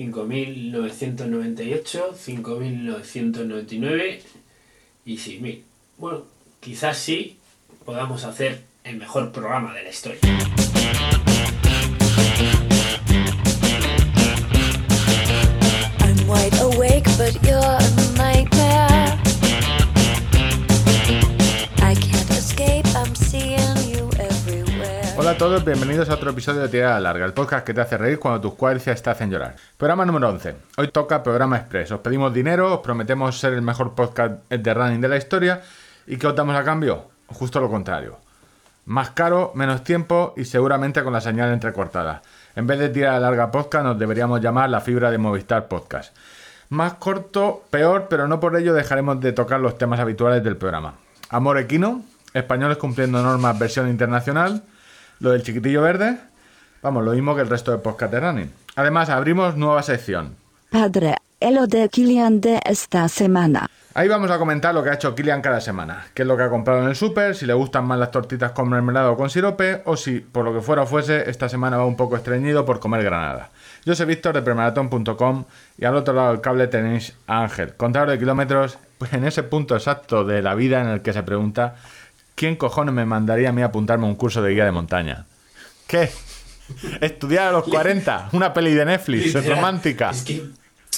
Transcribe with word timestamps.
5.998, 0.00 2.14
5.999 2.14 4.20
y 5.04 5.18
6.000. 5.18 5.62
Bueno, 5.98 6.22
quizás 6.60 6.96
sí 6.96 7.36
podamos 7.84 8.24
hacer 8.24 8.62
el 8.84 8.96
mejor 8.96 9.30
programa 9.30 9.74
de 9.74 9.82
la 9.82 9.90
historia. 9.90 10.20
I'm 16.00 16.26
wide 16.26 16.58
awake, 16.60 17.04
but 17.18 17.34
you're 17.42 17.79
todos, 25.40 25.64
bienvenidos 25.64 26.10
a 26.10 26.16
otro 26.16 26.32
episodio 26.32 26.60
de 26.60 26.68
Tirada 26.68 27.00
Larga, 27.00 27.24
el 27.24 27.32
podcast 27.32 27.64
que 27.64 27.72
te 27.72 27.80
hace 27.80 27.96
reír 27.96 28.18
cuando 28.18 28.42
tus 28.42 28.52
cuadricias 28.52 29.02
te 29.02 29.08
hacen 29.08 29.30
llorar. 29.30 29.56
Programa 29.78 30.04
número 30.04 30.28
11. 30.28 30.54
Hoy 30.76 30.88
toca 30.88 31.22
programa 31.22 31.56
express. 31.56 31.92
Os 31.92 32.00
pedimos 32.00 32.34
dinero, 32.34 32.74
os 32.74 32.80
prometemos 32.80 33.40
ser 33.40 33.54
el 33.54 33.62
mejor 33.62 33.94
podcast 33.94 34.34
de 34.50 34.74
running 34.74 35.00
de 35.00 35.08
la 35.08 35.16
historia. 35.16 35.62
¿Y 36.06 36.18
qué 36.18 36.26
os 36.26 36.36
damos 36.36 36.54
a 36.56 36.62
cambio? 36.62 37.06
Justo 37.28 37.58
lo 37.58 37.70
contrario. 37.70 38.18
Más 38.84 39.12
caro, 39.12 39.52
menos 39.54 39.82
tiempo 39.82 40.34
y 40.36 40.44
seguramente 40.44 41.02
con 41.02 41.14
la 41.14 41.22
señal 41.22 41.54
entrecortada. 41.54 42.20
En 42.54 42.66
vez 42.66 42.78
de 42.78 42.90
Tirada 42.90 43.18
Larga 43.18 43.50
Podcast 43.50 43.86
nos 43.86 43.98
deberíamos 43.98 44.42
llamar 44.42 44.68
la 44.68 44.82
fibra 44.82 45.10
de 45.10 45.16
Movistar 45.16 45.68
Podcast. 45.68 46.14
Más 46.68 46.92
corto, 46.94 47.64
peor, 47.70 48.08
pero 48.10 48.28
no 48.28 48.40
por 48.40 48.56
ello 48.56 48.74
dejaremos 48.74 49.18
de 49.22 49.32
tocar 49.32 49.60
los 49.60 49.78
temas 49.78 50.00
habituales 50.00 50.44
del 50.44 50.58
programa. 50.58 50.96
Amor 51.30 51.56
equino, 51.56 52.02
españoles 52.34 52.76
cumpliendo 52.76 53.22
normas 53.22 53.58
versión 53.58 53.88
internacional, 53.88 54.64
lo 55.20 55.30
del 55.30 55.42
chiquitillo 55.42 55.82
verde, 55.82 56.18
vamos, 56.82 57.04
lo 57.04 57.12
mismo 57.12 57.34
que 57.34 57.42
el 57.42 57.48
resto 57.48 57.76
de 57.76 58.20
running. 58.20 58.50
Además, 58.76 59.10
abrimos 59.10 59.56
nueva 59.56 59.82
sección. 59.82 60.34
Padre, 60.70 61.16
el 61.38 61.54
lo 61.54 61.66
de 61.66 61.88
Kilian 61.88 62.40
de 62.40 62.60
esta 62.64 63.08
semana. 63.08 63.68
Ahí 63.92 64.08
vamos 64.08 64.30
a 64.30 64.38
comentar 64.38 64.72
lo 64.72 64.84
que 64.84 64.90
ha 64.90 64.94
hecho 64.94 65.14
Kilian 65.14 65.42
cada 65.42 65.60
semana, 65.60 66.06
qué 66.14 66.22
es 66.22 66.28
lo 66.28 66.36
que 66.36 66.44
ha 66.44 66.48
comprado 66.48 66.80
en 66.82 66.88
el 66.88 66.94
súper, 66.94 67.34
si 67.34 67.44
le 67.44 67.54
gustan 67.54 67.84
más 67.84 67.98
las 67.98 68.12
tortitas 68.12 68.52
con 68.52 68.68
mermelada 68.68 69.10
o 69.10 69.16
con 69.16 69.30
sirope, 69.30 69.82
o 69.84 69.96
si, 69.96 70.20
por 70.20 70.44
lo 70.44 70.54
que 70.54 70.60
fuera 70.60 70.82
o 70.82 70.86
fuese, 70.86 71.28
esta 71.28 71.48
semana 71.48 71.76
va 71.76 71.84
un 71.84 71.96
poco 71.96 72.16
estreñido 72.16 72.64
por 72.64 72.78
comer 72.78 73.02
granada. 73.02 73.50
Yo 73.84 73.94
soy 73.96 74.06
Víctor 74.06 74.34
de 74.34 74.42
premaratón.com 74.42 75.44
y 75.76 75.84
al 75.84 75.96
otro 75.96 76.14
lado 76.14 76.30
del 76.30 76.40
cable 76.40 76.68
tenéis 76.68 77.14
a 77.26 77.42
Ángel, 77.42 77.74
contador 77.74 78.10
de 78.10 78.18
kilómetros, 78.18 78.78
pues 78.96 79.12
en 79.12 79.24
ese 79.24 79.42
punto 79.42 79.74
exacto 79.74 80.24
de 80.24 80.40
la 80.40 80.54
vida 80.54 80.80
en 80.80 80.88
el 80.88 81.02
que 81.02 81.12
se 81.12 81.24
pregunta 81.24 81.74
¿quién 82.40 82.56
cojones 82.56 82.94
me 82.94 83.04
mandaría 83.04 83.50
a 83.50 83.52
mí 83.52 83.60
a 83.60 83.66
apuntarme 83.66 84.06
a 84.06 84.08
un 84.08 84.14
curso 84.14 84.40
de 84.40 84.54
guía 84.54 84.64
de 84.64 84.72
montaña? 84.72 85.26
¿Qué? 85.86 86.08
¿Estudiar 87.02 87.48
a 87.48 87.52
los 87.52 87.64
40? 87.64 88.30
¿Una 88.32 88.54
peli 88.54 88.72
de 88.72 88.86
Netflix? 88.86 89.34
¿Es 89.34 89.46
romántica? 89.46 90.08
Es 90.08 90.22
que, 90.22 90.44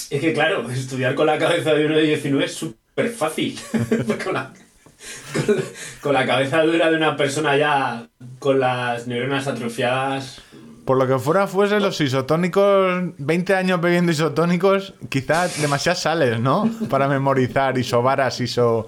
es 0.09 0.21
que, 0.21 0.31
claro, 0.31 0.69
estudiar 0.69 1.15
con 1.15 1.27
la 1.27 1.37
cabeza 1.37 1.73
de 1.73 1.85
uno 1.85 1.97
de 1.97 2.03
19 2.03 2.45
es 2.45 2.53
súper 2.53 3.09
fácil. 3.09 3.59
con, 4.23 4.33
la, 4.33 4.53
con, 5.33 5.55
la, 5.57 5.63
con 5.99 6.13
la 6.13 6.25
cabeza 6.25 6.63
dura 6.63 6.89
de 6.89 6.95
una 6.95 7.17
persona 7.17 7.57
ya 7.57 8.07
con 8.39 8.61
las 8.61 9.05
neuronas 9.07 9.45
atrofiadas. 9.45 10.41
Por 10.85 10.97
lo 10.97 11.05
que 11.07 11.19
fuera 11.19 11.47
fuese 11.47 11.81
los 11.81 11.99
isotónicos, 11.99 13.03
20 13.17 13.53
años 13.53 13.81
bebiendo 13.81 14.13
isotónicos, 14.13 14.93
quizás 15.09 15.61
demasiadas 15.61 16.03
sales, 16.03 16.39
¿no? 16.39 16.71
Para 16.89 17.09
memorizar 17.09 17.77
isobaras, 17.77 18.39
iso... 18.39 18.87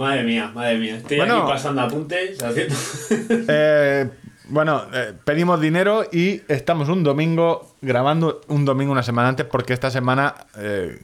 Madre 0.00 0.22
mía, 0.24 0.50
madre 0.54 0.78
mía. 0.78 0.96
Estoy 0.96 1.18
Bueno. 1.18 1.42
aquí 1.42 1.52
pasando 1.52 1.82
apuntes, 1.82 2.42
haciendo. 2.42 2.74
Eh, 3.48 4.08
bueno, 4.48 4.84
eh, 4.94 5.12
pedimos 5.24 5.60
dinero 5.60 6.04
y 6.10 6.40
estamos 6.48 6.88
un 6.88 7.02
domingo 7.04 7.74
grabando 7.82 8.40
un 8.48 8.64
domingo 8.64 8.92
una 8.92 9.02
semana 9.02 9.28
antes 9.28 9.44
porque 9.44 9.74
esta 9.74 9.90
semana 9.90 10.34
eh, 10.56 11.02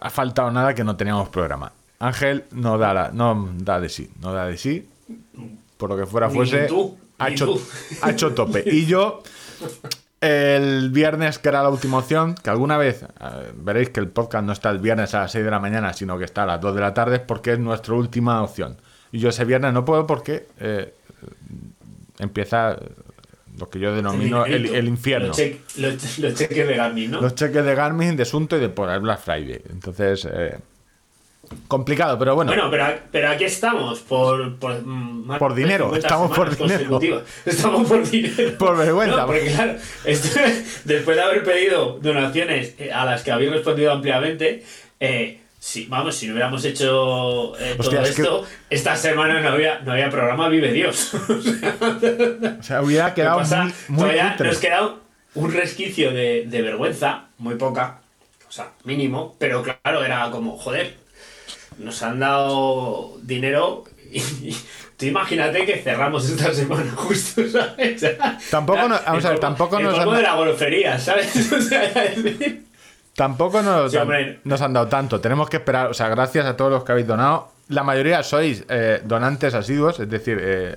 ha 0.00 0.08
faltado 0.08 0.50
nada 0.50 0.74
que 0.74 0.82
no 0.82 0.96
teníamos 0.96 1.28
programa. 1.28 1.72
Ángel 1.98 2.44
no 2.52 2.78
da, 2.78 2.94
la- 2.94 3.10
no 3.12 3.50
da 3.58 3.78
de 3.78 3.90
sí, 3.90 4.08
no 4.22 4.32
da 4.32 4.46
de 4.46 4.56
sí. 4.56 4.88
Por 5.76 5.90
lo 5.90 5.96
que 5.98 6.06
fuera 6.06 6.30
fuese, 6.30 6.60
tú, 6.68 6.96
ha, 7.18 7.28
hecho, 7.28 7.54
ha 8.00 8.10
hecho 8.12 8.32
tope. 8.32 8.64
Y 8.66 8.86
yo, 8.86 9.22
el 10.20 10.90
viernes, 10.90 11.38
que 11.38 11.48
era 11.48 11.62
la 11.62 11.70
última 11.70 11.98
opción, 11.98 12.34
que 12.34 12.50
alguna 12.50 12.76
vez 12.76 13.02
eh, 13.02 13.52
veréis 13.54 13.90
que 13.90 14.00
el 14.00 14.08
podcast 14.08 14.44
no 14.44 14.52
está 14.52 14.70
el 14.70 14.78
viernes 14.78 15.14
a 15.14 15.20
las 15.20 15.32
6 15.32 15.44
de 15.44 15.50
la 15.50 15.60
mañana, 15.60 15.92
sino 15.92 16.18
que 16.18 16.24
está 16.24 16.42
a 16.42 16.46
las 16.46 16.60
2 16.60 16.74
de 16.74 16.80
la 16.80 16.92
tarde, 16.92 17.20
porque 17.20 17.52
es 17.52 17.58
nuestra 17.58 17.94
última 17.94 18.42
opción. 18.42 18.76
Y 19.12 19.18
yo 19.18 19.30
ese 19.30 19.44
viernes 19.44 19.72
no 19.72 19.84
puedo 19.84 20.06
porque 20.06 20.46
eh, 20.58 20.94
empieza 22.18 22.76
lo 23.58 23.68
que 23.68 23.78
yo 23.78 23.94
denomino 23.94 24.46
el, 24.46 24.66
el 24.66 24.88
infierno. 24.88 25.32
Los, 25.76 26.18
los 26.18 26.34
cheques 26.34 26.68
de 26.68 26.76
Garmin, 26.76 27.10
¿no? 27.10 27.20
Los 27.20 27.34
cheques 27.34 27.64
de 27.64 27.74
Garmin, 27.74 28.16
de 28.16 28.24
Sunto 28.24 28.56
y 28.56 28.60
de 28.60 28.68
por 28.68 28.90
el 28.90 29.00
Black 29.00 29.20
Friday. 29.20 29.62
Entonces, 29.70 30.28
eh, 30.30 30.58
complicado, 31.68 32.18
pero 32.18 32.34
bueno. 32.34 32.50
Bueno, 32.52 32.70
pero, 32.70 32.86
pero 33.10 33.28
aquí 33.30 33.44
estamos 33.44 34.00
por... 34.00 34.56
Por, 34.56 34.82
mm, 34.84 35.26
más 35.26 35.38
Por 35.38 35.54
dinero, 35.54 35.84
50 35.86 36.06
estamos 36.06 36.36
por 36.36 36.56
dinero. 36.56 37.22
Estamos 37.46 37.88
por 37.88 38.08
dinero. 38.10 38.58
Por 38.58 38.76
vergüenza. 38.76 39.16
No, 39.16 39.26
porque 39.26 39.46
claro, 39.46 39.74
esto- 40.04 40.40
después 40.84 41.16
de 41.16 41.22
haber 41.22 41.44
pedido 41.44 41.98
donaciones 42.00 42.74
eh, 42.78 42.92
a 42.92 43.04
las 43.04 43.22
que 43.22 43.32
habéis 43.32 43.50
respondido 43.52 43.92
ampliamente, 43.92 44.64
eh, 45.00 45.40
sí, 45.58 45.86
vamos, 45.88 46.14
si 46.16 46.26
no 46.26 46.32
hubiéramos 46.34 46.64
hecho 46.64 47.56
eh, 47.58 47.74
todo 47.78 47.90
que- 47.90 48.02
esto, 48.08 48.46
esta 48.70 48.96
semana 48.96 49.40
no 49.40 49.48
había, 49.50 49.80
no 49.80 49.92
había 49.92 50.10
programa 50.10 50.48
Vive 50.48 50.72
Dios. 50.72 51.12
O 52.60 52.62
sea, 52.62 52.82
hubiera 52.82 53.14
¿qué 53.14 53.22
quedado 53.22 53.40
muy, 53.40 53.72
muy 53.88 53.98
Todavía 54.00 54.36
nos 54.38 54.58
queda 54.58 54.94
un 55.34 55.52
resquicio 55.52 56.10
de, 56.12 56.44
de 56.46 56.62
vergüenza, 56.62 57.24
muy 57.38 57.54
poca, 57.54 58.00
o 58.48 58.52
sea, 58.52 58.70
mínimo, 58.84 59.36
pero 59.38 59.62
claro, 59.62 60.04
era 60.04 60.28
como, 60.30 60.56
joder, 60.58 60.96
nos 61.80 62.02
han 62.02 62.20
dado 62.20 63.16
dinero 63.22 63.84
y, 64.12 64.20
tú 64.96 65.06
imagínate 65.06 65.64
que 65.64 65.76
cerramos 65.78 66.28
esta 66.28 66.52
semana 66.52 66.90
justo, 66.96 67.42
¿sabes? 67.48 68.04
Tampoco 68.50 68.88
no- 68.88 68.98
vamos 69.06 69.24
a 69.24 69.30
ver, 69.30 69.38
tampoco 69.38 69.78
el 69.78 69.84
nos 69.84 69.98
han- 69.98 70.14
de 70.14 70.22
la 70.22 70.34
golfería, 70.34 70.98
¿sabes? 70.98 71.52
O 71.52 71.60
sea, 71.60 71.84
es 72.04 72.22
decir, 72.22 72.64
Tampoco 73.14 73.60
nos, 73.62 73.90
Sí, 73.92 73.98
han- 73.98 74.40
nos 74.44 74.60
han 74.62 74.72
dado 74.72 74.86
tanto. 74.88 75.20
Tenemos 75.20 75.48
que 75.50 75.58
esperar. 75.58 75.88
O 75.88 75.94
sea, 75.94 76.08
gracias 76.08 76.46
a 76.46 76.56
todos 76.56 76.70
los 76.70 76.84
que 76.84 76.92
habéis 76.92 77.06
donado. 77.06 77.52
La 77.68 77.82
mayoría 77.82 78.22
sois 78.22 78.64
eh, 78.68 79.00
donantes 79.04 79.52
asiduos, 79.52 80.00
es 80.00 80.08
decir, 80.08 80.38
eh, 80.40 80.74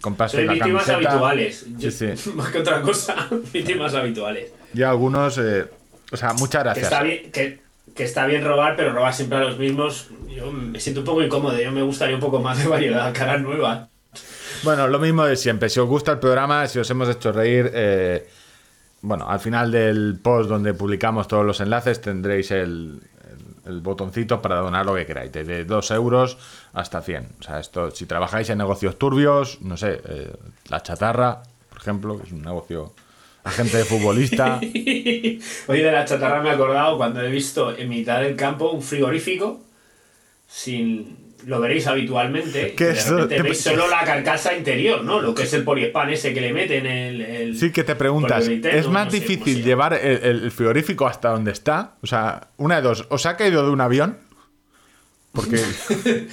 comprasteis 0.00 0.40
soy 0.40 0.46
la 0.46 0.52
víctimas 0.54 0.84
camiseta. 0.86 1.10
habituales. 1.12 1.64
Yo- 1.76 1.90
Sí, 1.90 2.16
sí. 2.16 2.30
Más 2.34 2.48
que 2.50 2.58
otra 2.58 2.80
cosa, 2.80 3.28
víctimas 3.52 3.94
habituales. 3.94 4.50
Y 4.72 4.82
algunos, 4.82 5.36
eh, 5.38 5.66
o 6.10 6.16
sea, 6.16 6.32
muchas 6.34 6.62
Que 6.62 6.64
gracias. 6.64 6.84
está, 6.86 7.02
bien, 7.02 7.30
que, 7.32 7.60
que 7.94 8.04
está 8.04 8.26
bien 8.26 8.44
robar, 8.44 8.76
pero 8.76 8.92
robar 8.92 9.12
siempre 9.14 9.38
a 9.38 9.42
los 9.42 9.58
mismos. 9.58 10.08
Yo 10.28 10.50
me 10.52 10.78
siento 10.80 11.00
un 11.00 11.06
poco 11.06 11.22
incómodo. 11.22 11.58
Yo 11.60 11.72
me 11.72 11.82
gustaría 11.82 12.14
un 12.14 12.20
poco 12.20 12.40
más 12.40 12.58
de 12.58 12.68
variedad, 12.68 13.12
caras 13.16 13.40
nuevas. 13.40 13.88
Bueno, 14.62 14.88
lo 14.88 14.98
mismo 14.98 15.24
de 15.24 15.36
siempre. 15.36 15.68
Si 15.68 15.78
os 15.80 15.88
gusta 15.88 16.12
el 16.12 16.18
programa, 16.18 16.66
si 16.66 16.78
os 16.78 16.90
hemos 16.90 17.08
hecho 17.08 17.30
reír, 17.32 17.70
eh, 17.74 18.28
bueno, 19.02 19.28
al 19.28 19.38
final 19.40 19.70
del 19.70 20.18
post 20.22 20.48
donde 20.48 20.74
publicamos 20.74 21.28
todos 21.28 21.44
los 21.46 21.60
enlaces 21.60 22.00
tendréis 22.00 22.50
el, 22.50 23.00
el- 23.64 23.72
el 23.74 23.80
botoncito 23.80 24.40
para 24.42 24.56
donar 24.56 24.84
lo 24.86 24.94
que 24.96 25.06
queráis, 25.06 25.30
desde 25.30 25.64
2 25.64 25.90
euros 25.92 26.38
hasta 26.72 27.00
100. 27.02 27.28
O 27.38 27.42
sea, 27.42 27.60
esto, 27.60 27.90
si 27.92 28.06
trabajáis 28.06 28.48
en 28.50 28.58
negocios 28.58 28.98
turbios, 28.98 29.60
no 29.60 29.76
sé, 29.76 30.00
eh, 30.08 30.32
la 30.70 30.82
chatarra, 30.82 31.42
por 31.68 31.78
ejemplo, 31.78 32.16
que 32.18 32.24
es 32.26 32.32
un 32.32 32.42
negocio 32.42 32.94
agente 33.44 33.78
de 33.78 33.84
futbolista. 33.84 34.58
Hoy 34.62 35.80
de 35.80 35.92
la 35.92 36.04
chatarra 36.04 36.42
me 36.42 36.48
he 36.50 36.52
acordado 36.52 36.96
cuando 36.96 37.20
he 37.22 37.30
visto 37.30 37.76
en 37.76 37.88
mitad 37.88 38.20
del 38.20 38.36
campo 38.36 38.70
un 38.70 38.82
frigorífico 38.82 39.60
sin. 40.46 41.28
Lo 41.46 41.60
veréis 41.60 41.86
habitualmente. 41.86 42.74
¿Qué 42.74 42.84
y 42.84 42.86
de 42.88 42.92
es 42.94 42.98
eso? 43.06 43.12
repente 43.14 43.36
Te- 43.36 43.42
veis 43.42 43.60
solo 43.60 43.88
la 43.88 44.04
carcasa 44.04 44.54
interior, 44.56 45.04
¿no? 45.04 45.20
Lo 45.20 45.34
que 45.34 45.44
es 45.44 45.52
el 45.54 45.62
poliespan 45.62 46.10
ese 46.10 46.34
que 46.34 46.40
le 46.40 46.52
meten 46.52 46.84
el. 46.84 47.20
el 47.20 47.56
Sí 47.58 47.70
que 47.70 47.84
te 47.84 47.94
preguntas, 47.94 48.48
¿es 48.48 48.88
más 48.88 49.06
no 49.06 49.10
sé 49.12 49.18
cómo 49.18 49.28
difícil 49.36 49.62
llevar 49.64 49.94
el, 49.94 50.42
el 50.42 50.50
frigorífico 50.50 51.06
hasta 51.06 51.30
donde 51.30 51.52
está? 51.52 51.94
O 52.02 52.06
sea, 52.08 52.48
una 52.56 52.76
de 52.76 52.82
dos, 52.82 53.06
¿os 53.08 53.24
ha 53.24 53.36
caído 53.36 53.64
de 53.64 53.70
un 53.70 53.80
avión? 53.80 54.18
Porque... 55.40 55.62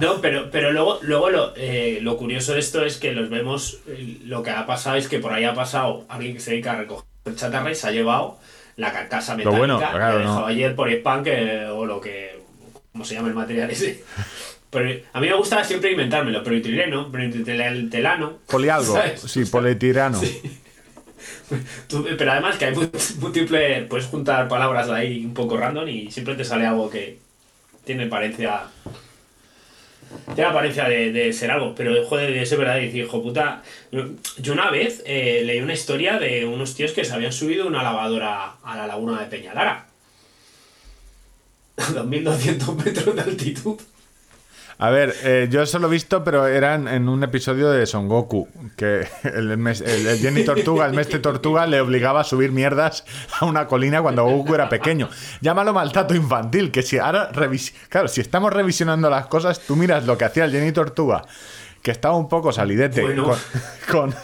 No, 0.00 0.20
pero, 0.20 0.50
pero 0.50 0.72
luego, 0.72 0.98
luego 1.02 1.30
lo, 1.30 1.52
eh, 1.56 1.98
lo 2.00 2.16
curioso 2.16 2.54
de 2.54 2.60
esto 2.60 2.84
es 2.84 2.96
que 2.96 3.12
los 3.12 3.28
vemos. 3.30 3.80
eh, 3.86 4.18
Lo 4.24 4.42
que 4.42 4.50
ha 4.50 4.64
pasado 4.66 4.96
es 4.96 5.08
que 5.08 5.18
por 5.18 5.32
ahí 5.32 5.44
ha 5.44 5.54
pasado 5.54 6.04
alguien 6.08 6.34
que 6.34 6.40
se 6.40 6.52
dedica 6.52 6.72
a 6.72 6.76
recoger 6.76 7.04
chatarra 7.34 7.70
y 7.70 7.74
se 7.74 7.86
ha 7.88 7.90
llevado 7.90 8.38
la 8.76 8.92
carcasa 8.92 9.36
metálica. 9.36 9.58
bueno, 9.58 9.78
dejado 9.78 10.18
no. 10.20 10.46
ayer 10.46 10.74
por 10.74 10.88
que, 11.22 11.66
o 11.70 11.84
lo 11.86 12.00
que. 12.00 12.40
¿Cómo 12.92 13.04
se 13.04 13.14
llama 13.14 13.28
el 13.28 13.34
material 13.34 13.70
ese? 13.70 14.02
Pero 14.70 15.00
a 15.12 15.20
mí 15.20 15.28
me 15.28 15.34
gusta 15.34 15.62
siempre 15.62 15.92
inventármelo. 15.92 16.42
Polietileno, 16.42 17.10
polietileno. 17.12 18.38
Polialgo, 18.48 18.92
¿sabes? 18.94 19.20
sí, 19.20 19.44
polietileno. 19.44 20.20
Tú- 21.88 22.06
pero 22.18 22.32
además 22.32 22.56
que 22.56 22.64
hay 22.66 22.74
mu- 22.74 22.88
múltiple. 23.20 23.82
Puedes 23.82 24.06
juntar 24.06 24.48
palabras 24.48 24.88
ahí 24.90 25.24
un 25.24 25.34
poco 25.34 25.56
random 25.56 25.88
y 25.88 26.10
siempre 26.10 26.34
te 26.34 26.44
sale 26.44 26.66
algo 26.66 26.90
que 26.90 27.18
tiene 27.84 28.06
parencia. 28.06 28.62
Tiene 30.34 30.50
apariencia 30.50 30.88
de, 30.88 31.12
de 31.12 31.32
ser 31.32 31.50
algo, 31.50 31.74
pero 31.74 32.04
joder, 32.06 32.32
de 32.32 32.46
ser 32.46 32.58
verdad, 32.58 32.78
dice, 32.78 32.98
hijo 32.98 33.22
puta. 33.22 33.62
Yo 34.38 34.52
una 34.52 34.70
vez 34.70 35.02
eh, 35.06 35.42
leí 35.44 35.60
una 35.60 35.72
historia 35.72 36.18
de 36.18 36.44
unos 36.44 36.74
tíos 36.74 36.92
que 36.92 37.04
se 37.04 37.12
habían 37.12 37.32
subido 37.32 37.66
una 37.66 37.82
lavadora 37.82 38.56
a 38.62 38.76
la 38.76 38.86
laguna 38.86 39.20
de 39.20 39.26
Peñalara. 39.26 39.86
2200 41.76 42.76
metros 42.84 43.16
de 43.16 43.22
altitud. 43.22 43.80
A 44.78 44.90
ver, 44.90 45.14
eh, 45.22 45.48
yo 45.50 45.62
eso 45.62 45.78
lo 45.78 45.86
he 45.86 45.90
visto, 45.90 46.24
pero 46.24 46.46
eran 46.46 46.88
en 46.88 47.08
un 47.08 47.22
episodio 47.22 47.70
de 47.70 47.86
Son 47.86 48.08
Goku, 48.08 48.48
que 48.76 49.06
el, 49.22 49.56
mes- 49.56 49.80
el- 49.80 50.06
el 50.06 50.18
Jenny 50.18 50.44
Tortuga, 50.44 50.86
el 50.86 50.94
mestre 50.94 51.20
Tortuga, 51.20 51.66
le 51.66 51.80
obligaba 51.80 52.20
a 52.20 52.24
subir 52.24 52.50
mierdas 52.50 53.04
a 53.40 53.44
una 53.44 53.66
colina 53.66 54.02
cuando 54.02 54.24
Goku 54.24 54.54
era 54.54 54.68
pequeño. 54.68 55.08
Llámalo 55.40 55.72
maltrato 55.72 56.14
infantil, 56.14 56.70
que 56.72 56.82
si 56.82 56.98
ahora 56.98 57.30
revis 57.32 57.72
claro, 57.88 58.08
si 58.08 58.20
estamos 58.20 58.52
revisionando 58.52 59.08
las 59.08 59.26
cosas, 59.26 59.60
tú 59.60 59.76
miras 59.76 60.06
lo 60.06 60.18
que 60.18 60.24
hacía 60.24 60.44
el 60.44 60.50
Jenny 60.50 60.72
Tortuga, 60.72 61.22
que 61.80 61.90
estaba 61.92 62.16
un 62.16 62.28
poco 62.28 62.50
salidete 62.52 63.02
Bueno. 63.02 63.24
con, 63.90 64.10
con- 64.12 64.14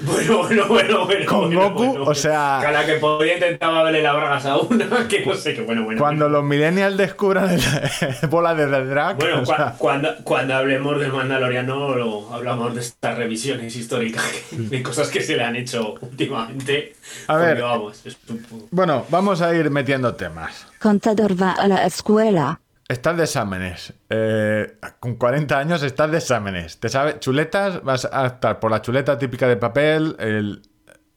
Bueno, 0.10 0.38
bueno, 0.38 0.66
bueno, 0.68 1.04
bueno. 1.06 1.26
Con 1.26 1.40
bueno, 1.54 1.70
Goku, 1.70 1.84
bueno, 1.86 2.04
o 2.04 2.14
sea- 2.14 2.58
Que 2.60 2.66
a 2.68 2.72
la 2.72 2.86
que 2.86 2.94
podía 2.94 3.34
intentaba 3.34 3.82
verle 3.82 4.02
las 4.02 4.14
bragas 4.16 4.46
a 4.46 4.56
una, 4.56 4.86
que 5.08 5.24
no 5.26 5.34
sé 5.34 5.54
qué, 5.54 5.60
bueno, 5.62 5.84
bueno. 5.84 6.00
cuando 6.00 6.24
bueno. 6.26 6.38
los 6.38 6.48
millennials 6.48 6.96
descubran 6.96 7.50
el, 7.50 7.60
bola 8.30 8.54
de 8.54 8.66
drag, 8.66 9.16
Bueno, 9.16 9.40
o 9.40 9.42
cua- 9.44 9.56
sea, 9.56 9.74
cuando, 9.78 10.14
cuando 10.24 10.54
hablemos 10.54 10.98
del 11.00 11.12
Mandaloriano, 11.12 11.94
lo- 11.94 12.32
hablamos 12.34 12.74
de 12.74 12.80
estas 12.80 13.18
revisiones 13.18 13.76
históricas, 13.76 14.24
de 14.50 14.82
cosas 14.82 15.08
que 15.08 15.22
se 15.22 15.36
le 15.36 15.44
han 15.44 15.56
hecho 15.56 15.94
últimamente. 16.00 16.94
A 17.26 17.36
ver. 17.36 17.60
Vamos, 17.60 18.00
es 18.06 18.16
un- 18.28 18.66
bueno, 18.70 19.04
vamos 19.10 19.42
a 19.42 19.54
ir 19.54 19.70
metiendo 19.70 20.14
temas. 20.14 20.66
Contador 20.80 21.40
va 21.40 21.52
a 21.52 21.68
la 21.68 21.84
escuela. 21.84 22.60
Estás 22.90 23.16
de 23.16 23.22
exámenes. 23.22 23.92
Eh, 24.08 24.76
con 24.98 25.14
40 25.14 25.56
años 25.56 25.80
estás 25.84 26.10
de 26.10 26.18
exámenes. 26.18 26.80
¿Te 26.80 26.88
sabes? 26.88 27.20
Chuletas, 27.20 27.84
vas 27.84 28.04
a 28.10 28.26
estar 28.26 28.58
por 28.58 28.72
la 28.72 28.82
chuleta 28.82 29.16
típica 29.16 29.46
de 29.46 29.56
papel. 29.56 30.16
el- 30.18 30.62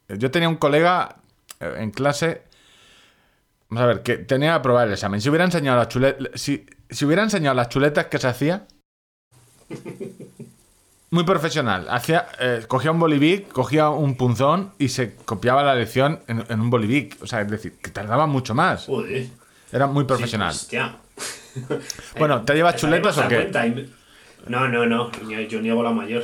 Yo 0.08 0.30
tenía 0.30 0.48
un 0.50 0.58
colega 0.58 1.16
eh, 1.60 1.78
en 1.80 1.90
clase. 1.90 2.44
Vamos 3.70 3.84
a 3.86 3.88
ver, 3.88 4.04
que 4.04 4.18
tenía 4.20 4.50
que 4.52 4.56
aprobar 4.58 4.86
el 4.88 4.94
examen. 4.94 5.20
Si 5.20 5.30
hubiera 5.30 5.46
enseñado 5.46 5.80
las 5.80 5.88
chuletas. 5.88 6.40
Si, 6.40 6.64
si 6.92 7.06
hubiera 7.06 7.24
enseñado 7.24 7.56
las 7.56 7.70
chuletas 7.70 8.06
que 8.06 8.20
se 8.20 8.28
hacía. 8.28 8.68
Muy 11.10 11.24
profesional. 11.24 11.88
Hacía, 11.90 12.28
eh, 12.40 12.66
cogía 12.68 12.92
un 12.92 13.00
bolivic, 13.00 13.48
cogía 13.52 13.90
un 13.90 14.16
punzón 14.16 14.74
y 14.78 14.90
se 14.90 15.16
copiaba 15.16 15.64
la 15.64 15.74
lección 15.74 16.20
en, 16.28 16.46
en 16.48 16.62
un 16.62 16.70
bolivic. 16.70 17.18
O 17.24 17.25
sea, 17.25 17.42
es 17.42 17.50
decir, 17.50 17.78
que 17.81 17.90
tardaba 17.90 18.28
mucho 18.28 18.54
más. 18.54 18.86
Joder. 18.86 19.25
Era 19.72 19.88
muy 19.88 20.04
profesional. 20.04 20.54
Sí, 20.54 20.60
hostia. 20.66 20.98
Bueno, 22.18 22.44
¿te 22.44 22.54
llevas 22.54 22.76
chuletas 22.76 23.18
o 23.18 23.28
qué? 23.28 23.50
No, 24.48 24.68
no, 24.68 24.86
no. 24.86 25.12
Yo 25.48 25.62
niego 25.62 25.84
la 25.84 25.92
mayor. 25.92 26.24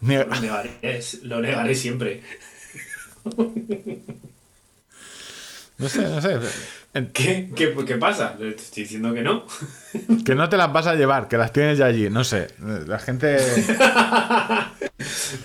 Lo 0.00 0.08
negaré, 0.40 1.00
lo 1.22 1.40
negaré 1.40 1.74
siempre. 1.74 2.22
No 5.78 5.88
sé, 5.88 6.02
no 6.02 6.20
sé. 6.20 6.38
¿Qué, 7.12 7.50
qué, 7.56 7.74
qué 7.84 7.96
pasa? 7.96 8.36
Te 8.36 8.50
estoy 8.50 8.84
diciendo 8.84 9.12
que 9.12 9.22
no. 9.22 9.44
Que 10.24 10.36
no 10.36 10.48
te 10.48 10.56
las 10.56 10.72
vas 10.72 10.86
a 10.86 10.94
llevar, 10.94 11.26
que 11.26 11.36
las 11.36 11.52
tienes 11.52 11.78
ya 11.78 11.86
allí. 11.86 12.08
No 12.08 12.22
sé. 12.22 12.48
La 12.86 13.00
gente. 13.00 13.38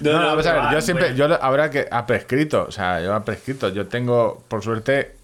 No, 0.01 0.13
no, 0.13 0.27
vamos 0.27 0.45
a 0.45 0.53
ver. 0.53 0.61
pero, 0.61 0.73
Yo 0.73 0.81
siempre. 0.81 1.13
bueno. 1.13 1.29
Yo 1.29 1.41
ahora 1.41 1.71
que 1.71 1.87
ha 1.89 2.05
prescrito. 2.05 2.65
O 2.67 2.71
sea, 2.71 3.01
yo 3.01 3.15
ha 3.15 3.25
prescrito. 3.25 3.69
Yo 3.69 3.87
tengo, 3.87 4.43
por 4.47 4.61
suerte. 4.61 5.15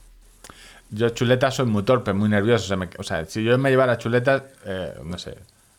Yo 0.94 1.10
chuletas 1.10 1.56
soy 1.56 1.66
muy 1.66 1.84
torpe, 1.84 2.13
muy 2.13 2.30
nervioso. 2.30 2.66
O 2.66 2.68
sea, 2.68 2.78
me- 2.78 2.90
o 2.98 3.04
sea, 3.04 3.25
si 3.25 3.44
yo 3.44 3.57
me 3.57 3.69
llevara 3.69 3.98
chuletas, 3.98 4.44
eh, 4.66 4.94
no 5.04 5.18
sé. 5.18 5.31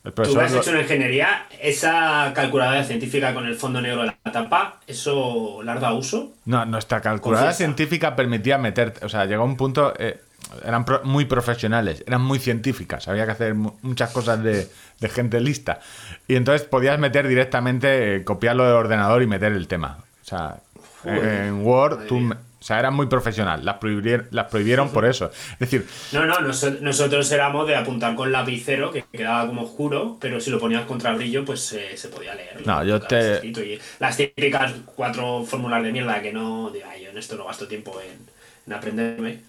El 0.03 0.11
Tú 0.11 0.15
profesor. 0.15 0.43
has 0.43 0.53
hecho 0.53 0.69
una 0.69 0.81
ingeniería, 0.81 1.47
esa 1.59 2.31
calculadora 2.35 2.83
científica 2.83 3.33
con 3.33 3.47
el 3.47 3.55
fondo 3.55 3.81
negro 3.81 4.01
de 4.01 4.13
la 4.23 4.31
tapa, 4.31 4.79
¿eso 4.85 5.61
la 5.63 5.73
has 5.73 5.81
dado 5.81 5.95
uso? 5.97 6.31
No, 6.45 6.63
nuestra 6.65 7.01
calculadora 7.01 7.47
Confiesa. 7.49 7.57
científica 7.57 8.15
permitía 8.15 8.59
meter, 8.59 8.93
o 9.01 9.09
sea, 9.09 9.25
llegó 9.25 9.41
a 9.41 9.45
un 9.45 9.57
punto, 9.57 9.93
eh, 9.97 10.19
eran 10.63 10.85
pro- 10.85 11.01
muy 11.05 11.25
profesionales, 11.25 12.03
eran 12.05 12.21
muy 12.21 12.37
científicas, 12.37 13.07
había 13.07 13.25
que 13.25 13.31
hacer 13.31 13.55
mu- 13.55 13.73
muchas 13.81 14.11
cosas 14.11 14.43
de, 14.43 14.67
de 14.99 15.09
gente 15.09 15.39
lista. 15.41 15.79
Y 16.27 16.35
entonces 16.35 16.67
podías 16.67 16.99
meter 16.99 17.27
directamente, 17.27 18.17
eh, 18.17 18.23
copiarlo 18.23 18.63
del 18.63 18.73
ordenador 18.73 19.23
y 19.23 19.27
meter 19.27 19.53
el 19.53 19.67
tema. 19.67 19.97
O 20.21 20.25
sea, 20.27 20.57
Joder, 21.01 21.45
en 21.45 21.65
Word, 21.65 22.05
tú, 22.05 22.31
sea, 22.65 22.79
eran 22.79 22.93
muy 22.95 23.05
profesional, 23.05 23.63
las 23.63 23.77
prohibieron, 23.77 24.27
las 24.31 24.47
prohibieron 24.49 24.89
por 24.89 25.05
eso. 25.05 25.29
Es 25.53 25.59
decir, 25.59 25.85
No, 26.11 26.25
no, 26.25 26.39
noso- 26.39 26.79
nosotros 26.81 27.31
éramos 27.31 27.67
de 27.67 27.75
apuntar 27.75 28.15
con 28.15 28.31
lapicero, 28.31 28.91
que 28.91 29.03
quedaba 29.11 29.45
como 29.47 29.63
oscuro, 29.63 30.17
pero 30.19 30.39
si 30.39 30.49
lo 30.49 30.59
ponías 30.59 30.85
contra 30.85 31.13
brillo, 31.13 31.45
pues 31.45 31.71
eh, 31.73 31.95
se 31.95 32.07
podía 32.09 32.33
leer. 32.33 32.65
No, 32.65 32.83
yo 32.83 32.99
te-. 33.01 33.39
Y 33.43 33.79
las 33.99 34.17
típicas 34.17 34.73
cuatro 34.95 35.43
fórmulas 35.45 35.83
de 35.83 35.91
mierda 35.91 36.21
que 36.21 36.33
no, 36.33 36.71
digo, 36.71 36.85
"Ay, 36.89 37.03
yo 37.03 37.11
en 37.11 37.17
esto 37.17 37.35
no 37.37 37.45
gasto 37.45 37.67
tiempo 37.67 37.99
en, 38.01 38.17
en 38.65 38.73
aprenderme. 38.73 39.39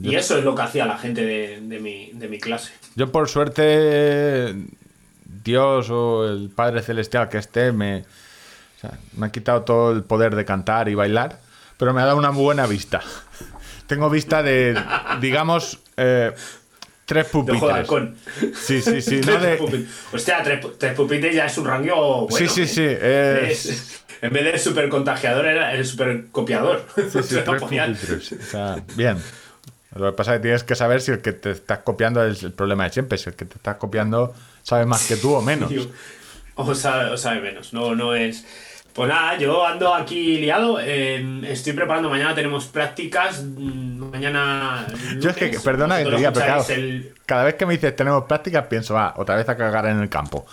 Y 0.00 0.14
eso 0.14 0.36
es 0.38 0.44
lo 0.44 0.54
que 0.54 0.62
hacía 0.62 0.84
la 0.84 0.98
gente 0.98 1.24
de, 1.24 1.60
de 1.62 1.80
mi, 1.80 2.10
de 2.12 2.28
mi 2.28 2.38
clase. 2.38 2.70
Yo 2.96 3.10
por 3.10 3.28
suerte, 3.30 4.54
Dios 5.24 5.88
o 5.90 6.26
el 6.28 6.50
Padre 6.54 6.82
Celestial 6.82 7.28
que 7.28 7.38
esté, 7.38 7.72
me, 7.72 8.00
o 8.00 8.80
sea, 8.80 8.92
me 9.16 9.26
ha 9.26 9.30
quitado 9.32 9.62
todo 9.62 9.92
el 9.92 10.02
poder 10.02 10.34
de 10.36 10.44
cantar 10.44 10.88
y 10.88 10.94
bailar, 10.94 11.40
pero 11.78 11.92
me 11.94 12.02
ha 12.02 12.06
dado 12.06 12.18
una 12.18 12.30
buena 12.30 12.66
vista. 12.66 13.00
Tengo 13.86 14.10
vista 14.10 14.42
de, 14.42 14.76
digamos, 15.20 15.78
eh, 15.96 16.32
tres 17.04 17.26
pupitres. 17.26 17.62
halcón. 17.62 18.16
Sí, 18.54 18.82
sí, 18.82 19.00
sí. 19.00 19.16
no 19.20 19.26
Tres 19.26 19.42
de- 19.42 19.56
pupitres. 19.56 19.88
Hostia, 20.12 20.42
tres, 20.42 20.66
tres 20.78 20.94
pupitres 20.94 21.34
ya 21.34 21.46
es 21.46 21.56
un 21.58 21.66
rango 21.66 22.26
bueno. 22.28 22.48
sí, 22.48 22.66
sí, 22.66 22.74
sí. 22.74 22.82
Es- 22.84 24.02
en 24.22 24.32
vez 24.32 24.44
de 24.44 24.58
super 24.58 24.88
contagiador 24.88 25.46
era 25.46 25.74
el 25.74 25.84
super 25.84 26.26
copiador. 26.32 26.84
sí, 26.96 27.22
sí, 27.22 27.36
tres 27.44 27.60
pupitres. 27.60 28.32
O 28.32 28.42
sea, 28.50 28.82
bien. 28.96 29.18
Lo 29.94 30.10
que 30.10 30.16
pasa 30.16 30.34
es 30.34 30.38
que 30.38 30.42
tienes 30.42 30.64
que 30.64 30.74
saber 30.74 31.00
si 31.00 31.10
el 31.12 31.20
que 31.22 31.32
te 31.32 31.52
estás 31.52 31.78
copiando 31.78 32.26
es 32.26 32.42
el 32.42 32.52
problema 32.52 32.84
de 32.84 32.90
siempre. 32.90 33.16
Si 33.18 33.30
el 33.30 33.36
que 33.36 33.44
te 33.44 33.54
estás 33.56 33.76
copiando 33.76 34.34
sabe 34.62 34.84
más 34.84 35.06
que 35.06 35.16
tú 35.16 35.32
o 35.34 35.40
menos. 35.42 35.70
O 36.54 36.74
sabe, 36.74 37.10
o 37.10 37.16
sabe 37.18 37.40
menos, 37.40 37.72
no, 37.72 37.94
no 37.94 38.14
es. 38.14 38.44
Pues 38.96 39.08
nada, 39.10 39.36
yo 39.36 39.64
ando 39.66 39.94
aquí 39.94 40.38
liado. 40.38 40.78
eh, 40.80 41.42
estoy 41.44 41.74
preparando, 41.74 42.08
mañana 42.10 42.34
tenemos 42.34 42.66
prácticas. 42.66 43.42
mm, 43.44 43.96
Mañana. 44.10 44.86
Yo 45.20 45.28
es 45.30 45.36
que, 45.36 45.58
perdona 45.62 45.98
que 45.98 46.04
te 46.04 46.16
diga, 46.16 46.32
pero 46.32 46.46
claro, 46.46 46.60
escucharéis 46.62 46.84
el- 46.94 47.14
cada 47.26 47.44
vez 47.44 47.54
que 47.56 47.66
me 47.66 47.74
dices 47.74 47.94
tenemos 47.94 48.24
prácticas, 48.24 48.66
pienso, 48.68 48.96
ah, 48.96 49.12
otra 49.18 49.36
vez 49.36 49.46
a 49.48 49.56
cagar 49.56 49.84
en 49.86 50.00
el 50.00 50.08
campo. 50.08 50.46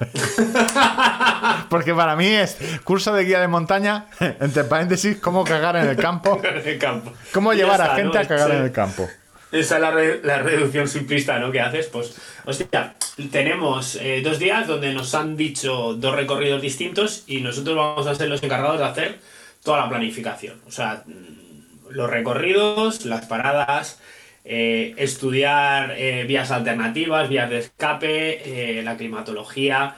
Porque 1.70 1.94
para 1.94 2.16
mí 2.16 2.26
es 2.26 2.58
curso 2.84 3.14
de 3.14 3.24
guía 3.24 3.40
de 3.40 3.48
montaña, 3.48 4.06
entre 4.20 4.64
paréntesis, 4.64 5.16
cómo 5.18 5.44
cagar 5.44 5.76
en 5.76 5.88
el 5.88 5.96
campo, 5.96 6.40
en 6.44 6.68
el 6.68 6.78
campo. 6.78 7.12
cómo 7.32 7.52
llevar 7.54 7.80
a 7.80 7.94
gente 7.94 8.18
¿no? 8.18 8.20
a 8.24 8.26
cagar 8.26 8.50
en 8.50 8.62
el 8.64 8.72
campo. 8.72 9.08
Esa 9.50 9.76
es 9.76 9.80
la, 9.80 9.90
la 10.22 10.42
reducción 10.42 10.88
simplista 10.88 11.38
¿no? 11.38 11.50
que 11.50 11.60
haces. 11.60 11.86
Pues, 11.86 12.16
hostia, 12.44 12.94
tenemos 13.30 13.96
eh, 13.96 14.20
dos 14.22 14.38
días 14.38 14.66
donde 14.66 14.92
nos 14.92 15.14
han 15.14 15.36
dicho 15.36 15.94
dos 15.94 16.14
recorridos 16.14 16.60
distintos 16.60 17.24
y 17.26 17.40
nosotros 17.40 17.76
vamos 17.76 18.06
a 18.06 18.14
ser 18.14 18.28
los 18.28 18.42
encargados 18.42 18.78
de 18.78 18.84
hacer 18.84 19.18
toda 19.64 19.78
la 19.78 19.88
planificación. 19.88 20.60
O 20.66 20.70
sea, 20.70 21.02
mm, 21.06 21.90
los 21.90 22.10
recorridos, 22.10 23.06
las 23.06 23.26
paradas, 23.26 24.00
eh, 24.44 24.94
estudiar 24.98 25.94
eh, 25.96 26.24
vías 26.28 26.50
alternativas, 26.50 27.28
vías 27.28 27.50
de 27.50 27.58
escape, 27.58 28.82
la 28.84 28.96
climatología. 28.96 29.96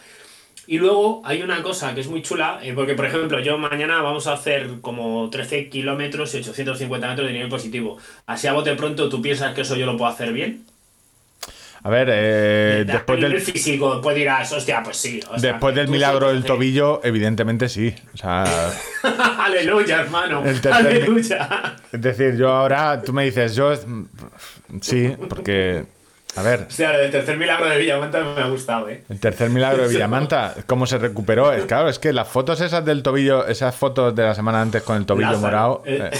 Y 0.70 0.78
luego 0.78 1.20
hay 1.24 1.42
una 1.42 1.64
cosa 1.64 1.96
que 1.96 2.00
es 2.00 2.06
muy 2.06 2.22
chula, 2.22 2.60
eh, 2.62 2.72
porque 2.72 2.94
por 2.94 3.04
ejemplo 3.04 3.40
yo 3.40 3.58
mañana 3.58 4.00
vamos 4.02 4.28
a 4.28 4.34
hacer 4.34 4.80
como 4.80 5.28
13 5.28 5.68
kilómetros 5.68 6.32
y 6.32 6.38
850 6.38 7.08
metros 7.08 7.26
de 7.26 7.32
nivel 7.32 7.48
positivo. 7.48 7.98
Así 8.26 8.46
a 8.46 8.52
bote 8.52 8.76
pronto 8.76 9.08
tú 9.08 9.20
piensas 9.20 9.52
que 9.52 9.62
eso 9.62 9.74
yo 9.74 9.84
lo 9.84 9.96
puedo 9.96 10.08
hacer 10.12 10.32
bien. 10.32 10.64
A 11.82 11.90
ver, 11.90 12.08
eh, 12.12 12.84
a 12.88 12.92
después 12.92 13.18
nivel 13.18 13.32
del, 13.32 13.40
físico, 13.40 14.00
pues 14.00 14.14
dirás, 14.14 14.52
hostia, 14.52 14.80
pues 14.84 14.96
sí. 14.96 15.18
o 15.28 15.40
sea, 15.40 15.50
después 15.50 15.74
del 15.74 15.88
milagro 15.88 16.28
del 16.28 16.44
tobillo, 16.44 17.00
evidentemente 17.02 17.68
sí. 17.68 17.92
O 18.14 18.16
sea, 18.16 18.44
Aleluya, 19.40 20.02
hermano. 20.02 20.44
Tercer- 20.44 20.72
Aleluya. 20.72 21.78
es 21.90 22.00
decir, 22.00 22.36
yo 22.36 22.48
ahora, 22.48 23.02
tú 23.02 23.12
me 23.12 23.24
dices, 23.24 23.56
yo, 23.56 23.74
sí, 24.80 25.16
porque, 25.28 25.84
a 26.36 26.42
ver, 26.42 26.66
Hostia, 26.68 26.92
lo 26.92 26.98
del 26.98 27.10
tercer 27.10 27.36
milagro 27.36 27.68
de 27.68 27.78
Villamanta 27.78 28.20
me 28.22 28.40
ha 28.42 28.46
gustado, 28.48 28.88
eh. 28.88 29.02
El 29.08 29.18
tercer 29.18 29.50
milagro 29.50 29.82
de 29.82 29.88
Villamanta, 29.94 30.54
¿cómo 30.66 30.86
se 30.86 30.98
recuperó? 30.98 31.52
Es, 31.52 31.64
claro, 31.64 31.88
es 31.88 31.98
que 31.98 32.12
las 32.12 32.28
fotos 32.28 32.60
esas 32.60 32.84
del 32.84 33.02
tobillo, 33.02 33.46
esas 33.46 33.74
fotos 33.74 34.14
de 34.14 34.22
la 34.22 34.34
semana 34.34 34.60
antes 34.62 34.82
con 34.82 34.96
el 34.96 35.06
tobillo 35.06 35.32
Lázaro, 35.32 35.42
morado. 35.42 35.82
eh. 35.86 36.10
eh, 36.12 36.18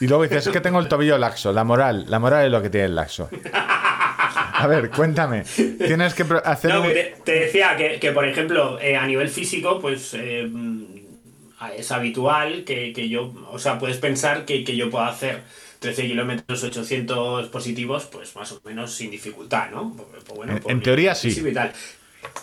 y 0.00 0.08
luego 0.08 0.24
dices, 0.24 0.46
es 0.48 0.52
que 0.52 0.60
tengo 0.60 0.80
el 0.80 0.88
tobillo 0.88 1.16
laxo. 1.16 1.52
La 1.52 1.62
moral, 1.64 2.06
la 2.08 2.18
moral 2.18 2.44
es 2.46 2.50
lo 2.50 2.60
que 2.60 2.68
tiene 2.68 2.86
el 2.86 2.94
laxo. 2.96 3.30
A 4.56 4.66
ver, 4.66 4.90
cuéntame. 4.90 5.44
Tienes 5.78 6.14
que 6.14 6.24
hacer 6.44 6.72
No, 6.72 6.82
te, 6.82 7.16
te 7.24 7.32
decía 7.40 7.76
que, 7.76 7.98
que, 8.00 8.12
por 8.12 8.26
ejemplo, 8.26 8.78
eh, 8.80 8.96
a 8.96 9.06
nivel 9.06 9.28
físico, 9.28 9.80
pues 9.80 10.14
eh, 10.14 10.48
mm, 10.50 10.84
es 11.76 11.92
habitual 11.92 12.64
que, 12.64 12.92
que 12.92 13.08
yo, 13.08 13.32
o 13.50 13.58
sea, 13.58 13.78
puedes 13.78 13.98
pensar 13.98 14.44
que, 14.44 14.64
que 14.64 14.76
yo 14.76 14.90
pueda 14.90 15.08
hacer 15.08 15.42
13 15.84 16.06
kilómetros 16.06 16.64
800 16.64 17.48
positivos, 17.48 18.06
pues 18.10 18.34
más 18.36 18.50
o 18.52 18.60
menos 18.64 18.92
sin 18.92 19.10
dificultad, 19.10 19.70
¿no? 19.70 19.94
Pues, 19.96 20.24
pues, 20.24 20.36
bueno, 20.36 20.58
En- 20.66 20.82
teoría 20.82 21.14
sí. 21.14 21.28
físico 21.28 21.48
y 21.48 21.52
tal. 21.52 21.72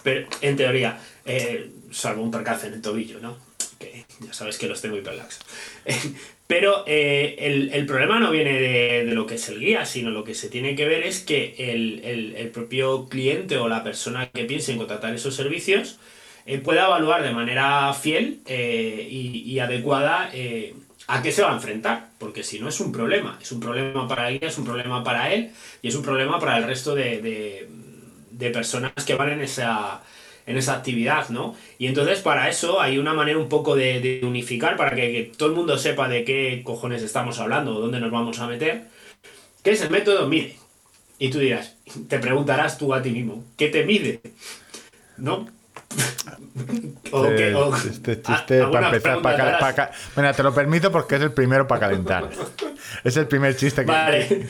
pero 0.03 0.27
en 0.41 0.55
teoría, 0.55 0.99
eh, 1.25 1.71
salvo 1.91 2.21
un 2.21 2.31
percance 2.31 2.67
en 2.67 2.73
el 2.75 2.81
tobillo, 2.81 3.19
¿no? 3.19 3.35
Que 3.79 4.05
ya 4.19 4.31
sabes 4.33 4.57
que 4.59 4.67
los 4.67 4.79
tengo 4.81 4.95
hiperlaxos. 4.97 5.43
Pero 6.47 6.83
eh, 6.85 7.35
el, 7.39 7.71
el 7.73 7.85
problema 7.85 8.19
no 8.19 8.29
viene 8.29 8.53
de, 8.59 9.05
de 9.05 9.13
lo 9.15 9.25
que 9.25 9.35
es 9.35 9.47
el 9.47 9.59
guía, 9.59 9.85
sino 9.85 10.09
lo 10.11 10.25
que 10.25 10.35
se 10.35 10.49
tiene 10.49 10.75
que 10.75 10.85
ver 10.85 11.03
es 11.03 11.21
que 11.21 11.55
el, 11.57 12.01
el- 12.03 12.35
el 12.35 12.49
propio 12.49 13.07
cliente 13.07 13.55
o 13.57 13.69
la 13.69 13.83
persona 13.83 14.29
que 14.29 14.43
piense 14.43 14.73
en 14.73 14.77
contratar 14.77 15.15
esos 15.15 15.33
servicios 15.35 15.97
eh, 16.45 16.57
pueda 16.57 16.85
evaluar 16.87 17.23
de 17.23 17.31
manera 17.31 17.93
fiel 17.93 18.41
eh, 18.47 19.07
y, 19.09 19.43
y 19.49 19.59
adecuada 19.59 20.29
a 21.15 21.21
qué 21.21 21.31
se 21.31 21.41
va 21.43 21.51
a 21.51 21.55
enfrentar, 21.55 22.09
porque 22.19 22.43
si 22.43 22.59
no 22.59 22.69
es 22.69 22.79
un 22.79 22.91
problema, 22.91 23.37
es 23.41 23.51
un 23.51 23.59
problema 23.59 24.07
para 24.07 24.29
el 24.29 24.39
guía, 24.39 24.49
es 24.49 24.57
un 24.57 24.65
problema 24.65 25.03
para 25.03 25.33
él 25.33 25.51
y 25.81 25.87
es 25.89 25.95
un 25.95 26.03
problema 26.03 26.39
para 26.39 26.57
el 26.57 26.63
resto 26.65 26.95
de, 26.95 27.21
de- 27.21 27.69
personas 28.51 28.91
que 29.05 29.15
van 29.15 29.29
en 29.29 29.41
esa, 29.41 30.01
en 30.47 30.57
esa 30.57 30.73
actividad, 30.75 31.29
¿no? 31.29 31.55
Y 31.77 31.87
entonces 31.87 32.19
para 32.21 32.49
eso 32.49 32.81
hay 32.81 32.97
una 32.97 33.13
manera 33.13 33.37
un 33.37 33.49
poco 33.49 33.75
de, 33.75 33.99
de 34.01 34.21
unificar 34.25 34.75
para 34.77 34.95
que, 34.95 35.11
que 35.11 35.31
todo 35.37 35.49
el 35.49 35.55
mundo 35.55 35.77
sepa 35.77 36.07
de 36.09 36.23
qué 36.25 36.61
cojones 36.63 37.03
estamos 37.03 37.39
hablando 37.39 37.75
o 37.75 37.79
dónde 37.81 37.99
nos 37.99 38.11
vamos 38.11 38.39
a 38.39 38.47
meter, 38.47 38.85
que 39.63 39.71
es 39.71 39.81
el 39.81 39.89
método 39.91 40.27
MIDE. 40.27 40.57
Y 41.19 41.29
tú 41.31 41.39
dirás, 41.39 41.77
te 42.09 42.19
preguntarás 42.19 42.77
tú 42.77 42.93
a 42.93 43.01
ti 43.01 43.11
mismo, 43.11 43.45
¿qué 43.57 43.69
te 43.69 43.85
mide? 43.85 44.21
¿No? 45.17 45.47
Este- 47.05 47.55
o- 47.55 47.75
este 47.75 48.11
a- 48.11 48.21
chiste 48.21 48.59
alguna 48.61 48.81
para 48.81 48.95
empezar, 48.95 49.21
para, 49.21 49.91
Bueno, 50.15 50.33
te 50.33 50.43
lo 50.43 50.53
permito 50.53 50.91
porque 50.91 51.15
es 51.15 51.21
el 51.21 51.31
primero 51.33 51.67
para 51.67 51.81
calentar. 51.81 52.29
Es 53.03 53.17
el 53.17 53.27
primer 53.27 53.55
chiste 53.55 53.81
que... 53.81 53.87
Vale. 53.91 54.47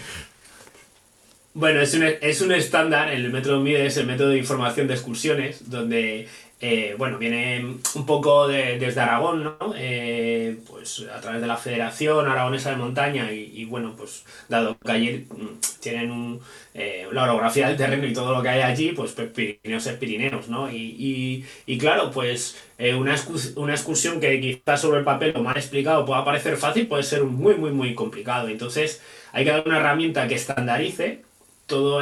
Bueno, 1.54 1.82
es 1.82 1.94
un, 1.94 2.04
es 2.04 2.42
un 2.42 2.52
estándar, 2.54 3.10
el 3.10 3.30
método 3.32 3.60
MIDE 3.60 3.86
es 3.88 3.98
el 3.98 4.06
método 4.08 4.30
de 4.30 4.38
información 4.38 4.88
de 4.88 4.94
excursiones, 4.94 5.70
donde, 5.70 6.30
eh, 6.62 6.96
bueno, 6.98 7.18
viene 7.18 7.78
un 7.96 8.06
poco 8.06 8.48
de- 8.48 8.78
desde 8.80 9.02
Aragón, 9.02 9.44
¿no? 9.44 9.58
Eh, 9.76 10.60
pues 10.70 11.06
a 11.14 11.20
través 11.20 11.42
de 11.42 11.48
la 11.48 11.58
Federación 11.58 12.28
Aragonesa 12.30 12.70
de 12.72 12.76
Montaña 12.78 13.32
y, 13.32 13.66
bueno, 13.66 13.96
pues 13.98 14.24
dado 14.48 14.78
que 14.78 14.92
allí 14.92 15.28
mm, 15.30 15.60
tienen 15.80 16.40
eh, 16.74 17.08
la 17.12 17.24
orografía 17.24 17.68
del 17.68 17.78
terreno 17.78 18.06
y 18.06 18.14
todo 18.14 18.34
lo 18.34 18.42
que 18.44 18.50
hay 18.50 18.62
allí, 18.62 18.92
pues 18.92 19.12
Pirineos 19.14 19.88
es 19.88 19.94
Pirineos, 19.98 20.50
¿no? 20.50 20.72
Y, 20.72 20.76
y- 20.98 21.46
y 21.66 21.78
claro, 21.78 22.12
pues 22.12 22.58
una, 22.98 23.16
una 23.56 23.74
excursión 23.74 24.20
que 24.20 24.40
quizás 24.42 24.82
sobre 24.82 25.00
el 25.00 25.06
papel 25.06 25.34
o 25.36 25.44
mal 25.44 25.58
explicado 25.58 26.06
pueda 26.06 26.24
parecer 26.26 26.58
fácil, 26.58 26.88
puede 26.88 27.04
ser 27.04 27.24
muy, 27.24 27.56
muy, 27.56 27.72
muy 27.72 27.94
complicado. 27.96 28.48
Entonces 28.48 29.02
hay 29.32 29.44
que 29.46 29.52
dar 29.52 29.64
una 29.66 29.78
herramienta 29.78 30.28
que 30.28 30.36
estandarice 30.36 31.22
todo 31.68 32.02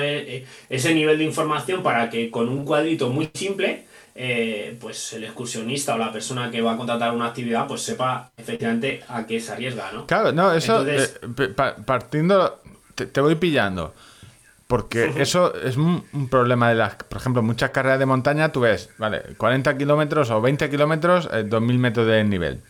ese 0.70 0.94
nivel 0.94 1.18
de 1.18 1.24
información 1.26 1.84
para 1.84 2.10
que 2.10 2.32
con 2.32 2.50
un 2.50 2.66
cuadrito 2.66 3.10
muy 3.10 3.30
simple, 3.34 3.84
eh, 4.22 4.78
pues 4.82 5.14
el 5.14 5.24
excursionista 5.24 5.96
o 5.96 5.98
la 5.98 6.12
persona 6.12 6.52
que 6.52 6.62
va 6.62 6.74
a 6.74 6.78
contratar 6.78 7.14
una 7.14 7.28
actividad, 7.28 7.66
pues 7.68 7.82
sepa 7.84 8.30
efectivamente 8.36 9.02
a 9.08 9.26
qué 9.26 9.40
se 9.40 9.54
arriesga, 9.54 9.94
¿no? 9.94 10.06
Claro, 10.08 10.34
no, 10.34 10.52
eso 10.52 10.82
Entonces- 10.82 11.18
eh, 11.40 11.48
pa- 11.56 11.78
partiendo, 11.78 12.60
te, 12.96 13.06
te 13.06 13.22
voy 13.22 13.36
pillando. 13.36 13.94
Porque 14.68 15.14
eso 15.18 15.56
es 15.56 15.78
un, 15.78 16.04
un 16.14 16.28
problema 16.28 16.68
de 16.70 16.76
las, 16.76 16.96
por 16.96 17.18
ejemplo, 17.20 17.42
muchas 17.42 17.70
carreras 17.72 17.98
de 17.98 18.06
montaña, 18.06 18.52
tú 18.52 18.60
ves, 18.60 18.90
vale, 18.98 19.22
40 19.38 19.78
kilómetros 19.78 20.30
o 20.32 20.42
20 20.42 20.70
kilómetros, 20.70 21.28
eh, 21.34 21.44
2000 21.44 21.80
metros 21.80 22.06
de 22.06 22.24
nivel. 22.26 22.62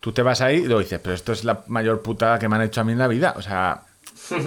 Tú 0.00 0.12
te 0.12 0.20
vas 0.22 0.42
ahí 0.42 0.56
y 0.58 0.66
lo 0.68 0.78
dices, 0.78 1.00
pero 1.02 1.14
esto 1.14 1.32
es 1.32 1.42
la 1.42 1.64
mayor 1.68 2.02
putada 2.02 2.38
que 2.38 2.48
me 2.48 2.56
han 2.56 2.62
hecho 2.62 2.82
a 2.82 2.84
mí 2.84 2.92
en 2.92 2.98
la 2.98 3.08
vida. 3.08 3.32
O 3.36 3.42
sea, 3.42 3.82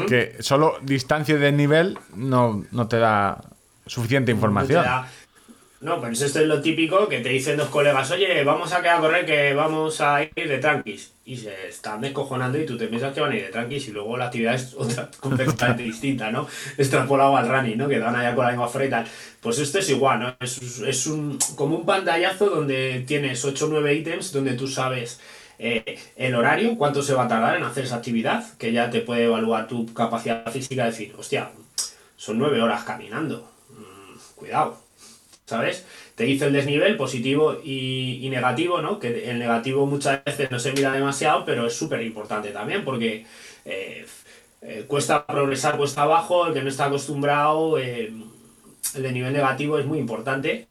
que 0.07 0.37
solo 0.41 0.77
distancia 0.83 1.35
de 1.37 1.51
nivel 1.51 1.97
no, 2.15 2.63
no 2.71 2.87
te 2.87 2.97
da 2.99 3.41
suficiente 3.85 4.31
información. 4.31 4.77
No, 4.77 4.83
te 4.83 4.89
da- 4.89 5.07
No, 5.81 6.01
pues 6.01 6.21
esto 6.21 6.41
es 6.41 6.47
lo 6.47 6.61
típico 6.61 7.07
que 7.07 7.19
te 7.19 7.29
dicen 7.29 7.55
dos 7.55 7.69
colegas, 7.69 8.11
oye, 8.11 8.43
vamos 8.43 8.73
a 8.73 8.81
quedar 8.81 8.97
a 8.97 8.99
correr 8.99 9.25
que 9.25 9.53
vamos 9.53 10.01
a 10.01 10.23
ir 10.23 10.31
de 10.35 10.57
tranquis. 10.57 11.13
Y 11.23 11.37
se 11.37 11.69
están 11.69 12.01
descojonando 12.01 12.59
y 12.59 12.65
tú 12.65 12.77
te 12.77 12.87
piensas 12.87 13.13
que 13.13 13.21
van 13.21 13.31
a 13.31 13.35
ir 13.37 13.45
de 13.45 13.51
tranquis 13.51 13.87
y 13.87 13.91
luego 13.91 14.17
la 14.17 14.25
actividad 14.25 14.55
es 14.55 14.73
otra 14.73 15.09
completamente 15.21 15.83
distinta, 15.83 16.31
¿no? 16.31 16.47
Extrapolado 16.77 17.37
al 17.37 17.47
running, 17.47 17.77
¿no? 17.77 17.87
Que 17.87 17.97
van 17.97 18.13
allá 18.13 18.35
con 18.35 18.43
la 18.43 18.51
lengua 18.51 18.67
fuera 18.67 18.87
y 18.87 18.89
tal. 18.89 19.07
Pues 19.39 19.59
esto 19.59 19.79
es 19.79 19.89
igual, 19.89 20.19
¿no? 20.19 20.35
Es, 20.41 20.81
es 20.81 21.07
un, 21.07 21.39
como 21.55 21.77
un 21.77 21.85
pantallazo 21.85 22.49
donde 22.49 23.05
tienes 23.07 23.45
8 23.45 23.65
o 23.65 23.69
9 23.69 23.93
ítems 23.93 24.33
donde 24.33 24.55
tú 24.55 24.67
sabes 24.67 25.21
eh, 25.59 25.97
el 26.17 26.35
horario, 26.35 26.77
cuánto 26.77 27.01
se 27.01 27.13
va 27.13 27.23
a 27.23 27.27
tardar 27.29 27.55
en 27.55 27.63
hacer 27.63 27.85
esa 27.85 27.97
actividad, 27.97 28.45
que 28.57 28.73
ya 28.73 28.89
te 28.89 28.99
puede 28.99 29.25
evaluar 29.25 29.67
tu 29.67 29.93
capacidad 29.93 30.45
física, 30.51 30.85
decir, 30.85 31.13
hostia, 31.17 31.51
son 32.17 32.37
9 32.37 32.61
horas 32.61 32.83
caminando. 32.83 33.49
Mm, 33.69 34.35
cuidado. 34.35 34.88
¿Sabes? 35.49 35.85
Te 36.15 36.23
dice 36.23 36.45
el 36.45 36.53
desnivel 36.53 36.95
positivo 36.95 37.57
y, 37.63 38.19
y 38.21 38.29
negativo, 38.29 38.81
¿no? 38.81 38.99
Que 38.99 39.29
el 39.29 39.39
negativo 39.39 39.85
muchas 39.85 40.23
veces 40.23 40.51
no 40.51 40.59
se 40.59 40.71
mira 40.71 40.93
demasiado, 40.93 41.43
pero 41.43 41.65
es 41.65 41.73
súper 41.73 42.01
importante 42.03 42.49
también 42.49 42.85
porque 42.85 43.25
eh, 43.65 44.05
eh, 44.61 44.85
cuesta 44.87 45.25
progresar 45.25 45.77
cuesta 45.77 46.03
abajo, 46.03 46.47
el 46.47 46.53
que 46.53 46.61
no 46.61 46.69
está 46.69 46.85
acostumbrado, 46.85 47.79
eh, 47.79 48.13
el 48.95 49.03
de 49.03 49.11
nivel 49.11 49.33
negativo 49.33 49.79
es 49.79 49.85
muy 49.85 49.99
importante. 49.99 50.67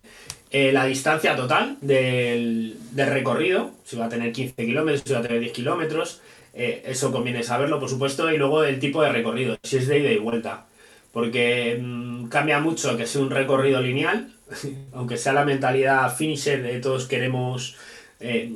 La 0.51 0.87
distancia 0.87 1.37
total 1.37 1.77
del, 1.83 2.79
del 2.93 3.11
recorrido, 3.11 3.73
si 3.85 3.97
va 3.97 4.07
a 4.07 4.09
tener 4.09 4.33
15 4.33 4.65
kilómetros, 4.65 5.03
si 5.05 5.13
va 5.13 5.19
a 5.19 5.23
tener 5.23 5.41
10 5.41 5.53
kilómetros, 5.53 6.23
eso 6.55 7.13
conviene 7.13 7.43
saberlo, 7.43 7.79
por 7.79 7.91
supuesto, 7.91 8.33
y 8.33 8.39
luego 8.39 8.65
el 8.65 8.79
tipo 8.81 9.03
de 9.03 9.13
recorrido, 9.13 9.59
si 9.63 9.77
es 9.77 9.87
de 9.87 9.99
ida 9.99 10.11
y 10.11 10.17
vuelta 10.17 10.65
porque 11.13 11.79
mm, 11.81 12.29
cambia 12.29 12.61
mucho 12.61 12.97
que 12.97 13.07
sea 13.07 13.23
un 13.23 13.31
recorrido 13.31 13.81
lineal, 13.81 14.33
aunque 14.93 15.17
sea 15.17 15.33
la 15.33 15.45
mentalidad 15.45 16.15
finisher 16.15 16.63
de 16.63 16.81
todos 16.81 17.07
queremos 17.07 17.77
eh, 18.21 18.55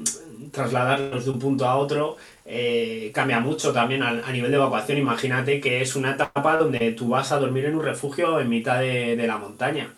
trasladarnos 0.53 1.25
de 1.25 1.31
un 1.31 1.39
punto 1.39 1.67
a 1.67 1.77
otro, 1.77 2.17
eh, 2.45 3.11
cambia 3.15 3.41
mucho 3.41 3.73
también 3.73 4.03
a, 4.03 4.09
a 4.11 4.33
nivel 4.33 4.51
de 4.51 4.57
evacuación. 4.57 4.99
Imagínate 4.99 5.61
que 5.61 5.83
es 5.83 5.97
una 5.97 6.13
etapa 6.13 6.57
donde 6.57 6.93
tú 6.93 7.09
vas 7.09 7.33
a 7.33 7.39
dormir 7.39 7.67
en 7.67 7.77
un 7.77 7.85
refugio 7.85 8.41
en 8.41 8.49
mitad 8.49 8.81
de, 8.81 9.17
de 9.17 9.27
la 9.27 9.39
montaña. 9.39 9.95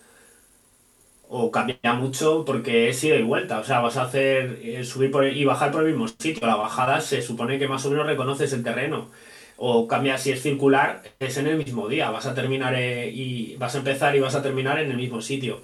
O 1.28 1.50
cambia 1.50 1.94
mucho 1.94 2.44
porque 2.44 2.88
es 2.90 3.02
ida 3.02 3.16
y 3.16 3.22
vuelta, 3.22 3.58
o 3.58 3.64
sea, 3.64 3.80
vas 3.80 3.96
a 3.96 4.02
hacer 4.02 4.60
eh, 4.62 4.84
subir 4.84 5.10
por 5.10 5.26
y 5.26 5.44
bajar 5.44 5.72
por 5.72 5.82
el 5.82 5.88
mismo 5.88 6.06
sitio. 6.06 6.46
La 6.46 6.54
bajada 6.56 7.00
se 7.00 7.22
supone 7.22 7.58
que 7.58 7.66
más 7.66 7.84
o 7.86 7.90
menos 7.90 8.06
reconoces 8.06 8.52
el 8.52 8.62
terreno 8.62 9.10
o 9.56 9.88
cambia 9.88 10.18
si 10.18 10.32
es 10.32 10.42
circular, 10.42 11.02
es 11.18 11.36
en 11.38 11.46
el 11.46 11.56
mismo 11.56 11.88
día, 11.88 12.10
vas 12.10 12.26
a 12.26 12.34
terminar 12.34 12.74
eh, 12.74 13.10
y 13.10 13.56
vas 13.56 13.74
a 13.74 13.78
empezar 13.78 14.14
y 14.16 14.20
vas 14.20 14.34
a 14.34 14.42
terminar 14.42 14.78
en 14.80 14.90
el 14.90 14.96
mismo 14.96 15.20
sitio. 15.22 15.62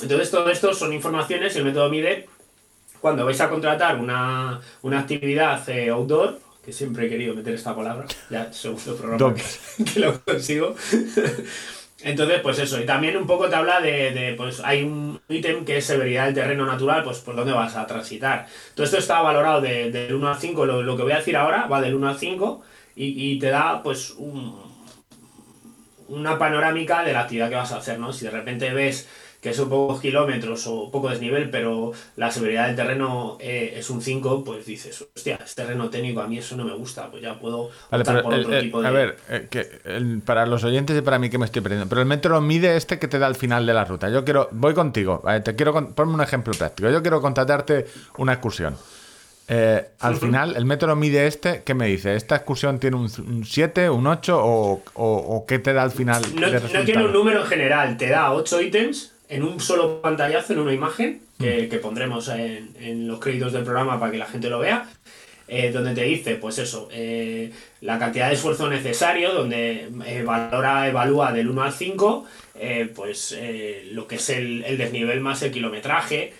Entonces 0.00 0.30
todo 0.30 0.48
esto 0.50 0.72
son 0.74 0.92
informaciones, 0.92 1.54
el 1.56 1.64
método 1.64 1.88
MIDE, 1.90 2.28
cuando 3.00 3.24
vais 3.24 3.40
a 3.40 3.48
contratar 3.50 3.98
una, 3.98 4.60
una 4.82 5.00
actividad 5.00 5.68
eh, 5.68 5.90
outdoor, 5.90 6.38
que 6.64 6.72
siempre 6.72 7.06
he 7.06 7.10
querido 7.10 7.34
meter 7.34 7.54
esta 7.54 7.74
palabra, 7.74 8.06
ya 8.30 8.52
segundo 8.52 8.96
programa 8.96 9.18
que, 9.76 9.84
que 9.92 10.00
lo 10.00 10.20
consigo. 10.22 10.74
Entonces, 12.04 12.40
pues 12.40 12.58
eso, 12.58 12.80
y 12.80 12.86
también 12.86 13.16
un 13.16 13.26
poco 13.28 13.48
te 13.48 13.54
habla 13.54 13.80
de, 13.80 14.10
de, 14.10 14.34
pues 14.34 14.60
hay 14.64 14.82
un 14.82 15.20
ítem 15.28 15.64
que 15.64 15.76
es 15.76 15.84
severidad 15.86 16.24
del 16.26 16.34
terreno 16.34 16.66
natural, 16.66 17.04
pues 17.04 17.18
por 17.18 17.36
dónde 17.36 17.52
vas 17.52 17.76
a 17.76 17.86
transitar. 17.86 18.46
Todo 18.74 18.84
esto 18.84 18.98
está 18.98 19.20
valorado 19.20 19.60
de- 19.60 19.90
del 19.92 20.14
1 20.14 20.28
al 20.28 20.38
5, 20.40 20.66
lo, 20.66 20.82
lo 20.82 20.96
que 20.96 21.04
voy 21.04 21.12
a 21.12 21.18
decir 21.18 21.36
ahora 21.36 21.66
va 21.68 21.80
del 21.80 21.94
1 21.94 22.08
al 22.08 22.18
5 22.18 22.62
y, 22.96 23.32
y 23.34 23.38
te 23.38 23.50
da 23.50 23.82
pues 23.84 24.10
un, 24.10 24.60
una 26.08 26.38
panorámica 26.38 27.02
de 27.04 27.12
la 27.12 27.20
actividad 27.20 27.48
que 27.48 27.54
vas 27.56 27.72
a 27.72 27.76
hacer, 27.78 27.98
¿no? 27.98 28.12
Si 28.12 28.24
de 28.24 28.30
repente 28.30 28.72
ves 28.74 29.08
que 29.42 29.52
son 29.52 29.68
pocos 29.68 30.00
kilómetros 30.00 30.68
o 30.68 30.88
poco 30.92 31.10
desnivel, 31.10 31.50
pero 31.50 31.90
la 32.14 32.30
severidad 32.30 32.68
del 32.68 32.76
terreno 32.76 33.38
eh, 33.40 33.74
es 33.76 33.90
un 33.90 34.00
5, 34.00 34.44
pues 34.44 34.64
dices, 34.64 35.04
hostia, 35.16 35.40
es 35.44 35.54
terreno 35.56 35.90
técnico, 35.90 36.20
a 36.20 36.28
mí 36.28 36.38
eso 36.38 36.56
no 36.56 36.64
me 36.64 36.72
gusta, 36.74 37.10
pues 37.10 37.24
ya 37.24 37.40
puedo 37.40 37.70
Vale, 37.90 38.02
optar 38.02 38.22
por 38.22 38.34
el- 38.34 38.40
otro 38.42 38.54
el- 38.54 38.62
tipo 38.62 38.80
de... 38.80 38.86
a 38.88 38.90
ver, 38.92 39.16
eh, 39.28 39.48
que 39.50 39.80
el- 39.84 40.22
para 40.24 40.46
los 40.46 40.62
oyentes 40.62 40.96
y 40.96 41.02
para 41.02 41.18
mí 41.18 41.28
que 41.28 41.38
me 41.38 41.46
estoy 41.46 41.60
perdiendo, 41.60 41.88
pero 41.88 42.00
el 42.00 42.06
metro 42.06 42.40
mide 42.40 42.76
este 42.76 43.00
que 43.00 43.08
te 43.08 43.18
da 43.18 43.26
al 43.26 43.34
final 43.34 43.66
de 43.66 43.74
la 43.74 43.84
ruta. 43.84 44.08
Yo 44.10 44.24
quiero, 44.24 44.48
voy 44.52 44.74
contigo, 44.74 45.20
vale, 45.24 45.40
te 45.40 45.56
quiero, 45.56 45.72
con- 45.72 45.92
ponme 45.92 46.14
un 46.14 46.20
ejemplo 46.20 46.54
práctico. 46.56 46.88
Yo 46.88 47.02
quiero 47.02 47.20
contratarte 47.20 47.86
una 48.18 48.34
excursión. 48.34 48.76
Eh, 49.48 49.84
al 49.98 50.16
final, 50.16 50.54
el 50.56 50.64
metro 50.64 50.94
mide 50.94 51.26
este, 51.26 51.62
¿qué 51.64 51.74
me 51.74 51.86
dice? 51.88 52.14
¿Esta 52.14 52.36
excursión 52.36 52.78
tiene 52.78 52.96
un, 52.96 53.10
un 53.26 53.44
7, 53.44 53.90
un 53.90 54.06
8 54.06 54.38
o, 54.40 54.82
o- 54.94 55.16
o 55.36 55.46
qué 55.46 55.58
te 55.58 55.72
da 55.72 55.82
al 55.82 55.90
final 55.90 56.22
No, 56.36 56.84
tiene 56.84 57.04
un 57.04 57.12
número 57.12 57.40
en 57.40 57.46
general, 57.48 57.96
te 57.96 58.08
da 58.08 58.32
8 58.32 58.62
ítems 58.62 59.11
en 59.34 59.42
un 59.42 59.60
solo 59.60 60.00
pantallazo, 60.00 60.52
en 60.52 60.58
una 60.60 60.72
imagen, 60.72 61.20
Mm. 61.38 61.44
que, 61.44 61.68
que 61.68 61.78
pondremos 61.78 62.28
en, 62.28 62.70
en 62.80 63.08
los 63.08 63.18
créditos 63.18 63.52
del 63.52 63.64
programa 63.64 63.98
para 63.98 64.12
que 64.12 64.18
la 64.18 64.26
gente 64.26 64.48
lo 64.48 64.60
vea, 64.60 64.88
eh, 65.48 65.70
donde 65.70 65.94
te 65.94 66.04
dice, 66.04 66.36
pues 66.36 66.58
eso, 66.58 66.88
eh, 66.92 67.50
la 67.80 67.98
cantidad 67.98 68.28
de 68.28 68.34
esfuerzo 68.34 68.68
necesario, 68.70 69.34
donde 69.34 69.88
eh, 70.06 70.22
valora, 70.24 70.88
evalúa 70.88 71.32
del 71.32 71.50
1 71.50 71.62
al 71.62 71.72
5, 71.72 72.26
eh, 72.54 72.90
pues 72.94 73.36
lo 73.90 74.06
que 74.06 74.16
es 74.16 74.30
el, 74.30 74.64
el 74.64 74.78
desnivel 74.78 75.20
más 75.20 75.42
el 75.42 75.52
kilometraje, 75.52 76.32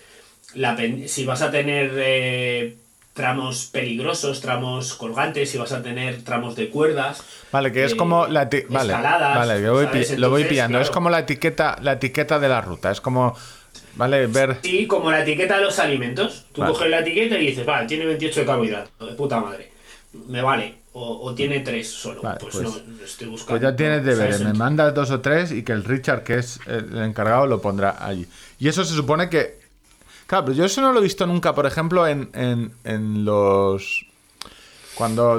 la 0.55 0.77
si 1.07 1.25
vas 1.25 1.43
a 1.43 1.51
tener 1.51 2.77
tramos 3.13 3.67
peligrosos, 3.67 4.41
tramos 4.41 4.95
colgantes, 4.95 5.51
si 5.51 5.59
vas 5.59 5.73
a 5.73 5.83
tener 5.83 6.23
tramos 6.23 6.57
de 6.57 6.71
cuerdas. 6.71 7.23
Vale, 7.53 7.71
que 7.73 7.85
es 7.85 7.93
eh, 7.93 7.97
como 7.97 8.27
la 8.27 8.45
vale, 8.69 8.93
escaladas, 8.93 9.37
vale, 9.39 9.63
yo 9.63 9.75
voy 9.75 9.87
pi- 9.87 9.99
lo 10.17 10.31
voy 10.31 10.43
Entonces, 10.43 10.49
pillando. 10.49 10.81
Es 10.81 10.91
como 10.91 11.11
la 11.11 11.19
etiqueta, 11.21 11.77
la 11.83 11.93
etiqueta 11.93 12.39
de 12.39 12.49
la 12.49 12.61
ruta. 12.63 12.91
Es 12.91 13.01
como, 13.01 13.37
vale, 13.97 14.27
ver. 14.27 14.59
Sí, 14.63 14.87
como 14.87 15.11
la 15.11 15.21
etiqueta 15.23 15.57
de 15.59 15.65
los 15.65 15.79
alimentos. 15.79 16.47
Tú 16.53 16.63
Vale. 16.63 16.73
coges 16.73 16.91
la 16.91 17.01
etiqueta 17.01 17.37
y 17.39 17.47
dices, 17.49 17.67
vale, 17.67 17.87
tiene 17.87 18.07
28 18.07 18.41
de 18.41 18.47
carbohidratos, 18.47 19.11
de 19.11 19.15
puta 19.15 19.41
madre. 19.41 19.71
Me 20.29 20.41
vale. 20.43 20.77
O, 20.95 21.21
o 21.27 21.35
tiene 21.35 21.61
3 21.61 21.89
solo. 21.91 22.21
Vale, 22.23 22.39
pues, 22.41 22.55
pues- 22.55 22.65
no, 22.87 23.05
estoy 23.05 23.29
buscando. 23.29 23.51
Pues 23.61 23.63
ya 23.63 23.77
tienes 23.77 24.05
deberes. 24.05 24.41
Me 24.41 24.53
mandas 24.53 24.95
dos 24.95 25.11
o 25.11 25.21
tres 25.21 25.51
y 25.53 25.63
que 25.63 25.73
el 25.73 25.85
Richard, 25.85 26.23
que 26.23 26.35
es 26.39 26.61
el 26.67 26.99
encargado, 26.99 27.47
lo 27.47 27.61
pondrá 27.63 27.97
allí. 28.05 28.27
Y 28.59 28.69
eso 28.69 28.85
se 28.85 28.95
supone 28.95 29.29
que. 29.31 29.62
Claro, 30.33 30.47
pero 30.47 30.57
yo 30.57 30.65
eso 30.65 30.81
no 30.81 30.95
lo 30.95 31.01
he 31.01 31.03
visto 31.03 31.27
nunca, 31.27 31.55
por 31.55 31.67
ejemplo, 31.67 32.07
en, 32.07 32.31
en, 32.33 32.73
en 32.85 33.23
los. 33.23 34.07
Cuando 34.95 35.39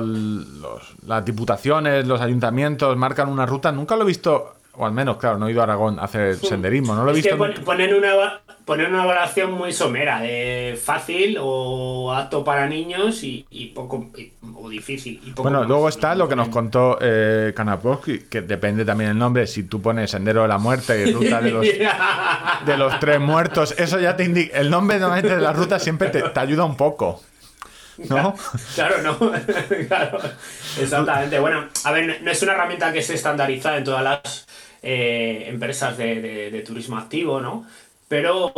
las 1.08 1.26
diputaciones, 1.26 2.06
los 2.06 2.22
ayuntamientos 2.22 2.96
marcan 2.96 3.28
una 3.28 3.48
ruta, 3.48 3.72
nunca 3.72 3.96
lo 3.96 4.04
he 4.04 4.06
visto. 4.06 4.54
O 4.76 4.86
al 4.88 4.92
menos, 4.92 5.18
claro, 5.18 5.38
no 5.38 5.48
he 5.48 5.52
ido 5.52 5.62
a 5.62 5.66
Aragón 5.66 6.00
a 6.00 6.06
hacer 6.06 6.36
senderismo, 6.36 6.96
no 6.96 7.04
lo 7.04 7.10
he 7.12 7.20
Es 7.20 7.24
visto 7.24 7.38
que 7.38 7.62
ponen 7.62 7.94
una, 7.94 8.42
ponen 8.66 8.88
una 8.92 9.04
evaluación 9.04 9.52
muy 9.52 9.72
somera, 9.72 10.20
de 10.20 10.80
fácil 10.84 11.38
o 11.40 12.12
apto 12.12 12.44
para 12.44 12.68
niños 12.68 13.24
y, 13.24 13.46
y 13.52 13.68
poco 13.68 14.10
y- 14.18 14.34
o 14.56 14.70
difícil. 14.70 15.22
y 15.24 15.30
poco 15.30 15.44
Bueno, 15.44 15.60
más, 15.60 15.68
luego 15.68 15.84
¿no? 15.84 15.90
está 15.90 16.16
lo 16.16 16.28
que 16.28 16.36
nos 16.36 16.50
contó 16.50 16.98
eh, 17.02 17.54
que 18.32 18.42
depende 18.42 18.84
también 18.84 19.12
el 19.12 19.18
nombre. 19.20 19.46
Si 19.46 19.64
tú 19.64 19.80
pones 19.80 20.10
Sendero 20.10 20.42
de 20.42 20.48
la 20.48 20.58
Muerte 20.58 21.08
y 21.08 21.14
Ruta 21.14 21.40
de 21.40 21.52
los, 21.52 21.66
de 22.66 22.78
los 22.78 23.00
Tres 23.00 23.20
Muertos, 23.20 23.76
eso 23.78 24.00
ya 24.00 24.16
te 24.16 24.24
indica. 24.24 24.58
El 24.58 24.72
nombre 24.72 24.98
normalmente 24.98 25.36
de 25.36 25.42
la 25.42 25.54
ruta 25.54 25.78
siempre 25.78 26.10
te, 26.10 26.22
te 26.24 26.40
ayuda 26.40 26.64
un 26.64 26.76
poco. 26.78 27.22
¿No? 28.10 28.34
Claro, 28.74 28.96
no. 29.04 29.18
claro, 29.88 30.18
exactamente. 30.80 31.38
Bueno, 31.38 31.68
a 31.84 31.92
ver, 31.92 32.22
no 32.24 32.32
es 32.32 32.42
una 32.42 32.54
herramienta 32.54 32.92
que 32.92 33.00
esté 33.00 33.14
estandarizada 33.14 33.78
en 33.78 33.84
todas 33.84 34.04
las 34.04 34.48
eh, 34.84 35.46
empresas 35.48 35.98
de, 35.98 36.22
de- 36.52 36.62
turismo 36.62 36.98
activo, 36.98 37.42
¿no? 37.42 37.66
Pero 38.08 38.54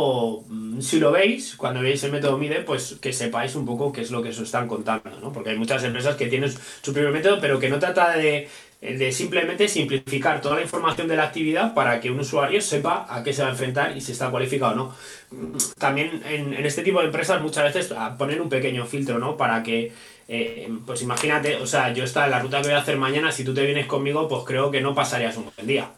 mm, 0.48 0.80
si 0.80 1.00
lo 1.00 1.12
veis, 1.12 1.56
cuando 1.56 1.80
veis 1.80 2.02
el 2.04 2.12
método 2.12 2.36
MIDE, 2.36 2.62
pues 2.62 2.98
que 3.00 3.12
sepáis 3.12 3.54
un 3.54 3.64
poco 3.64 3.92
qué 3.92 4.02
es 4.02 4.10
lo 4.10 4.22
que 4.22 4.30
os 4.30 4.38
están 4.40 4.68
contando, 4.68 5.18
¿no? 5.20 5.32
Porque 5.32 5.50
hay 5.50 5.58
muchas 5.58 5.82
empresas 5.84 6.16
que 6.16 6.26
tienen 6.26 6.50
su 6.52 6.92
propio 6.92 7.10
método, 7.12 7.40
pero 7.40 7.58
que 7.58 7.68
no 7.70 7.78
trata 7.78 8.16
de, 8.18 8.48
de 8.82 9.12
simplemente 9.12 9.68
simplificar 9.68 10.40
toda 10.42 10.56
la 10.56 10.62
información 10.62 11.08
de 11.08 11.16
la 11.16 11.24
actividad 11.24 11.72
para 11.74 12.00
que 12.00 12.10
un 12.10 12.20
usuario 12.20 12.60
sepa 12.60 13.06
a 13.08 13.22
qué 13.22 13.32
se 13.32 13.42
va 13.42 13.48
a 13.48 13.52
enfrentar 13.52 13.96
y 13.96 14.00
si 14.02 14.12
está 14.12 14.30
cualificado 14.30 14.72
o 14.72 14.76
no. 14.76 14.94
Mm, 15.30 15.56
También 15.78 16.22
en, 16.26 16.52
en 16.54 16.66
este 16.66 16.82
tipo 16.82 17.00
de 17.00 17.06
empresas 17.06 17.40
muchas 17.40 17.64
veces 17.72 17.92
ah, 17.96 18.14
ponen 18.18 18.40
un 18.40 18.48
pequeño 18.48 18.84
filtro, 18.86 19.18
¿no? 19.18 19.36
Para 19.36 19.62
que, 19.62 19.92
eh, 20.28 20.68
pues 20.84 21.02
imagínate, 21.02 21.56
o 21.56 21.66
sea, 21.66 21.92
yo 21.92 22.04
está 22.04 22.24
en 22.26 22.30
la 22.32 22.40
ruta 22.40 22.58
que 22.60 22.68
voy 22.68 22.74
a 22.76 22.80
hacer 22.80 22.96
mañana, 22.98 23.32
si 23.32 23.44
tú 23.44 23.54
te 23.54 23.64
vienes 23.64 23.86
conmigo, 23.86 24.28
pues 24.28 24.42
creo 24.44 24.70
que 24.70 24.80
no 24.80 24.94
pasarías 24.94 25.36
un 25.36 25.50
buen 25.56 25.66
día. 25.66 25.90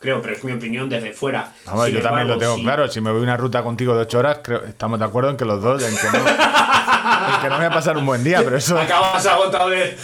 Creo, 0.00 0.22
pero 0.22 0.34
es 0.34 0.44
mi 0.44 0.52
opinión 0.52 0.88
desde 0.88 1.12
fuera. 1.12 1.52
Vamos, 1.66 1.90
yo 1.90 2.00
también 2.00 2.28
lo 2.28 2.38
tengo 2.38 2.56
claro. 2.56 2.86
Si 2.88 3.00
me 3.00 3.10
voy 3.10 3.20
una 3.20 3.36
ruta 3.36 3.62
contigo 3.62 3.94
de 3.94 4.02
8 4.02 4.18
horas, 4.18 4.40
creo, 4.42 4.64
estamos 4.64 4.98
de 4.98 5.04
acuerdo 5.04 5.30
en 5.30 5.36
que 5.36 5.44
los 5.44 5.60
dos, 5.60 5.82
en 5.82 5.96
que 5.96 6.06
no, 6.16 6.18
en 6.18 7.40
que 7.42 7.48
no 7.48 7.56
voy 7.56 7.64
a 7.64 7.70
pasar 7.70 7.96
un 7.96 8.06
buen 8.06 8.22
día, 8.22 8.40
pero 8.44 8.56
eso. 8.56 8.78
Acabas 8.78 9.26
agotado 9.26 9.70
de, 9.70 9.96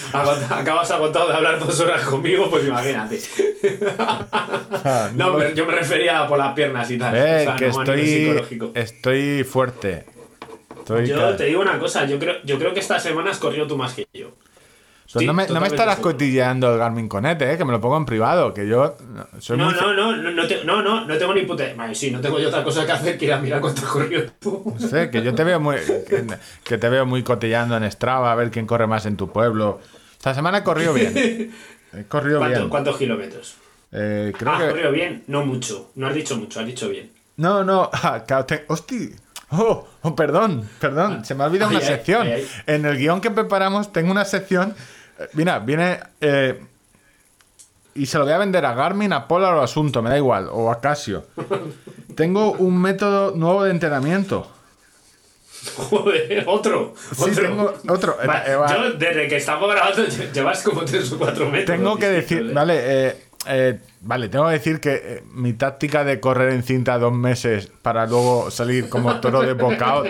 acabas 0.50 0.90
agotado 0.90 1.28
de 1.28 1.34
hablar 1.34 1.60
dos 1.60 1.78
horas 1.78 2.02
conmigo, 2.02 2.50
pues 2.50 2.66
imagínate. 2.66 3.20
no, 5.14 5.36
pero 5.36 5.54
yo 5.54 5.64
me 5.66 5.72
refería 5.74 6.26
por 6.26 6.38
las 6.38 6.54
piernas 6.54 6.90
y 6.90 6.98
tal. 6.98 7.14
Eh, 7.14 7.40
o 7.40 7.44
sea, 7.44 7.56
que 7.56 7.68
no 7.68 7.80
estoy, 7.80 8.06
psicológico. 8.06 8.72
estoy 8.74 9.44
fuerte. 9.44 10.06
Estoy 10.78 11.06
Yo 11.06 11.36
te 11.36 11.44
digo 11.44 11.62
una 11.62 11.78
cosa, 11.78 12.04
yo 12.04 12.18
creo, 12.18 12.34
yo 12.44 12.58
creo 12.58 12.74
que 12.74 12.80
esta 12.80 12.98
semana 12.98 13.30
has 13.30 13.38
corrido 13.38 13.66
tú 13.66 13.76
más 13.76 13.94
que 13.94 14.08
yo. 14.12 14.32
Sí, 15.06 15.26
no, 15.26 15.34
me, 15.34 15.46
no 15.46 15.60
me 15.60 15.66
estarás 15.68 15.98
cotilleando 16.00 16.72
el 16.72 16.78
Garmin 16.78 17.08
Connect, 17.08 17.42
eh, 17.42 17.56
que 17.58 17.64
me 17.64 17.72
lo 17.72 17.80
pongo 17.80 17.96
en 17.98 18.06
privado, 18.06 18.52
que 18.54 18.66
yo 18.66 18.96
no, 19.12 19.26
soy 19.38 19.58
No, 19.58 19.66
muy... 19.66 19.74
no, 19.74 19.92
no, 19.92 20.16
no, 20.16 20.30
no, 20.30 20.46
te- 20.46 20.64
no, 20.64 20.82
no, 20.82 21.04
no 21.04 21.18
tengo 21.18 21.34
ni 21.34 21.42
puta. 21.42 21.64
Vale, 21.76 21.94
sí, 21.94 22.10
no 22.10 22.20
tengo 22.20 22.38
yo 22.40 22.48
otra 22.48 22.64
cosa 22.64 22.84
que 22.86 22.92
hacer 22.92 23.18
que 23.18 23.26
ir 23.26 23.32
a 23.32 23.38
mirar 23.38 23.60
cuánto 23.60 23.82
has 23.82 23.88
corrido 23.88 24.24
tú. 24.40 24.74
No 24.78 24.88
sé, 24.88 25.10
que 25.10 25.22
yo 25.22 25.34
te 25.34 25.44
veo 25.44 25.60
muy 25.60 25.76
que, 25.76 26.24
que 26.64 26.78
te 26.78 26.88
veo 26.88 27.04
muy 27.06 27.22
cotillando 27.22 27.76
en 27.76 27.90
Strava 27.92 28.32
a 28.32 28.34
ver 28.34 28.50
quién 28.50 28.66
corre 28.66 28.86
más 28.86 29.04
en 29.06 29.16
tu 29.16 29.30
pueblo. 29.30 29.78
Esta 30.12 30.34
semana 30.34 30.58
he 30.58 30.62
corrido 30.64 30.94
bien. 30.94 31.14
He 31.92 32.04
corrido 32.06 32.38
¿Cuánto- 32.40 32.58
bien. 32.58 32.68
¿Cuántos 32.70 32.96
kilómetros? 32.96 33.54
Eh, 33.92 34.32
creo 34.36 34.52
Ah, 34.52 34.58
que 34.58 34.68
corrido 34.70 34.90
bien, 34.90 35.22
no 35.28 35.44
mucho. 35.46 35.92
No 35.94 36.08
has 36.08 36.14
dicho 36.14 36.36
mucho, 36.36 36.58
has 36.58 36.66
dicho 36.66 36.88
bien. 36.88 37.12
No, 37.36 37.62
no, 37.62 37.88
ah, 37.92 38.24
claro, 38.26 38.46
te- 38.46 38.64
hosti. 38.66 39.14
Oh, 39.56 39.86
oh, 40.02 40.14
perdón, 40.16 40.68
perdón, 40.80 41.24
se 41.24 41.34
me 41.34 41.44
ha 41.44 41.46
olvidado 41.46 41.70
una 41.70 41.80
sección. 41.80 42.28
En 42.66 42.84
el 42.84 42.96
guion 42.98 43.20
que 43.20 43.30
preparamos 43.30 43.92
tengo 43.92 44.10
una 44.10 44.24
sección. 44.24 44.74
eh, 45.18 45.28
Mira, 45.34 45.58
viene. 45.60 46.00
eh, 46.20 46.60
y 47.96 48.06
se 48.06 48.18
lo 48.18 48.24
voy 48.24 48.32
a 48.32 48.38
vender 48.38 48.66
a 48.66 48.74
Garmin, 48.74 49.12
a 49.12 49.28
Polar 49.28 49.54
o 49.54 49.60
a 49.60 49.64
Asunto, 49.64 50.02
me 50.02 50.10
da 50.10 50.16
igual, 50.16 50.48
o 50.50 50.70
a 50.72 50.80
Casio. 50.80 51.26
Tengo 52.16 52.52
un 52.52 52.80
método 52.80 53.32
nuevo 53.36 53.62
de 53.64 53.70
entrenamiento. 53.70 54.50
Joder, 55.76 56.44
otro. 56.46 56.94
Sí, 57.16 57.22
otro. 57.30 57.42
tengo 57.42 57.74
otro. 57.88 58.16
Eh, 58.22 58.26
eh, 58.46 58.56
yo, 58.68 58.92
desde 58.98 59.28
que 59.28 59.36
estamos 59.36 59.70
grabando, 59.72 60.04
lle- 60.04 60.30
llevas 60.32 60.62
como 60.62 60.84
3 60.84 61.12
o 61.12 61.18
4 61.18 61.48
metros. 61.48 61.76
Tengo 61.76 61.96
que 61.96 62.08
decir, 62.08 62.52
vale, 62.52 62.74
eh, 63.08 63.24
eh, 63.46 63.78
vale, 64.00 64.28
tengo 64.28 64.46
que 64.46 64.52
decir 64.52 64.80
que 64.80 64.94
eh, 64.94 65.22
mi 65.32 65.52
táctica 65.52 66.04
de 66.04 66.20
correr 66.20 66.52
en 66.52 66.62
cinta 66.62 66.98
dos 66.98 67.12
meses 67.12 67.70
para 67.82 68.06
luego 68.06 68.50
salir 68.50 68.88
como 68.88 69.20
toro 69.20 69.40
de 69.42 69.52
bocado. 69.54 70.04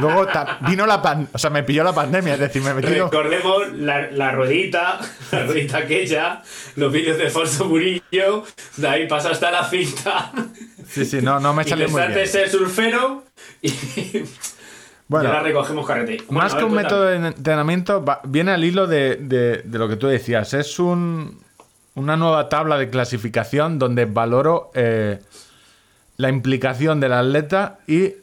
Luego 0.00 0.26
vino 0.68 0.86
la 0.86 1.00
pan, 1.02 1.28
o 1.32 1.38
sea, 1.38 1.50
me 1.50 1.62
pilló 1.62 1.84
la 1.84 1.92
pandemia, 1.92 2.34
es 2.34 2.40
decir, 2.40 2.62
me 2.62 2.74
metí 2.74 2.88
Recordemos 2.88 3.72
la, 3.74 4.10
la 4.10 4.32
ruedita, 4.32 5.00
la 5.32 5.44
ruedita 5.46 5.78
aquella, 5.78 6.42
los 6.76 6.92
vídeos 6.92 7.18
de 7.18 7.30
Forzo 7.30 7.64
Murillo, 7.66 8.44
de 8.76 8.88
ahí 8.88 9.06
pasaste 9.08 9.46
a 9.46 9.50
la 9.50 9.64
cinta 9.68 10.32
Sí, 10.88 11.04
sí, 11.04 11.20
no, 11.22 11.38
no 11.38 11.52
me 11.52 11.64
salió 11.64 11.88
muy 11.90 12.00
bien. 12.06 12.26
ser 12.26 12.48
surfero 12.48 13.24
y, 13.60 13.70
Bueno, 15.08 15.24
y 15.24 15.26
ahora 15.28 15.42
recogemos 15.42 15.86
carrete. 15.86 16.18
Bueno, 16.26 16.42
más 16.42 16.52
a 16.52 16.58
que 16.58 16.64
ver, 16.64 16.70
un 16.70 16.76
método 16.76 17.04
de 17.06 17.16
entrenamiento, 17.28 18.04
va- 18.04 18.20
viene 18.24 18.50
al 18.52 18.62
hilo 18.62 18.86
de, 18.86 19.16
de- 19.16 19.62
de 19.64 19.78
lo 19.78 19.88
que 19.88 19.96
tú 19.96 20.06
decías. 20.06 20.52
Es 20.52 20.78
un, 20.78 21.40
una 21.98 22.16
nueva 22.16 22.48
tabla 22.48 22.78
de 22.78 22.88
clasificación 22.90 23.78
donde 23.78 24.04
valoro 24.06 24.70
eh, 24.74 25.18
la 26.16 26.28
implicación 26.28 27.00
del 27.00 27.12
atleta 27.12 27.78
y 27.86 28.02
eh, 28.04 28.14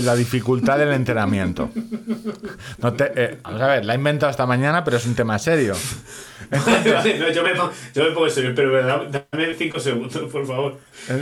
la 0.00 0.14
dificultad 0.16 0.78
del 0.78 0.92
entrenamiento. 0.92 1.70
No 2.78 2.92
te- 2.92 3.12
eh, 3.14 3.38
vamos 3.42 3.60
a 3.62 3.66
ver, 3.68 3.84
la 3.84 3.94
he 3.94 3.96
inventado 3.96 4.30
esta 4.30 4.44
mañana, 4.46 4.84
pero 4.84 4.96
es 4.98 5.06
un 5.06 5.14
tema 5.14 5.38
serio. 5.38 5.74
No, 6.50 7.30
yo, 7.30 7.42
me 7.42 7.54
pongo, 7.54 7.72
yo 7.94 8.04
me 8.04 8.10
pongo 8.12 8.30
serio, 8.30 8.52
pero 8.54 8.72
dame- 9.10 9.54
5 9.54 9.80
segundos, 9.80 10.30
por 10.32 10.46
favor. 10.46 10.78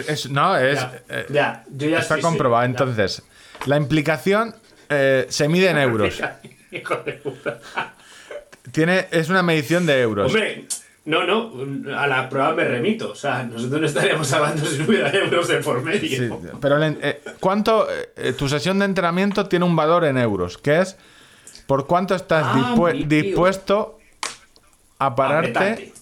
Es- 0.07 0.31
no, 0.31 0.57
es, 0.57 0.79
Ya, 0.79 1.01
eh, 1.09 1.27
ya, 1.31 1.64
yo 1.71 1.88
ya 1.88 1.99
está 1.99 2.21
comprobado. 2.21 2.62
ya. 2.64 2.71
Entonces, 2.71 3.23
la 3.66 3.77
implicación 3.77 4.55
eh, 4.88 5.27
se 5.29 5.49
mide 5.49 5.71
en 5.71 5.79
euros. 5.88 6.21
Hijo 6.71 6.97
de 7.05 7.12
puta. 7.14 7.59
Tiene, 8.71 9.07
es 9.11 9.29
una 9.29 9.42
medición 9.42 9.85
de 9.87 10.01
euros. 10.01 10.27
Hombre, 10.27 10.66
no, 11.07 11.25
no, 11.25 11.97
a 11.97 12.07
la 12.07 12.29
prueba 12.29 12.53
me 12.53 12.64
remito. 12.64 13.12
O 13.12 13.14
sea, 13.14 13.45
nosotros 13.45 13.81
no 13.81 13.87
estaríamos 13.87 14.31
hablando 14.33 14.66
si 14.66 14.79
no 14.79 14.85
hubiera 14.87 15.11
euros 15.11 15.49
de 15.49 15.59
por 15.59 15.83
medio. 15.83 16.09
Sí, 16.09 16.29
pero 16.61 16.83
eh, 16.83 17.23
¿cuánto 17.40 17.87
eh, 18.16 18.33
tu 18.33 18.49
sesión 18.49 18.79
de 18.81 18.85
entrenamiento 18.85 19.47
tiene 19.47 19.64
un 19.64 19.77
valor 19.77 20.05
en 20.05 20.19
euros? 20.19 20.59
Que 20.59 20.81
es 20.81 20.97
por 21.66 21.87
cuánto 21.87 22.14
estás 22.14 22.45
Ah, 22.45 22.75
dispuesto 23.07 23.99
a 24.99 25.14
pararte, 25.14 25.92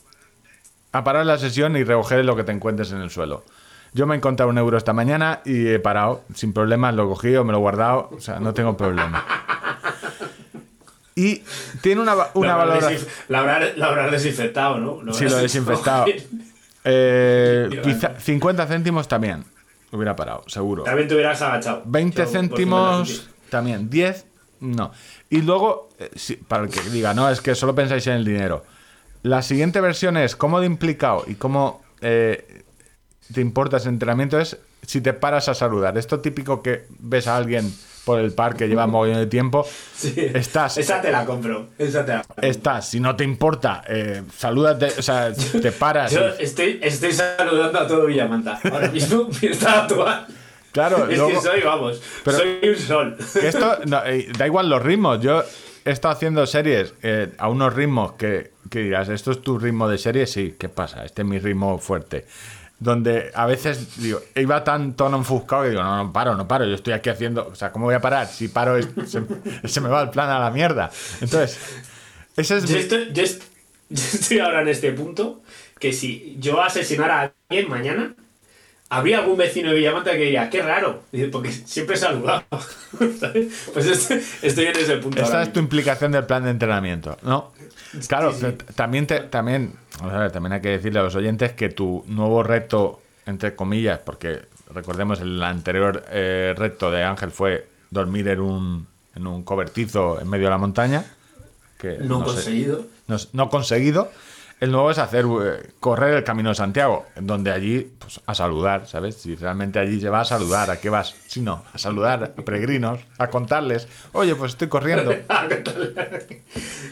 a 0.92 1.04
parar 1.04 1.26
la 1.26 1.38
sesión 1.38 1.76
y 1.76 1.84
recoger 1.84 2.24
lo 2.24 2.34
que 2.34 2.44
te 2.44 2.52
encuentres 2.52 2.90
en 2.92 3.00
el 3.00 3.10
suelo. 3.10 3.44
Yo 3.92 4.06
me 4.06 4.14
he 4.14 4.18
encontrado 4.18 4.50
un 4.50 4.58
euro 4.58 4.76
esta 4.76 4.92
mañana 4.92 5.40
y 5.44 5.68
he 5.68 5.78
parado 5.78 6.22
sin 6.34 6.52
problemas, 6.52 6.94
lo 6.94 7.04
he 7.04 7.06
cogido, 7.06 7.44
me 7.44 7.52
lo 7.52 7.58
he 7.58 7.60
guardado, 7.60 8.10
o 8.10 8.20
sea, 8.20 8.40
no 8.40 8.52
tengo 8.54 8.76
problema. 8.76 9.24
Y 11.14 11.42
tiene 11.80 12.00
una, 12.00 12.14
una 12.34 12.56
valoración. 12.56 13.00
la, 13.28 13.40
habrás, 13.40 14.10
desinfectado, 14.10 14.78
¿no? 14.78 15.00
Lo 15.02 15.12
Sí, 15.12 15.24
lo 15.28 15.38
he 15.38 15.42
desinfectado. 15.42 16.06
Eh, 16.84 17.80
quizá 17.82 18.18
50 18.18 18.66
céntimos 18.66 19.08
también. 19.08 19.44
Hubiera 19.92 20.16
parado, 20.16 20.42
seguro. 20.48 20.82
También 20.82 21.06
te 21.06 21.14
hubieras 21.14 21.40
agachado. 21.40 21.82
20 21.84 22.16
Yo, 22.16 22.24
por 22.24 22.32
céntimos 22.32 23.28
también. 23.48 23.88
10, 23.88 24.26
no. 24.60 24.90
Y 25.30 25.42
luego, 25.42 25.88
eh, 25.98 26.10
sí, 26.16 26.34
para 26.36 26.64
el 26.64 26.70
que 26.70 26.80
diga, 26.90 27.14
no, 27.14 27.30
es 27.30 27.40
que 27.40 27.54
solo 27.54 27.74
pensáis 27.74 28.06
en 28.08 28.14
el 28.14 28.24
dinero. 28.24 28.64
La 29.22 29.42
siguiente 29.42 29.80
versión 29.80 30.16
es 30.16 30.34
cómo 30.34 30.60
de 30.60 30.66
implicado 30.66 31.24
y 31.26 31.36
cómo 31.36 31.82
eh, 32.00 32.64
te 33.32 33.40
importa 33.40 33.78
ese 33.78 33.88
entrenamiento 33.88 34.38
es 34.38 34.58
si 34.82 35.00
te 35.00 35.12
paras 35.12 35.48
a 35.48 35.54
saludar. 35.54 35.96
Esto 35.96 36.20
típico 36.20 36.62
que 36.62 36.86
ves 36.98 37.26
a 37.28 37.36
alguien 37.36 37.72
por 38.04 38.20
el 38.20 38.32
parque, 38.32 38.68
lleva 38.68 38.86
mogollón 38.86 39.16
de 39.16 39.26
tiempo, 39.26 39.66
Sí. 39.96 40.14
estás, 40.16 40.78
Esa 40.78 41.00
te 41.00 41.10
la 41.10 41.24
compro. 41.24 41.68
Esa 41.78 42.04
te 42.04 42.12
la 42.12 42.22
compro. 42.22 42.46
estás, 42.48 42.88
si 42.88 43.00
no 43.00 43.16
te 43.16 43.24
importa, 43.24 43.82
eh, 43.88 44.22
salúdate, 44.36 44.86
o 44.98 45.02
sea, 45.02 45.32
te 45.32 45.72
paras. 45.72 46.12
Yo 46.12 46.20
y- 46.38 46.42
estoy, 46.42 46.78
estoy 46.82 47.12
saludando 47.12 47.78
a 47.80 47.86
todo 47.86 48.06
Villamanta. 48.06 48.60
Ahora 48.70 48.88
mismo, 48.88 49.28
mi 49.42 49.48
estado 49.48 49.82
actual. 49.82 50.26
Claro, 50.72 51.08
es 51.08 51.16
luego- 51.18 51.40
que 51.40 51.46
soy, 51.48 51.60
vamos, 51.62 52.02
Pero- 52.24 52.38
soy 52.38 52.58
un 52.68 52.76
sol. 52.76 53.16
Que 53.32 53.48
esto, 53.48 53.78
no, 53.86 54.04
eh, 54.04 54.28
da 54.36 54.46
igual 54.46 54.68
los 54.68 54.82
ritmos. 54.82 55.20
Yo 55.20 55.42
he 55.84 55.90
estado 55.90 56.12
haciendo 56.14 56.44
series 56.46 56.94
eh, 57.02 57.32
a 57.38 57.48
unos 57.48 57.72
ritmos 57.74 58.14
que, 58.14 58.50
que 58.70 58.80
dirás, 58.80 59.08
¿esto 59.08 59.30
es 59.30 59.40
tu 59.40 59.58
ritmo 59.58 59.88
de 59.88 59.98
serie? 59.98 60.26
Sí, 60.26 60.56
¿qué 60.58 60.68
pasa? 60.68 61.04
Este 61.04 61.22
es 61.22 61.28
mi 61.28 61.38
ritmo 61.38 61.78
fuerte. 61.78 62.26
Donde 62.80 63.30
a 63.34 63.46
veces 63.46 63.96
digo, 63.96 64.20
iba 64.34 64.62
tan 64.64 64.94
tono 64.94 65.16
enfuscado 65.16 65.62
que 65.62 65.70
digo, 65.70 65.82
no, 65.82 66.04
no 66.04 66.12
paro, 66.12 66.34
no 66.34 66.46
paro, 66.48 66.64
yo 66.66 66.74
estoy 66.74 66.92
aquí 66.92 67.08
haciendo, 67.08 67.46
o 67.46 67.54
sea, 67.54 67.70
¿cómo 67.72 67.86
voy 67.86 67.94
a 67.94 68.00
parar? 68.00 68.26
Si 68.26 68.48
paro, 68.48 68.76
es- 68.76 68.88
se, 69.06 69.22
se 69.68 69.80
me 69.80 69.88
va 69.88 70.02
el 70.02 70.10
plan 70.10 70.28
a 70.28 70.38
la 70.40 70.50
mierda. 70.50 70.90
Entonces, 71.20 71.58
ese 72.36 72.56
es 72.58 72.64
Yo 72.66 72.74
mi- 72.74 72.80
estoy, 72.80 73.12
yo 73.12 73.22
est- 73.22 73.42
yo 73.90 74.02
estoy 74.02 74.38
ahora 74.40 74.62
en 74.62 74.68
este 74.68 74.92
punto 74.92 75.42
que 75.78 75.92
si 75.92 76.36
yo 76.40 76.60
asesinara 76.62 77.22
a 77.22 77.32
alguien 77.48 77.70
mañana, 77.70 78.14
habría 78.96 79.18
algún 79.18 79.36
vecino 79.36 79.70
de 79.70 79.76
Villamanta 79.76 80.12
que 80.12 80.18
diría, 80.24 80.48
qué 80.50 80.62
raro, 80.62 81.02
porque 81.32 81.50
siempre 81.50 81.96
saludaba. 81.96 82.44
Pues 83.72 83.86
estoy, 83.86 84.22
estoy 84.42 84.66
en 84.66 84.76
ese 84.76 84.96
punto. 84.98 85.22
Ahora 85.24 85.42
es 85.42 85.52
tu 85.52 85.60
implicación 85.60 86.12
del 86.12 86.24
plan 86.24 86.44
de 86.44 86.50
entrenamiento, 86.50 87.16
¿no? 87.22 87.52
Claro, 88.08 88.32
Sí, 88.32 88.40
sí. 88.40 88.52
t- 88.52 88.72
también 88.74 89.06
te, 89.06 89.20
también, 89.20 89.74
también 90.32 90.52
hay 90.52 90.60
que 90.60 90.68
decirle 90.70 91.00
a 91.00 91.02
los 91.02 91.14
oyentes 91.16 91.52
que 91.52 91.68
tu 91.70 92.04
nuevo 92.06 92.42
reto, 92.42 93.00
entre 93.26 93.54
comillas, 93.56 93.98
porque 94.04 94.42
recordemos 94.72 95.20
el 95.20 95.42
anterior 95.42 96.04
eh, 96.10 96.54
reto 96.56 96.90
de 96.90 97.02
Ángel 97.02 97.30
fue 97.30 97.66
dormir 97.90 98.28
en 98.28 98.40
un, 98.40 98.86
en 99.16 99.26
un 99.26 99.42
cobertizo 99.42 100.20
en 100.20 100.28
medio 100.28 100.44
de 100.46 100.50
la 100.50 100.58
montaña, 100.58 101.04
que 101.78 101.98
No 101.98 102.22
conseguido. 102.24 102.86
no, 103.08 103.16
no 103.32 103.48
conseguido. 103.48 104.10
El 104.60 104.70
nuevo 104.70 104.90
es 104.90 104.98
hacer 104.98 105.24
eh, 105.26 105.70
correr 105.80 106.14
el 106.14 106.24
Camino 106.24 106.48
de 106.50 106.54
Santiago, 106.54 107.06
donde 107.16 107.50
allí 107.52 107.92
pues, 107.98 108.20
a 108.24 108.34
saludar, 108.34 108.86
¿sabes? 108.86 109.16
Si 109.16 109.34
realmente 109.34 109.78
allí 109.78 110.00
se 110.00 110.08
va 110.08 110.20
a 110.20 110.24
saludar, 110.24 110.70
¿a 110.70 110.78
qué 110.80 110.88
vas? 110.88 111.14
Si 111.26 111.40
no, 111.40 111.64
a 111.72 111.78
saludar 111.78 112.24
a 112.24 112.42
peregrinos, 112.42 113.00
a 113.18 113.26
contarles, 113.28 113.88
oye, 114.12 114.34
pues 114.36 114.52
estoy 114.52 114.68
corriendo. 114.68 115.14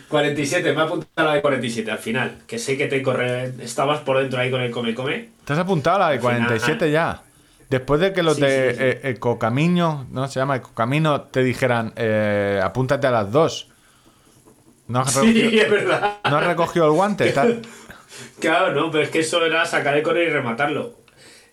47, 0.09 0.73
me 0.75 0.81
ha 0.81 0.85
apuntado 0.85 1.29
la 1.29 1.35
de 1.35 1.43
47 1.43 1.91
al 1.91 1.99
final, 1.99 2.39
que 2.47 2.59
sé 2.59 2.77
que 2.77 2.87
te 2.87 3.03
corre, 3.03 3.53
estabas 3.63 4.01
por 4.01 4.19
dentro 4.19 4.41
ahí 4.41 4.51
con 4.51 4.61
el 4.61 4.71
come 4.71 4.95
come. 4.95 5.31
¿Te 5.45 5.53
has 5.55 5.59
apuntado 5.59 5.97
a 5.97 6.01
la 6.01 6.09
de 6.11 6.15
Al 6.17 6.21
final- 6.21 6.37
47 6.49 6.91
ya? 6.91 7.23
Después 7.71 8.01
de 8.03 8.13
que 8.13 8.23
los 8.23 8.35
Sí, 8.37 8.43
de 8.43 8.71
sí, 8.73 8.77
sí. 8.77 8.83
eh, 8.85 9.01
Ecocamino, 9.13 10.07
¿no? 10.11 10.29
Se 10.29 10.39
llama 10.41 10.57
Ecocamino, 10.57 11.23
te 11.23 11.43
dijeran, 11.43 11.95
eh, 11.97 12.61
apúntate 12.63 13.07
a 13.07 13.11
las 13.11 13.33
dos. 13.33 13.69
¿No 14.93 15.01
has, 15.01 15.13
Sí, 15.13 15.33
recogido, 15.33 15.63
es 15.65 15.71
verdad. 15.71 16.13
no 16.31 16.37
has 16.37 16.47
recogido 16.47 16.85
el 16.87 16.93
guante? 16.93 17.31
Tal- 17.33 17.63
Claro, 18.41 18.73
no, 18.75 18.91
pero 18.91 19.05
es 19.05 19.11
que 19.11 19.21
eso 19.21 19.45
era 19.45 19.65
sacar 19.65 19.97
el 19.97 20.03
correr 20.03 20.29
y 20.29 20.33
rematarlo. 20.33 20.95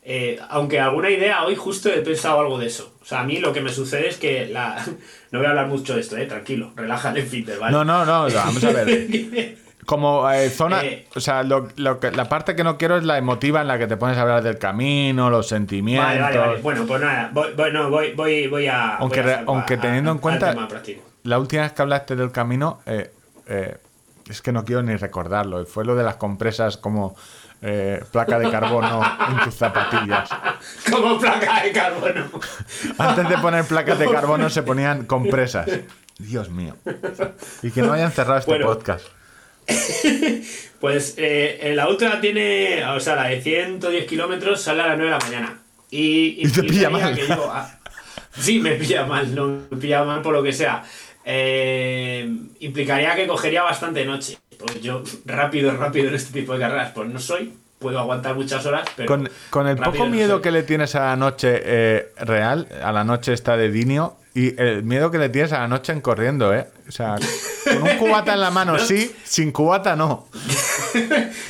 Eh, 0.03 0.39
aunque 0.49 0.79
alguna 0.79 1.09
idea, 1.09 1.43
hoy 1.45 1.55
justo 1.55 1.89
he 1.89 2.01
pensado 2.01 2.39
algo 2.39 2.57
de 2.57 2.67
eso. 2.67 2.93
O 3.01 3.05
sea, 3.05 3.21
a 3.21 3.23
mí 3.23 3.37
lo 3.39 3.53
que 3.53 3.61
me 3.61 3.69
sucede 3.71 4.07
es 4.09 4.17
que 4.17 4.45
la... 4.47 4.83
No 5.31 5.39
voy 5.39 5.45
a 5.45 5.51
hablar 5.51 5.67
mucho 5.67 5.93
de 5.93 6.01
esto, 6.01 6.17
eh, 6.17 6.25
tranquilo, 6.25 6.71
relájate, 6.75 7.21
Peter, 7.23 7.57
¿vale? 7.59 7.71
No, 7.71 7.85
no, 7.85 8.03
no, 8.05 8.27
vamos 8.29 8.63
a 8.63 8.71
ver. 8.71 9.57
Como 9.85 10.29
eh, 10.29 10.49
zona, 10.49 10.83
Eh. 10.83 11.07
o 11.15 11.19
sea, 11.19 11.43
lo, 11.43 11.67
lo 11.77 11.99
que, 11.99 12.11
la 12.11 12.27
parte 12.27 12.55
que 12.55 12.63
no 12.63 12.77
quiero 12.77 12.97
es 12.97 13.03
la 13.03 13.17
emotiva 13.17 13.61
en 13.61 13.67
la 13.67 13.77
que 13.79 13.87
te 13.87 13.95
pones 13.97 14.17
a 14.17 14.21
hablar 14.21 14.43
del 14.43 14.57
camino, 14.59 15.29
los 15.29 15.47
sentimientos. 15.47 16.07
Vale, 16.07 16.21
vale, 16.21 16.37
vale. 16.37 16.61
Bueno, 16.61 16.85
pues 16.87 17.01
nada, 17.01 17.29
voy, 17.33 17.47
voy, 17.55 17.71
no, 17.71 17.89
voy, 17.89 18.47
voy, 18.47 18.67
a. 18.67 18.97
Aunque, 18.97 19.21
voy 19.21 19.31
a 19.31 19.43
aunque 19.47 19.75
a- 19.75 19.79
teniendo 19.81 20.11
en 20.11 20.17
cuenta 20.19 20.55
la 21.23 21.39
última 21.39 21.61
vez 21.63 21.71
que 21.73 21.81
hablaste 21.81 22.15
del 22.15 22.31
camino, 22.31 22.81
eh, 22.85 23.11
eh, 23.49 23.77
es 24.29 24.41
que 24.41 24.51
no 24.51 24.63
quiero 24.63 24.83
ni 24.83 24.95
recordarlo. 24.95 25.65
Fue 25.65 25.83
lo 25.83 25.95
de 25.95 26.03
las 26.03 26.15
compresas 26.17 26.77
como 26.77 27.15
eh, 27.61 28.01
placa 28.11 28.37
de 28.39 28.49
carbono 28.49 29.01
en 29.29 29.43
tus 29.43 29.55
zapatillas. 29.55 30.29
Como 30.91 31.19
placa 31.19 31.63
de 31.63 31.71
carbono. 31.71 32.29
Antes 32.97 33.27
de 33.29 33.37
poner 33.39 33.65
placas 33.65 33.97
de 33.99 34.09
carbono 34.09 34.49
se 34.49 34.63
ponían 34.71 35.05
compresas. 35.05 35.67
Dios 36.17 36.49
mío. 36.49 36.75
Y 37.63 37.71
que 37.71 37.81
no 37.81 37.93
hayan 37.93 38.11
cerrado 38.11 38.39
este 38.39 38.51
Bueno. 38.51 38.67
podcast. 38.67 39.05
Pues 40.79 41.15
eh, 41.17 41.73
la 41.75 41.89
ultra 41.89 42.21
tiene, 42.21 42.85
o 42.85 42.99
sea, 43.01 43.15
la 43.15 43.23
de 43.25 43.41
110 43.41 44.05
kilómetros 44.07 44.61
sale 44.61 44.81
a 44.81 44.87
las 44.87 44.97
9 44.97 45.11
de 45.11 45.17
la 45.19 45.25
mañana. 45.25 45.59
Y, 45.91 46.37
Y 46.45 46.49
te 46.49 46.63
pilla 46.63 46.89
mal. 46.89 47.13
que 47.15 47.27
yo, 47.27 47.51
ah, 47.51 47.69
sí, 48.37 48.59
me 48.59 48.75
pilla 48.75 49.05
mal, 49.05 49.35
no 49.35 49.47
me 49.69 49.77
pilla 49.77 50.05
mal 50.05 50.21
por 50.21 50.33
lo 50.33 50.41
que 50.41 50.53
sea. 50.53 50.83
Eh, 51.31 52.27
implicaría 52.59 53.15
que 53.15 53.27
cogería 53.27 53.61
bastante 53.61 54.03
noche. 54.03 54.39
Porque 54.57 54.81
yo 54.81 55.03
rápido, 55.25 55.71
rápido 55.77 56.09
en 56.09 56.15
este 56.15 56.33
tipo 56.33 56.53
de 56.53 56.59
carreras, 56.59 56.91
pues 56.93 57.07
no 57.07 57.19
soy. 57.19 57.53
Puedo 57.77 57.99
aguantar 57.99 58.35
muchas 58.35 58.65
horas, 58.65 58.89
pero. 58.95 59.07
Con, 59.07 59.29
con 59.51 59.67
el 59.67 59.77
poco 59.77 60.05
no 60.05 60.09
miedo 60.09 60.35
soy. 60.35 60.41
que 60.41 60.51
le 60.51 60.63
tienes 60.63 60.95
a 60.95 61.01
la 61.01 61.15
noche 61.15 61.61
eh, 61.63 62.11
real, 62.17 62.67
a 62.83 62.91
la 62.91 63.03
noche 63.03 63.33
esta 63.33 63.55
de 63.57 63.69
Dinio, 63.69 64.17
y 64.33 64.59
el 64.59 64.83
miedo 64.83 65.11
que 65.11 65.19
le 65.19 65.29
tienes 65.29 65.53
a 65.53 65.59
la 65.59 65.67
noche 65.67 65.93
en 65.93 66.01
corriendo, 66.01 66.53
¿eh? 66.53 66.67
O 66.87 66.91
sea, 66.91 67.15
con 67.63 67.83
un 67.83 67.97
cubata 67.97 68.33
en 68.33 68.41
la 68.41 68.49
mano 68.49 68.79
sí, 68.79 69.13
sin 69.23 69.51
cubata 69.51 69.95
no. 69.95 70.27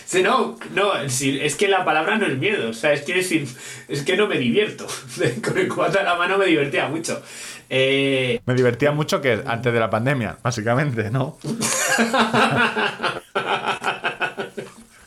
Sí, 0.06 0.24
no, 0.24 0.58
no, 0.74 0.96
es 0.96 1.56
que 1.56 1.68
la 1.68 1.86
palabra 1.86 2.18
no 2.18 2.26
es 2.26 2.38
miedo, 2.38 2.72
o 2.72 2.74
sea, 2.74 2.92
es 2.92 3.04
que, 3.04 3.48
es 3.88 4.04
que 4.04 4.18
no 4.18 4.28
me 4.28 4.38
divierto. 4.38 4.86
Con 5.46 5.58
el 5.58 5.70
cuatro 5.70 6.00
en 6.00 6.08
la 6.08 6.16
mano 6.16 6.38
me 6.38 6.48
divertía 6.48 6.90
mucho. 6.90 7.22
Eh, 7.70 8.42
Me 8.46 8.56
divertía 8.56 8.92
mucho 8.92 9.22
que 9.22 9.44
antes 9.46 9.72
de 9.72 9.80
la 9.80 9.90
pandemia, 9.90 10.38
básicamente, 10.42 11.10
¿no? 11.12 11.38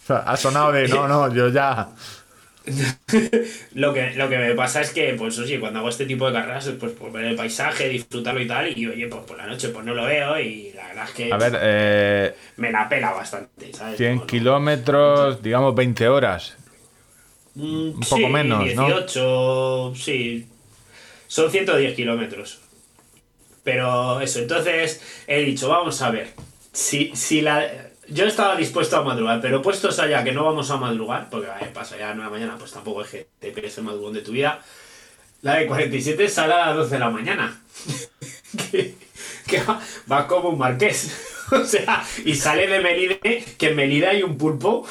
O 0.03 0.05
sea, 0.07 0.17
ha 0.19 0.37
sonado 0.37 0.73
de 0.73 0.89
no, 0.89 1.07
no, 1.07 1.33
yo 1.33 1.49
ya. 1.49 1.89
lo, 3.75 3.93
que, 3.93 4.13
lo 4.15 4.29
que 4.29 4.39
me 4.39 4.55
pasa 4.55 4.81
es 4.81 4.91
que, 4.91 5.15
pues 5.15 5.39
oye, 5.39 5.59
cuando 5.61 5.81
hago 5.81 5.89
este 5.89 6.07
tipo 6.07 6.27
de 6.27 6.33
carreras, 6.33 6.71
pues 6.79 6.93
por 6.93 7.13
ver 7.13 7.25
el 7.25 7.37
paisaje, 7.37 7.89
disfrutarlo 7.89 8.41
y 8.41 8.47
tal, 8.47 8.77
y 8.77 8.87
oye, 8.87 9.07
pues 9.09 9.23
por 9.25 9.37
la 9.37 9.47
noche 9.47 9.69
pues 9.71 9.85
no 9.85 9.95
lo 9.95 10.05
veo 10.05 10.39
y 10.41 10.73
la 10.75 10.89
verdad 10.89 11.05
es 11.09 11.11
que 11.15 11.33
A 11.33 11.37
ver, 11.37 11.59
eh, 11.61 12.35
me 12.57 12.71
la 12.73 12.89
pela 12.89 13.13
bastante, 13.13 13.73
¿sabes? 13.73 13.97
100 13.97 14.17
No, 14.17 14.21
no. 14.23 14.27
kilómetros, 14.27 15.43
digamos 15.43 15.75
20 15.75 16.09
horas. 16.09 16.57
Mm, 17.55 17.91
un 17.97 18.07
poco 18.09 18.17
sí, 18.17 18.27
menos, 18.29 18.75
¿no? 18.75 18.87
18, 18.87 19.93
sí. 19.97 20.49
Son 21.33 21.51
110 21.51 21.97
kilómetros. 21.97 22.61
Pero 23.65 24.21
eso, 24.21 24.41
entonces 24.41 25.01
he 25.27 25.41
dicho, 25.41 25.67
vamos 25.71 26.03
a 26.03 26.11
ver. 26.11 26.35
Si, 26.75 27.17
si 27.17 27.41
la. 27.41 27.91
Yo 28.09 28.27
estaba 28.27 28.55
dispuesto 28.55 28.99
a 28.99 29.03
madrugar, 29.03 29.41
pero 29.41 29.63
puestos 29.63 29.99
allá 29.99 30.23
que 30.25 30.33
no 30.33 30.45
vamos 30.45 30.71
a 30.71 30.77
madrugar, 30.77 31.31
porque 31.31 31.49
pasa 31.73 31.97
ya 31.97 32.11
a 32.11 32.15
9 32.15 32.17
de 32.17 32.25
la 32.25 32.31
mañana, 32.31 32.59
pues 32.59 32.73
tampoco 32.73 33.01
es 33.01 33.09
que 33.09 33.29
te 33.39 33.51
pegues 33.51 33.79
el 33.79 33.85
madrugón 33.85 34.13
de 34.13 34.21
tu 34.21 34.33
vida. 34.33 34.61
La 35.41 35.55
de 35.55 35.67
47 35.67 36.29
sale 36.29 36.53
a 36.53 36.67
las 36.67 36.77
12 36.77 36.91
de 36.91 36.99
la 36.99 37.09
mañana. 37.09 37.63
que 38.71 38.95
que 39.47 39.63
va, 39.63 39.81
va 40.11 40.27
como 40.27 40.51
un 40.51 40.59
marqués. 40.59 41.17
o 41.51 41.65
sea, 41.65 42.05
y 42.27 42.35
sale 42.35 42.67
de 42.67 42.81
Melide, 42.81 43.43
que 43.57 43.69
en 43.69 43.77
Melide 43.77 44.09
hay 44.09 44.23
un 44.23 44.37
pulpo. 44.37 44.87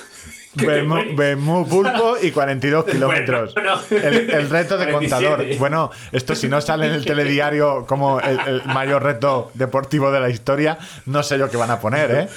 Bermú. 0.54 1.16
Bermú 1.16 1.68
pulpo 1.68 2.18
y 2.22 2.32
42 2.32 2.86
kilómetros. 2.86 3.54
Bueno, 3.54 3.76
no. 3.76 3.98
El, 3.98 4.30
el 4.30 4.50
reto 4.50 4.78
de 4.78 4.92
47. 4.92 4.92
contador. 4.92 5.58
Bueno, 5.58 5.92
esto 6.12 6.36
si 6.36 6.48
no 6.48 6.60
sale 6.62 6.88
en 6.88 6.94
el 6.94 7.06
telediario 7.06 7.86
como 7.88 8.20
el, 8.20 8.40
el 8.40 8.66
mayor 8.66 9.04
reto 9.04 9.52
deportivo 9.54 10.12
de 10.12 10.20
la 10.20 10.30
historia, 10.30 10.78
no 11.06 11.24
sé 11.24 11.38
yo 11.38 11.50
qué 11.50 11.58
van 11.58 11.72
a 11.72 11.80
poner, 11.80 12.12
¿eh? 12.12 12.28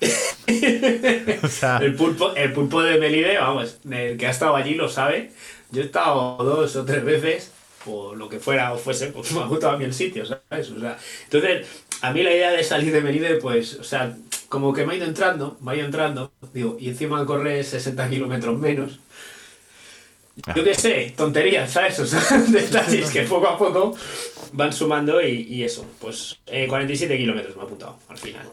O 1.42 1.48
sea, 1.48 1.78
El 1.78 1.94
pulpo, 1.94 2.34
el 2.34 2.52
pulpo 2.52 2.82
de 2.82 2.98
Melide, 2.98 3.38
vamos, 3.38 3.78
el 3.90 4.16
que 4.16 4.26
ha 4.26 4.30
estado 4.30 4.56
allí 4.56 4.74
lo 4.74 4.88
sabe. 4.88 5.30
Yo 5.70 5.82
he 5.82 5.84
estado 5.84 6.36
dos 6.38 6.74
o 6.76 6.84
tres 6.84 7.04
veces, 7.04 7.52
o 7.86 8.14
lo 8.14 8.28
que 8.28 8.40
fuera 8.40 8.72
o 8.72 8.78
fuese, 8.78 9.08
pues 9.08 9.30
me 9.32 9.40
ha 9.40 9.44
gustado 9.44 9.74
a 9.74 9.76
mí 9.76 9.84
el 9.84 9.94
sitio, 9.94 10.24
¿sabes? 10.26 10.70
O 10.70 10.80
sea, 10.80 10.98
entonces, 11.24 11.66
a 12.00 12.12
mí 12.12 12.22
la 12.22 12.32
idea 12.32 12.50
de 12.50 12.64
salir 12.64 12.92
de 12.92 13.00
Melide, 13.00 13.36
pues, 13.36 13.74
o 13.74 13.84
sea, 13.84 14.14
como 14.50 14.74
que 14.74 14.84
me 14.84 14.92
ha 14.92 14.96
ido 14.96 15.06
entrando, 15.06 15.56
me 15.62 15.72
ha 15.72 15.76
ido 15.76 15.86
entrando, 15.86 16.32
digo, 16.52 16.76
y 16.78 16.90
encima 16.90 17.24
corre 17.24 17.64
60 17.64 18.10
kilómetros 18.10 18.58
menos. 18.58 19.00
Yo 20.54 20.64
qué 20.64 20.74
sé, 20.74 21.14
tonterías, 21.16 21.70
¿sabes? 21.70 21.98
O 22.00 22.06
sea, 22.06 22.20
detalles 22.48 23.10
que 23.10 23.22
poco 23.22 23.48
a 23.48 23.56
poco 23.58 23.94
van 24.52 24.72
sumando 24.72 25.20
y, 25.22 25.42
y 25.42 25.64
eso, 25.64 25.86
pues 26.00 26.38
eh, 26.46 26.66
47 26.66 27.16
kilómetros 27.16 27.56
me 27.56 27.62
ha 27.62 27.64
apuntado 27.64 27.96
al 28.08 28.16
final. 28.18 28.46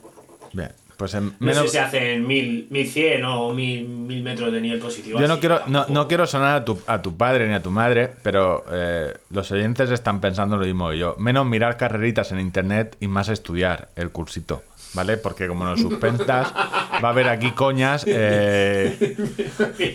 bien, 0.54 0.72
pues 0.98 1.14
en 1.14 1.26
No 1.26 1.34
menos- 1.40 1.64
sé 1.64 1.70
si 1.70 1.78
hacen 1.78 2.28
1000, 2.28 2.68
1100 2.70 3.26
o 3.26 3.54
1000, 3.54 3.88
1000 3.88 4.24
metros 4.24 4.52
de 4.52 4.62
nivel 4.62 4.80
positivo. 4.80 5.20
Yo 5.20 5.28
no 5.28 5.34
así, 5.36 5.40
quiero, 5.42 5.62
no, 5.68 5.86
no 5.88 6.08
quiero 6.08 6.28
sonar 6.28 6.56
a 6.62 6.66
tu, 6.66 6.78
a 6.88 7.02
tu 7.02 7.16
padre 7.16 7.48
ni 7.48 7.54
a 7.54 7.62
tu 7.64 7.72
madre, 7.72 8.12
pero 8.22 8.66
eh, 8.72 9.14
los 9.32 9.50
oyentes 9.52 9.90
están 9.90 10.20
pensando 10.22 10.58
lo 10.58 10.66
mismo 10.66 10.90
que 10.90 10.98
yo. 11.00 11.16
Menos 11.18 11.46
mirar 11.46 11.78
carreritas 11.78 12.32
en 12.34 12.40
internet 12.42 12.98
y 13.00 13.08
más 13.08 13.30
estudiar 13.30 13.90
el 13.96 14.10
cursito, 14.12 14.64
¿vale? 14.94 15.18
Porque 15.18 15.48
como 15.48 15.66
nos 15.66 15.80
suspendas, 15.82 16.54
va 16.54 17.08
a 17.08 17.10
haber 17.10 17.28
aquí 17.30 17.52
coñas. 17.52 18.04
eh, 18.08 19.16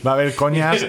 va 0.06 0.12
a 0.12 0.14
haber 0.14 0.34
coñas. 0.34 0.86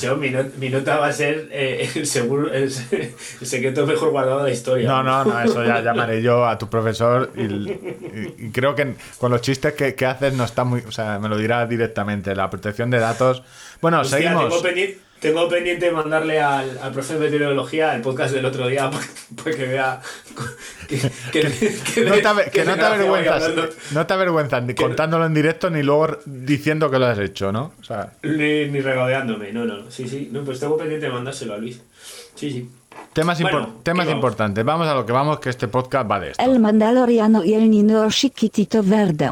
Yo, 0.00 0.16
mi, 0.16 0.30
not- 0.30 0.54
mi 0.56 0.68
nota 0.68 0.96
va 0.96 1.06
a 1.08 1.12
ser 1.12 1.48
eh, 1.52 1.88
el, 1.94 2.06
seguro, 2.06 2.52
el, 2.52 2.70
se- 2.72 3.14
el 3.40 3.46
secreto 3.46 3.86
mejor 3.86 4.10
guardado 4.10 4.38
de 4.38 4.44
la 4.44 4.50
historia. 4.50 4.88
No, 4.88 5.02
no, 5.04 5.24
no, 5.24 5.40
eso 5.40 5.64
ya 5.64 5.80
llamaré 5.80 6.20
yo 6.20 6.44
a 6.44 6.58
tu 6.58 6.68
profesor 6.68 7.30
y, 7.36 7.42
y- 7.42 8.34
y 8.38 8.50
creo 8.50 8.74
que 8.74 8.94
con 9.18 9.30
los 9.30 9.40
chistes 9.42 9.74
que, 9.74 9.94
que 9.94 10.04
haces 10.06 10.32
no 10.34 10.42
está 10.44 10.64
muy... 10.64 10.80
O 10.88 10.90
sea, 10.90 11.20
me 11.20 11.28
lo 11.28 11.36
dirá 11.38 11.66
directamente. 11.66 12.34
La 12.34 12.50
protección 12.50 12.90
de 12.90 12.98
datos... 12.98 13.44
Bueno, 13.80 14.00
Hostia, 14.00 14.18
seguimos. 14.18 14.60
Tengo 15.22 15.48
pendiente, 15.48 15.86
pendiente 15.86 15.90
mandarle 15.92 16.40
al, 16.40 16.78
al 16.82 16.92
profe 16.92 17.14
de 17.14 17.20
meteorología 17.20 17.94
el 17.94 18.02
podcast 18.02 18.34
del 18.34 18.44
otro 18.44 18.66
día 18.66 18.90
para 19.44 19.56
que 19.56 19.64
vea 19.66 20.00
que, 20.88 20.98
que- 21.30 21.40
que- 21.94 22.04
No 22.04 22.14
te, 22.14 22.50
que 22.50 22.64
no 22.64 22.72
avergüenzas, 22.72 23.42
hablando. 23.44 23.68
no 23.92 24.06
te 24.06 24.14
avergüenzas 24.14 24.62
ni 24.64 24.74
contándolo 24.74 25.24
en 25.24 25.32
directo 25.34 25.70
ni 25.70 25.82
luego 25.82 26.18
diciendo 26.26 26.90
que 26.90 26.98
lo 26.98 27.06
has 27.06 27.18
hecho, 27.20 27.52
¿no? 27.52 27.72
O 27.80 27.84
sea, 27.84 28.12
Ni, 28.24 28.66
ni 28.68 28.80
regodeándome, 28.80 29.52
no, 29.52 29.64
no, 29.64 29.90
sí, 29.90 30.08
sí, 30.08 30.28
no, 30.32 30.42
pues 30.42 30.58
tengo 30.58 30.76
pendiente 30.76 31.06
de 31.06 31.12
mandárselo 31.12 31.54
a 31.54 31.58
Luis. 31.58 31.80
Sí, 32.34 32.50
sí. 32.50 32.68
temas, 33.12 33.38
impor- 33.40 33.50
Bueno, 33.52 33.74
temas 33.84 34.04
¿qué 34.06 34.10
vamos? 34.12 34.18
importantes. 34.24 34.64
Vamos 34.64 34.88
a 34.88 34.94
lo 34.94 35.06
que 35.06 35.12
vamos, 35.12 35.38
que 35.38 35.50
este 35.50 35.68
podcast 35.68 36.10
va 36.10 36.18
de 36.18 36.30
esto. 36.32 36.42
El 36.42 36.58
Mandaloriano 36.58 37.44
y 37.44 37.54
el 37.54 37.70
niño 37.70 38.10
chiquitito 38.10 38.82
verde. 38.82 39.30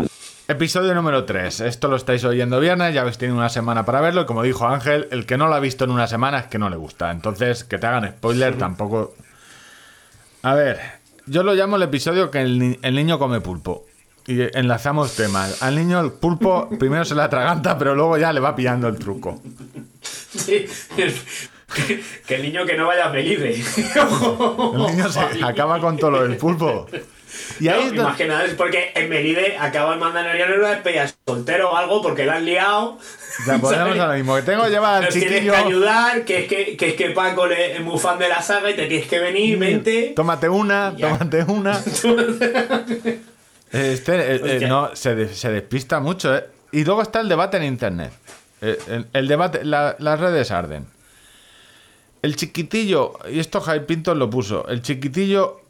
Episodio 0.55 0.95
número 0.97 1.25
3. 1.27 1.61
Esto 1.61 1.87
lo 1.87 1.95
estáis 1.95 2.25
oyendo 2.25 2.59
viernes, 2.59 2.93
ya 2.93 3.03
habéis 3.03 3.19
tenido 3.19 3.39
una 3.39 3.49
semana 3.49 3.85
para 3.85 4.01
verlo. 4.01 4.23
Y 4.23 4.27
como 4.27 4.43
dijo 4.43 4.67
Ángel, 4.67 5.07
el 5.13 5.25
que 5.25 5.37
no 5.39 5.47
lo 5.47 5.55
ha 5.55 5.61
visto 5.61 5.85
en 5.85 5.93
una 5.93 6.09
semana 6.09 6.41
es 6.41 6.47
que 6.49 6.59
no 6.59 6.69
le 6.69 6.75
gusta. 6.77 7.13
Entonces, 7.13 7.63
que 7.63 7.79
te 7.79 7.87
hagan 7.87 8.09
spoiler 8.11 8.59
tampoco. 8.59 9.15
A 10.43 10.55
ver, 10.55 10.81
yo 11.27 11.45
lo 11.45 11.55
llamo 11.55 11.77
el 11.77 11.83
episodio 11.85 12.33
que 12.33 12.41
el, 12.41 12.59
ni- 12.59 12.79
el 12.83 12.97
niño 12.97 13.21
come 13.21 13.41
pulpo. 13.41 13.87
Y 14.27 14.41
enlazamos 14.59 15.15
temas. 15.15 15.63
Al 15.63 15.77
niño 15.77 16.01
el 16.01 16.11
pulpo 16.11 16.69
primero 16.81 17.05
se 17.05 17.15
le 17.15 17.23
atraganta, 17.23 17.79
pero 17.79 17.95
luego 17.95 18.19
ya 18.19 18.33
le 18.33 18.41
va 18.41 18.57
pillando 18.57 18.89
el 18.89 18.99
truco. 18.99 19.41
Sí, 20.03 20.67
que, 20.97 21.15
que 22.27 22.35
el 22.35 22.43
niño 22.43 22.67
que 22.67 22.77
no 22.77 22.89
vaya 22.89 23.07
a 23.07 23.11
Melide. 23.13 23.55
El 24.75 24.87
niño 24.97 25.09
se 25.09 25.21
acaba 25.45 25.79
con 25.79 25.97
todo 25.97 26.11
lo 26.11 26.23
del 26.27 26.37
pulpo. 26.37 26.89
Y 27.61 27.69
ahí 27.69 27.91
No, 27.93 28.17
que 28.17 28.27
nada 28.27 28.45
es 28.45 28.55
porque 28.55 28.93
en 28.95 29.09
Melide 29.09 29.57
acaba 29.59 29.95
el 29.95 30.01
mandaloriano 30.01 30.55
en 30.55 30.61
una 30.61 30.71
despedida 30.71 31.11
soltero 31.27 31.71
o 31.71 31.77
algo 31.77 32.03
porque 32.03 32.25
la 32.27 32.37
han 32.37 32.45
liado. 32.45 32.99
Volvemos 33.47 33.71
¿sabes? 33.71 34.01
a 34.01 34.07
lo 34.09 34.15
mismo. 34.15 34.37
Que 34.37 34.43
tengo 34.43 34.65
que 34.65 34.71
llevar 34.71 34.95
al 34.97 35.05
Nos 35.05 35.15
tienes 35.15 35.33
chiquillo. 35.33 35.53
que 35.53 35.59
ayudar, 35.59 36.25
que 36.25 36.39
es 36.41 36.49
que, 36.49 36.77
que 36.77 36.89
es 36.91 36.95
que 36.95 37.11
Paco 37.11 37.47
le- 37.47 37.75
es 37.77 37.81
muy 37.81 37.99
fan 37.99 38.19
de 38.19 38.29
la 38.29 38.43
saga 38.43 38.71
y 38.71 38.75
te 38.75 38.87
tienes 38.87 39.07
que 39.09 39.19
venir, 39.19 39.59
vente. 39.59 40.13
Tómate 40.17 40.49
una, 40.49 40.95
Ya. 40.97 41.11
tómate 41.19 41.45
una. 41.45 41.81
Este, 43.73 44.35
eh, 44.35 44.41
eh, 44.65 44.67
no, 44.67 44.91
se, 44.97 45.15
de- 45.15 45.33
se 45.33 45.49
despista 45.51 46.01
mucho, 46.01 46.35
¿eh? 46.37 46.45
Y 46.73 46.85
luego 46.85 47.03
está 47.03 47.21
el 47.21 47.29
debate 47.29 47.57
en 47.57 47.63
internet. 47.65 48.13
Eh, 48.61 48.77
el, 48.89 49.07
el 49.13 49.29
debate, 49.29 49.65
la- 49.65 49.95
las 50.01 50.19
redes 50.19 50.51
arden. 50.51 50.87
El 52.23 52.35
chiquitillo, 52.37 53.19
y 53.31 53.39
esto 53.39 53.61
Jai 53.61 53.87
Pinto 53.87 54.15
lo 54.17 54.29
puso, 54.29 54.67
el 54.69 54.83
chiquitillo 54.83 55.61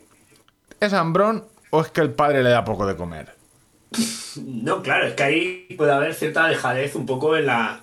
es 0.81 0.93
hambrón 0.95 1.45
o 1.71 1.81
es 1.83 1.89
que 1.89 2.01
el 2.01 2.11
padre 2.11 2.43
le 2.43 2.51
da 2.51 2.65
poco 2.65 2.87
de 2.87 2.97
comer. 2.97 3.27
No, 4.37 4.81
claro, 4.81 5.09
es 5.09 5.15
que 5.15 5.23
ahí 5.25 5.75
puede 5.77 5.91
haber 5.91 6.15
cierta 6.15 6.47
dejadez 6.47 6.95
un 6.95 7.05
poco 7.05 7.37
en 7.37 7.47
la 7.47 7.81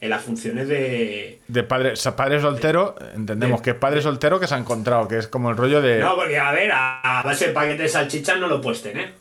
en 0.00 0.10
las 0.10 0.22
funciones 0.22 0.68
de. 0.68 1.40
De 1.48 1.62
padre, 1.64 1.92
o 1.92 1.96
sea, 1.96 2.14
padre 2.14 2.40
soltero, 2.40 2.94
entendemos 3.16 3.60
De- 3.60 3.64
que 3.64 3.70
es 3.70 3.76
padre 3.76 4.00
soltero 4.00 4.38
que 4.38 4.46
se 4.46 4.54
ha 4.54 4.58
encontrado, 4.58 5.08
que 5.08 5.18
es 5.18 5.26
como 5.26 5.50
el 5.50 5.56
rollo 5.56 5.82
de... 5.82 5.98
No, 5.98 6.14
porque 6.14 6.38
a 6.38 6.52
ver, 6.52 6.70
a, 6.72 7.00
a 7.20 7.22
base 7.24 7.48
de 7.48 7.52
paquete 7.52 7.82
de 7.82 7.88
salchichas 7.88 8.38
no 8.38 8.46
lo 8.46 8.60
puedes 8.60 8.80
tener. 8.82 9.12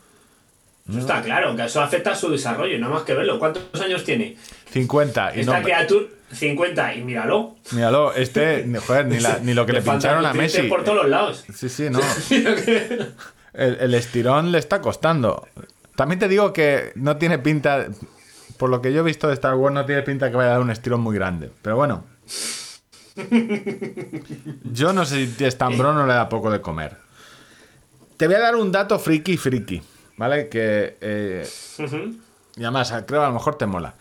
Eso 0.90 1.00
está 1.00 1.22
claro, 1.24 1.56
que 1.56 1.64
eso 1.66 1.82
afecta 1.82 2.12
a 2.12 2.16
su 2.16 2.30
desarrollo, 2.32 2.78
nada 2.80 2.94
más 2.94 3.04
que 3.04 3.14
verlo. 3.16 3.38
¿Cuántos 3.40 3.64
años 3.82 4.04
tiene? 4.04 4.38
50 4.72 5.34
y 5.36 5.44
no... 5.46 5.52
Esta 5.54 5.64
criatura, 5.64 6.06
50, 6.32 6.96
y 6.96 7.04
míralo. 7.04 7.56
Míralo, 7.72 8.14
este, 8.14 8.66
joder, 8.88 9.08
ni, 9.08 9.20
la- 9.20 9.40
ni 9.40 9.54
lo 9.56 9.66
que 9.66 9.74
le 9.74 9.82
faltan 9.82 10.18
pincharon 10.20 10.26
a 10.28 10.34
Messi. 10.34 10.64
por 10.64 10.84
todos 10.84 10.98
los 10.98 11.10
lados. 11.10 11.44
Sí, 11.56 11.70
sí, 11.70 11.90
no. 11.90 12.00
El, 13.54 13.78
el 13.80 13.94
estirón 13.94 14.52
le 14.52 14.58
está 14.58 14.82
costando. 14.82 15.48
También 15.96 16.20
te 16.20 16.28
digo 16.28 16.54
que 16.54 16.92
no 16.96 17.18
tiene 17.18 17.40
pinta, 17.40 17.88
por 18.58 18.70
lo 18.70 18.82
que 18.82 18.94
yo 18.94 19.02
he 19.02 19.04
visto 19.04 19.28
de 19.28 19.34
Star 19.34 19.56
Wars, 19.56 19.74
no 19.74 19.86
tiene 19.86 20.02
pinta 20.04 20.30
que 20.30 20.38
vaya 20.38 20.50
a 20.50 20.54
dar 20.54 20.62
un 20.62 20.72
estirón 20.72 21.02
muy 21.02 21.16
grande. 21.16 21.52
Pero 21.62 21.76
bueno. 21.76 22.04
Yo 24.64 24.94
no 24.94 25.06
sé 25.06 25.28
si 25.28 25.46
es 25.46 25.58
tan 25.58 25.80
o 25.80 25.94
no 25.94 26.08
le 26.08 26.14
da 26.14 26.30
poco 26.30 26.50
de 26.50 26.62
comer. 26.62 26.98
Te 28.18 28.28
voy 28.28 28.36
a 28.36 28.40
dar 28.40 28.56
un 28.56 28.72
dato 28.72 29.00
friki 29.00 29.36
friki, 29.36 29.82
¿vale? 30.18 30.48
Que, 30.48 30.98
eh, 31.02 31.48
y 32.56 32.64
además, 32.64 32.92
creo 33.08 33.22
que 33.22 33.26
a 33.26 33.30
lo 33.30 33.34
mejor 33.34 33.56
te 33.58 33.66
mola. 33.66 33.96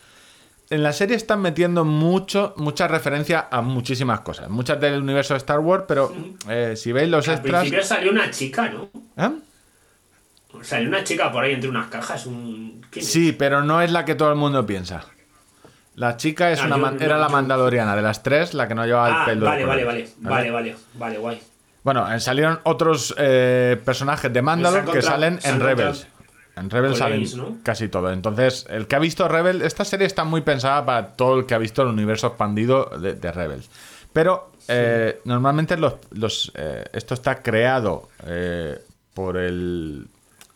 En 0.73 0.85
la 0.85 0.93
serie 0.93 1.17
están 1.17 1.41
metiendo 1.43 1.85
mucho, 1.85 2.55
mucha 2.57 2.87
referencia 2.87 3.49
a 3.51 3.61
muchísimas 3.61 4.21
cosas. 4.21 4.49
Muchas 4.49 4.81
del 4.81 5.03
universo 5.03 5.35
de 5.35 5.39
Star 5.39 5.59
Wars, 5.59 5.85
pero 5.89 6.15
eh, 6.49 6.75
si 6.77 6.93
veis 6.93 7.09
los 7.11 7.27
Al 7.27 7.35
extras... 7.35 7.61
principio 7.63 7.85
salió 7.85 8.13
una 8.13 8.31
chica, 8.31 8.69
¿no? 8.69 8.89
¿Eh? 9.17 9.31
Salió 10.63 10.89
una 10.89 11.03
chica 11.03 11.33
por 11.33 11.43
ahí 11.43 11.55
entre 11.55 11.69
unas 11.69 11.89
cajas. 11.89 12.25
Un... 12.27 12.87
Sí, 12.93 13.33
pero 13.33 13.65
no 13.65 13.83
es 13.83 13.91
la 13.91 14.05
que 14.05 14.15
todo 14.15 14.31
el 14.31 14.37
mundo 14.37 14.65
piensa. 14.65 15.05
La 15.97 16.17
chica 16.17 16.53
es 16.53 16.61
Ah, 16.61 16.67
una 16.67 16.77
yo- 16.97 17.05
era 17.05 17.19
la 17.19 17.29
mandaloriana 17.29 17.97
de 17.97 18.03
las 18.03 18.23
tres, 18.23 18.55
la 18.55 18.69
que 18.69 18.77
no 18.77 18.87
llevaba 18.87 19.09
el 19.09 19.15
Ah, 19.15 19.25
pelo. 19.27 19.47
vale, 19.47 19.65
vale, 19.65 19.85
vale, 19.85 20.09
vale, 20.21 20.51
vale, 20.53 20.77
vale, 20.95 21.19
guay. 21.19 21.41
Bueno, 21.83 22.13
eh, 22.13 22.21
salieron 22.21 22.61
otros 22.63 23.13
eh, 23.19 23.77
personajes 23.85 24.33
de 24.33 24.41
Mandalor 24.41 24.81
han 24.81 24.87
que 24.93 25.03
salen 25.03 25.41
en 25.43 25.59
Rebels. 25.59 26.07
En 26.57 26.69
Rebels 26.71 26.99
con 26.99 26.99
salen 26.99 27.61
casi 27.63 27.89
todo. 27.89 28.13
Entonces, 28.13 28.67
el 28.69 28.87
que 28.87 28.97
ha 28.97 28.99
visto 28.99 29.27
Rebels, 29.29 29.63
esta 29.63 29.85
serie 29.85 30.07
está 30.07 30.25
muy 30.25 30.41
pensada 30.43 30.85
para 30.85 31.09
todo 31.15 31.39
el 31.39 31.47
que 31.47 31.55
ha 31.55 31.59
visto 31.59 31.83
el 31.83 31.89
universo 31.89 32.27
expandido 32.29 32.91
de, 33.01 33.15
de 33.15 33.33
Rebels. 33.33 33.71
Pero 34.13 34.51
eh, 34.69 35.21
normalmente 35.25 35.77
los, 35.77 35.95
los, 36.11 36.53
eh, 36.57 36.85
esto 36.93 37.15
está 37.15 37.43
creado 37.43 38.09
eh, 38.27 38.79
por 39.15 39.37
el... 39.37 40.07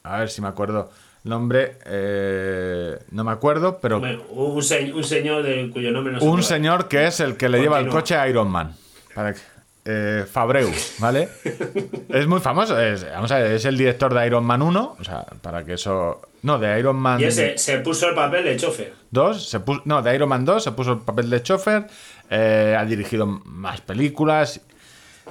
A 0.02 0.18
ver 0.18 0.28
si 0.28 0.42
me 0.42 0.48
acuerdo 0.48 0.90
el 1.24 1.30
nombre. 1.30 1.78
eh, 1.86 2.98
no 3.12 3.24
me 3.24 3.32
acuerdo, 3.32 3.78
pero 3.80 4.00
Bueno, 4.00 4.22
un, 4.30 4.62
se- 4.62 4.92
un 4.92 5.04
señor 5.04 5.42
de 5.42 5.70
cuyo 5.70 5.90
nombre 5.92 6.12
no 6.12 6.22
un 6.22 6.42
señor 6.42 6.88
que 6.88 7.06
es 7.06 7.20
el 7.20 7.36
que 7.36 7.48
le 7.48 7.60
lleva 7.60 7.78
el 7.80 7.88
coche 7.88 8.14
a 8.16 8.28
Iron 8.28 8.50
Man. 8.50 8.74
Para 9.14 9.32
que- 9.32 9.40
eh, 9.84 10.24
Fabreu, 10.30 10.70
¿vale? 10.98 11.28
es 12.08 12.26
muy 12.26 12.40
famoso. 12.40 12.80
Es, 12.80 13.04
vamos 13.10 13.30
a 13.32 13.38
ver, 13.38 13.52
es 13.52 13.64
el 13.64 13.76
director 13.76 14.14
de 14.14 14.26
Iron 14.26 14.44
Man 14.44 14.62
1. 14.62 14.96
O 14.98 15.04
sea, 15.04 15.24
para 15.42 15.64
que 15.64 15.74
eso. 15.74 16.22
No, 16.42 16.58
de 16.58 16.78
Iron 16.78 16.96
Man 16.96 17.20
Y 17.20 17.24
ese 17.24 17.56
se 17.58 17.78
puso 17.78 18.08
el 18.08 18.14
papel 18.14 18.44
de 18.44 18.56
chofer. 18.56 18.92
2. 19.10 19.48
Se 19.48 19.60
puso, 19.60 19.82
no, 19.84 20.02
de 20.02 20.14
Iron 20.14 20.28
Man 20.28 20.44
2 20.44 20.62
se 20.64 20.72
puso 20.72 20.92
el 20.92 20.98
papel 21.00 21.30
de 21.30 21.42
chofer. 21.42 21.86
eh, 22.30 22.76
ha 22.78 22.84
dirigido 22.84 23.26
más 23.26 23.80
películas. 23.80 24.60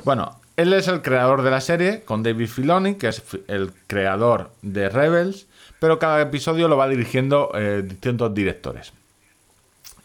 Bueno, 0.04 0.39
él 0.56 0.74
es 0.74 0.88
el 0.88 1.02
creador 1.02 1.42
de 1.42 1.52
la 1.52 1.62
serie 1.62 2.02
con 2.02 2.22
David 2.24 2.48
Filoni, 2.48 2.96
que 2.96 3.08
es 3.08 3.24
el 3.48 3.72
creador 3.88 4.52
de 4.62 4.89
Rebels. 4.89 5.48
Pero 5.80 6.00
cada 6.00 6.22
episodio 6.22 6.68
lo 6.68 6.78
va 6.78 6.88
dirigiendo 6.88 7.52
eh, 7.56 7.82
distintos 7.84 8.34
directores. 8.34 8.94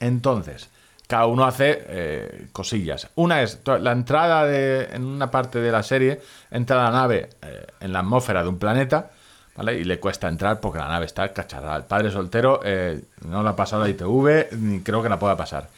Entonces, 0.00 0.68
cada 1.08 1.26
uno 1.26 1.44
hace 1.44 1.84
eh, 1.88 2.46
cosillas. 2.52 3.08
Una 3.16 3.42
es 3.42 3.58
la 3.66 3.90
entrada 3.92 4.44
de, 4.46 4.84
en 4.92 5.04
una 5.04 5.30
parte 5.30 5.58
de 5.58 5.72
la 5.72 5.82
serie, 5.82 6.20
entra 6.50 6.84
la 6.84 6.90
nave 6.92 7.30
eh, 7.42 7.66
en 7.80 7.92
la 7.92 7.98
atmósfera 8.00 8.42
de 8.44 8.48
un 8.50 8.58
planeta, 8.58 9.10
¿vale? 9.56 9.78
Y 9.80 9.84
le 9.84 9.98
cuesta 9.98 10.28
entrar 10.28 10.60
porque 10.60 10.78
la 10.78 10.86
nave 10.88 11.06
está 11.06 11.32
cacharrada. 11.32 11.76
El 11.76 11.84
padre 11.84 12.10
soltero 12.12 12.60
eh, 12.62 13.00
no 13.24 13.42
la 13.42 13.50
ha 13.50 13.56
pasado 13.56 13.82
la 13.82 13.88
ITV, 13.88 14.52
ni 14.58 14.80
creo 14.82 15.02
que 15.02 15.08
la 15.08 15.18
pueda 15.18 15.36
pasar. 15.36 15.68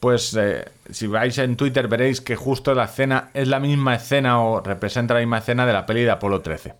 Pues 0.00 0.36
si 0.90 1.06
vais 1.06 1.38
en 1.38 1.56
Twitter 1.56 1.86
veréis 1.86 2.20
que 2.20 2.34
justo 2.34 2.74
la 2.74 2.84
escena 2.84 3.30
es 3.34 3.46
la 3.46 3.60
misma 3.60 3.94
escena 3.94 4.40
o 4.42 4.60
representa 4.60 5.14
la 5.14 5.20
misma 5.20 5.38
escena 5.38 5.64
de 5.66 5.72
la 5.72 5.86
peli 5.86 6.02
de 6.02 6.10
Apolo 6.10 6.40
13. 6.40 6.74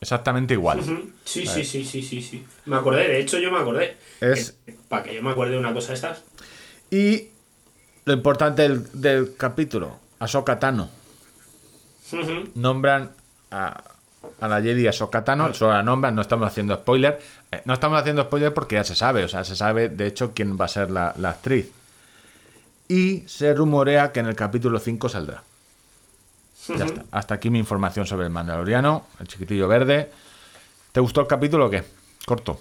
Exactamente 0.00 0.54
igual. 0.54 0.80
Sí, 1.24 1.46
sí, 1.46 1.64
sí, 1.64 1.84
sí, 1.84 2.02
sí, 2.02 2.22
sí. 2.22 2.46
Me 2.66 2.76
acordé, 2.76 3.06
de 3.08 3.18
hecho 3.20 3.38
yo 3.38 3.50
me 3.50 3.58
acordé. 3.58 3.96
Es- 4.20 4.56
Para 4.88 5.02
que 5.02 5.14
yo 5.14 5.22
me 5.22 5.30
acuerde 5.30 5.54
de 5.54 5.58
una 5.58 5.74
cosa 5.74 5.88
de 5.88 5.94
estas. 5.94 6.22
Y 6.90 7.28
lo 8.04 8.12
importante 8.12 8.62
del, 8.62 8.88
del 8.92 9.36
capítulo, 9.36 9.98
Ahsoka 10.18 10.58
Tano. 10.58 10.88
Nombran 12.54 13.10
a, 13.50 13.82
a 14.40 14.48
la 14.48 14.62
Jedi 14.62 14.86
Ahsoka 14.86 15.24
Tano, 15.24 15.52
solo 15.52 15.72
la 15.72 15.82
nombran, 15.82 16.14
no 16.14 16.22
estamos 16.22 16.48
haciendo 16.48 16.74
spoiler. 16.76 17.20
Eh, 17.52 17.62
no 17.64 17.74
estamos 17.74 18.00
haciendo 18.00 18.22
spoiler 18.22 18.54
porque 18.54 18.76
ya 18.76 18.84
se 18.84 18.94
sabe, 18.94 19.24
o 19.24 19.28
sea, 19.28 19.44
se 19.44 19.56
sabe 19.56 19.88
de 19.88 20.06
hecho 20.06 20.32
quién 20.34 20.58
va 20.58 20.64
a 20.66 20.68
ser 20.68 20.90
la, 20.90 21.14
la 21.18 21.30
actriz. 21.30 21.70
Y 22.88 23.24
se 23.26 23.52
rumorea 23.52 24.12
que 24.12 24.20
en 24.20 24.26
el 24.26 24.34
capítulo 24.34 24.78
5 24.78 25.08
saldrá. 25.10 25.42
Ya 26.68 26.84
está. 26.84 27.04
Hasta 27.10 27.34
aquí 27.34 27.50
mi 27.50 27.58
información 27.58 28.06
sobre 28.06 28.26
el 28.26 28.30
Mandaloriano, 28.32 29.06
el 29.20 29.28
chiquitillo 29.28 29.68
verde. 29.68 30.10
¿Te 30.92 31.00
gustó 31.00 31.20
el 31.20 31.26
capítulo 31.26 31.66
o 31.66 31.70
qué? 31.70 31.84
Corto. 32.26 32.60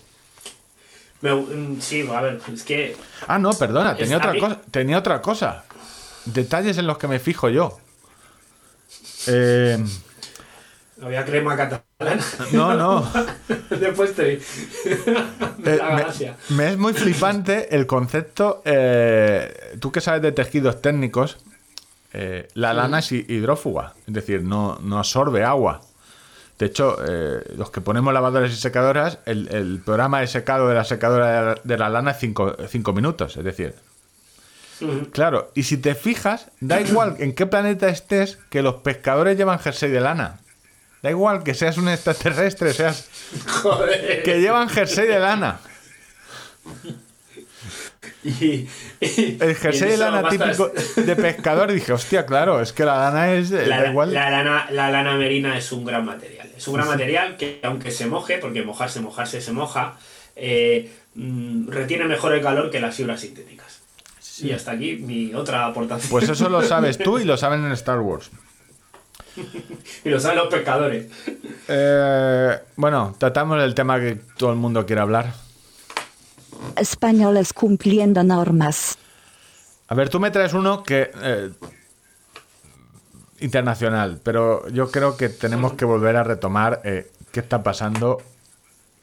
Me- 1.22 1.34
mm, 1.34 1.82
sí, 1.82 2.08
a 2.14 2.22
ver, 2.22 2.40
es 2.54 2.64
que. 2.64 2.96
Ah, 3.28 3.40
no, 3.40 3.52
perdona, 3.52 3.96
tenía 3.96 4.18
otra, 4.18 4.38
cosa, 4.38 4.62
tenía 4.72 4.98
otra 5.00 5.22
cosa. 5.22 5.64
Detalles 6.26 6.78
en 6.78 6.88
los 6.88 6.98
que 6.98 7.08
me 7.08 7.20
fijo 7.20 7.50
yo. 7.50 7.80
Eh, 9.28 9.84
Había 11.02 11.26
crema 11.26 11.56
catalana. 11.56 12.24
no, 12.54 12.74
no. 12.76 13.12
Después 13.70 14.14
te. 14.16 14.42
Eh, 15.66 15.80
me- 16.50 16.56
me, 16.56 16.72
es 16.72 16.78
muy 16.78 16.94
flipante 16.94 17.76
el 17.76 17.86
concepto. 17.88 18.62
eh, 18.64 19.76
tú 19.82 19.92
que 19.92 20.00
sabes 20.00 20.22
de 20.22 20.32
tejidos 20.32 20.82
técnicos, 20.82 21.38
eh, 22.14 22.48
la 22.54 22.74
lana 22.74 23.00
es 23.00 23.12
hi- 23.12 23.26
hidrófuga, 23.28 23.94
es 24.08 24.14
decir, 24.14 24.44
no, 24.44 24.78
no 24.82 24.98
absorbe 25.00 25.44
agua. 25.44 25.82
De 26.60 26.66
hecho, 26.66 26.98
eh, 27.08 27.44
los 27.56 27.70
que 27.70 27.82
ponemos 27.82 28.14
lavadoras 28.14 28.52
y 28.52 28.56
secadoras, 28.56 29.20
el, 29.26 29.48
el 29.54 29.80
programa 29.86 30.22
de 30.22 30.28
secado 30.28 30.68
de 30.68 30.74
la 30.76 30.84
secadora 30.86 31.56
de 31.64 31.78
la, 31.78 31.90
lana 31.90 32.12
es 32.12 32.18
5 32.20 32.94
minutos, 32.94 33.38
es 33.38 33.44
decir. 33.44 33.76
Claro, 35.12 35.52
y 35.56 35.64
si 35.64 35.78
te 35.78 35.94
fijas, 35.96 36.48
da 36.60 36.82
igual 36.82 37.16
en 37.20 37.34
qué 37.34 37.46
planeta 37.46 37.90
estés, 37.90 38.38
que 38.50 38.62
los 38.64 38.76
pescadores 38.76 39.38
llevan 39.38 39.60
jersey 39.60 39.92
de 39.92 40.00
lana. 40.02 40.40
Da 41.04 41.12
igual 41.12 41.44
que 41.44 41.54
seas 41.54 41.78
un 41.78 41.90
extraterrestre, 41.90 42.74
seas 42.74 43.08
Joder. 43.62 44.24
que 44.24 44.40
llevan 44.42 44.68
jersey 44.68 45.08
de 45.08 45.20
lana. 45.20 45.60
Y- 48.24 48.68
y- 49.00 49.38
El 49.40 49.56
jersey 49.56 49.92
de 49.92 49.98
lana 49.98 50.28
típico 50.28 50.70
de 50.98 51.16
pescador. 51.16 51.72
Dije, 51.72 51.94
hostia, 51.94 52.26
claro, 52.26 52.60
es 52.62 52.74
que 52.74 52.84
la 52.84 52.98
lana 52.98 53.32
es. 53.34 53.52
eh, 53.52 53.66
La, 53.68 53.84
da 53.84 53.90
igual. 53.90 54.14
la 54.14 54.30
lana, 54.30 54.68
la 54.72 54.90
lana 54.90 55.16
merina 55.16 55.58
es 55.58 55.72
un 55.72 55.86
gran 55.86 56.04
material. 56.06 56.37
Es 56.58 56.68
un 56.68 56.74
gran 56.74 56.88
material 56.88 57.38
que, 57.38 57.60
aunque 57.64 57.92
se 57.92 58.08
moje, 58.08 58.40
porque 58.40 58.64
mojarse, 58.64 59.00
mojarse 59.00 59.40
se 59.42 59.52
moja, 59.52 59.96
eh, 60.36 60.92
mm, 61.16 61.70
retiene 61.70 62.06
mejor 62.06 62.34
el 62.34 62.42
calor 62.42 62.72
que 62.72 62.80
las 62.80 62.96
fibras 62.96 63.22
sintéticas. 63.22 63.82
Y 64.40 64.52
hasta 64.52 64.72
aquí 64.72 64.96
mi 64.98 65.34
otra 65.34 65.66
aportación. 65.68 66.10
Pues 66.10 66.28
eso 66.30 66.50
lo 66.50 66.62
sabes 66.62 66.98
tú 66.98 67.20
y 67.20 67.24
lo 67.26 67.38
saben 67.44 67.64
en 67.66 67.72
Star 67.74 68.00
Wars. 68.00 68.30
y 70.04 70.10
lo 70.10 70.20
saben 70.20 70.38
los 70.40 70.48
pescadores. 70.48 71.08
Eh, 71.68 72.60
bueno, 72.76 73.16
tratamos 73.20 73.62
el 73.64 73.76
tema 73.76 74.00
que 74.00 74.16
todo 74.38 74.50
el 74.52 74.58
mundo 74.58 74.86
quiere 74.86 75.02
hablar. 75.02 75.34
Españoles 76.76 77.54
cumpliendo 77.54 78.24
normas. 78.24 78.98
A 79.88 79.96
ver, 79.96 80.10
tú 80.10 80.20
me 80.20 80.32
traes 80.32 80.54
uno 80.54 80.84
que. 80.84 81.12
eh, 81.22 81.52
internacional, 83.40 84.20
pero 84.24 84.68
yo 84.70 84.92
creo 84.92 85.18
que 85.18 85.30
tenemos 85.30 85.74
que 85.74 85.86
volver 85.86 86.16
a 86.16 86.24
retomar 86.24 86.82
eh, 86.84 87.08
qué 87.32 87.40
está 87.40 87.64
pasando 87.64 88.22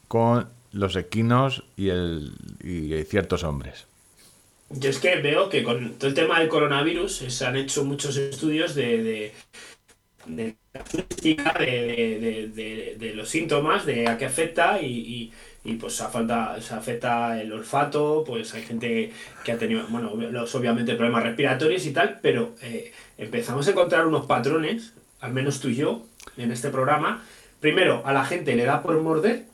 con 0.09 0.49
los 0.73 0.97
equinos 0.97 1.65
y, 1.77 1.91
el, 1.91 2.33
y 2.63 3.03
ciertos 3.05 3.45
hombres. 3.45 3.87
Yo 4.71 4.91
es 4.91 4.99
que 4.99 5.17
veo 5.17 5.49
que 5.49 5.63
con 5.63 5.95
todo 5.95 6.09
el 6.09 6.15
tema 6.15 6.41
del 6.41 6.49
coronavirus 6.49 7.23
eh, 7.23 7.31
se 7.31 7.47
han 7.47 7.57
hecho 7.57 7.85
muchos 7.85 8.17
estudios 8.17 8.75
de, 8.75 9.03
de, 9.03 9.33
de 10.27 10.57
de, 12.99 13.13
los 13.15 13.29
síntomas, 13.29 13.87
de 13.87 14.09
a 14.09 14.19
qué 14.19 14.27
afecta 14.27 14.81
y- 14.83 15.33
y, 15.65 15.75
pues 15.77 15.95
se 15.95 16.05
afecta, 16.05 16.61
se 16.61 16.75
afecta 16.75 17.41
el 17.41 17.53
olfato, 17.53 18.23
pues 18.27 18.53
hay 18.55 18.63
gente 18.63 19.13
que 19.43 19.53
ha 19.53 19.59
tenido, 19.59 19.87
bueno, 19.89 20.15
los, 20.15 20.55
obviamente 20.55 20.95
problemas 20.95 21.23
respiratorios 21.23 21.87
y 21.87 21.93
tal, 21.93 22.19
pero 22.21 22.55
eh, 22.63 22.93
empezamos 23.17 23.67
a 23.67 23.71
encontrar 23.71 24.07
unos 24.07 24.27
patrones, 24.27 24.93
al 25.21 25.33
menos 25.33 25.61
tú 25.61 25.69
y 25.69 25.77
yo, 25.77 26.05
en 26.37 26.53
este 26.53 26.69
programa. 26.69 27.23
Primero, 27.61 28.03
a 28.05 28.13
la 28.13 28.25
gente 28.25 28.55
le 28.57 28.65
da 28.65 28.83
por 28.83 29.01
morder, 29.01 29.47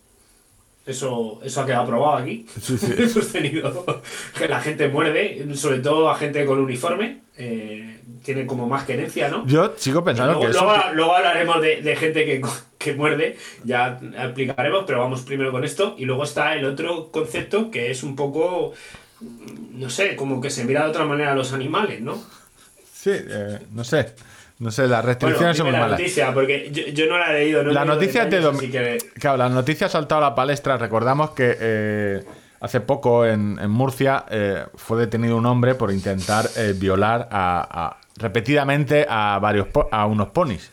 eso, 0.90 1.40
eso 1.44 1.60
ha 1.60 1.66
quedado 1.66 1.86
probado 1.86 2.16
aquí. 2.18 2.46
Hemos 2.98 3.32
tenido 3.32 4.02
que 4.36 4.48
la 4.48 4.60
gente 4.60 4.88
muerde, 4.88 5.46
sobre 5.54 5.78
todo 5.78 6.10
a 6.10 6.16
gente 6.16 6.44
con 6.44 6.58
uniforme, 6.58 7.20
eh, 7.36 8.00
tiene 8.22 8.44
como 8.46 8.66
más 8.68 8.84
querencia, 8.84 9.28
¿no? 9.28 9.46
Yo 9.46 9.72
sigo 9.76 10.04
pensando 10.04 10.32
luego, 10.34 10.46
que 10.46 10.50
eso. 10.56 10.64
luego- 10.64 10.82
luego 10.94 11.16
hablaremos 11.16 11.62
de, 11.62 11.80
de 11.80 11.96
gente 11.96 12.24
que, 12.26 12.42
que 12.78 12.92
muerde, 12.94 13.36
ya 13.64 13.98
explicaremos, 14.22 14.84
pero 14.86 14.98
vamos 15.00 15.22
primero 15.22 15.50
con 15.52 15.64
esto. 15.64 15.94
Y 15.98 16.04
luego 16.04 16.24
está 16.24 16.54
el 16.54 16.64
otro 16.66 17.10
concepto 17.10 17.70
que 17.70 17.90
es 17.90 18.02
un 18.02 18.14
poco, 18.16 18.74
no 19.72 19.88
sé, 19.90 20.16
como 20.16 20.40
que 20.40 20.50
se 20.50 20.64
mira 20.64 20.84
de 20.84 20.90
otra 20.90 21.04
manera 21.06 21.32
a 21.32 21.34
los 21.34 21.52
animales, 21.52 22.00
¿no? 22.02 22.22
Sí, 22.92 23.10
eh, 23.14 23.58
no 23.72 23.84
sé. 23.84 24.12
No 24.60 24.70
sé, 24.70 24.82
las 24.82 24.90
Bueno, 25.02 25.06
restricciones 25.06 25.56
son 25.56 25.66
muy 25.66 25.72
la 25.72 25.80
malas. 25.80 25.98
noticia, 25.98 26.32
porque 26.32 26.70
yo, 26.70 26.84
yo 26.92 27.06
no 27.06 27.18
la 27.18 27.30
he 27.32 27.40
leído. 27.40 27.62
No 27.64 27.70
he 27.70 27.74
La 27.74 27.80
leído 27.84 27.94
noticia 27.96 28.24
de 28.26 28.42
dom- 28.42 28.58
que- 28.70 28.98
Claro, 29.18 29.38
la 29.38 29.48
noticia 29.48 29.86
ha 29.88 29.90
saltado 29.90 30.24
a 30.24 30.28
la 30.30 30.34
palestra. 30.34 30.76
Recordamos 30.76 31.30
que 31.30 31.56
eh, 31.58 32.24
hace 32.60 32.80
poco 32.80 33.24
en, 33.26 33.58
en 33.60 33.70
Murcia 33.70 34.26
eh, 34.30 34.64
fue 34.76 34.98
detenido 35.00 35.36
un 35.36 35.46
hombre 35.46 35.74
por 35.74 35.90
intentar 35.90 36.44
eh, 36.56 36.74
violar 36.76 37.26
a, 37.32 37.66
a- 37.86 37.96
repetidamente 38.16 39.06
a 39.08 39.38
varios 39.40 39.66
po- 39.68 39.88
a 39.90 40.04
unos 40.06 40.28
ponis. 40.28 40.70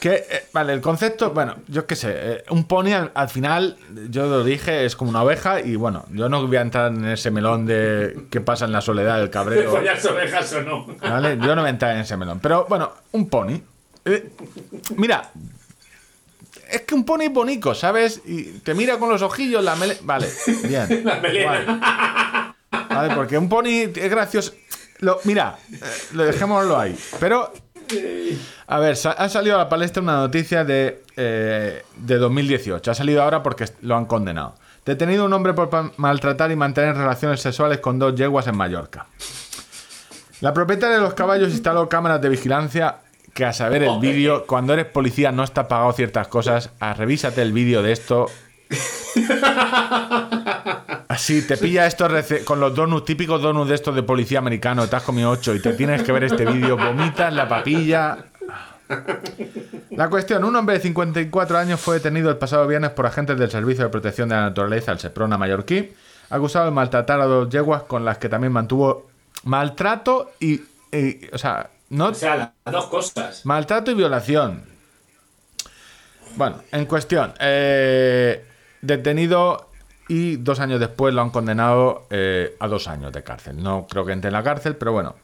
Que, 0.00 0.14
eh, 0.30 0.44
vale, 0.52 0.72
el 0.72 0.80
concepto, 0.80 1.32
bueno, 1.32 1.56
yo 1.66 1.86
qué 1.86 1.96
sé, 1.96 2.12
eh, 2.14 2.44
un 2.50 2.64
pony 2.64 2.92
al, 2.92 3.10
al 3.14 3.28
final, 3.28 3.76
yo 4.10 4.26
lo 4.26 4.44
dije, 4.44 4.84
es 4.84 4.94
como 4.94 5.10
una 5.10 5.22
oveja 5.24 5.60
y 5.60 5.74
bueno, 5.74 6.04
yo 6.12 6.28
no 6.28 6.46
voy 6.46 6.56
a 6.56 6.60
entrar 6.60 6.92
en 6.92 7.04
ese 7.04 7.32
melón 7.32 7.66
de 7.66 8.26
qué 8.30 8.40
pasa 8.40 8.64
en 8.66 8.72
la 8.72 8.80
soledad 8.80 9.16
del 9.16 9.26
¿De 9.26 9.30
cabrero. 9.30 9.70
follar 9.72 9.98
ovejas 10.06 10.52
o 10.52 10.62
no? 10.62 10.86
¿Vale? 11.00 11.36
Yo 11.40 11.56
no 11.56 11.62
me 11.62 11.70
entré 11.70 11.90
en 11.90 11.98
ese 11.98 12.16
melón. 12.16 12.38
Pero 12.40 12.66
bueno, 12.68 12.92
un 13.12 13.28
pony. 13.28 13.60
Eh, 14.04 14.30
mira, 14.96 15.30
es 16.70 16.82
que 16.82 16.94
un 16.94 17.04
pony 17.04 17.22
es 17.22 17.32
bonito, 17.32 17.74
¿sabes? 17.74 18.20
Y 18.24 18.44
te 18.60 18.74
mira 18.74 18.98
con 18.98 19.08
los 19.08 19.22
ojillos, 19.22 19.64
la 19.64 19.74
mele... 19.74 19.98
Vale, 20.02 20.28
bien. 20.64 21.02
La 21.04 21.16
melena. 21.16 22.54
Guay. 22.70 22.88
Vale, 22.88 23.14
porque 23.14 23.36
un 23.36 23.48
pony 23.48 23.90
es 23.94 24.10
gracioso. 24.10 24.52
Lo, 25.00 25.20
mira, 25.24 25.56
lo 26.12 26.24
dejémoslo 26.24 26.78
ahí. 26.78 26.98
Pero, 27.20 27.52
a 28.66 28.78
ver, 28.78 28.96
ha 29.16 29.28
salido 29.28 29.56
a 29.56 29.58
la 29.58 29.68
palestra 29.68 30.02
una 30.02 30.16
noticia 30.16 30.64
de, 30.64 31.02
eh, 31.16 31.82
de 31.96 32.16
2018. 32.16 32.90
Ha 32.90 32.94
salido 32.94 33.22
ahora 33.22 33.42
porque 33.42 33.66
lo 33.82 33.96
han 33.96 34.06
condenado. 34.06 34.54
Detenido 34.84 35.24
un 35.24 35.32
hombre 35.32 35.52
por 35.52 35.68
maltratar 35.98 36.50
y 36.50 36.56
mantener 36.56 36.96
relaciones 36.96 37.40
sexuales 37.40 37.78
con 37.78 37.98
dos 37.98 38.14
yeguas 38.14 38.46
en 38.46 38.56
Mallorca. 38.56 39.06
La 40.40 40.54
propietaria 40.54 40.96
de 40.96 41.02
los 41.02 41.14
caballos 41.14 41.50
instaló 41.50 41.88
cámaras 41.88 42.22
de 42.22 42.28
vigilancia 42.28 42.96
que 43.34 43.44
a 43.44 43.52
saber 43.52 43.82
el 43.82 43.98
vídeo, 44.00 44.46
cuando 44.46 44.72
eres 44.72 44.86
policía 44.86 45.30
no 45.30 45.44
está 45.44 45.68
pagado 45.68 45.92
ciertas 45.92 46.28
cosas, 46.28 46.70
a 46.80 46.94
revísate 46.94 47.42
el 47.42 47.52
vídeo 47.52 47.82
de 47.82 47.92
esto. 47.92 48.26
Así, 51.08 51.42
te 51.46 51.56
pilla 51.56 51.86
esto 51.86 52.08
con 52.44 52.60
los 52.60 52.74
donuts, 52.74 53.04
típicos 53.06 53.40
donuts 53.42 53.68
de 53.68 53.74
estos 53.74 53.94
de 53.94 54.02
policía 54.02 54.38
americano, 54.38 54.86
te 54.88 54.96
has 54.96 55.02
comido 55.02 55.30
ocho 55.30 55.54
y 55.54 55.60
te 55.60 55.72
tienes 55.72 56.02
que 56.02 56.12
ver 56.12 56.24
este 56.24 56.44
vídeo, 56.44 56.76
vomitas 56.76 57.32
la 57.32 57.48
papilla. 57.48 58.18
La 59.90 60.08
cuestión, 60.08 60.44
un 60.44 60.54
hombre 60.56 60.76
de 60.76 60.80
54 60.82 61.58
años 61.58 61.80
fue 61.80 61.96
detenido 61.96 62.30
el 62.30 62.36
pasado 62.36 62.66
viernes 62.66 62.90
por 62.90 63.06
agentes 63.06 63.38
del 63.38 63.50
Servicio 63.50 63.84
de 63.84 63.90
Protección 63.90 64.28
de 64.28 64.36
la 64.36 64.42
Naturaleza, 64.42 64.92
el 64.92 64.98
Seprona 64.98 65.36
mallorquí, 65.36 65.92
acusado 66.30 66.66
de 66.66 66.70
maltratar 66.70 67.20
a 67.20 67.24
dos 67.24 67.48
yeguas 67.48 67.82
con 67.82 68.04
las 68.04 68.18
que 68.18 68.28
también 68.28 68.52
mantuvo 68.52 69.08
maltrato 69.44 70.32
y, 70.40 70.60
y- 70.92 71.28
o 71.32 71.38
sea, 71.38 71.70
no 71.90 72.06
O 72.08 72.14
sea, 72.14 72.52
las 72.64 72.72
dos 72.72 72.86
cosas. 72.86 73.44
Maltrato 73.44 73.90
y 73.90 73.94
violación. 73.94 74.62
Bueno, 76.36 76.62
en 76.70 76.84
cuestión. 76.86 77.32
eh, 77.40 78.44
detenido 78.82 79.68
y 80.08 80.36
dos 80.36 80.58
años 80.60 80.80
después 80.80 81.14
lo 81.14 81.20
han 81.20 81.30
condenado 81.30 82.06
eh, 82.10 82.56
a 82.58 82.66
dos 82.66 82.88
años 82.88 83.12
de 83.12 83.22
cárcel. 83.22 83.62
No 83.62 83.86
creo 83.88 84.04
que 84.04 84.12
entre 84.12 84.28
en 84.28 84.32
la 84.32 84.42
cárcel, 84.42 84.76
pero 84.76 84.92
bueno. 84.92 85.14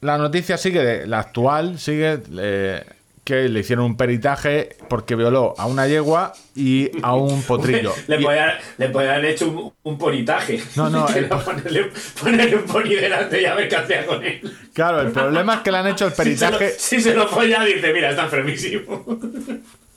La 0.00 0.18
noticia 0.18 0.58
sigue, 0.58 0.84
de, 0.84 1.06
la 1.06 1.20
actual 1.20 1.78
sigue 1.78 2.20
eh, 2.38 2.84
que 3.24 3.48
le 3.48 3.60
hicieron 3.60 3.86
un 3.86 3.96
peritaje 3.96 4.76
porque 4.90 5.14
violó 5.14 5.54
a 5.56 5.66
una 5.66 5.86
yegua 5.86 6.34
y 6.54 6.90
a 7.02 7.14
un 7.14 7.42
potrillo. 7.46 7.94
Le, 8.08 8.18
podían, 8.18 8.50
le 8.76 8.88
podían 8.90 9.14
haber 9.14 9.24
hecho 9.26 9.48
un, 9.48 9.72
un 9.84 9.96
ponitaje. 9.96 10.60
No, 10.76 10.90
no, 10.90 11.08
el 11.14 11.26
ponerle, 11.26 11.90
ponerle 12.20 12.56
un 12.56 12.64
poni 12.64 12.96
delante 12.96 13.40
y 13.40 13.44
a 13.46 13.54
ver 13.54 13.68
qué 13.68 13.76
hacía 13.76 14.04
con 14.04 14.22
él. 14.22 14.40
claro, 14.74 15.00
el 15.00 15.12
problema 15.12 15.54
es 15.54 15.60
que 15.60 15.70
le 15.70 15.78
han 15.78 15.86
hecho 15.86 16.06
el 16.06 16.12
Si 16.14 16.36
se, 16.36 16.50
lo, 16.50 16.58
peritaje. 16.58 16.70
si 16.78 17.00
se 17.00 17.14
lo 17.14 17.28
folla, 17.28 17.64
dice: 17.64 17.92
Mira, 17.92 18.10
está 18.10 18.24
enfermísimo. 18.24 19.06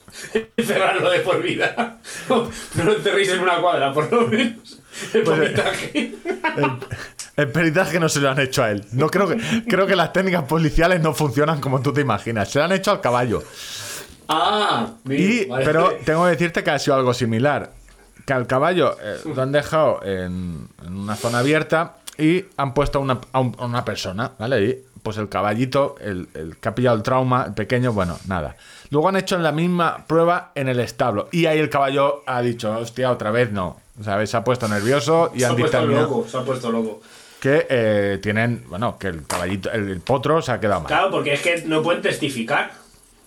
Cerrarlo 0.65 1.09
de 1.11 1.19
por 1.19 1.41
vida. 1.41 1.99
No, 2.29 2.49
lo 2.83 2.95
enterréis 2.95 3.29
en 3.29 3.39
una 3.39 3.59
cuadra, 3.61 3.93
por 3.93 4.11
lo 4.11 4.27
menos. 4.27 4.79
El 5.13 5.23
Pues, 5.23 5.39
eh, 5.39 5.41
ponitaje. 5.43 6.15
El, 6.57 6.71
el 7.37 7.51
peritaje 7.51 7.99
no 7.99 8.09
se 8.09 8.19
lo 8.19 8.29
han 8.31 8.39
hecho 8.39 8.63
a 8.63 8.71
él. 8.71 8.83
No 8.93 9.09
creo 9.09 9.27
que 9.27 9.37
creo 9.67 9.85
que 9.87 9.95
las 9.95 10.11
técnicas 10.13 10.43
policiales 10.43 11.01
no 11.01 11.13
funcionan 11.13 11.61
como 11.61 11.81
tú 11.81 11.93
te 11.93 12.01
imaginas. 12.01 12.49
Se 12.49 12.59
lo 12.59 12.65
han 12.65 12.71
hecho 12.71 12.91
al 12.91 12.99
caballo. 13.01 13.43
Ah, 14.27 14.87
mira, 15.05 15.21
Y, 15.23 15.45
vale. 15.45 15.65
pero 15.65 15.93
tengo 16.03 16.23
que 16.25 16.31
decirte 16.31 16.63
que 16.63 16.71
ha 16.71 16.79
sido 16.79 16.95
algo 16.97 17.13
similar. 17.13 17.71
Que 18.25 18.33
al 18.33 18.45
caballo 18.47 18.97
eh, 19.01 19.19
lo 19.33 19.41
han 19.41 19.51
dejado 19.53 20.01
en, 20.03 20.67
en 20.85 20.93
una 20.97 21.15
zona 21.15 21.39
abierta 21.39 21.97
y 22.17 22.43
han 22.57 22.73
puesto 22.73 22.97
a 22.99 23.01
una, 23.01 23.19
a 23.31 23.39
un- 23.39 23.55
a 23.57 23.65
una 23.65 23.85
persona, 23.85 24.31
¿vale? 24.37 24.63
Y 24.65 24.83
pues 25.07 25.17
el 25.19 25.29
caballito, 25.29 25.95
el, 26.01 26.27
el 26.33 26.57
que 26.57 26.67
ha 26.67 26.75
pillado 26.75 26.97
el 26.97 27.01
trauma, 27.01 27.45
el 27.47 27.53
pequeño, 27.53 27.93
bueno, 27.93 28.19
nada. 28.27 28.57
Luego 28.89 29.07
han 29.07 29.15
hecho 29.15 29.37
la 29.37 29.53
misma 29.53 30.03
prueba 30.05 30.51
en 30.53 30.67
el 30.67 30.81
establo. 30.81 31.29
Y 31.31 31.45
ahí 31.45 31.59
el 31.59 31.69
caballo 31.69 32.23
ha 32.25 32.41
dicho, 32.41 32.77
hostia, 32.77 33.09
otra 33.09 33.31
vez 33.31 33.53
no. 33.53 33.77
¿Sabes? 34.03 34.31
Se 34.31 34.35
ha 34.35 34.43
puesto 34.43 34.67
nervioso 34.67 35.31
y 35.33 35.39
se 35.39 35.45
ha 35.45 35.49
han 35.51 35.55
puesto 35.55 35.77
dictaminado 35.77 36.09
loco, 36.09 36.27
se 36.27 36.37
ha 36.37 36.41
puesto 36.41 36.69
loco. 36.73 37.01
que 37.39 37.65
eh, 37.69 38.19
tienen, 38.21 38.65
bueno, 38.67 38.97
que 38.99 39.07
el 39.07 39.25
caballito, 39.25 39.71
el, 39.71 39.87
el 39.87 40.01
potro 40.01 40.41
se 40.41 40.51
ha 40.51 40.59
quedado 40.59 40.81
mal. 40.81 40.87
Claro, 40.87 41.09
porque 41.09 41.35
es 41.35 41.41
que 41.41 41.63
no 41.65 41.81
pueden 41.81 42.01
testificar. 42.01 42.73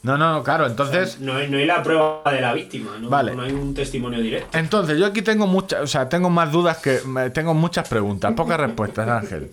No, 0.03 0.19
no, 0.19 0.35
no, 0.35 0.43
claro, 0.43 0.67
entonces, 0.67 1.19
No 1.19 1.37
hay, 1.37 1.49
no 1.49 1.57
hay 1.57 1.65
la 1.65 1.83
prueba 1.83 2.21
de 2.31 2.43
la 2.43 2.53
víctima, 2.53 2.99
¿no? 3.01 3.09
Vale. 3.09 3.35
No 3.35 3.43
hay 3.43 3.53
un 3.53 3.73
testimonio 3.73 4.21
directo. 4.21 4.59
entonces 4.59 4.99
yo 4.99 5.07
aquí 5.07 5.23
tengo 5.23 5.47
muchas, 5.47 5.81
o 5.81 5.87
sea, 5.87 6.11
tengo 6.11 6.29
más 6.29 6.53
dudas 6.53 6.77
que, 6.77 7.01
tengo 7.33 7.55
muchas 7.55 7.89
preguntas, 7.89 8.35
pocas 8.35 8.61
respuestas, 8.61 9.09
Ángel. 9.09 9.51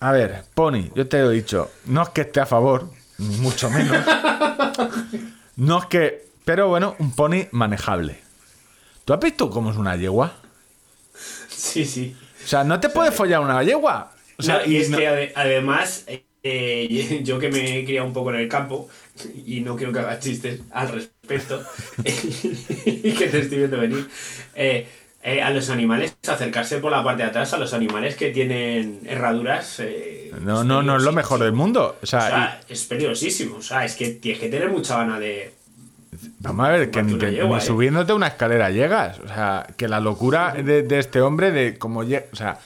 A 0.00 0.12
ver, 0.12 0.44
Pony, 0.54 0.90
yo 0.94 1.08
te 1.08 1.20
lo 1.20 1.30
he 1.32 1.34
dicho, 1.34 1.70
no 1.86 2.02
es 2.02 2.08
que 2.10 2.20
esté 2.22 2.40
a 2.40 2.46
favor, 2.46 2.88
ni 3.18 3.36
mucho 3.38 3.68
menos. 3.70 3.96
No 5.56 5.78
es 5.80 5.86
que, 5.86 6.24
pero 6.44 6.68
bueno, 6.68 6.94
un 7.00 7.12
pony 7.12 7.46
manejable. 7.50 8.18
¿Tú 9.04 9.12
has 9.12 9.20
visto 9.20 9.50
cómo 9.50 9.70
es 9.72 9.76
una 9.76 9.96
yegua? 9.96 10.34
Sí, 11.48 11.84
sí. 11.84 12.16
O 12.44 12.46
sea, 12.46 12.62
no 12.62 12.78
te 12.78 12.88
puedes 12.90 13.12
follar 13.14 13.40
una 13.40 13.62
yegua. 13.64 14.12
O 14.38 14.42
sea, 14.42 14.58
No, 14.60 14.66
y 14.66 14.74
y 14.74 14.76
es 14.76 14.90
no- 14.90 14.98
que 14.98 15.08
ade- 15.08 15.32
además, 15.34 16.04
eh, 16.44 17.20
yo 17.24 17.40
que 17.40 17.48
me 17.50 17.78
he 17.80 17.84
criado 17.84 18.06
un 18.06 18.12
poco 18.12 18.30
en 18.30 18.36
el 18.36 18.48
campo 18.48 18.88
y 19.44 19.62
no 19.62 19.74
quiero 19.74 19.92
que 19.92 19.98
hagas 19.98 20.20
chistes 20.20 20.60
al 20.70 20.92
respecto 20.92 21.60
y 22.04 23.12
que 23.12 23.26
te 23.26 23.40
estoy 23.40 23.58
viendo 23.58 23.78
venir, 23.80 24.08
eh, 24.54 24.86
eh, 25.34 25.42
a 25.42 25.50
los 25.50 25.68
animales 25.70 26.16
acercarse 26.26 26.78
por 26.78 26.90
la 26.90 27.04
parte 27.04 27.22
de 27.22 27.28
atrás, 27.28 27.52
a 27.52 27.58
los 27.58 27.74
animales 27.74 28.16
que 28.16 28.30
tienen 28.30 29.00
herraduras. 29.06 29.80
eh, 29.80 30.32
no, 30.40 30.64
no, 30.64 30.82
no 30.82 30.96
es 30.96 31.02
lo 31.02 31.12
mejor 31.12 31.40
del 31.40 31.52
mundo. 31.52 31.96
O 32.00 32.04
O 32.04 32.06
sea, 32.06 32.60
es 32.68 32.84
peligrosísimo. 32.84 33.56
O 33.56 33.62
sea, 33.62 33.84
es 33.84 33.94
que 33.94 34.08
tienes 34.10 34.40
que 34.40 34.48
tener 34.48 34.70
mucha 34.70 34.96
gana 34.98 35.18
de. 35.18 35.52
vamos 36.40 36.66
a 36.66 36.70
ver, 36.70 36.90
que, 36.90 37.00
que 37.00 37.02
ni 37.02 37.24
¿eh? 37.38 37.60
subiéndote 37.60 38.12
una 38.12 38.28
escalera 38.28 38.70
llegas. 38.70 39.18
O 39.20 39.28
sea, 39.28 39.66
que 39.76 39.88
la 39.88 40.00
locura 40.00 40.54
de, 40.54 40.82
de 40.82 40.98
este 40.98 41.20
hombre 41.20 41.50
de 41.50 41.78
cómo 41.78 42.04
llega. 42.04 42.26
O 42.32 42.36
sea, 42.36 42.58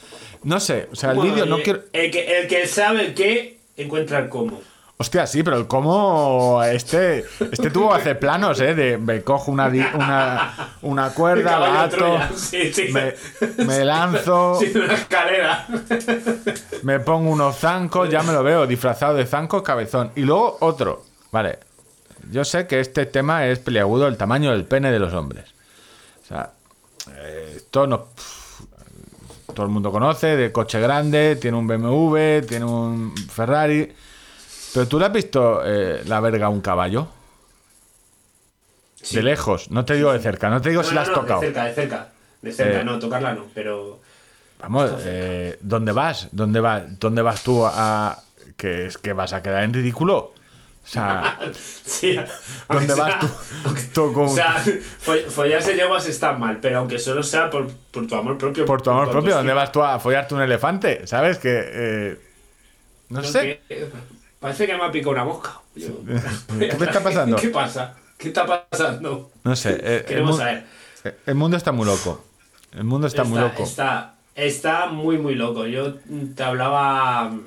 no 0.44 0.60
sé. 0.60 0.88
O 0.92 0.96
sea, 0.96 1.10
el 1.10 1.16
Bueno, 1.16 1.32
vídeo 1.32 1.46
no 1.46 1.58
quiero. 1.62 1.82
El 1.92 2.10
que, 2.10 2.40
el 2.40 2.48
que 2.48 2.66
sabe 2.66 3.06
el 3.06 3.14
qué 3.14 3.58
encuentra 3.76 4.18
el 4.20 4.28
cómo. 4.28 4.60
Hostia, 4.98 5.26
sí, 5.26 5.42
pero 5.42 5.56
el 5.56 5.66
cómo 5.66 6.62
este, 6.62 7.24
este 7.50 7.70
tuvo 7.70 7.92
hacer 7.92 8.20
planos, 8.20 8.60
¿eh? 8.60 8.74
De 8.74 8.98
me 8.98 9.22
cojo 9.22 9.50
una, 9.50 9.66
una, 9.94 10.76
una 10.82 11.10
cuerda, 11.10 11.58
la 11.58 11.82
ato, 11.82 11.96
Troya, 11.96 12.30
sí, 12.36 12.72
sí. 12.72 12.92
me, 12.92 13.14
me 13.64 13.84
lanzo, 13.84 14.56
Sí, 14.60 14.70
una 14.76 14.94
escalera. 14.94 15.66
me 16.84 17.00
pongo 17.00 17.30
unos 17.30 17.56
zancos, 17.58 18.08
ya 18.10 18.22
me 18.22 18.32
lo 18.32 18.44
veo, 18.44 18.66
disfrazado 18.66 19.14
de 19.14 19.26
zancos, 19.26 19.62
cabezón. 19.62 20.12
Y 20.14 20.20
luego 20.20 20.58
otro, 20.60 21.02
vale. 21.32 21.58
Yo 22.30 22.44
sé 22.44 22.68
que 22.68 22.78
este 22.78 23.06
tema 23.06 23.46
es 23.48 23.58
peliagudo, 23.58 24.06
el 24.06 24.16
tamaño 24.16 24.52
del 24.52 24.64
pene 24.64 24.92
de 24.92 25.00
los 25.00 25.12
hombres. 25.12 25.52
O 26.22 26.26
sea, 26.28 26.50
eh, 27.16 27.54
esto 27.56 27.86
no... 27.88 28.06
Todo 29.52 29.66
el 29.66 29.72
mundo 29.72 29.90
conoce, 29.90 30.28
de 30.36 30.50
coche 30.50 30.80
grande, 30.80 31.36
tiene 31.36 31.58
un 31.58 31.66
BMW, 31.66 32.46
tiene 32.46 32.64
un 32.64 33.12
Ferrari. 33.16 33.92
Pero 34.74 34.88
tú 34.88 34.98
le 34.98 35.06
has 35.06 35.12
visto 35.12 35.62
eh, 35.64 36.02
la 36.06 36.20
verga 36.20 36.46
a 36.46 36.48
un 36.48 36.60
caballo? 36.60 37.08
Sí. 39.02 39.16
De 39.16 39.22
lejos, 39.22 39.70
no 39.70 39.84
te 39.84 39.94
digo 39.94 40.12
de 40.12 40.20
cerca, 40.20 40.48
no 40.48 40.60
te 40.62 40.70
digo 40.70 40.82
si 40.82 40.90
No, 40.90 40.94
la 40.96 41.02
has 41.02 41.08
no, 41.08 41.14
tocado. 41.14 41.40
De 41.40 41.46
cerca, 41.48 41.64
de 41.64 41.74
cerca. 41.74 42.08
De 42.40 42.52
cerca, 42.52 42.80
Eh. 42.80 42.84
no, 42.84 42.98
tocarla 42.98 43.34
no, 43.34 43.46
pero. 43.54 44.00
Vamos, 44.60 44.92
eh, 45.04 45.58
¿dónde 45.60 45.90
vas? 45.92 46.28
¿Dónde 46.30 46.60
vas? 46.60 46.84
¿Dónde 47.00 47.20
vas 47.22 47.42
tú 47.42 47.64
a 47.66 48.22
que 48.56 48.86
es 48.86 48.98
que 48.98 49.12
vas 49.12 49.32
a 49.32 49.42
quedar 49.42 49.64
en 49.64 49.74
ridículo? 49.74 50.16
O 50.84 50.86
sea, 50.88 51.38
Sí, 51.84 52.16
¿dónde 52.68 52.94
vas 52.94 53.18
tú? 53.18 53.28
tú 53.94 54.12
con- 54.12 54.26
O 54.26 54.28
sea, 54.34 54.56
fo- 54.64 55.26
follarse 55.28 55.74
yeguas 55.74 56.06
está 56.06 56.32
mal, 56.34 56.58
pero 56.60 56.78
aunque 56.78 56.98
solo 57.00 57.24
sea 57.24 57.50
por, 57.50 57.68
por 57.90 58.06
tu 58.06 58.14
amor 58.14 58.38
propio. 58.38 58.64
por 58.66 58.82
tu 58.82 58.90
amor 58.90 59.10
propio. 59.10 59.34
¿dónde 59.34 59.52
vas 59.52 59.72
tú 59.72 59.82
a 59.82 59.98
follarte 59.98 60.34
un 60.36 60.42
elefante? 60.42 61.06
¿Sabes 61.08 61.38
que 61.38 61.50
eh, 61.72 62.20
no 63.08 63.20
No, 63.20 63.24
sé? 63.26 63.60
que, 63.68 63.88
parece 64.42 64.66
que 64.66 64.76
me 64.76 64.84
ha 64.84 64.90
picado 64.92 65.12
una 65.12 65.24
mosca. 65.24 65.58
Yo- 65.74 65.88
¿Qué 66.58 66.66
está 66.66 67.02
pasando? 67.02 67.36
¿Qué 67.36 67.48
pasa? 67.48 67.96
¿Qué 68.18 68.28
está 68.28 68.66
pasando? 68.68 69.30
No 69.44 69.56
sé. 69.56 69.78
eh, 69.82 70.04
Queremos 70.06 70.36
saber. 70.36 70.64
el 71.24 71.34
mundo 71.34 71.56
está 71.56 71.72
muy 71.72 71.86
loco. 71.86 72.22
El 72.72 72.84
mundo 72.84 73.06
está, 73.06 73.24
muy 73.24 73.38
loco. 73.40 73.62
Está, 73.64 74.16
está 74.34 74.86
muy, 74.86 75.16
muy 75.18 75.34
loco. 75.34 75.66
Yo 75.66 75.94
te 76.36 76.42
hablaba 76.42 77.28
mm, 77.30 77.40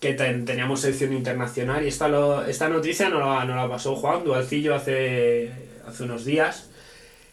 que 0.00 0.14
ten- 0.14 0.44
teníamos 0.44 0.80
sección 0.80 1.12
internacional 1.12 1.84
y 1.84 1.88
esta, 1.88 2.06
lo- 2.08 2.44
esta 2.44 2.68
noticia 2.68 3.08
nos 3.08 3.20
la, 3.20 3.44
nos 3.44 3.56
la 3.56 3.68
pasó 3.68 3.96
Juan 3.96 4.24
Dualcillo 4.24 4.74
hace, 4.74 5.52
hace 5.86 6.02
unos 6.04 6.24
días 6.24 6.70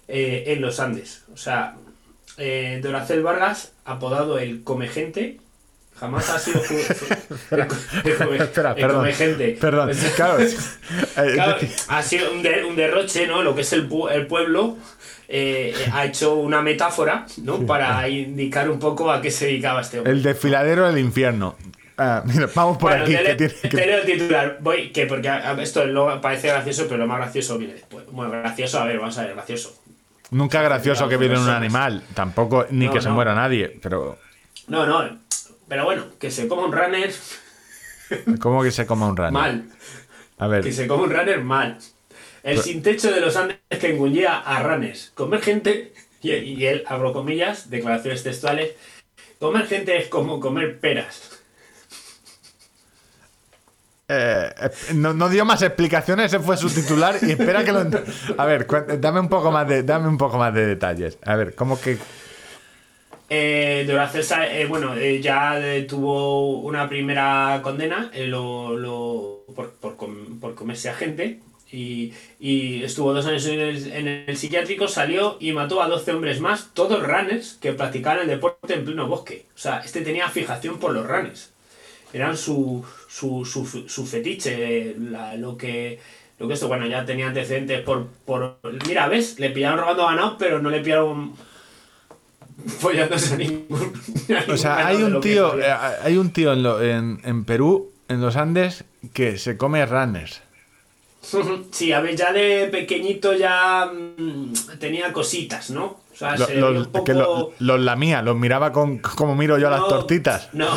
eh, 0.08 0.46
en 0.48 0.62
los 0.62 0.80
Andes. 0.80 1.24
O 1.34 1.38
sea, 1.38 1.76
eh, 2.38 2.80
Doracel 2.84 3.24
Vargas, 3.24 3.72
apodado 3.86 4.38
el 4.38 4.64
Come 4.64 4.88
Gente, 4.88 5.40
jamás 6.00 6.30
ha 6.30 6.40
sido... 6.40 6.62
Espera, 7.46 7.68
perdón. 8.76 9.06
Gente. 9.14 9.58
Perdón, 9.60 9.92
claro. 10.16 10.40
eh, 10.42 10.54
Claro, 11.34 11.58
ha 11.88 12.02
sido 12.02 12.32
un, 12.32 12.44
de- 12.44 12.64
un 12.66 12.76
derroche, 12.76 13.28
¿no? 13.28 13.42
Lo 13.42 13.56
que 13.56 13.62
es 13.62 13.74
el, 13.74 13.90
pu- 13.90 14.12
el 14.12 14.28
pueblo 14.28 14.78
eh, 15.28 15.74
eh, 15.78 15.90
ha 15.94 16.06
hecho 16.06 16.36
una 16.36 16.62
metáfora, 16.62 17.26
¿no? 17.44 17.66
Para 17.66 18.08
indicar 18.10 18.70
un 18.70 18.80
poco 18.80 19.12
a 19.12 19.22
qué 19.22 19.32
se 19.32 19.46
dedicaba 19.48 19.82
este 19.82 19.98
hombre. 20.00 20.14
el 20.14 20.24
desfiladero 20.24 20.88
del 20.88 21.00
infierno. 21.00 21.56
Ah, 21.98 22.24
mira, 22.26 22.50
vamos 22.54 22.78
por 22.78 22.90
Bueno, 22.92 23.06
aquí. 23.06 23.16
te, 23.38 23.70
que 23.70 23.78
leo 23.78 24.00
el 24.00 24.06
titular. 24.06 24.58
Voy, 24.60 24.90
que 24.92 25.06
porque 25.06 25.32
esto 25.62 25.86
lo 25.86 26.20
parece 26.20 26.50
gracioso, 26.50 26.84
pero 26.88 26.98
lo 26.98 27.08
más 27.08 27.18
gracioso 27.20 27.58
viene 27.58 27.76
después. 27.76 28.06
Bueno, 28.12 28.32
gracioso, 28.32 28.80
a 28.82 28.86
ver, 28.86 29.00
vamos 29.00 29.18
a 29.18 29.22
ver, 29.24 29.34
gracioso. 29.34 29.82
Nunca 30.32 30.62
gracioso 30.62 31.08
que 31.08 31.16
viene 31.18 31.40
un 31.40 31.48
animal. 31.50 32.04
Tampoco 32.14 32.66
ni 32.70 32.88
No, 32.88 32.94
que 32.94 33.00
se 33.02 33.08
no. 33.08 33.16
muera 33.16 33.34
nadie. 33.34 33.80
Pero, 33.82 34.18
No, 34.68 34.86
no, 34.86 35.20
pero 35.68 35.86
bueno, 35.86 36.06
que 36.20 36.32
se 36.32 36.48
coma 36.48 36.66
un 36.66 36.72
runner 36.72 37.14
¿cómo 38.40 38.64
que 38.64 38.72
se 38.72 38.86
coma 38.86 39.08
un 39.08 39.18
rano? 39.18 39.40
mal. 39.40 39.66
A 40.38 40.48
ver. 40.48 40.64
Que 40.64 40.72
se 40.72 40.88
come 40.88 41.04
un 41.04 41.10
runner 41.12 41.42
mal. 41.42 41.78
El 42.44 42.60
sin 42.62 42.84
techo 42.84 43.12
de 43.12 43.22
los 43.22 43.36
Andes 43.36 43.58
que 43.80 43.90
engullía 43.90 44.38
a 44.38 44.62
runners. 44.62 45.12
Comer 45.16 45.42
gente, 45.42 45.94
y, 46.22 46.32
y 46.32 46.66
él, 46.68 46.84
abro 46.88 47.14
comillas, 47.14 47.70
declaraciones 47.70 48.22
textuales, 48.22 48.74
comer 49.40 49.66
gente 49.66 49.98
es 49.98 50.08
como 50.08 50.40
comer 50.40 50.80
peras. 50.80 51.32
Eh, 54.08 54.54
eh, 54.62 54.70
no, 54.94 55.14
no 55.14 55.30
dio 55.30 55.46
más 55.46 55.64
explicaciones, 55.64 56.28
ese 56.28 56.40
fue 56.40 56.58
su 56.58 56.70
titular 56.70 57.18
y 57.24 57.32
espera 57.32 57.64
que 57.64 57.72
lo... 57.72 57.84
A 58.38 58.46
ver, 58.46 58.68
dame 59.00 59.20
un 59.20 59.30
poco 59.30 59.52
más 59.52 59.68
de, 59.68 59.82
dame 59.82 60.08
un 60.08 60.20
poco 60.20 60.38
más 60.38 60.54
de 60.54 60.68
detalles. 60.68 61.18
A 61.24 61.36
ver, 61.36 61.56
¿cómo 61.56 61.80
que...? 61.82 61.98
Eh, 63.30 63.86
Duracell 63.88 64.24
sa- 64.24 64.48
eh, 64.56 64.66
bueno, 64.68 64.96
eh, 64.96 65.20
ya 65.20 65.60
eh, 65.60 65.84
tuvo 65.84 66.60
una 66.60 66.88
primera 66.88 67.60
condena 67.64 68.12
eh, 68.14 68.28
lo, 68.28 68.76
lo- 68.78 69.46
por, 69.56 69.72
por 69.74 69.96
com- 69.96 70.40
por 70.40 70.54
comerse 70.54 70.90
a 70.90 70.94
gente 70.94 71.40
y, 71.72 72.14
y 72.40 72.84
estuvo 72.84 73.14
dos 73.14 73.26
años 73.26 73.46
en 73.48 74.08
el, 74.08 74.38
psiquiátrico, 74.38 74.88
salió 74.88 75.38
y 75.40 75.52
mató 75.54 75.82
a 75.82 75.88
12 75.88 76.12
hombres 76.14 76.40
más, 76.40 76.70
todos 76.74 77.02
runners 77.02 77.58
que 77.60 77.74
practicaban 77.74 78.22
el 78.22 78.28
deporte 78.28 78.76
en 78.76 78.86
pleno 78.86 79.08
bosque. 79.08 79.46
O 79.56 79.58
sea, 79.58 79.80
este 79.80 80.02
tenía 80.02 80.30
fijación 80.30 80.80
por 80.80 80.94
los 80.94 81.06
runners. 81.08 81.52
Eran 82.14 82.38
su, 82.38 82.86
su, 83.10 83.44
su, 83.46 83.66
su 83.90 84.06
fetiche, 84.06 84.96
lo 85.38 85.58
que... 85.58 86.00
Lo 86.38 86.50
que 86.50 86.54
esto, 86.56 86.68
bueno, 86.68 86.86
ya 86.86 87.06
tenía 87.06 87.28
antecedentes 87.28 87.80
por, 87.82 88.08
por... 88.26 88.60
Mira, 88.88 89.08
¿ves? 89.08 89.40
Le 89.40 89.52
pillaron 89.52 89.80
robando 89.80 90.06
ganado, 90.06 90.38
pero 90.38 90.60
no 90.62 90.70
le 90.70 90.82
pillaron 90.82 91.34
follándose 92.80 93.34
a 93.34 93.38
ningún. 93.38 93.94
a 94.48 94.52
O 94.54 94.58
sea, 94.58 94.88
hay 94.88 95.04
un 95.04 95.20
tío, 95.22 95.60
eh, 95.60 95.72
hay 96.04 96.18
un 96.18 96.32
tío 96.32 96.54
en, 96.54 96.64
lo- 96.64 96.82
en, 96.82 97.20
en 97.24 97.46
Perú, 97.46 97.92
en 98.08 98.22
los 98.22 98.36
Andes, 98.36 98.84
que 99.14 99.38
se 99.38 99.58
come 99.58 99.86
runners. 99.86 100.42
Sí, 101.72 101.92
a 101.92 102.02
ver, 102.02 102.16
ya 102.16 102.32
de 102.32 102.68
pequeñito 102.72 103.34
ya 103.34 103.88
mm, 103.92 104.54
tenía 104.80 105.12
cositas, 105.12 105.72
¿no? 105.72 105.86
O 105.86 106.16
sea, 106.16 106.38
Lo- 106.38 106.46
se 106.46 106.56
los, 106.56 106.86
un 106.86 106.92
poco... 106.92 107.04
que 107.04 107.14
lo- 107.16 107.52
los 107.60 107.80
lamía, 107.80 108.22
los 108.22 108.36
miraba 108.38 108.72
con 108.72 109.00
como 109.00 109.36
miro 109.36 109.58
yo 109.58 109.68
a 109.68 109.72
las 109.72 109.80
No, 109.82 109.88
tortitas. 109.88 110.50
No, 110.54 110.70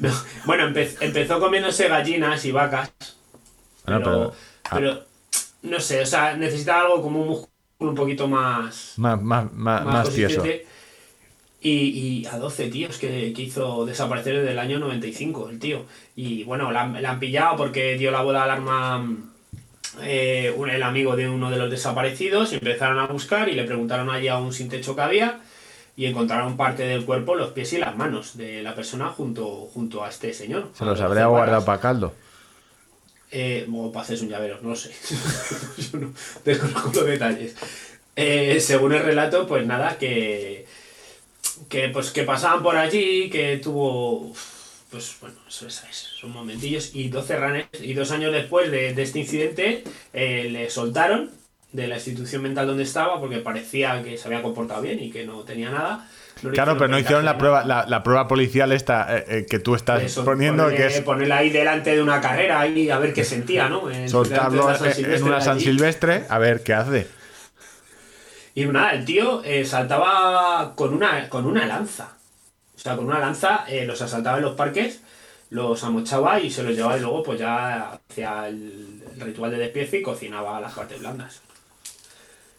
no. 0.00 0.10
Bueno, 0.46 0.68
empe- 0.68 0.96
empezó 1.00 1.40
comiéndose 1.40 1.88
gallinas 1.88 2.44
y 2.44 2.52
vacas. 2.52 2.92
Bueno, 3.84 4.00
pero, 4.02 4.02
pero- 4.04 4.32
ah. 4.64 4.70
pero, 4.72 5.04
no 5.62 5.80
sé, 5.80 6.00
o 6.02 6.06
sea, 6.06 6.36
necesitaba 6.36 6.82
algo 6.82 7.02
como 7.02 7.20
un 7.22 7.28
músculo 7.28 7.90
un 7.90 7.94
poquito 7.96 8.28
más... 8.28 8.94
Más, 8.98 9.20
más, 9.20 9.52
más, 9.52 9.84
más 9.84 9.94
más 9.94 10.10
tieso. 10.10 10.44
Y, 11.64 11.70
y 12.22 12.26
a 12.26 12.38
12 12.38 12.68
tíos 12.70 12.98
que, 12.98 13.32
que 13.32 13.42
hizo 13.42 13.86
desaparecer 13.86 14.36
desde 14.38 14.50
el 14.50 14.58
año 14.58 14.80
95, 14.80 15.48
el 15.50 15.60
tío. 15.60 15.84
Y 16.16 16.42
bueno, 16.42 16.72
la, 16.72 16.82
han- 16.82 17.00
la 17.00 17.10
han 17.10 17.20
pillado 17.20 17.56
porque 17.56 17.96
dio 17.96 18.10
la 18.10 18.22
boda 18.22 18.42
alarma 18.42 19.06
eh, 20.02 20.52
un- 20.56 20.70
el 20.70 20.82
amigo 20.82 21.14
de 21.14 21.28
uno 21.28 21.50
de 21.50 21.58
los 21.58 21.70
desaparecidos. 21.70 22.52
Y 22.52 22.56
empezaron 22.56 22.98
a 22.98 23.06
buscar 23.06 23.48
y 23.48 23.52
le 23.54 23.62
preguntaron 23.64 24.10
allí 24.10 24.26
a 24.28 24.38
un 24.38 24.52
sin 24.52 24.68
techo 24.68 24.96
que 24.96 25.02
había. 25.02 25.40
Y 25.96 26.06
encontraron 26.06 26.56
parte 26.56 26.82
del 26.84 27.04
cuerpo, 27.04 27.36
los 27.36 27.50
pies 27.50 27.72
y 27.74 27.78
las 27.78 27.96
manos 27.96 28.36
de 28.36 28.62
la 28.62 28.74
persona 28.74 29.08
junto, 29.10 29.46
junto 29.72 30.02
a 30.02 30.08
este 30.08 30.32
señor. 30.34 30.70
Se 30.76 30.84
los 30.84 31.00
habría 31.00 31.26
guardado 31.26 31.64
para 31.64 31.80
caldo. 31.80 32.12
Eh, 33.30 33.66
o 33.72 33.92
para 33.92 34.02
hacerse 34.02 34.24
un 34.24 34.30
llavero, 34.30 34.58
no 34.62 34.70
lo 34.70 34.76
sé. 34.76 34.90
Yo 35.92 35.98
no 35.98 36.12
desconozco 36.44 36.92
los 36.94 37.06
detalles. 37.06 37.54
Eh, 38.16 38.58
según 38.60 38.94
el 38.94 39.02
relato, 39.02 39.46
pues 39.46 39.66
nada, 39.66 39.96
que, 39.98 40.66
que 41.68 41.88
pues 41.88 42.10
que 42.10 42.22
pasaban 42.24 42.62
por 42.62 42.76
allí, 42.76 43.28
que 43.30 43.58
tuvo 43.58 44.32
pues 44.90 45.16
bueno, 45.20 45.36
eso 45.48 45.66
es, 45.66 45.82
son 46.20 46.32
momentillos 46.32 46.90
y 46.94 47.08
12 47.08 47.36
runners 47.36 47.68
y 47.80 47.94
dos 47.94 48.10
años 48.10 48.30
después 48.32 48.70
de, 48.70 48.92
de 48.92 49.02
este 49.02 49.20
incidente 49.20 49.84
eh, 50.12 50.48
le 50.50 50.68
soltaron 50.68 51.30
de 51.72 51.88
la 51.88 51.94
institución 51.94 52.42
mental 52.42 52.66
donde 52.66 52.82
estaba 52.82 53.18
porque 53.18 53.38
parecía 53.38 54.02
que 54.02 54.18
se 54.18 54.28
había 54.28 54.42
comportado 54.42 54.82
bien 54.82 55.02
y 55.02 55.10
que 55.10 55.24
no 55.24 55.40
tenía 55.44 55.70
nada. 55.70 56.06
No 56.42 56.50
Claro, 56.50 56.76
pero 56.76 56.88
no 56.88 56.98
hicieron 56.98 57.24
la 57.24 57.38
prueba, 57.38 57.64
la, 57.64 57.86
la 57.88 58.02
prueba 58.02 58.28
policial 58.28 58.72
esta 58.72 59.16
eh, 59.16 59.24
eh, 59.28 59.46
que 59.48 59.58
tú 59.58 59.74
estás 59.74 60.02
eso, 60.02 60.24
poniendo, 60.24 60.64
ponerle- 60.64 60.76
que 60.76 60.86
es 60.86 61.00
ponerla 61.00 61.38
ahí 61.38 61.48
delante 61.50 61.94
de 61.94 62.02
una 62.02 62.20
carrera 62.20 62.60
ahí 62.60 62.90
a 62.90 62.98
ver 62.98 63.14
qué 63.14 63.24
sentía, 63.24 63.68
¿no? 63.70 63.90
En- 63.90 64.08
soltarlo 64.10 64.66
de 64.66 64.90
en- 64.90 65.12
en 65.12 65.22
una 65.22 65.40
San 65.40 65.56
allí. 65.56 65.64
Silvestre, 65.64 66.24
a 66.28 66.38
ver 66.38 66.62
qué 66.62 66.74
hace. 66.74 67.06
Y 68.54 68.64
nada, 68.66 68.92
el 68.92 69.04
tío 69.04 69.42
eh, 69.44 69.64
saltaba 69.64 70.74
con 70.74 70.92
una, 70.94 71.28
con 71.28 71.46
una 71.46 71.66
lanza. 71.66 72.16
O 72.76 72.78
sea, 72.78 72.96
con 72.96 73.06
una 73.06 73.18
lanza 73.18 73.64
eh, 73.68 73.86
los 73.86 74.02
asaltaba 74.02 74.38
en 74.38 74.42
los 74.44 74.54
parques, 74.56 75.00
los 75.50 75.82
amochaba 75.84 76.40
y 76.40 76.50
se 76.50 76.62
los 76.62 76.74
llevaba 76.74 76.96
y 76.98 77.00
luego 77.00 77.22
pues 77.22 77.38
ya 77.38 77.92
hacía 78.10 78.48
el, 78.48 79.02
ritual 79.18 79.50
de 79.52 79.58
despiece 79.58 79.98
y 79.98 80.02
cocinaba 80.02 80.60
las 80.60 80.72
partes 80.72 80.98
blandas. 81.00 81.40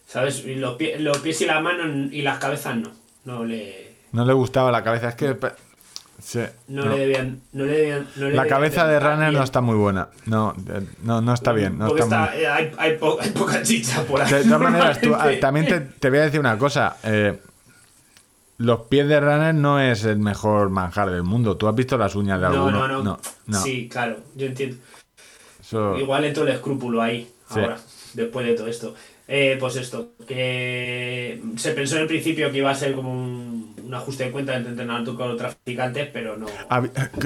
¿Sabes? 0.06 0.44
Los, 0.44 0.76
pie- 0.78 0.98
los 0.98 1.18
pies 1.18 1.40
y 1.40 1.46
las 1.46 1.60
manos 1.62 2.12
y 2.12 2.22
las 2.22 2.38
cabezas 2.38 2.76
no. 2.76 2.90
No 3.24 3.44
le, 3.44 3.94
No 4.12 4.24
le 4.24 4.32
gustaba 4.32 4.70
la 4.70 4.84
cabeza, 4.84 5.08
es 5.08 5.14
que... 5.14 5.36
sí, 6.24 6.40
no 6.68 6.84
no. 6.84 6.90
le 6.92 6.98
debían... 6.98 7.40
No 7.52 7.64
le 7.64 7.72
debían 7.72 8.08
no 8.16 8.28
le 8.28 8.34
La 8.34 8.46
cabeza 8.46 8.86
de 8.86 8.98
Runner 8.98 9.32
no 9.32 9.42
está 9.42 9.60
muy 9.60 9.76
buena. 9.76 10.08
No, 10.26 10.54
eh, 10.68 10.80
no, 11.02 11.20
no 11.20 11.34
está 11.34 11.52
bien. 11.52 11.78
No 11.78 11.88
Porque 11.88 12.02
está 12.02 12.24
está- 12.24 12.34
muy... 12.34 12.42
eh, 12.44 12.48
hay, 12.48 12.72
hay 12.78 12.96
po- 12.98 13.18
hay 13.20 13.30
poca 13.30 13.62
chicha 13.62 14.02
por 14.04 14.20
ahí. 14.22 14.32
De 14.32 14.44
todas 14.44 14.60
maneras, 14.60 15.00
tú, 15.00 15.14
también 15.40 15.66
te, 15.66 15.80
te 15.80 16.10
voy 16.10 16.18
a 16.20 16.22
decir 16.22 16.40
una 16.40 16.56
cosa. 16.58 16.96
eh, 17.04 17.38
los 18.56 18.82
pies 18.82 19.08
de 19.08 19.18
Runner 19.20 19.54
no 19.54 19.80
es 19.80 20.04
el 20.04 20.18
mejor 20.18 20.70
manjar 20.70 21.10
del 21.10 21.24
mundo. 21.24 21.56
¿Tú 21.56 21.66
has 21.68 21.74
visto 21.74 21.98
las 21.98 22.14
uñas 22.14 22.40
de 22.40 22.48
No, 22.48 22.66
alguno? 22.68 22.88
no, 22.88 23.02
no, 23.02 23.20
no. 23.46 23.62
Sí, 23.62 23.88
claro, 23.90 24.18
yo 24.36 24.46
entiendo. 24.46 24.76
Igual 25.98 26.24
entró 26.24 26.44
el 26.44 26.50
escrúpulo 26.50 27.02
ahí, 27.02 27.28
Sí. 27.52 27.58
ahora, 27.60 27.78
después 28.14 28.46
de 28.46 28.54
todo 28.54 28.68
esto. 28.68 28.94
Eh, 29.26 29.56
pues 29.58 29.74
esto, 29.76 30.10
que 30.28 31.42
se 31.56 31.72
pensó 31.72 31.96
en 31.96 32.02
el 32.02 32.08
principio 32.08 32.52
que 32.52 32.58
iba 32.58 32.70
a 32.70 32.74
ser 32.74 32.94
como 32.94 33.12
un, 33.12 33.73
un 33.84 33.94
ajuste 33.94 34.24
de 34.24 34.30
cuentas 34.32 34.56
entre 34.56 34.70
entrenador 34.72 35.16
con 35.16 35.28
los 35.28 35.36
traficantes, 35.36 36.08
pero 36.12 36.36
no. 36.36 36.46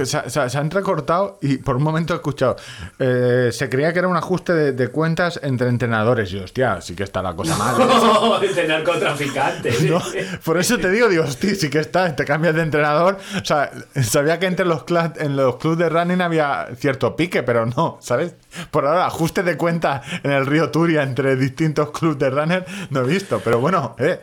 Se, 0.05 0.29
se- 0.31 0.51
se 0.51 0.59
han 0.59 0.71
recortado 0.71 1.39
y 1.41 1.59
por 1.59 1.77
un 1.77 1.83
momento 1.83 2.15
he 2.15 2.17
escuchado. 2.17 2.57
eh, 2.99 3.51
se 3.53 3.69
creía 3.69 3.93
que 3.93 4.01
era 4.01 4.09
un 4.09 4.17
ajuste 4.17 4.53
de, 4.53 4.73
de 4.73 4.89
cuentas 4.89 5.39
entre 5.43 5.69
entrenadores. 5.69 6.33
Y 6.33 6.39
hostia, 6.39 6.81
sí 6.81 6.95
que 6.95 7.05
está 7.05 7.23
la 7.23 7.35
cosa 7.35 7.57
mal. 7.57 7.77
de 8.55 8.67
narcotraficantes. 8.69 9.83
No, 9.89 10.03
por 10.45 10.59
eso 10.59 10.79
te 10.79 10.91
digo, 10.91 11.09
digo, 11.09 11.25
hostia, 11.25 11.55
sí 11.55 11.71
que 11.71 11.79
está, 11.79 12.15
te 12.15 12.25
cambias 12.25 12.55
de 12.55 12.63
entrenador. 12.63 13.19
O 13.41 13.45
sea, 13.45 13.71
sabía 14.03 14.39
que 14.39 14.47
entre 14.47 14.67
los 14.67 14.85
cla- 14.85 15.13
en 15.19 15.37
los 15.37 15.57
clubes 15.57 15.79
de 15.79 15.89
running 15.89 16.21
había 16.21 16.69
cierto 16.77 17.17
pique, 17.17 17.43
pero 17.43 17.67
no, 17.67 17.99
¿sabes? 18.01 18.35
Por 18.71 18.87
ahora, 18.87 19.07
ajuste 19.07 19.43
de 19.43 19.57
cuenta 19.57 20.03
en 20.23 20.31
el 20.33 20.47
río 20.47 20.71
Turia 20.71 21.03
entre 21.03 21.37
distintos 21.37 21.91
clubes 21.93 22.19
de 22.19 22.31
runner 22.31 22.67
no 22.91 23.01
he 23.01 23.05
visto, 23.07 23.41
pero 23.45 23.61
bueno, 23.61 23.95
eh, 23.99 24.19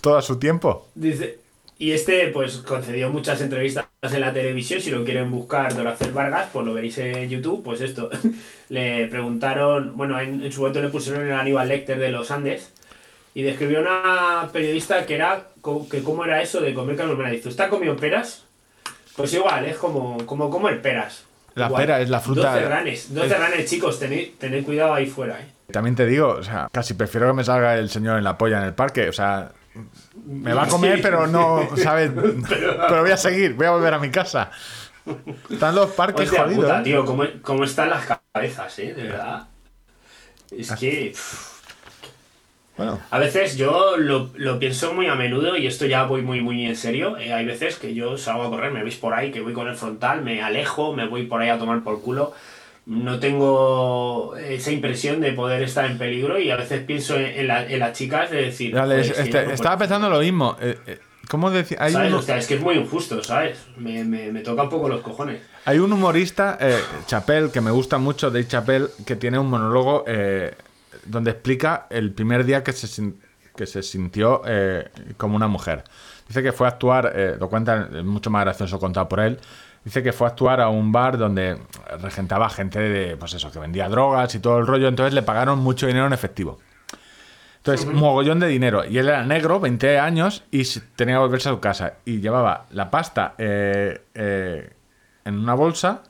todo 0.00 0.16
a 0.16 0.22
su 0.22 0.38
tiempo. 0.38 0.88
Dice, 0.94 1.38
y 1.78 1.92
este, 1.92 2.28
pues, 2.28 2.58
concedió 2.58 3.10
muchas 3.10 3.40
entrevistas 3.40 3.86
en 4.02 4.20
la 4.20 4.32
televisión. 4.32 4.80
Si 4.80 4.90
lo 4.90 5.04
quieren 5.04 5.30
buscar, 5.30 5.74
Doracel 5.74 6.12
Vargas, 6.12 6.48
pues 6.52 6.64
lo 6.64 6.72
veréis 6.74 6.96
en 6.98 7.28
YouTube. 7.28 7.62
Pues 7.62 7.80
esto, 7.80 8.08
le 8.70 9.06
preguntaron, 9.08 9.96
bueno, 9.96 10.18
en, 10.20 10.42
en 10.42 10.52
su 10.52 10.60
momento 10.60 10.80
le 10.82 10.88
pusieron 10.88 11.26
el 11.26 11.32
Aníbal 11.32 11.68
Lecter 11.68 11.98
de 11.98 12.10
los 12.10 12.30
Andes. 12.30 12.72
Y 13.34 13.42
describió 13.42 13.80
una 13.80 14.48
periodista 14.50 15.04
que 15.04 15.14
era, 15.16 15.48
que 15.90 16.02
cómo 16.02 16.24
era 16.24 16.40
eso 16.40 16.60
de 16.62 16.72
comer 16.72 16.96
carne 16.96 17.30
Dice, 17.30 17.50
¿usted 17.50 17.64
ha 17.64 17.68
comido 17.68 17.94
peras? 17.96 18.44
Pues 19.14 19.34
igual, 19.34 19.66
es 19.66 19.76
como, 19.76 20.24
como 20.24 20.48
comer 20.48 20.80
peras. 20.80 21.24
La 21.54 21.66
Igual. 21.66 21.82
pera 21.82 22.00
es 22.00 22.08
la 22.10 22.20
fruta- 22.20 22.52
12 22.54 22.68
ranes, 22.68 23.14
12 23.14 23.34
ranes, 23.36 23.68
chicos, 23.70 23.98
tened, 23.98 24.28
tened 24.38 24.64
cuidado 24.64 24.92
ahí 24.94 25.06
fuera, 25.06 25.40
eh. 25.40 25.46
También 25.72 25.96
te 25.96 26.06
digo, 26.06 26.28
o 26.28 26.42
sea, 26.42 26.68
casi 26.70 26.94
prefiero 26.94 27.26
que 27.28 27.32
me 27.32 27.44
salga 27.44 27.76
el 27.78 27.88
señor 27.90 28.18
en 28.18 28.24
la 28.24 28.36
polla 28.38 28.58
en 28.58 28.64
el 28.64 28.74
parque, 28.74 29.08
o 29.08 29.12
sea, 29.12 29.50
me 30.26 30.52
va 30.54 30.64
a 30.64 30.68
comer, 30.68 30.96
Sí. 30.96 31.02
pero 31.02 31.26
no, 31.26 31.68
¿sabes? 31.76 32.10
Pero 32.48 33.00
voy 33.02 33.10
a 33.10 33.16
seguir, 33.16 33.54
voy 33.54 33.66
a 33.66 33.70
volver 33.72 33.94
a 33.94 33.98
mi 33.98 34.10
casa. 34.10 34.50
Están 35.50 35.74
los 35.74 35.90
parques 35.90 36.28
Hostia 36.28 36.44
jodidos. 36.44 36.64
puta, 36.64 36.80
¿eh? 36.80 36.84
tío, 36.84 37.04
¿cómo, 37.04 37.24
cómo 37.42 37.64
están 37.64 37.90
las 37.90 38.06
cabezas, 38.32 38.78
eh? 38.80 38.94
De 38.94 39.02
verdad. 39.04 39.46
Es 40.50 40.72
que... 40.72 41.12
pff, 41.14 41.56
Bueno, 42.76 43.00
A 43.10 43.18
veces 43.18 43.56
yo 43.56 43.96
lo, 43.96 44.30
lo 44.34 44.58
pienso 44.58 44.92
muy 44.94 45.06
a 45.06 45.14
menudo 45.14 45.56
y 45.56 45.66
esto 45.66 45.86
ya 45.86 46.04
voy 46.04 46.22
muy 46.22 46.40
muy 46.40 46.66
en 46.66 46.76
serio. 46.76 47.16
Eh, 47.18 47.32
hay 47.32 47.44
veces 47.46 47.76
que 47.76 47.94
yo 47.94 48.18
salgo 48.18 48.44
a 48.44 48.50
correr, 48.50 48.70
me 48.72 48.82
veis 48.82 48.96
por 48.96 49.14
ahí, 49.14 49.30
que 49.32 49.40
voy 49.40 49.52
con 49.54 49.68
el 49.68 49.76
frontal, 49.76 50.22
me 50.22 50.42
alejo, 50.42 50.92
me 50.92 51.06
voy 51.08 51.26
por 51.26 51.40
ahí 51.40 51.48
a 51.48 51.58
tomar 51.58 51.82
por 51.82 52.02
culo. 52.02 52.34
No 52.86 53.18
tengo 53.18 54.36
esa 54.36 54.70
impresión 54.70 55.20
de 55.20 55.32
poder 55.32 55.62
estar 55.62 55.84
en 55.86 55.98
peligro 55.98 56.38
y 56.38 56.50
a 56.50 56.56
veces 56.56 56.82
pienso 56.84 57.16
en, 57.16 57.26
en 57.26 57.46
la- 57.48 57.66
en 57.66 57.80
las 57.80 57.92
chicas 57.98 58.30
de 58.30 58.42
decir... 58.42 58.72
dale, 58.72 58.94
"Joder, 58.98 59.10
es 59.10 59.16
que 59.16 59.22
este, 59.22 59.38
no 59.38 59.42
puedo". 59.44 59.54
estaba 59.54 59.78
pensando 59.78 60.08
lo 60.08 60.20
mismo. 60.20 60.56
eh, 60.60 60.78
eh, 60.86 60.98
¿Cómo 61.28 61.50
decir? 61.50 61.76
Hay, 61.80 61.92
¿Sabes? 61.92 62.08
uno- 62.10 62.18
O 62.20 62.22
sea, 62.22 62.36
es 62.36 62.46
que 62.46 62.54
es 62.54 62.60
muy 62.60 62.76
injusto, 62.76 63.20
¿sabes? 63.24 63.58
Me, 63.76 64.04
me, 64.04 64.30
me 64.30 64.40
toca 64.42 64.62
un 64.62 64.68
poco 64.70 64.88
los 64.88 65.00
cojones. 65.00 65.40
hay 65.64 65.80
un 65.80 65.92
humorista, 65.92 66.56
eh, 66.60 66.78
Chapel, 67.06 67.50
que 67.50 67.60
me 67.60 67.72
gusta 67.72 67.98
mucho, 67.98 68.30
Dave 68.30 68.46
Chapel, 68.46 68.88
que 69.04 69.16
tiene 69.16 69.36
un 69.40 69.50
monólogo 69.50 70.04
eh, 70.06 70.54
donde 71.04 71.32
explica 71.32 71.88
el 71.90 72.12
primer 72.12 72.44
día 72.44 72.62
que 72.62 72.72
se, 72.72 73.12
que 73.56 73.66
se 73.66 73.82
sintió 73.82 74.42
como 75.16 75.34
una 75.34 75.48
mujer. 75.48 75.82
Dice 76.28 76.40
que 76.44 76.52
fue 76.52 76.68
a 76.68 76.70
actuar, 76.70 77.12
lo 77.40 77.48
cuenta, 77.48 77.88
es 77.92 78.04
mucho 78.04 78.30
más 78.30 78.44
gracioso 78.44 78.78
contado 78.78 79.08
por 79.08 79.18
él. 79.20 79.38
Dice 79.86 80.02
que 80.02 80.12
fue 80.12 80.26
a 80.26 80.30
actuar 80.30 80.60
a 80.60 80.68
un 80.68 80.90
bar 80.90 81.16
donde 81.16 81.58
regentaba 82.02 82.50
gente 82.50 82.80
de, 82.80 83.16
pues 83.16 83.32
eso, 83.34 83.52
que 83.52 83.60
vendía 83.60 83.88
drogas 83.88 84.34
y 84.34 84.40
todo 84.40 84.58
el 84.58 84.66
rollo. 84.66 84.88
Entonces 84.88 85.14
le 85.14 85.22
pagaron 85.22 85.60
mucho 85.60 85.86
dinero 85.86 86.06
en 86.08 86.12
efectivo. 86.12 86.58
Entonces, 87.58 87.86
un 87.86 87.94
mogollón 87.94 88.40
de 88.40 88.48
dinero. 88.48 88.84
Y 88.84 88.98
él 88.98 89.08
era 89.08 89.24
negro, 89.24 89.60
20 89.60 89.98
años, 90.00 90.42
y 90.50 90.64
tenía 90.96 91.14
que 91.14 91.20
volverse 91.20 91.48
a 91.48 91.52
su 91.52 91.60
casa. 91.60 91.94
Y 92.04 92.20
llevaba 92.20 92.66
la 92.70 92.90
pasta 92.90 93.34
eh, 93.38 94.02
eh, 94.14 94.70
en 95.24 95.38
una 95.38 95.54
bolsa 95.54 96.02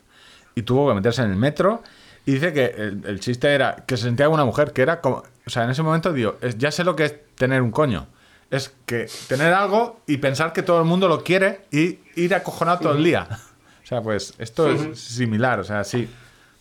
y 0.55 0.63
tuvo 0.63 0.89
que 0.89 0.95
meterse 0.95 1.23
en 1.23 1.31
el 1.31 1.37
metro. 1.37 1.83
Y 2.25 2.33
dice 2.33 2.53
que 2.55 2.65
el, 2.65 3.03
el 3.07 3.21
chiste 3.21 3.55
era 3.55 3.77
que 3.87 3.97
se 3.99 4.05
sentía 4.05 4.29
una 4.31 4.45
mujer, 4.47 4.73
que 4.73 4.83
era 4.83 5.03
como. 5.03 5.23
O 5.47 5.51
sea, 5.51 5.65
en 5.65 5.71
ese 5.71 5.83
momento 5.83 6.13
digo, 6.15 6.37
es- 6.41 6.57
ya 6.59 6.71
sé 6.71 6.83
lo 6.83 6.97
que 6.97 7.05
es 7.05 7.15
tener 7.37 7.61
un 7.63 7.71
coño. 7.73 8.07
Es 8.51 8.75
que 8.87 9.07
tener 9.29 9.53
algo 9.53 10.01
y 10.07 10.17
pensar 10.19 10.53
que 10.55 10.63
todo 10.63 10.79
el 10.79 10.87
mundo 10.87 11.09
lo 11.09 11.23
quiere 11.25 11.63
y 11.71 11.99
ir 12.17 12.35
acojonado 12.35 12.79
todo 12.81 12.95
el 12.95 13.05
día. 13.05 13.29
O 13.87 13.89
sea, 13.89 14.03
pues 14.03 14.35
esto 14.39 14.69
es 14.73 14.99
similar. 14.99 15.61
O 15.61 15.65
sea, 15.65 15.85
sí. 15.85 16.09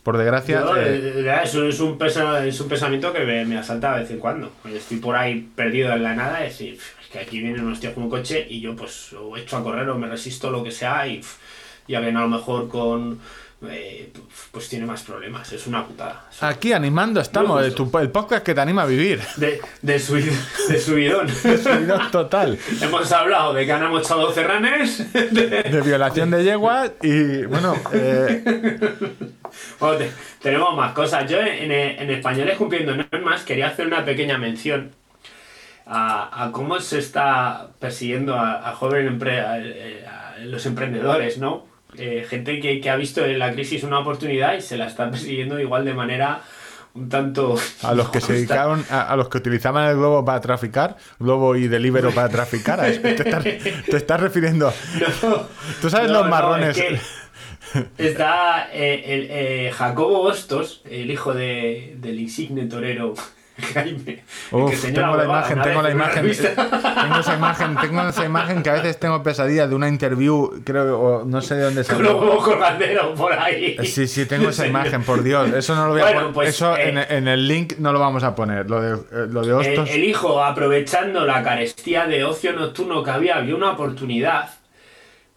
Por 0.03 0.15
desgracia. 0.19 0.59
Yo, 0.61 0.77
eh, 0.77 1.23
eh, 1.25 1.39
es 1.43 1.79
un, 1.79 1.97
pesa- 1.97 2.45
es 2.45 2.59
un 2.61 2.67
pensamiento 2.69 3.11
que 3.11 3.21
me, 3.21 3.43
me 3.45 3.57
asalta 3.57 3.95
de 3.95 4.01
vez 4.03 4.11
en 4.11 4.19
cuando. 4.19 4.51
Estoy 4.71 4.97
por 4.97 5.15
ahí 5.15 5.49
perdido 5.55 5.91
en 5.93 6.03
la 6.03 6.13
nada, 6.13 6.45
es 6.45 6.51
decir, 6.55 6.75
"Pf, 6.75 7.01
es 7.01 7.07
que 7.09 7.17
aquí 7.19 7.39
vienen 7.41 7.61
unos 7.65 7.79
tíos 7.79 7.93
con 7.95 8.03
un 8.03 8.09
coche 8.11 8.45
y 8.47 8.61
yo 8.61 8.75
pues 8.75 9.13
o 9.13 9.35
echo 9.35 9.57
a 9.57 9.63
correr 9.63 9.89
o 9.89 9.97
me 9.97 10.07
resisto 10.07 10.51
lo 10.51 10.63
que 10.63 10.69
sea 10.69 11.07
y 11.07 11.21
ya 11.87 11.99
ven 11.99 12.15
a 12.17 12.21
lo 12.21 12.27
mejor 12.27 12.67
con... 12.67 13.19
eh, 13.69 14.11
pues 14.51 14.69
tiene 14.69 14.85
más 14.85 15.03
problemas, 15.03 15.51
es 15.53 15.67
una 15.67 15.85
putada. 15.85 16.25
Es 16.31 16.41
aquí 16.43 16.73
animando 16.73 17.19
estamos. 17.21 17.57
Muy 17.59 17.65
El, 17.65 17.75
tu- 17.75 17.97
el 17.99 18.09
podcast 18.09 18.43
que 18.43 18.53
te 18.53 18.61
anima 18.61 18.83
a 18.83 18.85
vivir. 18.85 19.21
De, 19.37 19.59
de, 19.81 19.93
de 19.93 20.79
subidón. 20.79 21.29
Subidón 21.35 22.11
total. 22.11 22.57
Hemos 22.81 23.11
hablado 23.11 23.53
de 23.53 23.65
que 23.65 23.71
han 23.71 23.83
amochado 23.83 24.21
12 24.27 24.43
ranes. 24.43 25.13
de- 25.13 25.63
De 25.63 25.81
violación 25.81 26.31
de 26.31 26.43
yeguas 26.43 26.91
y 27.01 27.45
bueno, 27.45 27.75
eh, 27.93 28.43
Bueno, 29.79 29.97
te- 29.97 30.11
tenemos 30.41 30.75
más 30.75 30.93
cosas. 30.93 31.29
Yo 31.29 31.39
en, 31.39 31.71
en 31.71 32.09
Españoles 32.09 32.57
Cumpliendo 32.57 32.95
Normas 32.95 33.43
quería 33.43 33.67
hacer 33.67 33.87
una 33.87 34.03
pequeña 34.05 34.37
mención 34.37 34.91
a, 35.85 36.45
a 36.45 36.51
cómo 36.51 36.79
se 36.79 36.99
está 36.99 37.67
persiguiendo 37.79 38.35
a, 38.35 38.69
a 38.69 38.73
jóvenes 38.75 39.11
empre- 39.13 39.45
a- 39.45 39.59
eh, 39.59 40.05
a 40.07 40.35
los 40.39 40.65
emprendedores, 40.65 41.37
¿no? 41.37 41.65
Eh, 41.97 42.25
gente 42.29 42.59
que, 42.59 42.79
que 42.81 42.89
ha 42.89 42.95
visto 42.95 43.23
en 43.25 43.39
la 43.39 43.51
crisis 43.53 43.83
una 43.83 43.99
oportunidad 43.99 44.55
y 44.55 44.61
se 44.61 44.77
la 44.77 44.87
está 44.87 45.09
persiguiendo 45.09 45.59
igual 45.59 45.85
de 45.85 45.93
manera 45.93 46.41
un 46.93 47.09
tanto... 47.09 47.55
a 47.83 47.93
los 47.93 48.09
que 48.09 48.21
se 48.21 48.33
dedicaron, 48.33 48.85
a, 48.89 49.01
a 49.01 49.15
los 49.17 49.27
que 49.27 49.37
utilizaban 49.37 49.89
el 49.89 49.97
globo 49.97 50.23
para 50.23 50.39
traficar, 50.39 50.95
globo 51.19 51.55
y 51.57 51.67
delibero 51.67 52.11
para 52.11 52.29
traficar, 52.29 52.79
a 52.79 52.87
eso 52.87 53.01
te 53.01 53.15
estás, 53.15 53.43
te 53.43 53.97
estás 53.97 54.19
refiriendo. 54.21 54.73
Tú 55.81 55.89
sabes 55.89 56.07
No, 56.07 56.19
los 56.19 56.23
no, 56.25 56.29
marrones. 56.31 56.77
es 56.77 56.83
que 56.85 56.99
está 57.97 58.69
eh, 58.71 59.03
el, 59.07 59.27
eh, 59.29 59.71
Jacobo 59.73 60.21
Hostos, 60.21 60.81
el 60.89 61.11
hijo 61.11 61.33
de, 61.33 61.95
del 61.99 62.19
insigne 62.19 62.65
torero 62.65 63.13
Jaime. 63.73 64.23
Uf, 64.51 64.83
tengo 64.93 65.15
la 65.15 65.23
imagen, 65.25 65.61
tengo 65.61 65.81
la 65.81 65.91
imagen, 65.91 66.23
tengo 66.31 67.19
esa 67.19 67.35
imagen, 67.35 67.75
tengo 67.77 68.01
esa 68.09 68.25
imagen 68.25 68.61
que 68.63 68.69
a 68.69 68.73
veces 68.73 68.99
tengo 68.99 69.23
pesadillas 69.23 69.69
de 69.69 69.75
una 69.75 69.87
interview, 69.87 70.61
creo, 70.65 70.99
o 70.99 71.25
no 71.25 71.41
sé 71.41 71.55
de 71.55 71.63
dónde 71.63 71.83
Con 71.85 71.95
salió. 71.97 72.17
huevos 72.17 72.43
colganderos 72.43 73.17
por 73.17 73.31
ahí. 73.31 73.77
Sí, 73.85 74.07
sí, 74.07 74.25
tengo 74.25 74.49
esa 74.49 74.67
imagen, 74.67 75.03
por 75.03 75.23
Dios. 75.23 75.53
Eso 75.53 75.73
no 75.75 75.87
lo 75.87 75.91
voy 75.93 76.01
a 76.01 76.03
Bueno, 76.05 76.19
poner. 76.19 76.33
pues, 76.33 76.49
eso 76.49 76.75
eh, 76.75 76.89
en, 76.89 76.97
en 76.97 77.27
el 77.29 77.47
link 77.47 77.73
no 77.77 77.93
lo 77.93 77.99
vamos 77.99 78.23
a 78.23 78.35
poner. 78.35 78.69
Lo 78.69 78.81
de, 78.81 78.93
eh, 78.95 79.27
lo 79.29 79.41
de 79.41 79.47
El, 79.47 79.53
Hostos. 79.79 79.89
el 79.89 80.03
hijo, 80.03 80.43
aprovechando 80.43 81.25
la 81.25 81.41
carestía 81.41 82.05
de 82.07 82.25
ocio 82.25 82.51
nocturno 82.53 83.03
que 83.03 83.11
había, 83.11 83.39
vio 83.39 83.55
una 83.55 83.71
oportunidad 83.71 84.49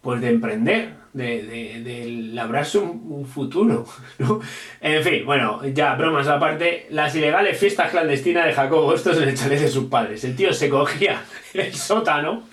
pues 0.01 0.19
de 0.21 0.29
emprender. 0.29 0.93
De, 1.13 1.43
de, 1.43 1.81
de 1.83 2.05
labrarse 2.33 2.77
un, 2.77 3.01
un 3.09 3.25
futuro. 3.25 3.85
¿no? 4.19 4.39
En 4.81 5.03
fin, 5.03 5.25
bueno, 5.25 5.61
ya 5.73 5.95
bromas 5.95 6.27
aparte, 6.27 6.87
las 6.89 7.15
ilegales 7.15 7.57
fiestas 7.57 7.91
clandestinas 7.91 8.45
de 8.45 8.53
Jacobo, 8.53 8.93
estos 8.93 9.17
en 9.17 9.29
el 9.29 9.37
chalet 9.37 9.59
de 9.59 9.67
sus 9.67 9.85
padres. 9.85 10.23
El 10.23 10.35
tío 10.35 10.53
se 10.53 10.69
cogía 10.69 11.21
el 11.53 11.73
sótano, 11.73 12.43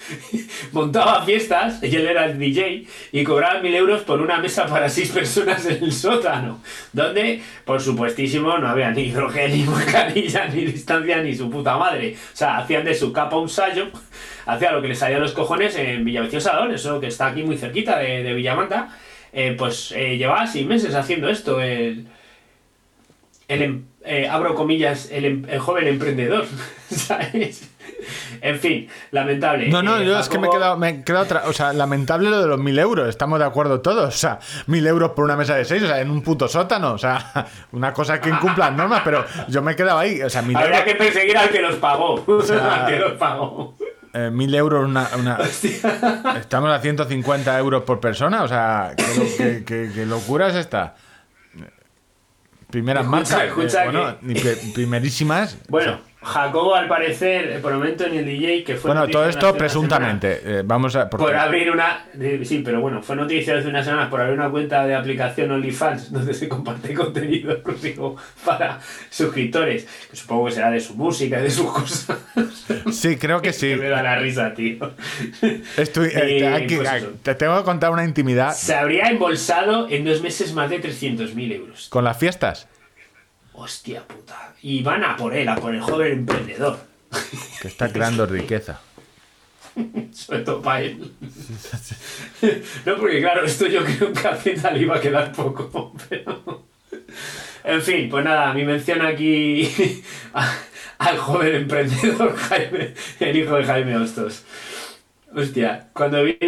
montaba 0.73 1.25
fiestas, 1.25 1.83
y 1.83 1.95
él 1.95 2.07
era 2.07 2.25
el 2.27 2.39
DJ, 2.39 2.87
y 3.13 3.25
cobraba 3.25 3.61
mil 3.61 3.75
euros 3.75 4.03
por 4.03 4.21
una 4.21 4.39
mesa 4.39 4.67
para 4.67 4.89
seis 4.89 5.11
personas 5.11 5.67
en 5.67 5.85
el 5.85 5.93
sótano, 5.93 6.61
donde, 6.93 7.43
por 7.65 7.81
supuestísimo, 7.81 8.57
no 8.59 8.69
había 8.69 8.91
ni 8.91 9.03
hidrógeno, 9.03 9.55
ni 9.55 9.63
mascarilla, 9.65 10.49
ni 10.49 10.65
distancia, 10.65 11.23
ni 11.23 11.35
su 11.35 11.51
puta 11.51 11.77
madre. 11.77 12.15
O 12.33 12.37
sea, 12.37 12.59
hacían 12.59 12.85
de 12.85 12.95
su 12.95 13.13
capa 13.13 13.37
un 13.37 13.49
sallo, 13.49 13.89
hacía 14.47 14.73
lo 14.73 14.81
que 14.81 14.89
les 14.89 14.99
salía 14.99 15.19
los 15.19 15.33
cojones 15.33 15.77
en 15.77 16.05
Villaviciosa 16.05 16.51
Salón, 16.51 16.73
eso 16.73 17.01
que 17.01 17.09
está 17.09 17.27
aquí 17.27 17.43
muy 17.43 17.59
cerquita 17.59 17.99
de, 17.99 18.23
de 18.23 18.33
Villamanta, 18.51 18.88
eh, 19.32 19.55
pues 19.59 19.92
eh, 19.92 20.16
llevaba 20.16 20.47
seis 20.47 20.66
meses 20.66 20.94
haciendo 20.94 21.28
esto, 21.28 21.61
el, 21.61 22.07
el 23.49 23.62
em- 23.62 23.84
eh, 24.05 24.28
abro 24.30 24.55
comillas, 24.55 25.11
el, 25.11 25.24
em- 25.24 25.44
el 25.49 25.59
joven 25.59 25.88
emprendedor, 25.88 26.44
¿sabes? 26.90 27.68
En 28.40 28.59
fin, 28.61 28.88
lamentable. 29.11 29.68
No, 29.68 29.82
no, 29.82 29.99
Eh, 30.01 30.07
yo 30.07 30.16
es 30.18 30.28
que 30.28 30.38
me 30.38 30.47
he 30.47 30.51
quedado, 30.51 30.76
me 30.76 30.88
he 30.90 31.03
quedado 31.03 31.24
otra. 31.24 31.42
O 31.49 31.53
sea, 31.53 31.72
lamentable 31.72 32.30
lo 32.30 32.40
de 32.40 32.47
los 32.47 32.59
mil 32.61 32.78
euros. 32.78 33.09
Estamos 33.09 33.38
de 33.40 33.44
acuerdo 33.47 33.80
todos. 33.80 34.14
O 34.14 34.16
sea, 34.18 34.38
mil 34.66 34.86
euros 34.86 35.11
por 35.12 35.24
una 35.24 35.34
mesa 35.34 35.57
de 35.57 35.64
seis, 35.64 35.82
o 35.82 35.86
sea, 35.88 36.01
en 36.01 36.11
un 36.11 36.22
puto 36.22 36.47
sótano. 36.47 36.92
O 36.92 36.99
sea, 36.99 37.47
una 37.72 37.92
cosa 37.92 38.20
que 38.20 38.28
incumpla 38.28 38.66
las 38.68 38.76
normas, 38.76 39.03
pero 39.05 39.24
yo 39.49 39.61
me 39.62 39.72
he 39.72 39.76
quedado 39.76 39.99
ahí. 39.99 40.22
O 40.22 40.30
sea, 40.30 40.42
mil 40.42 40.57
Habría 40.57 40.78
euros. 40.80 40.92
que 40.92 40.99
perseguir 40.99 41.36
al 41.36 41.49
que 41.49 41.61
los 41.62 41.74
pagó. 41.76 42.42
sea, 42.42 42.74
al 42.84 42.92
que 42.92 42.99
los 43.01 43.12
pagó. 43.14 43.76
Eh, 44.17 44.31
mil 44.31 44.55
euros 44.55 44.89
una. 44.89 45.09
Estamos 46.41 46.71
a 46.71 46.81
150 46.81 47.59
euros 47.59 47.83
por 47.85 48.01
persona. 48.01 48.43
O 48.43 48.49
sea, 48.49 48.95
¿qué, 48.97 49.05
lo- 49.17 49.37
qué- 49.37 49.64
qué- 49.64 49.91
qué 49.95 50.07
locura 50.07 50.49
es 50.49 50.55
esta? 50.57 50.95
Primeras 52.71 53.05
Escucha, 53.05 53.17
marcas. 53.21 53.41
eh, 53.43 53.47
escucha 53.47 53.85
bueno, 53.85 54.19
que- 54.43 54.73
primerísimas. 54.75 55.57
Bueno, 55.69 56.01
Jacobo 56.27 56.74
al 56.74 56.89
parecer, 56.89 57.53
eh, 57.53 57.59
por 57.61 57.72
el 57.72 57.79
momento 57.79 58.05
en 58.05 58.14
el 58.16 58.24
DJ 58.27 58.64
que 58.64 58.77
fue 58.77 58.91
Bueno, 58.93 59.07
todo 59.09 59.29
esto 59.29 59.55
presuntamente. 59.57 60.41
eh, 60.45 60.62
vamos 60.64 60.95
a. 60.97 61.09
porque- 61.09 61.24
Por 61.24 61.37
abrir 61.37 61.70
una. 61.70 62.05
sí, 62.45 62.62
pero 62.64 62.81
bueno, 62.81 63.03
fue 63.03 63.14
noticia 63.16 63.57
hace 63.57 63.68
unas 63.68 63.85
semanas 63.85 64.09
por 64.11 64.20
abrir 64.20 64.39
una 64.39 64.51
cuenta 64.51 64.85
de 64.87 64.95
aplicación 64.95 65.51
OnlyFans 65.53 66.11
donde 66.12 66.35
se 66.35 66.49
comparte 66.49 66.93
contenido 66.95 67.53
exclusivo 67.53 68.16
para 68.45 68.81
suscriptores. 69.11 69.87
Que 70.11 70.16
supongo 70.16 70.47
que 70.47 70.53
será 70.53 70.70
de 70.70 70.81
su 70.81 70.95
música 70.95 71.41
de 71.41 71.51
sus 71.51 71.70
cosas. 71.70 72.18
Sí, 72.93 73.16
creo 73.16 73.41
que 73.41 73.53
sí. 73.53 73.68
que 73.70 73.77
me 73.77 73.89
da 73.89 74.03
la 74.03 74.16
risa, 74.18 74.53
tío. 74.55 74.93
Estoy, 75.77 76.11
eh, 76.14 76.47
aquí- 76.55 76.77
pues 76.77 76.91
te 77.22 77.35
tengo 77.35 77.57
que 77.59 77.64
contar 77.64 77.91
una 77.91 78.05
intimidad 78.05 78.53
Se 78.53 78.74
habría 78.74 79.09
embolsado 79.09 79.89
en 79.89 80.05
dos 80.05 80.20
meses 80.22 80.53
más 80.53 80.70
de 80.70 80.81
300.000 80.83 81.53
euros. 81.53 81.89
con 81.89 82.05
las 82.05 82.16
fiestas. 82.18 82.68
Hostia 83.57 84.07
puta. 84.07 84.55
Y 84.63 84.83
van 84.83 85.03
a 85.05 85.17
por 85.17 85.35
él, 85.35 85.49
a 85.49 85.57
por 85.57 85.75
el 85.75 85.81
joven 85.81 86.13
emprendedor. 86.13 86.79
Que 87.61 87.69
está 87.69 87.91
creando 87.93 88.27
riqueza. 88.27 88.81
Sobre 90.13 90.41
todo 90.41 90.63
para 90.63 90.83
él. 90.83 91.13
no, 92.87 92.97
porque 92.97 93.21
claro, 93.21 93.45
esto 93.45 93.67
yo 93.67 93.85
creo 93.85 94.13
que 94.13 94.27
a 94.27 94.33
Hacienda 94.33 94.71
le 94.71 94.83
iba 94.83 94.97
a 94.97 95.01
quedar 95.01 95.33
poco, 95.33 95.95
pero... 96.09 96.65
En 97.65 97.83
fin, 97.83 98.09
pues 98.09 98.25
nada, 98.25 98.53
mi 98.55 98.65
mención 98.65 99.03
aquí 99.05 99.69
a- 100.35 100.55
al 100.99 101.19
joven 101.19 101.55
emprendedor 101.55 102.35
Jaime, 102.37 102.95
el 103.21 103.37
hijo 103.37 103.57
de 103.57 103.65
Jaime 103.65 103.97
Hostos. 103.97 104.45
Hostia, 105.35 105.89
cuando 105.93 106.23
vi 106.25 106.39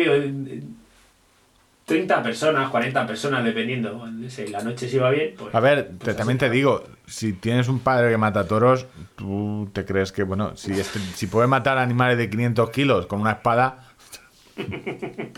30 1.89 2.23
personas, 2.23 2.69
40 2.71 3.07
personas, 3.07 3.43
dependiendo, 3.45 4.07
si 4.29 4.47
la 4.49 4.61
noche 4.63 4.89
se 4.89 4.97
iba 4.97 5.11
bien, 5.11 5.35
pues... 5.37 5.55
A 5.55 5.61
ver, 5.61 5.89
pues 5.89 5.99
te- 6.01 6.15
también 6.15 6.39
te 6.39 6.51
digo, 6.51 6.85
si 7.07 7.33
tienes 7.33 7.67
un 7.69 7.81
padre 7.81 8.11
que 8.11 8.19
mata 8.19 8.47
toros, 8.47 8.87
tú 9.17 9.71
te 9.73 9.85
crees 9.85 10.13
que, 10.13 10.23
bueno, 10.23 10.55
si, 10.57 10.73
este- 10.79 11.01
si 11.15 11.27
puede 11.27 11.49
matar 11.49 11.79
animales 11.79 12.19
de 12.19 12.29
500 12.31 12.71
kilos 12.71 13.07
con 13.07 13.21
una 13.23 13.33
espada... 13.33 13.85
¿Qué 14.59 15.33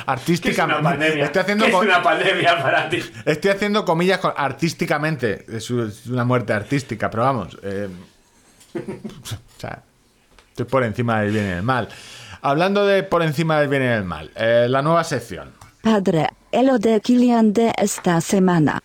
es 0.00 0.02
Artísticamente. 0.06 0.82
pandemia? 0.82 1.24
Estoy 1.24 1.42
haciendo, 1.42 1.64
¿Qué 1.66 1.70
es 1.72 1.76
una 1.76 2.02
pandemia 2.02 2.62
para 2.62 2.88
ti? 2.88 3.02
estoy 3.24 3.50
haciendo 3.50 3.84
comillas 3.84 4.18
con- 4.18 4.34
artísticamente. 4.36 5.44
Es 5.48 5.70
es 5.70 6.06
una 6.06 6.24
muerte 6.24 6.52
artística, 6.52 7.10
pero 7.10 7.22
vamos. 7.24 7.56
eh, 7.62 7.88
o 8.76 9.60
sea, 9.60 9.82
estoy 10.50 10.66
por 10.66 10.84
encima 10.84 11.20
del 11.20 11.32
bien 11.32 11.44
y 11.46 11.48
del 11.48 11.62
mal. 11.62 11.88
Hablando 12.42 12.86
de 12.86 13.02
por 13.02 13.22
encima 13.22 13.58
del 13.60 13.68
bien 13.68 13.82
y 13.82 13.86
del 13.86 14.04
mal, 14.04 14.30
eh, 14.36 14.66
la 14.68 14.82
nueva 14.82 15.04
sección. 15.04 15.50
Padre, 15.84 16.28
el 16.50 16.78
de 16.80 17.00
Kilian 17.00 17.52
de 17.52 17.72
esta 17.76 18.20
semana. 18.20 18.80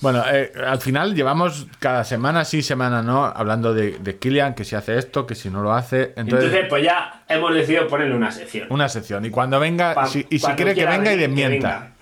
Bueno, 0.00 0.22
eh, 0.32 0.52
al 0.66 0.80
final 0.80 1.14
llevamos 1.14 1.66
cada 1.78 2.04
semana, 2.04 2.44
sí, 2.44 2.62
semana 2.62 3.02
no, 3.02 3.24
hablando 3.24 3.72
de, 3.74 3.98
de 3.98 4.16
Killian, 4.16 4.54
que 4.54 4.64
si 4.64 4.76
hace 4.76 4.96
esto, 4.98 5.26
que 5.26 5.34
si 5.34 5.48
no 5.50 5.62
lo 5.62 5.72
hace. 5.72 6.12
Entonces, 6.16 6.44
Entonces, 6.50 6.66
pues 6.68 6.84
ya 6.84 7.24
hemos 7.28 7.54
decidido 7.54 7.88
ponerle 7.88 8.14
una 8.14 8.30
sección. 8.30 8.66
una 8.70 8.88
sección. 8.88 9.24
Y 9.24 9.30
cuando 9.30 9.58
venga, 9.58 9.94
Pa- 9.94 10.06
si- 10.06 10.26
y 10.30 10.38
si 10.38 10.46
quiere 10.52 10.74
que 10.74 10.86
venga 10.86 11.12
y 11.12 11.16
venir, 11.16 11.48
desmienta. 11.48 11.92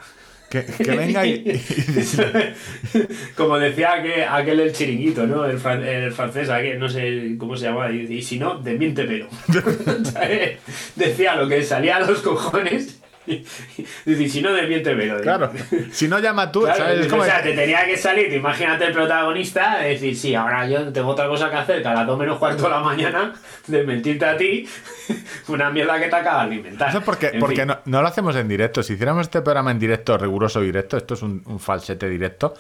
Que, 0.50 0.64
que 0.64 0.90
venga 0.96 1.26
y, 1.26 1.30
y- 1.32 1.60
Como 3.36 3.58
decía 3.58 3.94
aquel, 3.94 4.24
aquel 4.28 4.60
el 4.60 4.72
chiringuito, 4.72 5.26
¿no? 5.26 5.44
El, 5.46 5.58
fran- 5.58 5.82
el 5.82 6.12
francés, 6.12 6.48
aquel, 6.50 6.78
no 6.78 6.88
sé 6.88 7.36
cómo 7.38 7.56
se 7.56 7.64
llama, 7.66 7.90
y, 7.90 8.02
y 8.12 8.22
si 8.22 8.38
no, 8.38 8.56
desmiente 8.58 9.04
pero. 9.04 9.26
¿Sabes? 10.12 10.58
decía 10.94 11.34
lo 11.36 11.48
que 11.48 11.62
salía 11.62 11.96
a 11.96 12.00
los 12.00 12.20
cojones, 12.20 13.00
y 14.06 14.28
si 14.28 14.40
no, 14.40 14.52
desmiente 14.52 14.94
pero. 14.94 15.20
Claro, 15.20 15.50
si 15.90 16.08
no 16.08 16.18
llama 16.18 16.50
tú, 16.52 16.62
Claro, 16.62 16.78
¿sabes? 16.78 17.12
O 17.12 17.24
sea, 17.24 17.42
te 17.42 17.52
tenía 17.54 17.84
que 17.84 17.96
salir, 17.96 18.28
te 18.28 18.36
imagínate 18.36 18.86
el 18.86 18.92
protagonista, 18.92 19.78
de 19.78 19.90
decir, 19.90 20.16
sí, 20.16 20.34
ahora 20.34 20.68
yo 20.68 20.92
tengo 20.92 21.08
otra 21.08 21.26
cosa 21.28 21.50
que 21.50 21.56
hacer, 21.56 21.82
que 21.82 21.88
a 21.88 21.94
las 21.94 22.06
2 22.06 22.18
menos 22.18 22.38
cuarto 22.38 22.62
de 22.64 22.70
la 22.70 22.80
mañana, 22.80 23.32
desmentirte 23.66 24.24
a 24.24 24.36
ti, 24.36 24.68
una 25.48 25.70
mierda 25.70 25.98
que 25.98 26.08
te 26.08 26.16
acabas 26.16 26.48
de 26.48 26.56
inventar. 26.56 26.88
Eso 26.90 27.00
porque, 27.00 27.30
En 27.32 27.40
porque 27.40 27.66
no, 27.66 27.78
no 27.84 28.02
lo 28.02 28.08
hacemos 28.08 28.36
en 28.36 28.48
directo. 28.48 28.82
Si 28.82 28.94
hiciéramos 28.94 29.22
este 29.22 29.42
programa 29.42 29.70
en 29.70 29.78
directo, 29.78 30.16
riguroso 30.16 30.60
directo, 30.60 30.96
esto 30.96 31.14
es 31.14 31.22
un, 31.22 31.42
un 31.46 31.58
falsete 31.58 32.08
directo, 32.08 32.54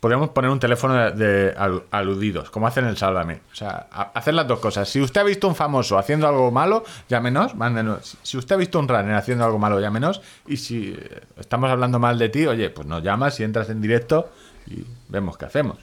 podríamos 0.00 0.30
poner 0.30 0.50
un 0.50 0.60
teléfono 0.60 0.94
de, 0.94 1.10
de 1.12 1.56
alu- 1.56 1.84
aludidos, 1.90 2.50
como 2.50 2.66
hacen 2.66 2.84
el 2.86 2.96
Sálvame. 2.96 3.40
O 3.52 3.54
sea, 3.54 3.88
a- 3.90 4.10
hacer 4.14 4.34
las 4.34 4.46
dos 4.46 4.58
cosas. 4.60 4.88
Si 4.88 5.00
usted 5.00 5.20
ha 5.20 5.24
visto 5.24 5.48
un 5.48 5.54
famoso 5.56 5.98
haciendo 5.98 6.28
algo 6.28 6.50
malo, 6.50 6.84
llámenos, 7.08 7.54
mándenos. 7.54 8.16
Si 8.22 8.36
usted 8.36 8.54
ha 8.54 8.58
visto 8.58 8.78
un 8.78 8.88
runner 8.88 9.14
haciendo 9.14 9.44
algo 9.44 9.58
malo, 9.58 9.80
llámenos. 9.80 10.20
Y 10.46 10.56
si 10.58 10.94
eh, 10.98 11.20
estamos 11.38 11.70
hablando 11.70 11.98
mal 11.98 12.18
de 12.18 12.28
ti, 12.28 12.46
oye, 12.46 12.70
pues 12.70 12.86
nos 12.86 13.02
llamas 13.02 13.38
y 13.40 13.44
entras 13.44 13.68
en 13.70 13.80
directo 13.80 14.30
y 14.66 14.84
vemos 15.08 15.36
qué 15.38 15.46
hacemos. 15.46 15.78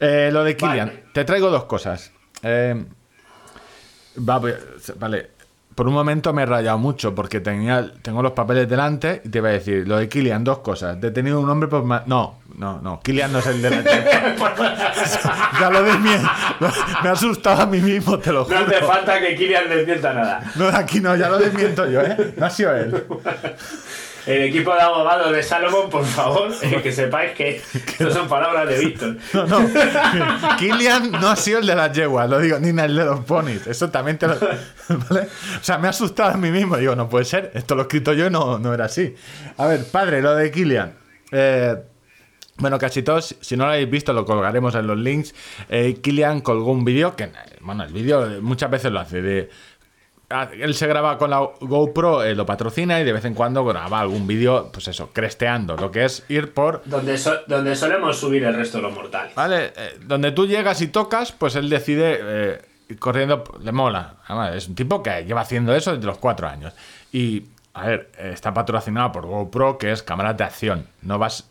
Eh, 0.00 0.30
lo 0.32 0.44
de 0.44 0.56
Kilian, 0.56 0.88
Vale. 0.88 1.04
te 1.12 1.24
traigo 1.24 1.50
dos 1.50 1.64
cosas. 1.64 2.12
Eh, 2.42 2.84
Va, 4.16 4.40
vale. 4.96 5.30
Por 5.74 5.88
un 5.88 5.94
momento 5.94 6.32
me 6.32 6.42
he 6.42 6.46
rayado 6.46 6.78
mucho 6.78 7.14
porque 7.14 7.40
tenía, 7.40 7.84
tengo 8.00 8.22
los 8.22 8.32
papeles 8.32 8.68
delante 8.68 9.20
y 9.24 9.28
te 9.28 9.38
iba 9.38 9.48
a 9.48 9.52
decir 9.52 9.88
lo 9.88 9.96
de 9.98 10.08
Kilian, 10.08 10.44
dos 10.44 10.58
cosas. 10.60 11.00
Detenido 11.00 11.40
un 11.40 11.50
hombre 11.50 11.68
por 11.68 11.84
No, 12.06 12.38
no, 12.56 12.80
no. 12.80 13.00
Kilian 13.00 13.32
no 13.32 13.40
es 13.40 13.46
el 13.46 13.60
de 13.60 13.70
la 13.70 13.82
Ya 15.60 15.70
lo 15.70 15.82
desmiento. 15.82 16.28
Me 17.02 17.08
ha 17.08 17.12
asustado 17.12 17.62
a 17.62 17.66
mí 17.66 17.80
mismo, 17.80 18.18
te 18.20 18.30
lo 18.32 18.40
No 18.40 18.44
juro. 18.44 18.58
hace 18.60 18.80
falta 18.82 19.18
que 19.20 19.34
Kylian 19.34 19.68
desmienta 19.68 20.14
nada. 20.14 20.52
No, 20.54 20.68
aquí 20.68 21.00
no, 21.00 21.16
ya 21.16 21.28
lo 21.28 21.38
desmiento 21.38 21.88
yo, 21.90 22.00
¿eh? 22.02 22.34
No 22.36 22.46
ha 22.46 22.50
sido 22.50 22.74
él. 22.76 23.04
El 24.26 24.42
equipo 24.42 24.72
de 24.74 24.80
abogados 24.80 25.32
de 25.32 25.42
Salomón, 25.42 25.90
por 25.90 26.04
favor, 26.04 26.50
eh, 26.62 26.80
que 26.82 26.92
sepáis 26.92 27.32
que 27.32 27.60
no 28.00 28.10
son 28.10 28.26
palabras 28.26 28.68
de 28.68 28.78
Víctor. 28.78 29.16
No, 29.34 29.46
no. 29.46 29.68
Kilian 30.58 31.10
no 31.12 31.28
ha 31.28 31.36
sido 31.36 31.58
el 31.58 31.66
de 31.66 31.74
las 31.74 31.92
yeguas, 31.92 32.28
lo 32.28 32.38
digo, 32.38 32.58
ni 32.58 32.68
el 32.68 32.96
de 32.96 33.04
los 33.04 33.20
ponis. 33.20 33.66
Eso 33.66 33.90
también 33.90 34.16
te 34.16 34.26
lo. 34.28 34.34
¿Vale? 34.88 35.28
O 35.60 35.64
sea, 35.64 35.76
me 35.78 35.88
ha 35.88 35.90
asustado 35.90 36.30
a 36.30 36.36
mí 36.36 36.50
mismo. 36.50 36.76
Digo, 36.78 36.96
no 36.96 37.08
puede 37.08 37.26
ser. 37.26 37.50
Esto 37.54 37.74
lo 37.74 37.82
he 37.82 37.84
escrito 37.84 38.14
yo 38.14 38.26
y 38.26 38.30
no, 38.30 38.58
no 38.58 38.72
era 38.72 38.86
así. 38.86 39.14
A 39.58 39.66
ver, 39.66 39.84
padre, 39.84 40.22
lo 40.22 40.34
de 40.34 40.50
Kilian. 40.50 40.94
Eh, 41.30 41.76
bueno, 42.56 42.78
casi 42.78 43.02
todos, 43.02 43.36
si 43.40 43.56
no 43.56 43.64
lo 43.64 43.72
habéis 43.72 43.90
visto, 43.90 44.12
lo 44.12 44.24
colgaremos 44.24 44.74
en 44.76 44.86
los 44.86 44.96
links. 44.96 45.34
Eh, 45.68 45.98
Kilian 46.00 46.40
colgó 46.40 46.70
un 46.70 46.84
vídeo 46.84 47.16
que, 47.16 47.30
bueno, 47.60 47.82
el 47.82 47.92
vídeo 47.92 48.40
muchas 48.40 48.70
veces 48.70 48.92
lo 48.92 49.00
hace 49.00 49.20
de. 49.20 49.50
Ah, 50.30 50.48
Él 50.52 50.74
se 50.74 50.86
graba 50.86 51.18
con 51.18 51.30
la 51.30 51.40
GoPro, 51.60 52.22
eh, 52.22 52.34
lo 52.34 52.44
patrocina 52.46 53.00
y 53.00 53.04
de 53.04 53.12
vez 53.12 53.24
en 53.24 53.34
cuando 53.34 53.64
graba 53.64 54.00
algún 54.00 54.26
vídeo, 54.26 54.70
pues 54.72 54.88
eso, 54.88 55.10
cresteando, 55.12 55.76
lo 55.76 55.90
que 55.90 56.04
es 56.04 56.24
ir 56.28 56.52
por 56.52 56.82
Donde, 56.84 57.16
so- 57.18 57.40
donde 57.46 57.74
solemos 57.76 58.18
subir 58.18 58.44
el 58.44 58.54
resto 58.54 58.78
de 58.78 58.82
los 58.82 58.92
mortales. 58.94 59.34
Vale, 59.34 59.72
eh, 59.76 59.98
donde 60.02 60.32
tú 60.32 60.46
llegas 60.46 60.80
y 60.82 60.88
tocas, 60.88 61.32
pues 61.32 61.54
él 61.56 61.68
decide 61.70 62.18
eh, 62.20 62.62
ir 62.88 62.98
corriendo, 62.98 63.44
le 63.62 63.72
mola. 63.72 64.14
Además, 64.26 64.54
es 64.54 64.68
un 64.68 64.74
tipo 64.74 65.02
que 65.02 65.24
lleva 65.24 65.40
haciendo 65.42 65.74
eso 65.74 65.92
desde 65.94 66.06
los 66.06 66.18
cuatro 66.18 66.48
años. 66.48 66.72
Y, 67.12 67.44
a 67.74 67.86
ver, 67.86 68.10
está 68.18 68.52
patrocinado 68.54 69.12
por 69.12 69.26
GoPro, 69.26 69.78
que 69.78 69.92
es 69.92 70.02
cámaras 70.02 70.36
de 70.36 70.44
acción. 70.44 70.86
No 71.02 71.18
vas. 71.18 71.48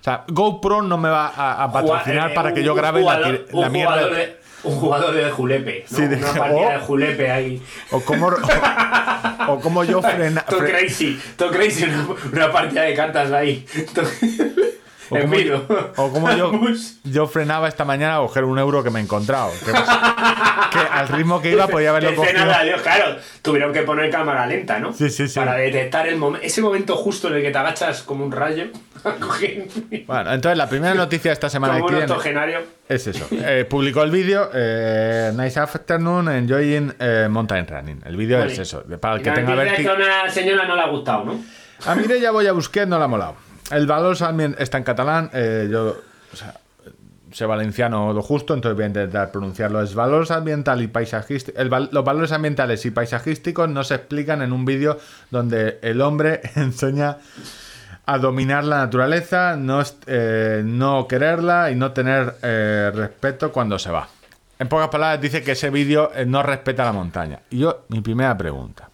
O 0.00 0.02
sea, 0.02 0.24
GoPro 0.28 0.80
no 0.80 0.96
me 0.96 1.10
va 1.10 1.26
a, 1.28 1.62
a 1.64 1.70
patrocinar 1.72 2.32
para 2.32 2.54
que 2.54 2.62
yo 2.62 2.74
grabe 2.74 3.02
la, 3.02 3.18
jugador- 3.18 3.46
un 3.52 3.60
la 3.60 3.68
mierda. 3.68 4.06
de- 4.08 4.45
un 4.64 4.76
jugador 4.76 5.14
de 5.14 5.30
julepe, 5.30 5.84
¿no? 5.90 5.96
Sí, 5.98 6.06
de- 6.06 6.16
una 6.16 6.32
partida 6.34 6.72
de 6.72 6.78
julepe 6.80 7.30
ahí. 7.30 7.62
O 7.90 8.00
como, 8.00 8.26
o, 8.28 9.52
o 9.52 9.60
como 9.60 9.84
yo 9.84 10.02
frena, 10.14 10.42
Todo 10.42 10.60
fre- 10.60 10.70
crazy, 10.70 11.20
todo 11.36 11.50
crazy, 11.50 11.84
una, 11.84 12.06
una 12.32 12.52
partida 12.52 12.82
de 12.82 12.94
cartas 12.94 13.30
ahí. 13.32 13.64
Todo- 13.94 14.06
O 15.08 15.16
como, 15.20 15.36
vilo. 15.36 15.64
o 15.98 16.10
como 16.10 16.32
yo, 16.32 16.50
yo 17.04 17.28
frenaba 17.28 17.68
esta 17.68 17.84
mañana 17.84 18.16
a 18.16 18.18
coger 18.18 18.42
un 18.42 18.58
euro 18.58 18.82
que 18.82 18.90
me 18.90 18.98
he 18.98 19.02
encontrado. 19.04 19.52
Que, 19.64 19.70
que 19.70 20.78
al 20.90 21.06
ritmo 21.06 21.40
que 21.40 21.52
iba 21.52 21.68
podía 21.68 21.90
haberlo 21.90 22.12
cogido. 22.16 22.44
nada, 22.44 22.64
Dios, 22.64 22.82
claro, 22.82 23.14
tuvieron 23.40 23.72
que 23.72 23.82
poner 23.82 24.10
cámara 24.10 24.44
lenta, 24.48 24.80
¿no? 24.80 24.92
Sí, 24.92 25.08
sí, 25.10 25.28
sí. 25.28 25.38
Para 25.38 25.54
detectar 25.54 26.08
el 26.08 26.20
ese 26.42 26.60
momento 26.60 26.96
justo 26.96 27.28
en 27.28 27.34
el 27.34 27.42
que 27.42 27.52
te 27.52 27.58
agachas 27.58 28.02
como 28.02 28.24
un 28.24 28.32
rayo 28.32 28.64
Bueno, 30.06 30.32
entonces 30.32 30.58
la 30.58 30.68
primera 30.68 30.94
noticia 30.94 31.30
de 31.30 31.34
esta 31.34 31.48
semana 31.50 31.74
de 31.74 31.80
como 31.80 31.98
es 32.88 33.06
eso. 33.06 33.26
Eh, 33.32 33.64
publicó 33.68 34.02
el 34.02 34.10
vídeo 34.10 34.50
eh, 34.52 35.32
Nice 35.36 35.58
Afternoon 35.58 36.28
Enjoying 36.28 36.94
eh, 36.98 37.28
Mountain 37.30 37.66
Running. 37.66 38.02
El 38.04 38.16
vídeo 38.16 38.38
Vale. 38.38 38.52
es 38.52 38.58
eso. 38.58 38.82
Para 39.00 39.16
el 39.16 39.22
que 39.22 39.30
la 39.30 39.34
tenga 39.34 39.54
vértigo. 39.54 39.94
que 39.96 40.02
a 40.02 40.06
una 40.06 40.30
señora 40.30 40.66
no 40.66 40.74
le 40.76 40.82
ha 40.82 40.88
gustado, 40.88 41.24
¿no? 41.24 41.40
A 41.84 41.94
mí 41.94 42.04
ya 42.20 42.30
voy 42.30 42.46
a 42.46 42.52
buscar, 42.52 42.88
no 42.88 42.98
la 42.98 43.04
ha 43.04 43.08
molado. 43.08 43.36
El 43.70 43.86
valor 43.86 44.16
también 44.16 44.56
está 44.58 44.78
en 44.78 44.84
catalán. 44.84 45.30
eh, 45.32 45.68
yo, 45.70 45.96
o 46.32 46.36
sea, 46.36 46.54
sé 47.32 47.44
valenciano 47.44 48.12
lo 48.12 48.22
justo, 48.22 48.54
entonces 48.54 48.76
voy 48.76 48.84
a 48.84 48.86
intentar 48.88 49.30
pronunciarlo. 49.30 49.82
Es 49.82 49.94
valores 49.94 50.30
ambiental 50.30 50.80
y 50.82 50.86
paisajísticos. 50.86 51.66
los 51.92 52.04
valores 52.04 52.32
ambientales 52.32 52.84
y 52.86 52.90
paisajísticos 52.90 53.68
no 53.68 53.84
se 53.84 53.96
explican 53.96 54.42
en 54.42 54.52
un 54.52 54.64
vídeo 54.64 54.98
donde 55.30 55.78
el 55.82 56.00
hombre 56.00 56.40
enseña 56.56 57.18
a 58.06 58.18
dominar 58.18 58.64
la 58.64 58.78
naturaleza, 58.78 59.56
no, 59.56 59.82
eh, 60.06 60.62
no 60.64 61.08
quererla 61.08 61.70
y 61.72 61.74
no 61.74 61.92
tener 61.92 62.36
eh, 62.42 62.92
respeto 62.94 63.50
cuando 63.50 63.78
se 63.78 63.90
va. 63.90 64.08
En 64.58 64.68
pocas 64.68 64.88
palabras, 64.88 65.20
dice 65.20 65.42
que 65.42 65.52
ese 65.52 65.70
vídeo 65.70 66.12
eh, 66.14 66.24
no 66.24 66.42
respeta 66.42 66.84
la 66.84 66.92
montaña. 66.92 67.40
Y 67.50 67.58
yo, 67.58 67.84
mi 67.88 68.00
primera 68.00 68.36
pregunta. 68.38 68.88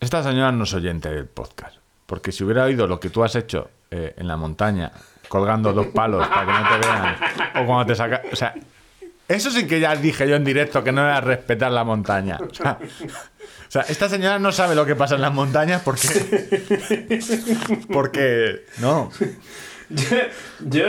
Esta 0.00 0.22
señora 0.22 0.52
no 0.52 0.64
es 0.64 0.72
oyente 0.72 1.10
del 1.10 1.26
podcast. 1.26 1.76
Porque 2.06 2.30
si 2.30 2.44
hubiera 2.44 2.64
oído 2.64 2.86
lo 2.86 3.00
que 3.00 3.10
tú 3.10 3.24
has 3.24 3.34
hecho 3.34 3.70
en 3.90 4.26
la 4.26 4.36
montaña, 4.36 4.90
colgando 5.28 5.72
dos 5.72 5.88
palos 5.88 6.26
para 6.26 6.46
que 6.46 6.52
no 6.52 6.68
te 6.68 6.88
vean, 6.88 7.16
o 7.62 7.66
cuando 7.66 7.86
te 7.86 7.94
sacas. 7.94 8.20
O 8.32 8.36
sea, 8.36 8.54
eso 9.28 9.50
sí 9.50 9.66
que 9.66 9.80
ya 9.80 9.94
dije 9.96 10.28
yo 10.28 10.36
en 10.36 10.44
directo 10.44 10.82
que 10.84 10.92
no 10.92 11.02
era 11.02 11.20
respetar 11.20 11.70
la 11.72 11.84
montaña. 11.84 12.38
O 12.50 12.54
sea, 12.54 12.78
o 12.80 13.70
sea, 13.72 13.82
esta 13.82 14.08
señora 14.08 14.38
no 14.38 14.52
sabe 14.52 14.74
lo 14.74 14.84
que 14.84 14.94
pasa 14.96 15.14
en 15.14 15.22
las 15.22 15.32
montañas 15.32 15.82
porque. 15.82 16.08
Porque. 17.92 18.66
No. 18.78 19.10
Yo, 19.88 20.16
yo 20.60 20.84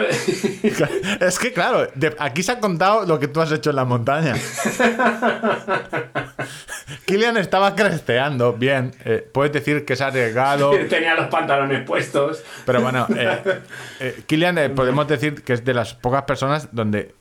Es 1.20 1.38
que, 1.38 1.52
claro, 1.52 1.90
de- 1.94 2.16
aquí 2.20 2.42
se 2.42 2.54
ha 2.54 2.60
contado 2.60 3.06
lo 3.06 3.20
que 3.20 3.28
tú 3.28 3.42
has 3.42 3.52
hecho 3.52 3.72
en 3.72 3.76
la 3.76 3.84
montaña. 3.84 4.34
Kilian 7.06 7.36
estaba 7.38 7.76
cresteando, 7.76 8.54
bien. 8.54 8.92
eh, 9.04 9.28
puedes 9.34 9.52
decir 9.52 9.84
que 9.86 9.96
se 9.96 10.04
ha 10.04 10.08
arriesgado. 10.08 10.72
tenía 10.90 11.16
los 11.16 11.28
pantalones 11.28 11.86
puestos. 11.86 12.44
Pero 12.66 12.82
bueno, 12.82 13.06
eh, 13.16 13.40
eh, 14.00 14.24
Kylian, 14.26 14.58
eh, 14.58 14.70
podemos 14.70 15.08
decir 15.08 15.44
que 15.44 15.54
es 15.54 15.66
de 15.66 15.74
las 15.74 15.94
pocas 15.96 16.24
personas 16.24 16.70
donde. 16.72 17.14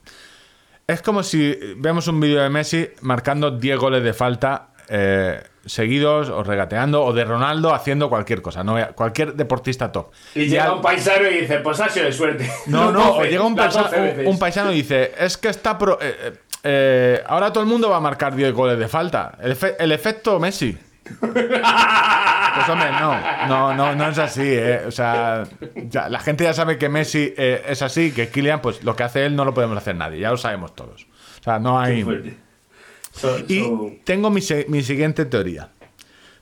Es 0.87 1.01
como 1.03 1.23
si 1.23 1.57
vemos 1.77 2.07
un 2.09 2.21
vídeo 2.21 2.43
de 2.43 2.51
Messi 2.51 2.89
marcando 3.03 3.51
10 3.53 3.79
goles 3.79 4.03
de 4.03 4.13
falta 4.13 4.69
eh, 4.89 5.41
seguidos, 5.65 6.29
o 6.29 6.43
regateando, 6.43 7.05
o 7.05 7.13
de 7.13 7.25
Ronaldo 7.25 7.73
haciendo 7.73 8.09
cualquier 8.09 8.43
cosa, 8.43 8.65
¿no? 8.65 8.77
Cualquier 8.95 9.35
deportista 9.35 9.91
top. 9.93 10.11
Y 10.35 10.47
llega 10.47 10.65
al- 10.65 10.73
un 10.75 10.83
paisano 10.83 11.29
y 11.31 11.41
dice, 11.43 11.59
pues 11.61 11.81
ha 11.81 11.89
sido 11.89 12.07
de 12.07 12.13
suerte. 12.13 12.51
no, 12.67 12.91
no, 12.93 13.13
o 13.13 13.17
12, 13.19 13.31
llega 13.31 13.45
un, 13.45 13.55
las 13.57 13.75
paisa- 13.77 13.97
12 13.97 14.27
un- 14.27 14.39
paisano 14.39 14.73
y 14.73 14.77
dice, 14.77 15.13
es 15.19 15.37
que 15.39 15.49
está... 15.49 15.79
pro- 15.79 15.99
eh, 16.03 16.15
eh, 16.25 16.33
eh, 16.65 17.23
ahora 17.27 17.53
todo 17.53 17.63
el 17.63 17.71
mundo 17.71 17.89
va 17.91 17.97
a 17.97 18.01
marcar 18.01 18.35
10 18.35 18.53
goles 18.53 18.79
de 18.79 18.89
falta. 18.89 19.39
El, 19.41 19.57
efe- 19.57 19.77
el 19.79 19.93
efecto 19.93 20.39
Messi. 20.41 20.77
Pues 21.05 22.69
hombre, 22.69 22.91
no, 23.01 23.47
no, 23.49 23.75
no, 23.75 23.95
no 23.95 24.09
es 24.09 24.19
así, 24.19 24.43
¿eh? 24.45 24.83
O 24.87 24.91
sea, 24.91 25.45
ya- 25.89 26.09
la 26.09 26.21
gente 26.21 26.45
ya 26.45 26.53
sabe 26.55 26.79
que 26.79 26.89
Messi 26.89 27.33
eh, 27.37 27.63
es 27.69 27.83
así, 27.83 28.13
que 28.13 28.29
Kylian, 28.29 28.61
pues 28.61 28.85
lo 28.85 28.95
que 28.95 29.03
hace 29.03 29.25
él 29.27 29.35
no 29.37 29.45
lo 29.45 29.55
podemos 29.55 29.77
hacer 29.77 29.97
nadie, 29.97 30.21
ya 30.21 30.31
lo 30.31 30.37
sabemos 30.37 30.75
todos. 30.75 31.07
O 31.41 31.43
sea, 31.43 31.59
no 31.59 31.81
hay... 31.81 32.05
So- 33.13 33.39
Y 33.49 34.01
tengo 34.05 34.31
mi, 34.31 34.41
mi 34.69 34.83
siguiente 34.83 35.25
teoría. 35.25 35.69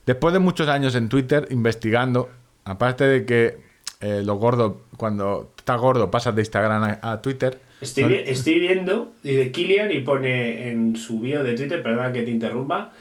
Después 0.05 0.33
de 0.33 0.39
muchos 0.39 0.67
años 0.67 0.95
en 0.95 1.09
Twitter 1.09 1.47
investigando, 1.51 2.29
aparte 2.65 3.05
de 3.05 3.25
que 3.25 3.57
eh, 4.01 4.21
lo 4.23 4.35
gordo, 4.35 4.81
cuando 4.97 5.53
estás 5.57 5.79
gordo 5.79 6.09
pasas 6.11 6.35
de 6.35 6.41
Instagram 6.41 6.97
a, 7.01 7.11
a 7.11 7.21
Twitter. 7.21 7.59
Estoy, 7.81 8.03
¿no? 8.03 8.09
estoy 8.09 8.59
viendo, 8.59 9.13
dice 9.23 9.51
Kilian, 9.51 9.91
y 9.91 10.01
pone 10.01 10.69
en 10.69 10.95
su 10.95 11.19
bio 11.19 11.43
de 11.43 11.55
Twitter, 11.55 11.81
perdona 11.81 12.11
que 12.11 12.21
te 12.23 12.29
interrumpa, 12.31 12.91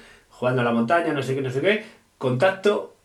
jugando 0.40 0.62
a 0.62 0.64
la 0.64 0.72
montaña, 0.72 1.12
no 1.12 1.22
sé 1.22 1.34
qué, 1.34 1.42
no 1.42 1.50
sé 1.50 1.60
qué, 1.60 1.84
contacto, 2.16 2.96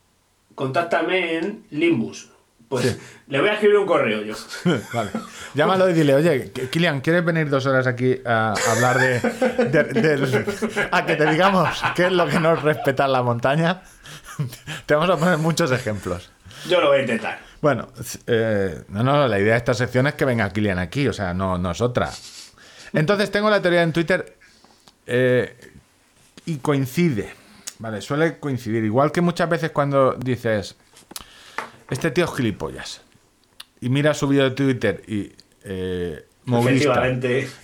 contáctame 0.55 1.35
en 1.35 1.65
Limbus. 1.69 2.29
Pues 2.69 2.97
le 3.27 3.41
voy 3.41 3.49
a 3.49 3.53
escribir 3.53 3.77
un 3.77 3.85
correo 3.85 4.23
yo. 4.23 4.35
Vale. 4.93 5.11
Llámalo 5.53 5.89
y 5.89 5.93
dile, 5.93 6.15
oye, 6.15 6.51
Kilian, 6.71 7.01
¿quieres 7.01 7.25
venir 7.25 7.49
dos 7.49 7.65
horas 7.65 7.87
aquí 7.87 8.21
a 8.25 8.53
hablar 8.71 8.97
de, 8.99 9.17
a 10.91 11.05
que 11.05 11.15
te 11.15 11.29
digamos 11.29 11.83
qué 11.93 12.05
es 12.05 12.11
lo 12.13 12.25
que 12.25 12.39
no 12.39 12.53
es 12.53 12.61
respetar 12.63 13.09
la 13.09 13.21
montaña? 13.21 13.81
Te 14.85 14.95
vamos 14.95 15.09
a 15.09 15.17
poner 15.17 15.37
muchos 15.37 15.71
ejemplos. 15.71 16.31
Yo 16.69 16.79
lo 16.79 16.87
voy 16.87 16.99
a 16.99 17.01
intentar. 17.01 17.39
Bueno, 17.61 17.89
eh, 18.27 18.81
no, 18.87 19.03
no, 19.03 19.27
la 19.27 19.39
idea 19.39 19.53
de 19.53 19.57
esta 19.57 19.73
sección 19.73 20.07
es 20.07 20.13
que 20.13 20.23
venga 20.23 20.49
Kilian 20.49 20.79
aquí, 20.79 21.07
o 21.07 21.13
sea, 21.13 21.33
no, 21.33 21.57
no 21.57 21.71
es 21.71 21.81
otra. 21.81 22.09
Entonces 22.93 23.29
tengo 23.29 23.49
la 23.49 23.61
teoría 23.61 23.83
en 23.83 23.91
Twitter 23.91 24.37
eh, 25.05 25.74
y 26.45 26.57
coincide, 26.57 27.33
¿vale? 27.79 28.01
Suele 28.01 28.39
coincidir. 28.39 28.83
Igual 28.83 29.11
que 29.11 29.21
muchas 29.21 29.49
veces 29.49 29.71
cuando 29.71 30.13
dices, 30.13 30.75
este 31.89 32.11
tío 32.11 32.25
es 32.25 32.33
gilipollas, 32.35 33.01
y 33.81 33.89
mira 33.89 34.13
su 34.13 34.27
vídeo 34.27 34.43
de 34.45 34.51
Twitter 34.51 35.03
y... 35.07 35.31
Eh, 35.63 36.25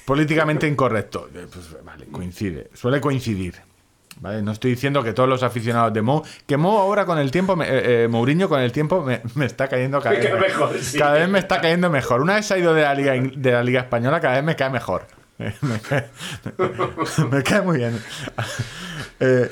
políticamente 0.05 0.67
incorrecto. 0.67 1.29
Eh, 1.36 1.45
Pues 1.51 1.84
vale, 1.84 2.07
coincide, 2.07 2.69
suele 2.73 2.99
coincidir. 2.99 3.55
¿Vale? 4.19 4.41
No 4.41 4.51
estoy 4.51 4.71
diciendo 4.71 5.01
que 5.03 5.13
todos 5.13 5.29
los 5.29 5.41
aficionados 5.41 5.93
de 5.93 6.01
Mou, 6.01 6.21
que 6.45 6.57
Mou 6.57 6.77
ahora 6.77 7.05
con 7.05 7.17
el 7.17 7.32
tiempo, 7.32 7.55
me- 7.55 7.65
eh, 7.67 8.03
eh, 8.03 8.07
Mourinho 8.07 8.49
con 8.49 8.59
el 8.59 8.71
tiempo 8.71 9.01
me, 9.03 9.21
me 9.36 9.45
está 9.45 9.67
cayendo 9.67 9.99
cada 10.01 10.15
vez, 10.19 10.34
mejor, 10.39 10.77
sí. 10.79 10.97
cada 10.97 11.13
vez 11.13 11.29
me 11.29 11.39
está 11.39 11.61
cayendo 11.61 11.89
mejor. 11.89 12.21
Una 12.21 12.36
vez 12.36 12.51
ha 12.51 12.57
ido 12.57 12.73
de 12.73 12.82
la 12.84 12.93
liga 12.93 13.13
de 13.13 13.51
la 13.51 13.63
liga 13.63 13.82
española, 13.82 14.19
cada 14.19 14.36
vez 14.36 14.43
me 14.43 14.55
cae 14.55 14.69
mejor. 14.69 15.07
Me 15.62 15.80
cae, 15.82 16.10
me 17.32 17.44
cae 17.44 17.62
muy 17.62 17.78
bien. 17.78 18.02
Eh, 19.20 19.52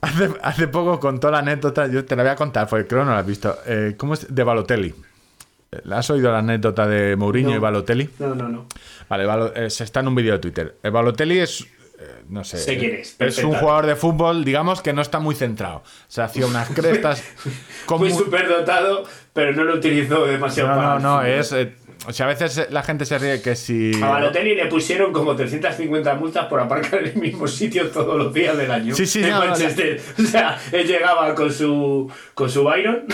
hace, 0.00 0.30
hace 0.42 0.68
poco 0.68 0.98
contó 1.00 1.30
la 1.30 1.38
anécdota, 1.38 1.86
yo 1.86 2.04
te 2.04 2.16
la 2.16 2.22
voy 2.22 2.32
a 2.32 2.36
contar, 2.36 2.68
porque 2.68 2.86
creo 2.86 3.02
que 3.02 3.06
no 3.06 3.12
la 3.12 3.20
has 3.20 3.26
visto. 3.26 3.56
Eh, 3.66 3.94
¿Cómo 3.96 4.14
es? 4.14 4.32
De 4.34 4.42
Balotelli. 4.42 4.94
Eh, 5.72 5.80
¿Has 5.92 6.10
oído 6.10 6.30
la 6.32 6.38
anécdota 6.38 6.86
de 6.86 7.16
Mourinho 7.16 7.50
No. 7.50 7.56
y 7.56 7.58
Balotelli? 7.58 8.10
No, 8.18 8.34
no, 8.34 8.48
no. 8.48 8.66
Vale, 9.08 9.26
Balo- 9.26 9.52
eh, 9.54 9.70
se 9.70 9.84
está 9.84 10.00
en 10.00 10.08
un 10.08 10.14
vídeo 10.14 10.32
de 10.34 10.38
Twitter. 10.38 10.76
El 10.82 10.90
Balotelli 10.90 11.38
es. 11.40 11.66
no 12.28 12.44
sé. 12.44 12.58
Sé 12.58 12.76
quién 12.78 12.96
es, 12.96 13.16
Es 13.18 13.38
un 13.42 13.54
jugador 13.54 13.86
de 13.86 13.96
fútbol, 13.96 14.44
digamos, 14.44 14.82
que 14.82 14.92
no 14.92 15.00
está 15.02 15.18
muy 15.18 15.34
centrado. 15.34 15.82
Se 16.08 16.20
hacía 16.22 16.46
unas 16.46 16.68
crestas. 16.70 17.22
con 17.86 17.98
Fui 18.00 18.10
mu- 18.10 18.18
súper 18.18 18.48
dotado, 18.48 19.04
pero 19.32 19.52
no 19.52 19.64
lo 19.64 19.74
utilizó 19.76 20.26
demasiado 20.26 20.70
no, 20.70 20.76
para 20.76 20.98
no, 20.98 21.16
no, 21.16 21.22
es. 21.22 21.52
eh, 21.52 21.74
o 22.06 22.12
sea, 22.12 22.26
a 22.26 22.28
veces 22.28 22.68
la 22.70 22.82
gente 22.82 23.04
se 23.04 23.18
ríe 23.18 23.40
que 23.42 23.56
si. 23.56 23.92
A 24.02 24.08
Balotelli 24.08 24.54
le 24.54 24.66
pusieron 24.66 25.12
como 25.12 25.34
350 25.36 26.14
multas 26.14 26.46
por 26.46 26.60
aparcar 26.60 27.00
en 27.00 27.06
el 27.08 27.16
mismo 27.16 27.46
sitio 27.46 27.88
todos 27.90 28.16
los 28.16 28.32
días 28.32 28.56
del 28.56 28.70
año. 28.70 28.94
Sí, 28.94 29.06
sí, 29.06 29.22
en 29.22 29.30
no. 29.30 29.40
O 29.52 30.22
sea, 30.26 30.58
él 30.72 30.86
llegaba 30.86 31.34
con 31.34 31.52
su 31.52 32.10
con 32.34 32.48
su 32.50 32.64
Byron. 32.64 33.04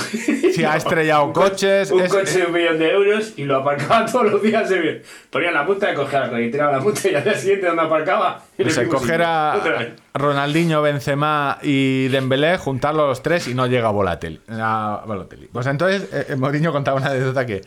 Si 0.52 0.64
ha 0.64 0.76
estrellado 0.76 1.32
coches. 1.32 1.90
un 1.90 2.00
es- 2.02 2.10
coche 2.12 2.38
de 2.40 2.46
un 2.46 2.52
millón 2.52 2.78
de 2.78 2.90
euros 2.90 3.32
y 3.36 3.44
lo 3.44 3.56
aparcaba 3.58 4.06
todos 4.10 4.30
los 4.30 4.42
días. 4.42 4.68
Se 4.68 5.02
ponía 5.30 5.50
la 5.52 5.62
multa 5.62 5.90
y 5.92 5.94
cogía 5.94 6.20
la 6.20 6.30
retiraba 6.30 6.72
la 6.72 6.80
multa 6.80 7.08
y 7.08 7.14
al 7.14 7.24
día 7.24 7.34
siguiente 7.34 7.66
donde 7.66 7.82
aparcaba. 7.82 8.42
en 8.58 8.66
el 8.66 8.72
se 8.72 8.82
mismo 8.84 8.98
coger 8.98 9.22
a. 9.22 9.56
Ronaldinho, 10.14 10.82
Benzema 10.82 11.58
y 11.62 12.08
Dembélé, 12.08 12.58
juntarlos 12.58 13.08
los 13.08 13.22
tres 13.22 13.48
y 13.48 13.54
no 13.54 13.66
llega 13.66 13.88
a 13.88 13.92
Balotelli. 13.92 14.40
a 14.50 15.02
Balotelli. 15.06 15.48
Pues 15.50 15.66
entonces 15.66 16.06
eh, 16.12 16.26
eh, 16.30 16.36
Mourinho 16.36 16.70
contaba 16.70 16.98
una 16.98 17.06
anécdota 17.08 17.46
que 17.46 17.62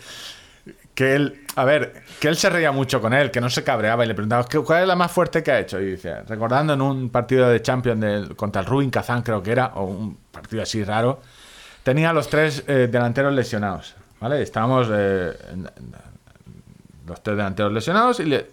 que 0.96 1.14
él, 1.14 1.43
a 1.58 1.66
ver, 1.66 2.02
que 2.20 2.28
él 2.30 2.38
se 2.38 2.50
reía 2.50 2.72
mucho 2.72 3.02
con 3.02 3.14
él, 3.14 3.30
que 3.30 3.41
no 3.41 3.50
se 3.50 3.64
cabreaba 3.64 4.06
y 4.06 4.08
le 4.08 4.16
preguntaba 4.16 4.46
"¿Qué- 4.46 4.60
cuál 4.60 4.84
es 4.84 4.88
la 4.88 4.96
más 4.96 5.12
fuerte 5.12 5.43
que 5.43 5.52
ha 5.52 5.60
hecho 5.60 5.80
y 5.82 5.91
dice, 5.91 6.22
recordando 6.24 6.74
en 6.74 6.82
un 6.82 7.10
partido 7.10 7.50
de 7.50 7.62
Champions 7.62 8.00
del- 8.02 8.36
contra 8.36 8.62
el 8.62 8.68
Rubin 8.68 8.89
Kazán 8.89 9.22
creo 9.22 9.43
que 9.43 9.52
era 9.52 9.68
o 9.76 9.84
un 9.84 10.18
partido 10.32 10.64
así 10.64 10.84
raro, 10.84 11.20
tenía 11.84 12.14
los 12.14 12.30
tres 12.30 12.64
eh, 12.68 12.88
delanteros 12.89 13.34
lesionados, 13.34 13.93
¿vale? 14.22 14.41
Estábamos 14.41 14.88
eh, 14.91 15.34
los 17.08 17.22
tres 17.22 17.38
delanteros 17.38 17.72
lesionados 17.72 18.20
y 18.20 18.26
le, 18.26 18.48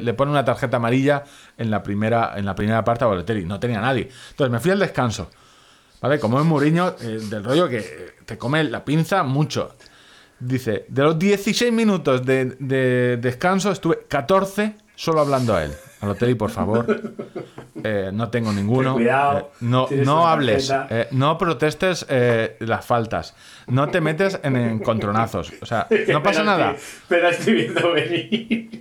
le, 0.00 0.14
pone 0.14 0.30
una 0.30 0.44
tarjeta 0.44 0.76
amarilla 0.76 1.24
en 1.58 1.70
la 1.70 1.82
primera, 1.82 2.34
en 2.36 2.44
la 2.44 2.54
primera 2.54 2.84
parte 2.84 3.04
a 3.04 3.08
Balotelli. 3.08 3.44
No 3.44 3.58
tenía 3.58 3.80
nadie. 3.80 4.08
Entonces 4.30 4.52
me 4.52 4.60
fui 4.60 4.70
al 4.70 4.78
descanso. 4.78 5.30
¿Vale? 6.00 6.20
Como 6.20 6.38
es 6.38 6.44
Mourinho, 6.44 6.94
eh, 7.00 7.18
del 7.30 7.42
rollo 7.42 7.68
que 7.68 8.14
te 8.26 8.36
come 8.38 8.62
la 8.64 8.84
pinza 8.84 9.22
mucho. 9.22 9.75
Dice, 10.38 10.84
de 10.88 11.02
los 11.02 11.18
16 11.18 11.72
minutos 11.72 12.24
de, 12.26 12.56
de 12.58 13.16
descanso 13.16 13.70
estuve 13.72 14.00
14 14.06 14.74
solo 14.94 15.20
hablando 15.20 15.54
a 15.54 15.64
él, 15.64 15.72
a 16.00 16.06
Balotelli, 16.06 16.34
por 16.34 16.50
favor. 16.50 17.14
Eh, 17.82 18.10
no 18.12 18.28
tengo 18.30 18.52
ninguno. 18.52 18.94
Cuidado, 18.94 19.38
Eh, 19.38 19.56
no 19.60 19.86
no 19.90 20.26
hables. 20.26 20.70
eh, 20.90 21.08
no 21.12 21.36
protestes 21.38 22.06
las 22.60 22.84
faltas. 22.84 23.34
No 23.66 23.88
te 23.88 24.00
metes 24.00 24.38
en 24.42 24.56
encontronazos. 24.56 25.52
O 25.60 25.66
sea, 25.66 25.86
no 26.08 26.22
pasa 26.22 26.42
nada. 26.44 26.76
Pero 27.08 27.28
estoy 27.28 27.54
viendo 27.54 27.92
venir. 27.92 28.80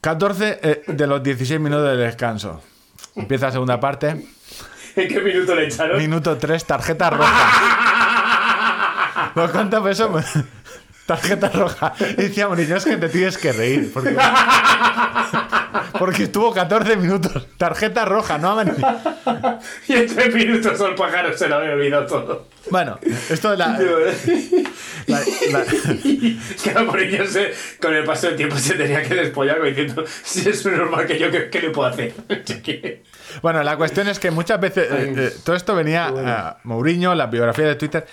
14 0.00 0.60
eh, 0.62 0.82
de 0.86 1.06
los 1.06 1.22
16 1.22 1.60
minutos 1.60 1.88
de 1.90 1.96
descanso. 1.96 2.62
Empieza 3.16 3.46
la 3.46 3.52
segunda 3.52 3.80
parte. 3.80 4.10
¿En 4.96 5.08
qué 5.08 5.20
minuto 5.20 5.54
le 5.54 5.66
echaron? 5.66 5.98
Minuto 5.98 6.36
3, 6.36 6.64
tarjeta 6.64 7.10
roja. 7.10 7.50
¿Por 9.34 9.50
cuánto 9.52 9.82
peso? 9.82 10.12
Tarjeta 11.06 11.48
roja. 11.50 11.92
Y 12.00 12.22
decía 12.22 12.48
Mourinho, 12.48 12.76
es 12.76 12.84
que 12.84 12.96
te 12.96 13.08
tienes 13.08 13.38
que 13.38 13.52
reír. 13.52 13.92
Porque, 13.94 14.16
porque 15.98 16.24
estuvo 16.24 16.52
14 16.52 16.96
minutos. 16.96 17.46
Tarjeta 17.56 18.04
roja, 18.04 18.38
no 18.38 18.58
ha. 18.58 18.64
Y 19.88 19.92
en 19.92 20.06
tres 20.14 20.34
minutos 20.34 20.80
al 20.80 20.94
pájaro 20.96 21.36
se 21.36 21.48
lo 21.48 21.56
había 21.56 21.72
olvidado 21.74 22.06
todo. 22.06 22.48
Bueno, 22.70 22.98
esto 23.30 23.52
es 23.52 23.58
la, 23.58 23.68
la- 25.06 25.20
la- 25.52 25.64
Claro, 26.62 26.86
por 26.88 26.98
ello 27.00 27.24
se, 27.28 27.52
con 27.80 27.94
el 27.94 28.02
paso 28.04 28.26
del 28.26 28.36
tiempo 28.36 28.56
se 28.58 28.74
tenía 28.74 29.02
que 29.04 29.14
despollar 29.14 29.62
diciendo 29.62 30.04
si 30.24 30.48
es 30.48 30.66
normal 30.66 31.06
que 31.06 31.16
yo, 31.20 31.30
¿qué, 31.30 31.48
qué 31.50 31.60
le 31.62 31.70
puedo 31.70 31.88
hacer? 31.88 32.12
Bueno, 33.42 33.62
la 33.62 33.76
cuestión 33.76 34.08
es 34.08 34.18
que 34.18 34.32
muchas 34.32 34.58
veces 34.60 34.88
eh, 34.90 35.14
eh, 35.16 35.32
todo 35.44 35.54
esto 35.54 35.76
venía 35.76 36.06
a 36.08 36.58
Mourinho, 36.64 37.14
la 37.14 37.26
biografía 37.26 37.66
de 37.66 37.76
Twitter, 37.76 38.04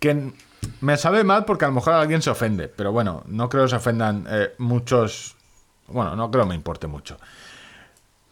que 0.00 0.32
me 0.80 0.96
sabe 0.96 1.24
mal 1.24 1.44
porque 1.44 1.64
a 1.64 1.68
lo 1.68 1.74
mejor 1.74 1.94
alguien 1.94 2.22
se 2.22 2.30
ofende, 2.30 2.68
pero 2.68 2.92
bueno, 2.92 3.22
no 3.26 3.48
creo 3.48 3.64
que 3.64 3.70
se 3.70 3.76
ofendan 3.76 4.26
eh, 4.28 4.52
muchos. 4.58 5.36
Bueno, 5.88 6.14
no 6.16 6.30
creo 6.30 6.44
que 6.44 6.50
me 6.50 6.54
importe 6.54 6.86
mucho. 6.86 7.18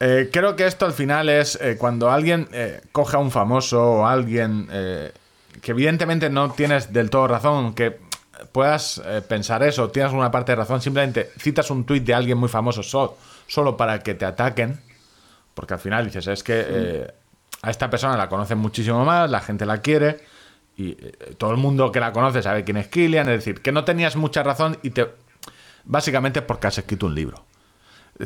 Eh, 0.01 0.31
creo 0.33 0.55
que 0.55 0.67
esto 0.67 0.87
al 0.87 0.93
final 0.93 1.29
es 1.29 1.59
eh, 1.61 1.77
cuando 1.77 2.11
alguien 2.11 2.49
eh, 2.53 2.81
coge 2.93 3.17
a 3.17 3.19
un 3.19 3.31
famoso 3.31 3.83
o 3.83 4.07
alguien 4.07 4.69
que 4.69 5.73
evidentemente 5.73 6.31
no 6.31 6.53
tienes 6.53 6.93
del 6.93 7.11
todo 7.11 7.27
razón, 7.27 7.75
que 7.75 7.99
puedas 8.53 9.03
pensar 9.27 9.65
eso, 9.65 9.91
tienes 9.91 10.13
una 10.13 10.31
parte 10.31 10.53
de 10.53 10.57
razón, 10.57 10.81
simplemente 10.81 11.31
citas 11.39 11.69
un 11.73 11.85
tuit 11.85 12.05
de 12.05 12.15
alguien 12.15 12.39
muy 12.39 12.49
famoso 12.49 12.85
so- 12.85 13.19
solo 13.49 13.77
para 13.77 13.99
que 13.99 14.15
te 14.15 14.25
ataquen, 14.25 14.79
porque 15.55 15.75
al 15.75 15.81
final 15.81 16.05
dices, 16.05 16.29
es 16.29 16.45
que 16.45 17.11
a 17.63 17.71
esta 17.71 17.91
persona 17.91 18.17
la 18.17 18.29
conocen 18.29 18.59
muchísimo 18.59 19.05
más, 19.05 19.29
la 19.29 19.41
gente 19.41 19.67
la 19.67 19.79
quiere 19.79 20.21
y 20.79 20.91
eh, 20.93 21.35
todo 21.37 21.51
el 21.51 21.57
mundo 21.59 21.93
que 21.93 22.01
la 22.01 22.13
conoce 22.13 22.41
sabe 22.41 22.65
quién 22.65 22.77
es 22.79 22.87
Killian, 22.89 23.29
es 23.29 23.39
decir, 23.45 23.61
que 23.61 23.73
no 23.73 23.85
tenías 23.85 24.17
mucha 24.17 24.43
razón 24.43 24.79
y 24.83 24.91
te... 24.91 25.07
Básicamente 25.85 26.41
porque 26.41 26.69
has 26.69 26.79
escrito 26.79 27.07
un 27.07 27.15
libro. 27.15 27.45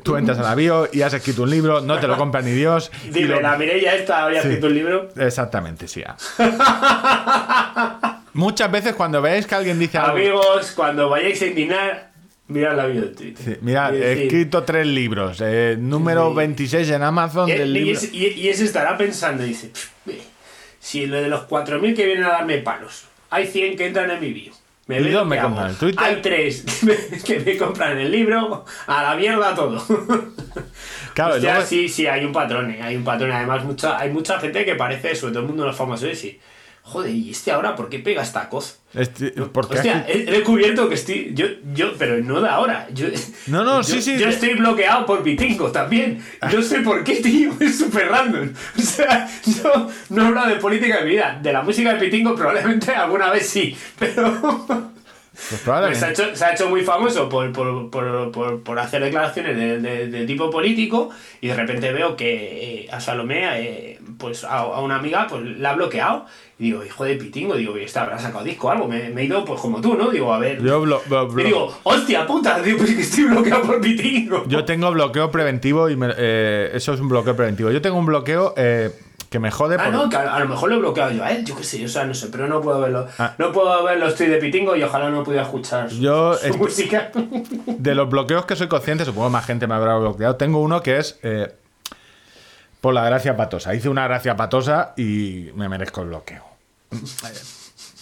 Tú 0.03 0.17
entras 0.17 0.39
a 0.39 0.43
la 0.43 0.55
bio 0.55 0.89
y 0.91 1.03
has 1.03 1.13
escrito 1.13 1.43
un 1.43 1.51
libro, 1.51 1.81
no 1.83 1.99
te 1.99 2.07
lo 2.07 2.17
compra 2.17 2.41
ni 2.43 2.51
Dios. 2.53 2.91
y 3.05 3.11
Dime, 3.11 3.29
lo- 3.29 3.41
la 3.43 3.57
Mireia 3.59 3.95
esta 3.95 4.25
había 4.25 4.41
Sí. 4.43 4.49
escrito 4.49 4.69
un 4.69 4.75
libro. 4.75 5.09
Exactamente, 5.17 5.87
sí. 5.89 6.03
Muchas 8.35 8.71
veces 8.71 8.95
cuando 8.95 9.21
veáis 9.21 9.47
que 9.47 9.55
alguien 9.55 9.79
dice 9.79 9.99
algo... 9.99 10.17
Amigos, 10.17 10.73
cuando 10.75 11.09
vayáis 11.11 11.43
a 11.43 11.47
indignar, 11.47 12.13
mirad 12.49 12.75
la 12.77 12.87
vida 12.87 13.03
de 13.03 13.09
Twitter. 13.09 13.45
Sí, 13.45 13.59
mirad, 13.61 13.93
Y 13.93 13.97
he 13.97 14.23
escrito 14.25 14.63
tres 14.65 14.87
libros. 14.87 15.41
eh, 15.43 15.77
número 15.79 16.31
Sí. 16.31 16.37
26 16.37 16.91
en 16.91 17.03
Amazon 17.03 17.49
y, 17.51 17.53
del 17.53 17.77
y 17.77 17.85
libro... 17.85 18.01
y- 18.13 18.27
y 18.29 18.49
ese 18.49 18.65
estará 18.65 18.97
pensando, 18.97 19.43
dice, 19.45 19.69
"Pff, 19.69 20.09
eh, 20.09 20.23
si 20.83 21.07
lo 21.07 21.23
de 21.23 21.29
los 21.29 21.43
4.000 21.49 21.95
que 21.95 22.05
vienen 22.05 22.25
a 22.25 22.31
darme 22.31 22.59
palos, 22.59 23.05
hay 23.31 23.47
100 23.47 23.77
que 23.77 23.87
entran 23.87 24.11
en 24.11 24.21
mi 24.21 24.33
bio. 24.33 24.53
Me 24.89 25.01
¿Y 25.01 25.05
qué 25.05 25.25
me 25.25 25.41
compran? 25.41 25.77
Hay 25.97 26.21
tres 26.21 26.65
que 27.25 27.39
me, 27.39 27.57
compran 27.57 27.97
el 27.99 28.11
libro, 28.11 28.65
a 28.89 29.03
la 29.05 29.15
mierda 29.15 29.55
todo. 29.55 29.81
Claro, 31.15 31.35
Hostia, 31.35 31.53
luego- 31.53 31.67
sí, 31.67 31.91
sí, 31.91 32.07
hay 32.07 32.25
un 32.25 32.33
patrón, 32.33 32.71
eh, 32.71 32.81
hay 32.83 32.97
un 32.97 33.05
patrón. 33.05 33.31
Además, 33.33 33.65
mucha, 33.65 33.99
hay 33.99 34.11
mucha 34.11 34.41
gente 34.41 34.65
que 34.65 34.75
parece, 34.77 35.15
sobre 35.15 35.35
todo 35.35 35.43
el 35.43 35.49
mundo 35.49 35.65
de 35.65 35.69
los 35.69 35.77
famosos, 35.77 36.09
dice, 36.09 36.41
joder, 36.83 37.11
¿y 37.15 37.31
este 37.31 37.51
ahora 37.53 37.75
por 37.77 37.89
qué 37.89 37.99
pega 37.99 38.23
esta 38.23 38.49
cosa? 38.49 38.75
Este- 38.95 39.31
porque 39.31 39.77
Hostia, 39.77 40.05
he, 40.09 40.23
he 40.23 40.31
descubierto 40.33 40.89
que 40.89 40.97
estoy. 40.97 41.33
Yo, 41.35 41.47
yo, 41.75 41.93
pero 41.99 42.19
no 42.23 42.41
de 42.43 42.49
ahora. 42.49 42.87
Yo, 42.93 43.07
No, 43.47 43.65
no, 43.65 43.79
yo- 43.81 43.83
sí, 43.95 44.03
sí. 44.03 44.19
Yo 44.19 44.29
estoy 44.29 44.55
bloqueado 44.55 45.07
por 45.07 45.23
Pitingo 45.23 45.71
también. 45.73 46.23
No 46.53 46.61
sé 46.63 46.81
por 46.81 47.03
qué, 47.03 47.17
tío. 47.17 47.53
Es 47.61 47.79
súper 47.79 48.09
random. 48.09 48.51
O 48.79 48.83
sea, 48.83 49.29
yo 49.47 49.89
no 50.11 50.23
he 50.23 50.27
hablado 50.27 50.49
de 50.51 50.57
política 50.57 50.99
en 50.99 51.05
mi 51.05 51.11
vida. 51.13 51.39
De 51.43 51.53
la 51.53 51.63
música 51.63 51.95
de 51.95 52.01
Pitingo, 52.01 52.35
probablemente 52.35 52.93
alguna 52.93 53.31
vez 53.31 53.49
sí. 53.49 53.75
Pero. 53.99 54.91
pues 55.33 55.63
Pues 55.65 55.99
se, 55.99 56.05
ha 56.05 56.11
hecho, 56.11 56.37
se 56.37 56.45
ha 56.45 56.53
hecho 56.53 56.69
muy 56.69 56.83
famoso 56.83 57.29
por, 57.29 57.51
por, 57.53 57.91
por, 57.91 58.63
por, 58.63 58.79
hacer 58.79 59.03
declaraciones 59.03 59.57
de, 59.57 59.81
de- 59.81 60.07
de 60.09 60.27
tipo 60.27 60.51
político 60.51 61.09
y 61.41 61.49
de 61.49 61.55
repente 61.55 61.91
veo 61.93 62.17
que 62.17 62.85
eh, 62.85 62.89
a 62.93 63.01
Salomé, 63.01 63.45
eh, 63.61 63.99
pues 64.19 64.45
a, 64.45 64.59
a 64.59 64.81
una 64.81 64.97
amiga, 64.97 65.27
pues 65.29 65.43
la 65.59 65.71
ha 65.71 65.75
bloqueado. 65.75 66.27
Y 66.59 66.65
digo, 66.67 66.85
hijo 66.85 67.05
de 67.05 67.17
pitingo, 67.17 67.57
digo, 67.57 67.77
¿y 67.77 67.83
esta 67.83 68.03
habrá 68.03 68.19
sacado 68.19 68.45
disco 68.45 68.69
o 68.69 68.71
algo? 68.71 68.87
Me, 68.87 69.09
me 69.09 69.23
he 69.23 69.25
ido 69.25 69.45
pues 69.45 69.61
como 69.61 69.81
tú, 69.81 69.95
¿no? 69.97 70.11
Digo, 70.11 70.33
a 70.33 70.39
ver. 70.39 70.63
Yo, 70.63 70.81
blo- 70.85 71.03
blo- 71.09 71.29
y 71.31 71.35
blo- 71.35 71.45
digo, 71.45 71.79
hostia 71.83 72.27
puta, 72.27 72.61
digo, 72.63 72.79
pues 72.79 72.95
que 72.95 73.01
estoy 73.03 73.25
bloqueado 73.25 73.63
por 73.63 73.81
pitingo. 73.81 74.45
yo 74.47 74.65
tengo 74.65 74.91
bloqueo 74.93 75.31
preventivo 75.31 75.89
y 75.91 75.97
me- 75.97 76.13
eh, 76.17 76.71
eso 76.75 76.93
es 76.93 77.01
un 77.01 77.09
bloqueo 77.09 77.35
preventivo. 77.35 77.71
Yo 77.71 77.81
tengo 77.83 77.97
un 77.99 78.07
bloqueo 78.07 78.55
eh, 78.57 78.91
que 79.33 79.41
me 79.41 79.51
jode 79.51 79.75
Ah, 79.81 79.85
por- 79.87 79.93
no, 79.93 80.09
que 80.09 80.15
a, 80.17 80.35
a 80.37 80.39
lo 80.39 80.49
mejor 80.49 80.69
lo 80.69 80.77
he 80.77 80.79
bloqueado 80.79 81.11
yo 81.11 81.25
a 81.25 81.33
él, 81.33 81.45
yo 81.45 81.57
qué 81.57 81.65
sé, 81.65 81.85
o 81.85 81.89
sea, 81.89 82.05
no 82.05 82.15
sé, 82.15 82.29
pero 82.29 82.47
no 82.47 82.61
puedo 82.61 82.81
verlo. 82.81 83.09
Ah. 83.19 83.35
No 83.39 83.51
puedo 83.51 83.83
verlo, 83.83 84.07
estoy 84.07 84.29
de 84.29 84.37
pitingo 84.37 84.77
y 84.77 84.83
ojalá 84.85 85.11
no 85.11 85.25
pudiera 85.25 85.43
escuchar 85.45 85.91
su, 85.91 85.97
Yo 85.99 86.35
su 86.39 86.57
música. 86.57 87.11
De 87.67 87.95
los 87.97 88.09
bloqueos 88.09 88.45
que 88.47 88.55
soy 88.55 88.69
consciente, 88.69 89.05
supongo 89.05 89.27
que 89.29 89.33
más 89.33 89.47
gente 89.47 89.67
me 89.67 89.75
habrá 89.75 89.97
bloqueado. 89.97 90.37
Tengo 90.37 90.61
uno 90.61 90.83
que 90.83 90.99
es 90.99 91.19
eh, 91.25 91.53
por 92.81 92.95
la 92.95 93.05
gracia 93.05 93.37
patosa. 93.37 93.75
Hice 93.75 93.89
una 93.89 94.05
gracia 94.07 94.37
patosa 94.37 94.93
y 94.97 95.51
me 95.57 95.69
merezco 95.69 96.03
el 96.03 96.09
bloqueo. 96.09 96.45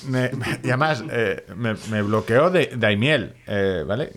Me- 0.08 0.30
me- 0.30 0.60
y 0.64 0.68
además, 0.68 1.04
eh, 1.10 1.44
me, 1.54 1.74
me 1.90 2.02
bloqueó 2.02 2.50
de 2.50 2.72
Daimiel, 2.74 3.34
eh, 3.46 3.84
¿vale? 3.86 4.12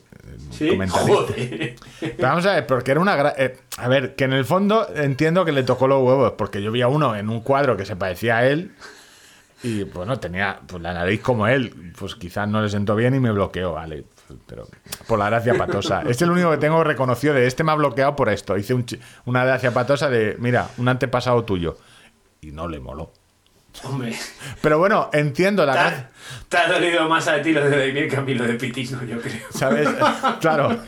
Sí, 0.51 0.69
Comentarista. 0.69 1.13
joder. 1.13 1.75
Pero 1.99 2.15
vamos 2.27 2.45
a 2.45 2.53
ver, 2.55 2.67
porque 2.67 2.91
era 2.91 2.99
una... 2.99 3.17
gra- 3.17 3.33
eh, 3.37 3.57
a 3.77 3.87
ver, 3.87 4.15
que 4.15 4.23
en 4.25 4.33
el 4.33 4.45
fondo 4.45 4.87
entiendo 4.95 5.45
que 5.45 5.51
le 5.51 5.63
tocó 5.63 5.87
los 5.87 6.01
huevos, 6.03 6.33
porque 6.37 6.61
yo 6.61 6.71
vi 6.71 6.81
a 6.81 6.87
uno 6.87 7.15
en 7.15 7.29
un 7.29 7.41
cuadro 7.41 7.75
que 7.77 7.85
se 7.85 7.95
parecía 7.95 8.37
a 8.37 8.47
él 8.47 8.71
y, 9.63 9.83
bueno, 9.83 10.19
tenía 10.19 10.59
pues, 10.67 10.81
la 10.81 10.93
nariz 10.93 11.21
como 11.21 11.47
él. 11.47 11.93
Pues 11.97 12.15
quizás 12.15 12.47
no 12.49 12.61
le 12.61 12.69
sentó 12.69 12.95
bien 12.95 13.15
y 13.15 13.19
me 13.19 13.31
bloqueó, 13.31 13.73
vale. 13.73 14.03
Pero 14.47 14.67
por 15.07 15.19
la 15.19 15.29
gracia 15.29 15.53
patosa. 15.55 16.01
Es 16.09 16.21
el 16.21 16.31
único 16.31 16.49
que 16.51 16.57
tengo 16.57 16.83
reconocido 16.83 17.33
de 17.33 17.45
este 17.47 17.63
me 17.63 17.71
ha 17.71 17.75
bloqueado 17.75 18.15
por 18.15 18.29
esto. 18.29 18.57
Hice 18.57 18.73
un 18.73 18.85
una 19.25 19.45
gracia 19.45 19.73
patosa 19.73 20.09
de, 20.09 20.35
mira, 20.39 20.69
un 20.77 20.87
antepasado 20.89 21.43
tuyo. 21.45 21.77
Y 22.41 22.51
no 22.51 22.67
le 22.67 22.79
moló. 22.79 23.11
Hombre, 23.83 24.15
Pero 24.61 24.77
bueno, 24.77 25.09
entiendo 25.13 25.65
la 25.65 25.73
te 25.73 25.79
ha, 25.79 26.09
te 26.47 26.57
ha 26.57 26.67
dolido 26.71 27.09
más 27.09 27.27
a 27.27 27.41
ti 27.41 27.51
lo 27.51 27.67
de 27.67 27.75
Daimiel 27.75 28.07
que 28.09 28.15
a 28.15 28.21
mí 28.21 28.33
lo 28.35 28.43
de 28.45 28.53
Pitingo, 28.53 29.03
yo 29.03 29.19
creo. 29.19 29.41
¿Sabes? 29.49 29.89
Claro. 30.39 30.79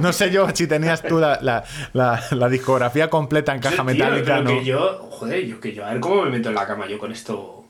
No 0.00 0.12
sé 0.12 0.30
yo 0.30 0.48
si 0.54 0.66
tenías 0.66 1.02
tú 1.02 1.18
la, 1.20 1.38
la- 1.42 1.62
la- 1.92 2.22
la 2.30 2.48
discografía 2.48 3.08
completa 3.10 3.54
en 3.54 3.60
caja 3.60 3.76
Yo, 3.76 3.84
tío, 3.84 3.94
metálica, 3.94 4.24
pero 4.24 4.42
¿no? 4.42 4.50
que 4.50 4.64
yo, 4.64 5.08
joder, 5.10 5.44
yo 5.46 5.60
que 5.60 5.72
yo, 5.74 5.84
a 5.84 5.90
ver 5.92 6.00
cómo 6.00 6.22
me 6.24 6.30
meto 6.30 6.48
en 6.48 6.54
la 6.54 6.66
cama 6.66 6.86
yo 6.88 6.98
con 6.98 7.12
esto. 7.12 7.61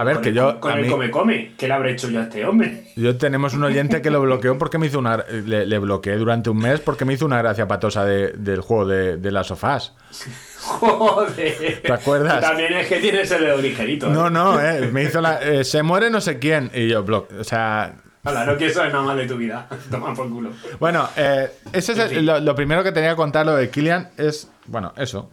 A 0.00 0.04
ver, 0.04 0.14
con 0.14 0.22
que 0.22 0.28
el- 0.30 0.34
yo- 0.34 0.60
Con 0.60 0.72
a 0.72 0.76
el 0.76 0.82
mí- 0.84 0.88
come 0.90 1.10
come, 1.10 1.54
¿qué 1.56 1.66
le 1.68 1.74
habré 1.74 1.92
hecho 1.92 2.08
yo 2.08 2.20
a 2.20 2.24
este 2.24 2.44
hombre? 2.44 2.84
Yo 2.96 3.16
tenemos 3.16 3.54
un 3.54 3.64
oyente 3.64 4.00
que 4.02 4.10
lo 4.10 4.20
bloqueó 4.20 4.56
porque 4.58 4.78
me 4.78 4.86
hizo 4.86 4.98
una. 4.98 5.16
Le, 5.28 5.66
le 5.66 5.78
bloqueé 5.78 6.16
durante 6.16 6.50
un 6.50 6.58
mes 6.58 6.80
porque 6.80 7.04
me 7.04 7.14
hizo 7.14 7.26
una 7.26 7.38
gracia 7.38 7.66
patosa 7.68 8.04
de- 8.04 8.32
del 8.32 8.60
juego 8.60 8.86
de, 8.86 9.16
de 9.16 9.30
las 9.30 9.46
sofás. 9.48 9.94
Joder. 10.60 11.80
¿Te 11.82 11.92
acuerdas? 11.92 12.40
También 12.40 12.72
es 12.74 12.86
que 12.88 13.00
tienes 13.00 13.30
el 13.30 13.40
dedo 13.42 13.58
ligerito. 13.58 14.06
¿eh? 14.06 14.10
No, 14.10 14.28
no, 14.30 14.60
eh, 14.60 14.88
me 14.92 15.04
hizo 15.04 15.20
la. 15.20 15.38
eh, 15.42 15.64
se 15.64 15.82
muere 15.82 16.10
no 16.10 16.20
sé 16.20 16.38
quién. 16.38 16.70
Y 16.74 16.88
yo, 16.88 17.04
blo- 17.04 17.26
O 17.40 17.44
sea. 17.44 17.94
Hala, 18.24 18.44
no 18.44 18.56
quiero 18.56 18.74
saber 18.74 18.92
nada 18.92 19.04
más 19.04 19.16
de 19.16 19.26
tu 19.26 19.36
vida. 19.36 19.68
Toma 19.90 20.12
por 20.12 20.28
culo. 20.28 20.50
Bueno, 20.78 21.08
eh, 21.16 21.48
ese 21.72 21.92
es 21.92 21.98
el- 21.98 22.26
lo, 22.26 22.40
lo 22.40 22.54
primero 22.54 22.82
que 22.82 22.92
tenía 22.92 23.10
que 23.10 23.16
contar 23.16 23.46
lo 23.46 23.54
de 23.56 23.70
Killian 23.70 24.10
es. 24.16 24.50
Bueno, 24.66 24.92
eso. 24.96 25.30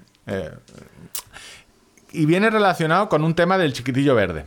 Y 2.22 2.26
viene 2.26 2.49
relacionado 2.49 3.09
con 3.09 3.24
un 3.24 3.36
tema 3.36 3.57
del 3.57 3.74
chiquitillo 3.74 4.16
verde. 4.16 4.45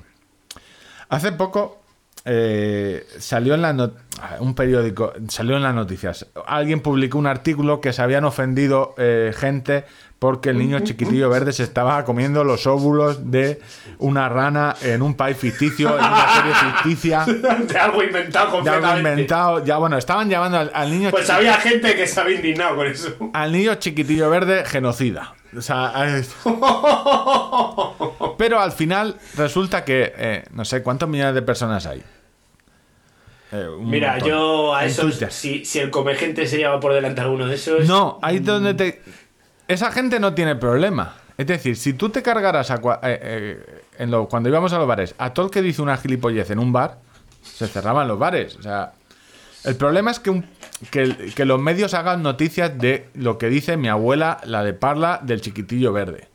Hace 1.09 1.33
poco 1.33 1.81
eh, 2.25 3.07
salió 3.19 3.55
en 3.55 3.63
la 3.63 3.73
not- 3.73 3.97
un 4.41 4.55
periódico, 4.55 5.13
salió 5.29 5.57
en 5.57 5.63
las 5.63 5.75
noticias. 5.75 6.27
Alguien 6.47 6.81
publicó 6.81 7.19
un 7.19 7.27
artículo 7.27 7.81
que 7.81 7.93
se 7.93 8.03
habían 8.03 8.25
ofendido 8.25 8.95
eh, 8.99 9.33
gente 9.37 9.85
porque 10.19 10.51
el 10.51 10.59
niño 10.59 10.81
chiquitillo 10.81 11.31
verde 11.31 11.53
se 11.53 11.63
estaba 11.63 12.05
comiendo 12.05 12.43
los 12.43 12.67
óvulos 12.67 13.31
de 13.31 13.61
una 13.99 14.29
rana 14.29 14.75
en 14.83 15.01
un 15.01 15.15
país 15.15 15.37
ficticio, 15.37 15.91
en 15.97 16.05
una 16.05 16.27
serie 16.35 16.55
ficticia, 16.55 17.25
De 17.69 17.79
algo 17.79 18.03
inventado 18.03 18.61
de 18.61 18.69
algo 18.71 18.97
inventado. 18.99 19.65
Ya 19.65 19.79
bueno, 19.79 19.97
estaban 19.97 20.29
llamando 20.29 20.59
al, 20.59 20.73
al 20.75 20.91
niño 20.91 21.13
Pues 21.13 21.31
había 21.31 21.55
gente 21.55 21.95
que 21.95 22.07
se 22.09 22.21
había 22.21 22.35
indignado 22.35 22.75
con 22.75 22.89
eso. 22.89 23.15
al 23.33 23.53
niño 23.53 23.77
chiquitillo 23.77 24.29
verde 24.29 24.65
genocida. 24.67 25.35
O 25.57 25.63
sea, 25.63 25.93
pero 28.39 28.61
al 28.61 28.73
final 28.73 29.17
resulta 29.37 29.85
que 29.85 30.13
eh, 30.17 30.45
no 30.53 30.65
sé 30.65 30.83
cuántos 30.83 31.09
millones 31.09 31.35
de 31.35 31.43
personas 31.43 31.87
hay. 31.87 32.03
Eh, 33.53 33.67
Mira, 33.81 34.13
montón. 34.13 34.29
yo 34.29 34.75
a 34.75 34.87
Twitter. 34.87 35.33
si, 35.33 35.65
si 35.65 35.79
el 35.79 35.91
come 35.91 36.15
gente 36.15 36.47
se 36.47 36.59
lleva 36.59 36.79
por 36.81 36.93
delante 36.93 37.21
alguno 37.23 37.47
de 37.47 37.55
esos. 37.55 37.87
No, 37.89 38.19
ahí 38.23 38.37
es 38.37 38.45
donde 38.45 38.75
te. 38.75 39.03
esa 39.69 39.91
gente 39.91 40.21
no 40.21 40.35
tiene 40.35 40.55
problema. 40.57 41.15
Es 41.39 41.47
decir, 41.47 41.77
si 41.77 41.93
tú 41.95 42.11
te 42.11 42.23
cargaras 42.23 42.71
a 42.71 42.81
cua- 42.83 42.99
eh, 43.03 43.19
eh, 43.23 43.83
en 43.99 44.11
lo- 44.11 44.29
cuando 44.29 44.49
íbamos 44.49 44.73
a 44.73 44.79
los 44.79 44.87
bares 44.89 45.15
a 45.19 45.33
todo 45.33 45.47
el 45.47 45.53
que 45.53 45.63
dice 45.63 45.81
una 45.81 45.97
gilipollez 45.97 46.51
en 46.51 46.59
un 46.59 46.73
bar, 46.73 46.99
se 47.43 47.67
cerraban 47.69 48.07
los 48.09 48.19
bares. 48.19 48.57
O 48.57 48.63
sea, 48.63 48.93
el 49.69 49.77
problema 49.77 50.11
es 50.11 50.19
que, 50.21 50.31
un- 50.31 50.47
que, 50.91 51.45
los 51.45 51.61
medios 51.61 51.95
hagan 51.95 52.23
noticias 52.23 52.77
de 52.79 53.09
lo 53.15 53.39
que 53.39 53.49
dice 53.49 53.77
mi 53.77 53.89
abuela, 53.89 54.39
la 54.45 54.65
de 54.65 54.73
Parla, 54.73 55.21
del 55.23 55.41
chiquitillo 55.41 55.93
verde. 55.93 56.29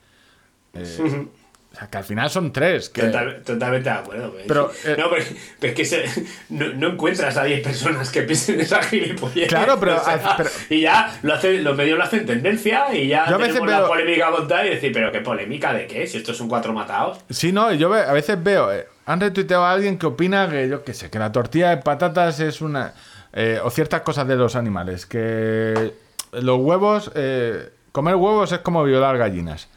Eh, 0.74 1.28
o 1.72 1.76
sea, 1.76 1.88
que 1.90 1.98
al 1.98 2.04
final 2.04 2.30
son 2.30 2.54
tres. 2.54 2.90
Que, 2.90 3.02
Total- 3.04 3.42
totalmente 3.44 3.90
de 3.90 3.96
acuerdo. 3.96 4.36
Pero, 4.48 4.72
eh, 4.86 4.96
no, 4.98 5.10
pero, 5.10 5.26
pero 5.60 5.72
es 5.72 5.76
que 5.76 5.86
se- 5.86 6.06
no, 6.50 6.68
no 6.74 6.90
encuentras 6.90 7.36
a 7.38 7.44
10 7.46 7.62
personas 7.64 8.12
que 8.12 8.22
piensen 8.24 8.60
esa 8.62 8.82
gilipollez. 8.84 9.48
Claro, 9.48 9.80
pero- 9.80 9.98
O 10.02 10.04
sea, 10.04 10.36
pero- 10.38 10.50
y 10.70 10.82
ya 10.82 11.18
lo 11.24 11.34
hace, 11.34 11.60
los 11.62 11.76
medios 11.76 11.98
lo 11.98 12.04
hacen 12.04 12.26
tendencia 12.28 12.94
y 12.96 13.08
ya 13.08 13.28
Yo 13.28 13.36
a 13.36 13.38
veces 13.40 13.54
tenemos 13.56 13.72
la 13.72 13.80
veo- 13.80 13.88
polémica 13.88 14.30
montada 14.30 14.66
y 14.68 14.70
decir, 14.70 14.92
pero 14.94 15.12
qué 15.12 15.22
polémica 15.22 15.74
de 15.74 15.88
qué, 15.88 16.06
si 16.06 16.18
estos 16.18 16.38
son 16.38 16.48
cuatro 16.48 16.74
matados. 16.74 17.20
Sí, 17.32 17.52
no, 17.52 17.74
yo 17.74 17.92
a 17.94 18.14
veces 18.14 18.44
veo, 18.44 18.72
eh, 18.72 18.86
han 19.08 19.20
retuiteado 19.20 19.66
a 19.66 19.72
alguien 19.74 19.98
que 19.98 20.06
opina 20.06 20.48
que, 20.50 20.70
yo 20.70 20.84
qué 20.84 20.94
sé, 20.94 21.10
que 21.10 21.18
la 21.18 21.32
tortilla 21.32 21.72
de 21.72 21.78
patatas 21.78 22.40
es 22.40 22.62
una... 22.62 22.94
eh, 23.34 23.60
o 23.64 23.70
ciertas 23.70 24.02
cosas 24.02 24.28
de 24.28 24.36
los 24.36 24.56
animales, 24.56 25.06
que 25.06 25.94
los 26.34 26.60
huevos, 26.60 27.12
eh, 27.16 27.70
comer 27.92 28.16
huevos 28.16 28.52
es 28.52 28.60
como 28.60 28.84
violar 28.84 29.18
gallinas. 29.18 29.68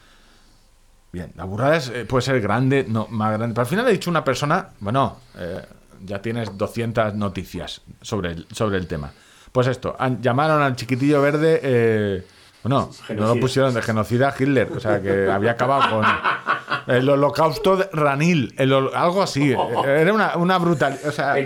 Bien, 1.12 1.32
la 1.36 1.44
burrada 1.44 1.76
es, 1.76 1.88
eh, 1.88 2.04
puede 2.04 2.22
ser 2.22 2.40
grande, 2.40 2.84
no, 2.88 3.06
más 3.10 3.32
grande. 3.32 3.54
Pero 3.54 3.62
al 3.62 3.66
final 3.68 3.86
ha 3.86 3.90
dicho 3.90 4.10
una 4.10 4.24
persona, 4.24 4.70
bueno, 4.80 5.18
eh, 5.38 5.62
ya 6.04 6.20
tienes 6.20 6.56
200 6.58 7.14
noticias 7.14 7.80
sobre 8.02 8.32
el, 8.32 8.46
sobre 8.52 8.76
el 8.76 8.86
tema. 8.86 9.12
Pues 9.52 9.66
esto, 9.68 9.96
han- 9.98 10.20
llamaron 10.20 10.60
al 10.60 10.76
chiquitillo 10.76 11.22
verde, 11.22 11.60
eh, 11.62 12.26
bueno, 12.62 12.90
no 13.14 13.26
lo 13.34 13.40
pusieron 13.40 13.72
de 13.72 13.80
genocida 13.80 14.28
a 14.28 14.34
Hitler, 14.38 14.70
o 14.76 14.80
sea, 14.80 15.00
que 15.00 15.30
había 15.30 15.52
acabado 15.52 15.88
con 15.88 16.94
el 16.94 17.08
holocausto 17.08 17.76
de 17.76 17.88
Ranil, 17.92 18.54
el 18.58 18.72
algo 18.72 19.22
así. 19.22 19.52
Era 19.86 20.12
una, 20.12 20.36
una 20.36 20.58
brutal, 20.58 20.98
o 21.06 21.12
sea, 21.12 21.38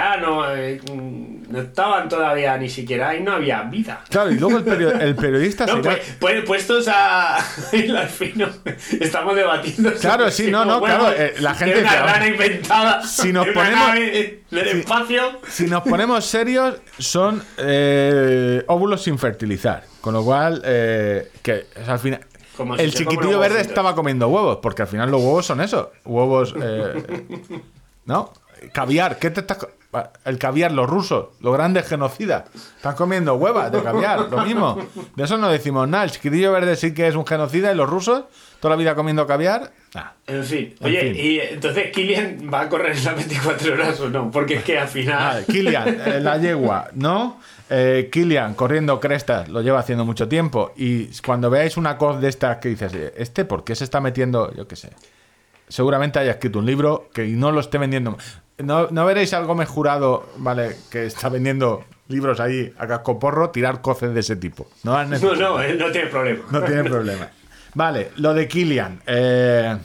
Ah, 0.00 0.16
no, 0.20 0.54
eh, 0.54 0.80
no 1.50 1.60
estaban 1.60 2.08
todavía 2.08 2.56
ni 2.56 2.68
siquiera 2.68 3.08
ahí, 3.08 3.20
no 3.22 3.32
había 3.32 3.62
vida. 3.62 4.02
claro, 4.08 4.30
y 4.30 4.38
luego 4.38 4.58
el, 4.58 4.64
perio- 4.64 5.00
el 5.00 5.16
periodista 5.16 5.66
No, 5.66 5.74
se 5.76 5.80
pues, 5.82 6.16
pues- 6.20 6.44
puestos 6.44 6.86
a 6.88 7.38
hilar 7.72 8.08
fino, 8.08 8.48
estamos 9.00 9.34
debatiendo. 9.34 9.92
Claro, 9.94 10.30
sí, 10.30 10.48
no, 10.50 10.64
no, 10.64 10.80
claro, 10.80 11.10
eh, 11.10 11.34
la 11.40 11.54
gente 11.54 11.80
una 11.80 11.90
dice, 11.90 12.02
rana 12.02 12.26
inventada. 12.28 13.02
si 13.02 13.32
nos 13.32 13.46
ponemos- 13.48 13.88
nave 13.88 14.42
del 14.50 14.68
si- 14.70 14.78
espacio. 14.78 15.22
Si 15.48 15.66
nos 15.66 15.82
ponemos 15.82 16.24
serios, 16.24 16.76
son 16.98 17.42
eh, 17.58 18.62
óvulos 18.68 19.02
sin 19.02 19.18
fertilizar. 19.18 19.82
Con 20.00 20.14
lo 20.14 20.22
cual, 20.24 20.62
eh, 20.64 21.32
que 21.42 21.66
o 21.80 21.84
sea, 21.84 21.94
al 21.94 21.98
final. 21.98 22.20
Como 22.56 22.76
el 22.76 22.94
chiquitillo 22.94 23.40
verde 23.40 23.60
estaba 23.60 23.96
comiendo 23.96 24.28
huevos, 24.28 24.58
porque 24.62 24.82
al 24.82 24.88
final 24.88 25.10
los 25.10 25.20
huevos 25.20 25.44
son 25.46 25.60
eso. 25.60 25.90
Huevos. 26.04 26.54
¿No? 28.06 28.32
Caviar, 28.72 29.18
¿qué 29.18 29.30
te 29.30 29.40
estás.? 29.40 29.58
co- 29.58 29.70
El 30.24 30.38
caviar, 30.38 30.72
los 30.72 30.88
rusos, 30.90 31.26
los 31.40 31.52
grandes 31.54 31.86
genocidas, 31.86 32.44
están 32.76 32.96
comiendo 32.96 33.34
huevas 33.36 33.70
de 33.70 33.80
caviar, 33.82 34.28
lo 34.30 34.44
mismo. 34.44 34.76
De 35.14 35.22
eso 35.24 35.38
no 35.38 35.48
decimos 35.48 35.86
nada. 35.88 36.02
El 36.04 36.10
chiquitillo 36.10 36.50
verde 36.50 36.74
sí 36.74 36.92
que 36.94 37.06
es 37.06 37.14
un 37.14 37.24
genocida 37.24 37.70
y 37.72 37.76
los 37.76 37.88
rusos, 37.88 38.24
toda 38.58 38.74
la 38.74 38.76
vida 38.78 38.94
comiendo 38.96 39.24
caviar. 39.26 39.70
nah. 39.94 40.10
En 40.26 40.42
fin, 40.42 40.74
En 40.80 40.86
oye, 40.86 41.00
fin. 41.00 41.14
y 41.16 41.38
entonces 41.40 41.92
Kilian 41.92 42.50
va 42.52 42.62
a 42.62 42.68
correr 42.68 42.96
en 42.96 43.04
las 43.04 43.14
24 43.14 43.72
horas 43.74 44.00
o 44.00 44.08
no, 44.10 44.30
porque 44.32 44.54
es 44.54 44.64
que 44.64 44.78
al 44.78 44.84
Ah, 44.84 44.88
final. 44.88 45.44
Kilian, 45.46 45.88
eh, 46.06 46.20
la 46.20 46.38
yegua, 46.38 46.88
¿no? 46.94 47.38
Eh, 47.70 48.08
Kilian 48.12 48.54
corriendo 48.54 48.98
crestas, 48.98 49.48
lo 49.48 49.60
lleva 49.62 49.78
haciendo 49.78 50.04
mucho 50.04 50.26
tiempo. 50.28 50.72
Y 50.76 51.06
cuando 51.24 51.50
veáis 51.50 51.76
una 51.76 51.96
cosa 51.98 52.18
de 52.18 52.28
estas 52.28 52.56
que 52.56 52.70
dices, 52.70 52.92
eh, 52.94 53.14
¿este 53.16 53.44
por 53.44 53.62
qué 53.62 53.76
se 53.76 53.84
está 53.84 54.00
metiendo? 54.00 54.52
Yo 54.54 54.66
qué 54.66 54.74
sé. 54.74 54.90
Seguramente 55.68 56.18
haya 56.18 56.32
escrito 56.32 56.58
un 56.58 56.66
libro 56.66 57.08
que 57.14 57.26
no 57.28 57.52
lo 57.52 57.60
esté 57.60 57.78
vendiendo. 57.78 58.16
No, 58.58 58.88
no 58.90 59.04
veréis 59.04 59.34
algo 59.34 59.54
mejurado, 59.54 60.28
¿vale? 60.36 60.76
Que 60.90 61.06
está 61.06 61.28
vendiendo 61.28 61.84
libros 62.08 62.38
ahí 62.40 62.72
a 62.78 62.86
cascoporro, 62.86 63.50
tirar 63.50 63.80
coces 63.80 64.14
de 64.14 64.20
ese 64.20 64.36
tipo. 64.36 64.68
No, 64.84 65.02
No, 65.04 65.34
no, 65.34 65.60
él 65.60 65.78
no 65.78 65.90
tiene 65.90 66.08
problema. 66.08 66.44
no 66.50 66.62
tiene 66.62 66.84
problema. 66.84 67.28
Vale, 67.74 68.12
lo 68.16 68.32
de 68.34 68.46
Kilian. 68.46 69.00
Eh, 69.06 69.76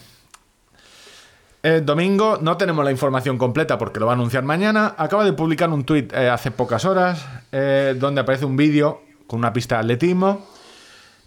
el 1.64 1.86
domingo 1.86 2.38
no 2.42 2.56
tenemos 2.56 2.86
la 2.86 2.92
información 2.92 3.38
completa 3.38 3.78
porque 3.78 4.00
lo 4.00 4.06
va 4.06 4.14
a 4.14 4.16
anunciar 4.16 4.44
mañana. 4.44 4.94
Acaba 4.98 5.26
de 5.26 5.34
publicar 5.34 5.70
un 5.70 5.84
tuit 5.84 6.14
eh, 6.14 6.30
hace 6.30 6.52
pocas 6.52 6.86
horas 6.86 7.26
eh, 7.52 7.96
donde 7.98 8.22
aparece 8.22 8.46
un 8.46 8.56
vídeo 8.56 9.02
con 9.28 9.40
una 9.40 9.52
pista 9.52 9.76
de 9.76 9.82
atletismo 9.82 10.48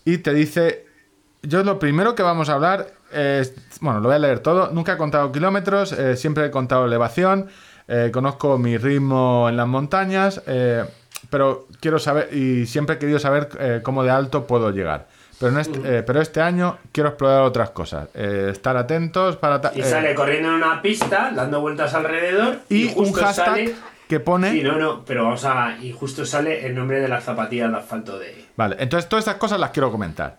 y 0.05 0.19
te 0.19 0.33
dice, 0.33 0.87
yo 1.43 1.63
lo 1.65 1.79
primero 1.79 2.15
que 2.15 2.23
vamos 2.23 2.49
a 2.49 2.55
hablar 2.55 2.95
es, 3.13 3.55
bueno, 3.81 4.01
lo 4.01 4.09
voy 4.09 4.17
a 4.17 4.19
leer 4.19 4.41
todo, 4.41 4.71
nunca 4.73 4.95
he 4.95 4.97
contado 4.97 5.31
kilómetros, 5.33 5.93
eh, 5.93 6.17
siempre 6.17 6.47
he 6.47 6.51
contado 6.51 6.85
elevación, 6.87 7.49
eh, 7.89 8.11
conozco 8.13 8.59
mi 8.59 8.77
ritmo 8.79 9.49
en 9.49 9.57
las 9.57 9.67
montañas, 9.67 10.43
eh, 10.47 10.85
pero 11.31 11.67
quiero 11.81 11.99
saber, 11.99 12.33
y 12.35 12.67
siempre 12.67 12.97
he 12.97 12.99
querido 12.99 13.19
saber 13.19 13.49
eh, 13.59 13.81
cómo 13.83 14.03
de 14.03 14.11
alto 14.11 14.47
puedo 14.47 14.71
llegar. 14.71 15.07
Pero, 15.39 15.53
en 15.53 15.59
este, 15.59 15.99
eh, 15.99 16.03
pero 16.05 16.21
este 16.21 16.41
año 16.41 16.79
quiero 16.93 17.09
explorar 17.09 17.43
otras 17.43 17.71
cosas, 17.71 18.09
eh, 18.15 18.51
estar 18.53 18.77
atentos 18.77 19.37
para... 19.37 19.61
Y 19.75 19.81
eh, 19.81 19.85
sale 19.85 20.15
corriendo 20.15 20.51
en 20.51 20.55
una 20.55 20.81
pista, 20.81 21.33
dando 21.35 21.61
vueltas 21.61 21.93
alrededor. 21.95 22.61
y 22.69 22.93
un 22.95 23.13
hashtag 23.13 23.47
sale- 23.47 23.75
que 24.09 24.21
pone... 24.21 24.53
Sí, 24.53 24.63
no, 24.63 24.79
no, 24.79 25.05
pero 25.05 25.25
vamos 25.25 25.45
a. 25.45 25.79
Y 25.81 25.91
justo 25.91 26.25
sale 26.27 26.67
el 26.67 26.75
nombre 26.75 27.01
de 27.01 27.09
las 27.09 27.25
zapatillas 27.25 27.71
de 27.73 27.77
asfalto 27.79 28.19
de. 28.19 28.45
Vale, 28.57 28.77
entonces 28.79 29.09
todas 29.09 29.23
estas 29.25 29.39
cosas 29.39 29.59
las 29.59 29.71
quiero 29.71 29.91
comentar. 29.91 30.39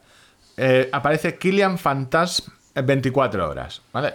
Eh, 0.55 0.87
aparece 0.91 1.37
Kilian 1.37 1.77
Fantasm 1.79 2.51
24 2.75 3.49
horas, 3.49 3.81
¿vale? 3.91 4.13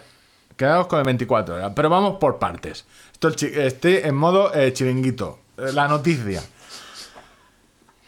Quedaos 0.56 0.86
con 0.88 0.98
el 0.98 1.04
24 1.04 1.54
horas, 1.54 1.72
pero 1.74 1.88
vamos 1.88 2.18
por 2.18 2.38
partes. 2.38 2.84
Esto 3.12 3.28
estoy 3.28 3.96
en 4.02 4.14
modo 4.14 4.52
eh, 4.54 4.72
chiringuito. 4.72 5.38
Eh, 5.56 5.72
la 5.72 5.86
noticia. 5.86 6.42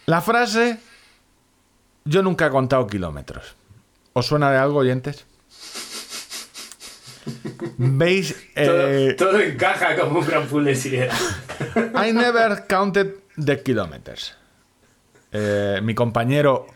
La 0.06 0.20
frase, 0.20 0.78
yo 2.04 2.22
nunca 2.22 2.46
he 2.46 2.50
contado 2.50 2.86
kilómetros. 2.86 3.54
¿Os 4.12 4.26
suena 4.26 4.50
de 4.50 4.58
algo, 4.58 4.78
oyentes? 4.78 5.24
¿Veis? 7.76 8.34
Todo, 8.54 8.88
eh, 8.88 9.14
todo 9.14 9.38
encaja 9.40 9.96
como 9.96 10.20
un 10.20 10.26
gran 10.26 10.76
sidera. 10.76 11.14
I 11.94 12.12
never 12.12 12.66
counted 12.66 13.14
the 13.36 13.62
kilometers. 13.62 14.34
Eh, 15.32 15.80
mi 15.82 15.94
compañero 15.94 16.66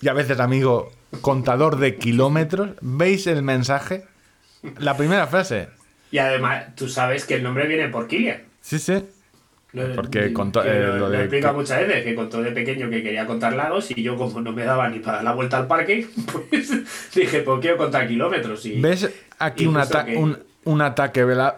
y 0.00 0.08
a 0.08 0.12
veces 0.12 0.38
amigo 0.38 0.92
contador 1.20 1.76
de 1.78 1.96
kilómetros, 1.96 2.70
¿veis 2.80 3.26
el 3.26 3.42
mensaje? 3.42 4.04
La 4.78 4.96
primera 4.96 5.26
frase. 5.26 5.68
Y 6.10 6.18
además, 6.18 6.74
tú 6.76 6.88
sabes 6.88 7.24
que 7.24 7.34
el 7.34 7.42
nombre 7.42 7.66
viene 7.66 7.88
por 7.88 8.06
Kilian. 8.08 8.42
Sí, 8.60 8.78
sí. 8.78 9.04
Lo- 9.72 9.94
Porque 9.94 10.32
contó- 10.32 10.64
eh, 10.64 10.86
lo, 10.86 11.08
lo 11.10 11.28
que- 11.28 11.52
muchas 11.52 11.80
veces 11.86 12.04
que 12.04 12.14
contó 12.14 12.42
de 12.42 12.50
pequeño 12.52 12.88
que 12.88 13.02
quería 13.02 13.26
contar 13.26 13.52
lados 13.52 13.90
y 13.90 14.02
yo 14.02 14.16
como 14.16 14.40
no 14.40 14.52
me 14.52 14.64
daba 14.64 14.88
ni 14.88 15.00
para 15.00 15.16
dar 15.16 15.24
la 15.24 15.32
vuelta 15.34 15.58
al 15.58 15.66
parque, 15.66 16.06
pues 16.50 16.70
dije, 17.14 17.40
pues 17.40 17.60
quiero 17.60 17.76
contar 17.76 18.08
kilómetros 18.08 18.64
y... 18.64 18.80
¿Ves 18.80 19.10
aquí 19.38 19.64
y 19.64 19.66
un, 19.66 19.76
ata- 19.76 20.04
que- 20.06 20.16
un, 20.16 20.38
un 20.64 20.80
ataque 20.82 21.24
vela- 21.26 21.56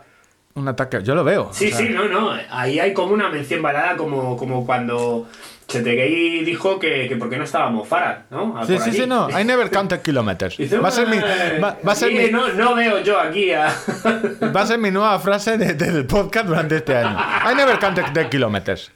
Un 0.54 0.66
ataque. 0.66 1.00
Yo 1.04 1.14
lo 1.14 1.22
veo. 1.22 1.50
Sí, 1.52 1.66
o 1.66 1.68
sea, 1.68 1.78
sí, 1.78 1.90
no, 1.90 2.08
no. 2.08 2.32
Ahí 2.50 2.80
hay 2.80 2.92
como 2.92 3.12
una 3.14 3.28
mención 3.28 3.62
balada 3.62 3.96
como, 3.96 4.36
como 4.36 4.66
cuando 4.66 5.28
Chetegui 5.68 6.44
dijo 6.44 6.78
que, 6.78 7.06
que 7.08 7.16
por 7.16 7.28
qué 7.28 7.36
no 7.36 7.44
estábamos 7.44 7.86
Farad, 7.86 8.20
¿no? 8.30 8.54
Ah, 8.56 8.64
Sí, 8.66 8.78
sí, 8.78 8.88
allí. 8.90 9.00
sí, 9.00 9.06
no. 9.06 9.28
I 9.28 9.44
never 9.44 9.70
counted 9.70 10.00
kilometers. 10.00 10.56
Dice, 10.58 10.78
Va 10.78 10.88
a 10.88 10.90
ser 10.90 11.06
mi, 11.08 11.18
"Eh, 11.18 11.60
va, 11.62 11.76
va 11.86 11.92
a 11.92 11.94
ser 11.94 12.10
mi, 12.12 12.30
no, 12.30 12.48
no 12.54 12.74
veo 12.74 13.00
yo 13.00 13.20
aquí 13.20 13.52
a... 13.52 13.66
va 14.56 14.62
a 14.62 14.66
ser 14.66 14.78
mi 14.78 14.90
nueva 14.90 15.18
frase 15.20 15.58
de- 15.58 15.74
del 15.74 16.06
podcast 16.06 16.46
durante 16.46 16.76
este 16.76 16.96
año. 16.96 17.18
I 17.50 17.54
never 17.54 17.78
counted 17.78 18.04
the 18.14 18.28
kilometers. 18.30 18.90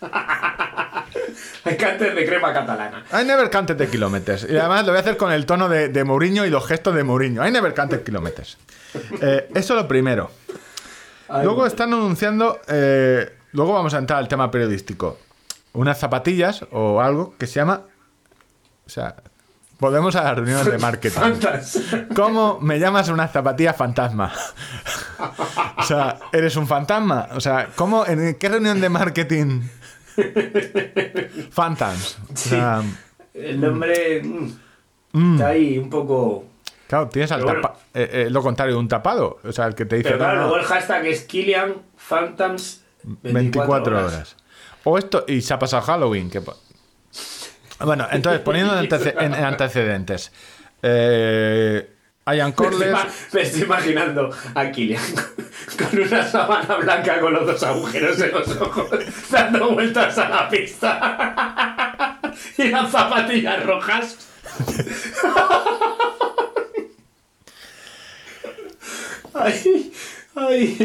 Cánter 1.78 2.14
de 2.14 2.26
crema 2.26 2.52
catalana. 2.52 3.04
I 3.12 3.24
never 3.24 3.48
counted 3.50 3.76
the 3.76 3.86
kilometers. 3.88 4.46
Y 4.48 4.56
además 4.56 4.84
lo 4.86 4.92
voy 4.92 4.98
a 4.98 5.00
hacer 5.00 5.16
con 5.16 5.32
el 5.32 5.46
tono 5.46 5.68
de, 5.68 5.88
de 5.88 6.04
Mourinho 6.04 6.44
y 6.46 6.50
los 6.50 6.66
gestos 6.66 6.94
de 6.94 7.04
Mourinho. 7.04 7.46
I 7.46 7.50
never 7.50 7.74
counted 7.74 8.02
kilometers. 8.02 8.56
Eh, 9.20 9.48
eso 9.54 9.74
lo 9.74 9.86
primero. 9.88 10.30
Luego 11.28 11.66
están 11.66 11.92
anunciando. 11.92 12.60
eh, 12.68 13.30
luego 13.52 13.72
vamos 13.72 13.94
a 13.94 13.98
entrar 13.98 14.18
al 14.18 14.28
tema 14.28 14.50
periodístico. 14.50 15.18
Unas 15.76 15.98
zapatillas 15.98 16.64
o 16.72 17.00
algo 17.00 17.34
que 17.38 17.46
se 17.46 17.54
llama. 17.60 17.82
O 18.86 18.88
sea, 18.88 19.16
volvemos 19.78 20.16
a 20.16 20.24
las 20.24 20.34
reuniones 20.36 20.64
de 20.66 20.78
marketing. 20.88 21.18
Fantas. 21.20 21.78
¿Cómo 22.14 22.58
me 22.60 22.78
llamas 22.78 23.08
unas 23.08 23.30
zapatillas 23.32 23.76
fantasma? 23.76 24.32
o 25.78 25.82
sea, 25.82 26.18
¿eres 26.32 26.56
un 26.56 26.66
fantasma? 26.66 27.28
O 27.34 27.40
sea, 27.40 27.68
¿cómo, 27.76 28.06
¿en 28.06 28.34
qué 28.36 28.48
reunión 28.48 28.80
de 28.80 28.88
marketing? 28.88 29.62
Phantoms. 31.52 32.18
O 32.32 32.36
sea, 32.36 32.82
El 33.34 33.60
nombre 33.60 34.22
mm, 35.12 35.34
está 35.34 35.48
ahí 35.48 35.78
un 35.78 35.90
poco... 35.90 36.44
claro, 36.88 37.08
tienes 37.08 37.30
al 37.32 37.40
Pero 37.40 37.52
bueno. 37.52 37.68
tapa- 37.68 37.78
eh, 37.94 38.10
eh, 38.12 38.30
lo 38.30 38.42
contrario 38.42 38.74
de 38.74 38.80
un 38.80 38.88
tapado. 38.88 39.38
O 39.44 39.52
sea, 39.52 39.66
el 39.66 39.74
que 39.74 39.84
te 39.84 39.96
dice 39.96 40.08
Pero 40.08 40.18
claro, 40.20 40.34
"No, 40.36 40.40
no, 40.42 40.48
luego 40.48 40.62
el 40.62 40.66
hashtag 40.66 41.06
es 41.06 41.22
Kilian 41.24 41.74
Phantoms 41.96 42.82
24, 43.22 43.32
24 43.34 43.98
horas. 44.06 44.36
O 44.88 44.96
esto, 44.98 45.24
y 45.26 45.40
se 45.42 45.52
ha 45.52 45.58
pasado 45.58 45.82
Halloween. 45.82 46.30
Que, 46.30 46.40
Bueno, 47.80 48.06
entonces, 48.10 48.40
poniendo 48.40 48.78
en, 48.78 48.88
antece- 48.88 49.14
en- 49.18 49.34
en 49.34 49.44
antecedentes. 49.44 50.30
Eh, 50.80 51.90
Ian 52.28 52.54
Me 52.58 52.66
estoy, 52.66 52.78
me 53.32 53.42
imaginando 53.64 54.30
a 54.54 54.70
con 55.78 56.00
una 56.00 56.24
sábana 56.28 56.76
blanca 56.76 57.20
con 57.20 57.32
los 57.34 57.46
dos 57.46 57.62
agujeros 57.64 58.20
en 58.20 58.30
los 58.32 58.48
ojos, 58.60 58.88
dando 59.30 59.70
vueltas 59.70 60.16
a 60.18 60.28
la 60.28 60.48
pista. 60.48 62.20
y 62.58 62.68
las 62.68 62.90
zapatillas 62.90 63.64
rojas. 63.66 64.16
Ay, 69.34 69.92
ay. 70.34 70.76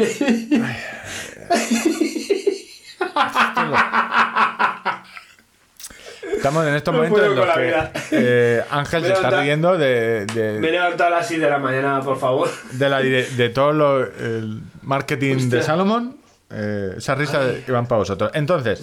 Estamos 6.36 6.66
en 6.66 6.74
estos 6.74 6.94
momentos 6.94 7.22
en 7.24 7.36
los 7.36 7.46
que 7.54 7.74
eh, 8.12 8.64
Ángel 8.70 9.04
se 9.04 9.12
está 9.12 9.42
riendo 9.42 9.76
de, 9.78 10.26
de- 10.26 10.58
Me 10.60 10.68
he 10.68 10.72
levantado 10.72 11.14
a 11.14 11.18
las 11.18 11.28
6 11.28 11.40
de 11.40 11.50
la 11.50 11.58
mañana, 11.58 12.00
por 12.00 12.18
favor. 12.18 12.48
de, 12.72 12.88
la 12.88 13.00
dire- 13.00 13.28
de 13.36 13.48
todo 13.50 13.72
lo, 13.72 14.02
el 14.04 14.60
marketing 14.82 15.48
de. 15.50 15.62
Salomon. 15.62 16.16
eh, 16.50 16.94
esa 16.96 17.14
risa 17.14 17.44
de- 17.44 17.62
que 17.62 17.72
van 17.72 17.86
para 17.86 18.00
vosotros. 18.00 18.30
Entonces, 18.34 18.80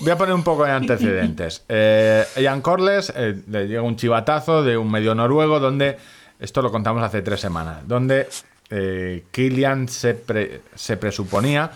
voy 0.00 0.10
a 0.10 0.16
poner 0.16 0.34
un 0.34 0.44
poco 0.44 0.64
de 0.64 0.72
antecedentes. 0.72 1.64
Eh, 1.68 2.24
Ian 2.36 2.60
Corles 2.60 3.12
eh, 3.14 3.42
le 3.48 3.66
llega 3.68 3.82
un 3.82 3.96
chivatazo 3.96 4.62
de 4.62 4.76
un 4.76 4.90
medio 4.90 5.14
noruego 5.14 5.60
donde, 5.60 5.96
esto 6.40 6.60
lo 6.62 6.70
contamos 6.70 7.02
hace 7.02 7.22
tres 7.22 7.40
semanas, 7.40 7.78
donde 7.86 8.28
eh, 8.70 9.24
Kilian 9.30 9.88
se, 9.88 10.14
pre- 10.14 10.60
se 10.74 10.96
presuponía, 10.96 11.70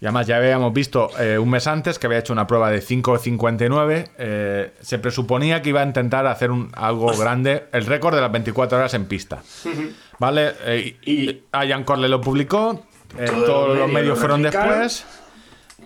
y 0.00 0.04
además 0.04 0.26
ya 0.26 0.36
habíamos 0.36 0.74
visto 0.74 1.10
eh, 1.18 1.38
un 1.38 1.48
mes 1.48 1.66
antes 1.66 1.98
que 1.98 2.06
había 2.06 2.18
hecho 2.18 2.32
una 2.32 2.46
prueba 2.46 2.70
de 2.70 2.82
5.59, 2.82 4.10
eh, 4.18 4.72
se 4.80 4.98
presuponía 4.98 5.62
que 5.62 5.70
iba 5.70 5.80
a 5.80 5.84
intentar 5.84 6.26
hacer 6.26 6.50
un, 6.50 6.70
algo 6.74 7.16
grande, 7.16 7.64
el 7.72 7.86
récord 7.86 8.14
de 8.14 8.20
las 8.20 8.30
24 8.30 8.78
horas 8.78 8.92
en 8.94 9.06
pista. 9.06 9.42
¿Vale? 10.18 10.52
Eh, 10.64 10.96
y 11.02 11.42
Ian 11.66 11.84
Corles 11.84 12.10
lo 12.10 12.20
publicó, 12.20 12.84
eh, 13.18 13.26
Todos 13.46 13.78
los 13.78 13.90
medios 13.90 14.18
fueron 14.18 14.42
después. 14.42 15.06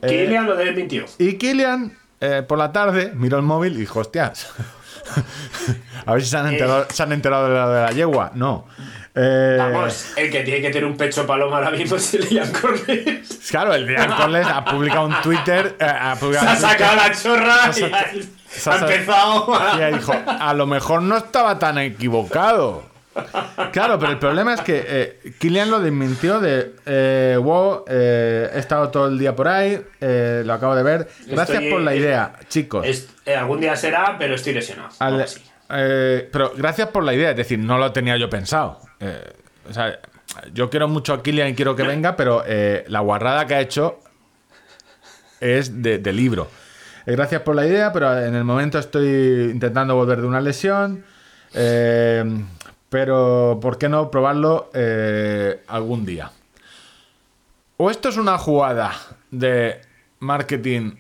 Kilian 0.01 0.47
lo 0.47 0.57
desmintió. 0.57 1.05
y 1.19 1.35
Kilian, 1.35 1.97
por 2.49 2.59
la 2.59 2.73
tarde, 2.73 3.13
miró 3.15 3.37
el 3.37 3.45
móvil 3.45 3.75
y 3.75 3.81
dijo, 3.81 4.01
hostias. 4.01 4.49
a 6.07 6.13
ver 6.15 6.23
si 6.23 6.31
se 6.31 6.37
han 6.37 6.47
enterado, 6.49 6.87
se 6.91 7.03
han 7.03 7.13
enterado 7.13 7.49
de, 7.49 7.55
la, 7.55 7.69
de 7.69 7.83
la 7.83 7.93
yegua. 7.93 8.33
No. 8.35 8.67
Eh, 9.15 9.57
Vamos, 9.59 10.13
el 10.17 10.31
que 10.31 10.41
tiene 10.43 10.61
que 10.61 10.71
tener 10.71 10.85
un 10.85 10.97
pecho 10.97 11.27
paloma 11.27 11.57
ahora 11.57 11.71
mismo 11.73 11.97
es 11.97 12.15
el 12.15 12.29
Ian 12.29 12.53
Corles. 12.53 13.41
Claro, 13.51 13.75
el 13.75 13.89
Ian 13.89 14.13
Corles 14.17 14.47
ha 14.47 14.65
publicado 14.65 15.07
un 15.07 15.15
Twitter. 15.23 15.77
eh, 15.81 15.85
ha 15.85 16.15
Se 16.15 16.21
publicado 16.21 16.49
ha 16.49 16.53
un 16.53 16.59
Twitter 16.61 16.79
sacado 16.79 16.97
la 16.97 17.13
chorra 17.15 17.73
Se 17.73 17.81
y 17.81 17.93
ha 17.93 17.97
ha, 17.99 18.07
se 18.49 18.71
ha 18.71 18.73
ha 18.75 18.79
empezado 18.79 19.55
a... 19.55 19.79
Y 19.79 19.83
ahí 19.83 19.95
dijo, 19.95 20.15
a 20.27 20.55
lo 20.55 20.67
mejor 20.67 21.03
no 21.03 21.17
estaba 21.17 21.59
tan 21.59 21.79
equivocado. 21.79 22.89
Claro, 23.73 23.99
pero 23.99 24.13
el 24.13 24.19
problema 24.19 24.55
es 24.55 24.61
que 24.61 24.85
eh, 24.87 25.33
Kilian 25.41 25.71
lo 25.71 25.81
desmintió 25.81 26.39
de, 26.39 26.75
eh, 26.87 27.37
wow, 27.43 27.85
eh, 27.89 28.49
he 28.55 28.59
estado 28.61 28.89
todo 28.91 29.09
el 29.09 29.19
día 29.19 29.35
por 29.35 29.49
ahí, 29.49 29.83
eh, 30.01 30.43
lo 30.47 30.53
acabo 30.55 30.77
de 30.77 30.83
ver. 30.85 31.09
Gracias 31.27 31.59
Estoy- 31.59 31.71
por 31.73 31.81
la 31.81 31.95
idea, 31.97 32.33
chicos. 32.49 32.87
Es- 32.87 33.09
algún 33.37 33.61
día 33.61 33.75
será, 33.75 34.15
pero 34.19 34.37
estoy 34.37 34.55
lesionado. 34.55 34.91
Al- 35.01 35.27
eh, 35.73 36.29
pero 36.33 36.53
gracias 36.57 36.89
por 36.89 37.03
la 37.03 37.13
idea, 37.13 37.31
es 37.31 37.37
decir, 37.37 37.59
no 37.59 37.79
lo 37.79 37.91
tenía 37.93 38.17
yo 38.17 38.31
pensado. 38.31 38.81
Eh, 39.01 39.33
yo 40.53 40.71
quiero 40.71 40.87
mucho 40.87 41.13
a 41.13 41.23
Kilian 41.23 41.49
y 41.49 41.55
quiero 41.55 41.75
que 41.75 41.83
venga, 41.83 42.15
pero 42.17 42.45
eh, 42.47 42.85
la 42.89 43.01
guarrada 43.01 43.47
que 43.47 43.55
ha 43.55 43.61
hecho 43.61 43.99
es 45.41 45.83
de, 45.83 46.13
libro. 46.13 46.49
Eh, 47.07 47.13
gracias 47.13 47.43
por 47.43 47.57
la 47.57 47.67
idea, 47.67 47.93
pero 47.93 48.17
en 48.17 48.35
el 48.35 48.45
momento 48.45 48.79
estoy 48.79 49.51
intentando 49.53 49.97
volver 49.97 50.21
de 50.21 50.27
una 50.27 50.41
lesión. 50.41 51.05
pero, 52.91 53.59
¿por 53.61 53.79
qué 53.79 53.89
no 53.89 54.11
probarlo 54.11 54.71
algún 55.67 56.05
día? 56.05 56.31
O 57.77 57.91
esto 57.91 58.11
es 58.11 58.17
una 58.17 58.37
jugada 58.39 58.93
de 59.31 59.81
marketing 60.21 60.93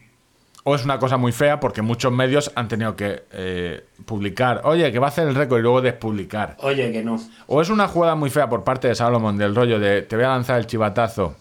o 0.71 0.75
es 0.77 0.85
una 0.85 0.99
cosa 0.99 1.16
muy 1.16 1.33
fea 1.33 1.59
porque 1.59 1.83
muchos 1.83 2.12
medios 2.12 2.53
han 2.55 2.68
tenido 2.68 2.95
que 2.95 3.25
eh, 3.33 3.85
publicar, 4.07 4.61
oye, 4.64 4.93
que 4.93 4.99
va 4.99 5.07
a 5.07 5.11
hacer 5.11 5.27
el 5.27 5.35
récord 5.35 5.59
y 5.59 5.62
luego 5.62 5.81
despublicar. 5.81 6.57
Oye, 6.61 6.93
que 6.93 7.03
no. 7.03 7.18
O 7.49 7.61
es 7.61 7.71
una 7.71 7.89
jugada 7.89 8.14
muy 8.14 8.31
fea 8.31 8.49
por 8.49 8.62
parte 8.62 8.89
de 8.89 8.95
Salomon 8.95 9.37
del 9.37 9.55
rollo 9.55 9.79
de 9.81 10.03
te 10.03 10.14
voy 10.16 10.25
a 10.25 10.29
lanzar 10.29 10.59
el 10.59 10.66
chivatazo, 10.66 11.35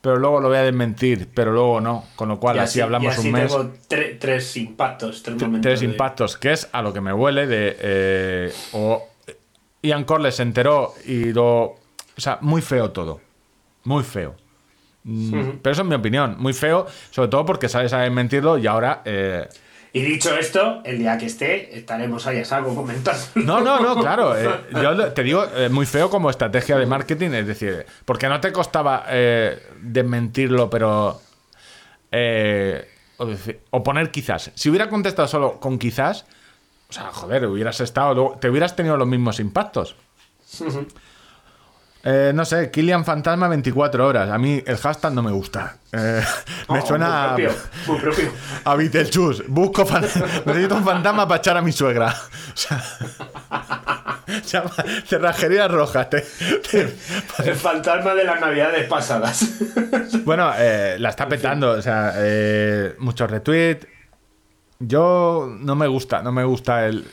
pero 0.00 0.16
luego 0.16 0.40
lo 0.40 0.48
voy 0.48 0.56
a 0.56 0.62
desmentir, 0.62 1.28
pero 1.34 1.52
luego 1.52 1.80
no. 1.80 2.04
Con 2.16 2.28
lo 2.28 2.40
cual 2.40 2.56
Y 2.56 2.58
así, 2.60 2.80
hablamos 2.80 3.14
y 3.14 3.18
así 3.18 3.26
un 3.28 3.32
mes. 3.34 3.48
tengo 3.52 3.72
tre- 3.88 4.16
tres 4.18 4.56
impactos, 4.56 5.22
tres 5.22 5.36
momentos. 5.40 5.60
Tres 5.62 5.80
de- 5.80 5.86
impactos, 5.86 6.36
que 6.38 6.52
es 6.52 6.68
a 6.72 6.80
lo 6.82 6.92
que 6.92 7.00
me 7.00 7.12
huele 7.12 7.46
de... 7.46 7.76
eh, 7.78 8.52
o 8.72 9.02
Ian 9.82 10.04
Corley 10.04 10.32
se 10.32 10.42
enteró 10.42 10.94
y 11.04 11.32
lo... 11.32 11.62
O 11.62 12.20
sea, 12.20 12.38
muy 12.40 12.62
feo 12.62 12.90
todo. 12.90 13.20
Muy 13.84 14.02
feo. 14.04 14.34
Mm, 15.04 15.58
Pero 15.62 15.72
eso 15.72 15.82
es 15.82 15.88
mi 15.88 15.94
opinión. 15.94 16.36
Muy 16.38 16.52
feo, 16.52 16.86
sobre 17.10 17.28
todo 17.28 17.44
porque 17.44 17.68
sabes 17.68 17.92
a 17.92 18.00
desmentirlo 18.00 18.58
y 18.58 18.66
ahora... 18.66 19.02
eh, 19.04 19.48
Y 19.92 20.00
dicho 20.02 20.34
esto, 20.36 20.80
el 20.84 20.98
día 20.98 21.18
que 21.18 21.26
esté, 21.26 21.76
estaremos 21.76 22.26
ahí 22.26 22.38
a 22.38 22.44
saco 22.44 22.74
comentando. 22.74 23.20
No, 23.34 23.60
no, 23.60 23.80
no, 23.80 24.00
claro. 24.00 24.36
eh, 24.38 24.48
yo 24.82 25.12
te 25.12 25.22
digo, 25.22 25.44
eh, 25.56 25.68
muy 25.68 25.86
feo 25.86 26.08
como 26.08 26.30
estrategia 26.30 26.76
de 26.78 26.86
marketing, 26.86 27.30
es 27.30 27.46
decir, 27.46 27.84
porque 28.04 28.28
no 28.28 28.40
te 28.40 28.52
costaba 28.52 29.04
eh, 29.08 29.60
desmentirlo, 29.82 30.70
pero. 30.70 31.20
eh, 32.10 32.88
o, 33.18 33.28
o 33.70 33.82
poner 33.82 34.10
quizás. 34.10 34.50
Si 34.54 34.68
hubiera 34.70 34.88
contestado 34.88 35.28
solo 35.28 35.60
con 35.60 35.78
quizás, 35.78 36.24
o 36.88 36.92
sea, 36.92 37.10
joder, 37.12 37.46
hubieras 37.46 37.80
estado. 37.80 38.14
luego- 38.14 38.38
te 38.40 38.48
hubieras 38.48 38.74
tenido 38.76 38.96
los 38.96 39.06
mismos 39.08 39.40
impactos. 39.40 39.94
Eh, 42.04 42.32
no 42.34 42.44
sé, 42.44 42.70
Kilian 42.72 43.04
Fantasma 43.04 43.46
24 43.48 44.04
horas. 44.06 44.28
A 44.30 44.36
mí 44.36 44.60
el 44.66 44.76
hashtag 44.76 45.12
no 45.12 45.22
me 45.22 45.30
gusta. 45.30 45.76
Eh, 45.92 46.22
me 46.68 46.80
Oh, 46.80 46.86
suena 46.86 47.34
Muy 47.36 47.44
propio, 47.46 47.62
muy 47.86 47.98
propio. 48.00 48.32
a 48.64 48.74
Beetlejuice. 48.74 49.44
Busco 49.46 49.86
fan- 49.86 50.02
necesito 50.46 50.74
un 50.74 50.84
fantasma 50.84 51.28
para 51.28 51.38
echar 51.38 51.56
a 51.56 51.62
mi 51.62 51.70
suegra. 51.70 52.08
O 52.08 52.56
sea, 52.56 52.82
se 54.42 54.58
llama 54.58 54.70
cerrajería 55.06 55.68
roja. 55.68 56.08
te- 56.08 56.24
te- 56.70 56.96
El 57.44 57.54
fantasma 57.54 58.14
de 58.14 58.24
las 58.24 58.40
navidades 58.40 58.88
pasadas. 58.88 59.44
Bueno, 60.24 60.52
eh, 60.58 60.96
la 60.98 61.10
está 61.10 61.28
petando. 61.28 61.70
O 61.72 61.82
sea, 61.82 62.14
muchos 62.98 63.30
retweets. 63.30 63.86
Yo 64.80 65.48
no 65.60 65.76
me 65.76 65.86
gusta, 65.86 66.22
no 66.22 66.32
me 66.32 66.42
gusta 66.44 66.86
el. 66.86 67.06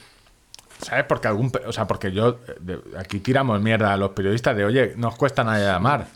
¿Sabes? 0.81 1.05
Porque 1.05 1.27
algún. 1.27 1.51
O 1.67 1.71
sea, 1.73 1.85
porque 1.87 2.11
yo. 2.11 2.39
de- 2.59 2.79
aquí 2.97 3.19
tiramos 3.19 3.61
mierda 3.61 3.93
a 3.93 3.97
los 3.97 4.11
periodistas 4.11 4.55
de, 4.55 4.65
oye, 4.65 4.93
no 4.97 5.09
os 5.09 5.15
cuesta 5.15 5.43
nada 5.43 5.73
llamar. 5.73 6.07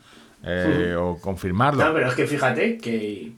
eh, 0.43 0.95
O 0.97 1.17
confirmarlo. 1.19 1.83
No, 1.85 1.93
pero 1.93 2.07
es 2.07 2.13
que 2.15 2.25
fíjate 2.27 2.77
que. 2.77 3.33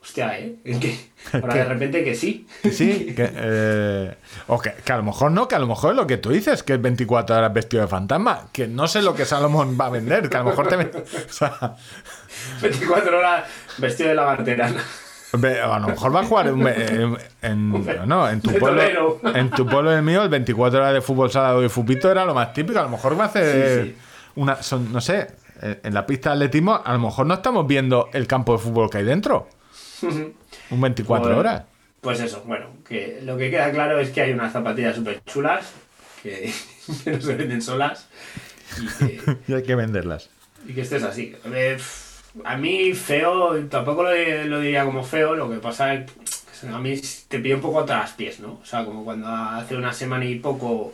Hostia, 0.00 0.38
¿eh? 0.38 0.54
Es 0.64 0.78
que 0.78 0.98
ahora 1.34 1.54
de 1.54 1.64
repente 1.64 2.04
que 2.04 2.14
sí. 2.14 2.46
Que 2.62 2.70
Sí, 2.70 3.12
que, 3.14 3.30
eh, 3.34 4.14
o 4.46 4.58
que, 4.60 4.72
que 4.72 4.92
a 4.92 4.96
lo 4.96 5.02
mejor 5.02 5.30
no, 5.32 5.48
que 5.48 5.54
a 5.54 5.58
lo 5.58 5.66
mejor 5.66 5.90
es 5.90 5.96
lo 5.96 6.06
que 6.06 6.16
tú 6.16 6.30
dices, 6.30 6.62
que 6.62 6.74
es 6.74 6.80
24 6.82 7.36
horas 7.36 7.52
vestido 7.52 7.82
de 7.82 7.88
fantasma, 7.88 8.48
que 8.52 8.68
no 8.68 8.86
sé 8.88 9.02
lo 9.02 9.14
que 9.14 9.24
Salomón 9.26 9.76
va 9.78 9.86
a 9.86 9.90
vender, 9.90 10.28
que 10.30 10.36
a 10.36 10.40
lo 10.44 10.50
mejor 10.50 10.68
te... 10.68 10.76
o 10.76 11.32
sea, 11.32 11.74
24 12.62 13.18
horas 13.18 13.44
vestido 13.78 14.10
de 14.10 14.14
lavanderas. 14.14 14.72
ve- 14.74 14.80
a 15.32 15.78
lo 15.78 15.88
mejor 15.88 16.14
va 16.14 16.20
a 16.20 16.24
jugar 16.24 16.46
en, 16.48 16.66
en- 16.66 17.16
en- 17.42 18.08
no, 18.08 18.28
en 18.28 18.40
tu 18.40 18.52
pueblo, 18.58 19.20
en 19.34 19.50
tu 19.50 19.66
pueblo 19.66 19.92
el 19.92 20.02
mío, 20.02 20.22
el 20.22 20.28
24 20.28 20.78
horas 20.78 20.94
de 20.94 21.00
fútbol 21.00 21.30
salado 21.30 21.64
y 21.64 21.68
fupito 21.68 22.10
era 22.10 22.24
lo 22.24 22.34
más 22.34 22.52
típico, 22.52 22.78
a 22.78 22.82
lo 22.82 22.88
mejor 22.88 23.18
va 23.18 23.24
a 23.24 23.26
hacer 23.26 23.84
Sí, 23.84 23.90
sí. 23.90 23.96
una, 24.36 24.62
son- 24.62 24.92
no 24.92 25.00
sé, 25.00 25.28
en 25.60 25.80
en 25.82 25.94
la 25.94 26.06
pista 26.06 26.30
de 26.30 26.36
atletismo, 26.36 26.80
a 26.84 26.92
lo 26.92 26.98
mejor 27.00 27.26
no 27.26 27.34
estamos 27.34 27.66
viendo 27.66 28.08
el 28.12 28.26
campo 28.26 28.52
de 28.52 28.58
fútbol 28.58 28.88
que 28.90 28.98
hay 28.98 29.04
dentro. 29.04 29.48
Un 30.70 30.80
24 30.80 31.24
Bueno, 31.26 31.40
horas. 31.40 31.62
Pues 32.00 32.20
eso, 32.20 32.42
bueno, 32.46 32.66
que 32.88 33.20
lo 33.24 33.36
que 33.36 33.50
queda 33.50 33.70
claro 33.72 33.98
es 33.98 34.10
que 34.10 34.20
hay 34.20 34.32
unas 34.32 34.52
zapatillas 34.52 34.94
súper 34.94 35.20
chulas 35.24 35.72
que, 36.22 36.52
que 37.04 37.10
no 37.10 37.20
se 37.20 37.34
venden 37.34 37.60
solas 37.60 38.06
y 38.80 38.86
que, 38.86 39.36
Y 39.48 39.54
hay 39.54 39.62
que 39.64 39.74
venderlas. 39.74 40.30
y 40.66 40.72
que 40.74 40.82
estés 40.82 41.02
así. 41.02 41.34
Eh, 41.46 41.74
pf, 41.76 42.07
A 42.44 42.56
mí 42.56 42.92
feo, 42.94 43.54
tampoco 43.68 44.02
lo, 44.04 44.10
lo 44.46 44.60
diría 44.60 44.84
como 44.84 45.02
feo, 45.04 45.34
lo 45.34 45.48
que 45.50 45.56
pasa 45.58 45.94
es 45.94 46.10
que 46.60 46.68
a 46.68 46.78
mí 46.78 47.00
te 47.28 47.38
pide 47.38 47.54
un 47.54 47.60
poco 47.60 47.84
tras 47.84 48.12
pies, 48.12 48.40
¿no? 48.40 48.58
O 48.62 48.64
sea, 48.64 48.84
como 48.84 49.04
cuando 49.04 49.28
hace 49.28 49.76
una 49.76 49.92
semana 49.92 50.24
y 50.24 50.36
poco 50.40 50.92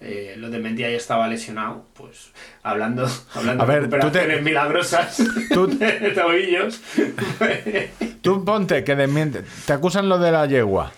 eh, 0.00 0.34
lo 0.36 0.50
de 0.50 0.58
Mentía 0.58 0.90
ya 0.90 0.96
estaba 0.96 1.26
lesionado, 1.28 1.84
pues 1.94 2.30
hablando, 2.62 3.08
hablando 3.34 3.62
A 3.62 3.66
ver, 3.66 3.88
de 3.88 3.98
tú 3.98 4.10
te- 4.10 4.40
milagrosas 4.40 5.16
tú- 5.52 5.66
de 5.78 6.10
tobillos. 6.10 6.80
Tú 8.22 8.44
ponte 8.44 8.84
que 8.84 8.94
desmientes. 8.94 9.44
Te 9.66 9.72
acusan 9.72 10.08
lo 10.08 10.16
de 10.18 10.30
la 10.30 10.46
yegua. 10.46 10.92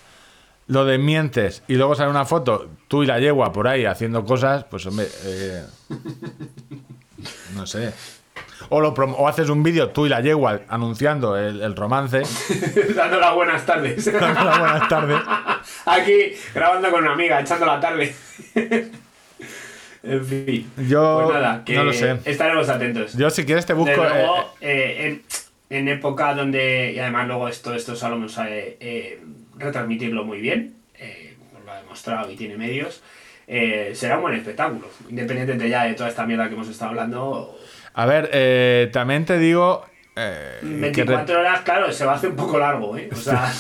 Lo 0.67 0.85
desmientes 0.85 1.63
y 1.69 1.75
luego 1.75 1.95
sale 1.95 2.11
una 2.11 2.25
foto, 2.27 2.69
tú 2.89 3.03
y 3.03 3.07
la 3.07 3.19
yegua 3.19 3.53
por 3.53 3.67
ahí 3.69 3.85
haciendo 3.87 4.25
cosas, 4.25 4.65
pues 4.65 4.85
hombre. 4.87 5.07
eh, 5.25 5.63
no 7.55 7.67
sé. 7.67 7.93
O, 8.69 8.81
lo 8.81 8.95
prom- 8.95 9.15
o 9.17 9.27
haces 9.29 9.49
un 9.49 9.63
vídeo 9.63 9.91
tú 9.91 10.07
y 10.07 10.09
la 10.09 10.21
yegua 10.21 10.61
anunciando 10.69 11.37
el, 11.37 11.61
el 11.61 11.75
romance. 11.77 12.23
Dando 12.95 13.19
las 13.21 13.35
buenas 13.35 13.67
tardes. 13.67 14.07
Hola, 14.15 14.57
buenas 14.59 14.89
tardes. 14.89 15.19
Aquí 15.87 16.33
grabando 16.55 16.91
con 16.91 17.03
una 17.03 17.13
amiga, 17.13 17.41
echando 17.41 17.67
la 17.67 17.81
tarde. 17.81 18.15
en 20.03 20.25
fin. 20.25 20.71
Yo 20.89 21.23
Pues 21.25 21.35
nada, 21.41 21.63
que 21.65 21.75
no 21.75 21.85
lo 21.85 21.93
sé. 21.93 22.19
estaremos 22.25 22.69
atentos. 22.69 23.15
Yo 23.15 23.31
si 23.31 23.45
quieres 23.45 23.67
te 23.67 23.73
busco... 23.73 23.97
Luego, 23.97 24.55
eh, 24.61 24.97
eh, 24.99 25.07
en, 25.07 25.23
en 25.71 25.89
época 25.89 26.35
donde, 26.35 26.93
y 26.95 26.99
además 26.99 27.27
luego 27.27 27.49
esto, 27.49 27.75
esto 27.75 27.97
sabemos 27.97 28.37
eh, 28.39 28.77
eh, 28.81 29.21
retransmitirlo 29.57 30.25
muy 30.25 30.41
bien, 30.41 30.75
eh, 30.99 31.37
lo 31.65 31.73
ha 31.73 31.77
demostrado 31.79 32.31
y 32.31 32.37
tiene 32.37 32.57
medios, 32.57 33.03
eh, 33.47 33.93
será 33.95 34.17
un 34.17 34.23
buen 34.23 34.35
espectáculo, 34.35 34.89
independientemente 35.09 35.69
ya 35.69 35.85
de 35.85 35.95
toda 35.95 36.09
esta 36.09 36.27
mierda 36.27 36.49
que 36.49 36.55
hemos 36.55 36.69
estado 36.69 36.91
hablando. 36.91 37.59
A 37.95 38.07
ver, 38.07 38.29
eh, 38.33 38.91
también 38.93 39.25
te 39.25 39.39
digo... 39.39 39.85
eh, 40.17 40.59
que 40.61 40.67
re- 41.05 41.17
24 41.17 41.41
horas, 41.41 41.61
claro, 41.63 41.93
se 41.93 42.05
va 42.05 42.13
a 42.13 42.17
hacer 42.17 42.31
un 42.31 42.37
poco 42.37 42.59
largo, 42.59 42.97
¿eh? 42.97 43.09
O 43.13 43.17
sea, 43.17 43.53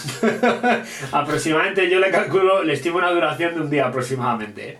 aproximadamente 1.12 1.89
yo 1.90 1.98
le 2.01 2.11
calculo, 2.11 2.62
le 2.62 2.73
estimo 2.74 2.98
una 2.98 3.11
duración 3.11 3.55
de 3.55 3.61
un 3.61 3.70
día 3.70 3.86
aproximadamente, 3.86 4.69
¿eh? 4.70 4.78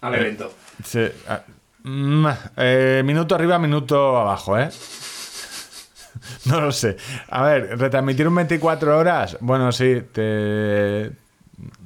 Al 0.00 0.14
Eh, 0.14 0.20
evento. 0.20 0.52
Sí, 0.84 1.06
ah, 1.28 1.40
mm, 1.84 2.26
eh, 2.56 3.02
minuto 3.04 3.34
arriba, 3.34 3.58
minuto 3.58 4.16
abajo, 4.18 4.58
¿eh? 4.58 4.68
No 6.46 6.60
lo 6.60 6.72
sé. 6.72 6.96
A 7.28 7.42
ver, 7.42 7.78
retransmitir 7.78 8.26
un 8.28 8.34
24 8.34 8.98
horas, 8.98 9.36
bueno, 9.40 9.72
sí, 9.72 10.02
te... 10.12 11.10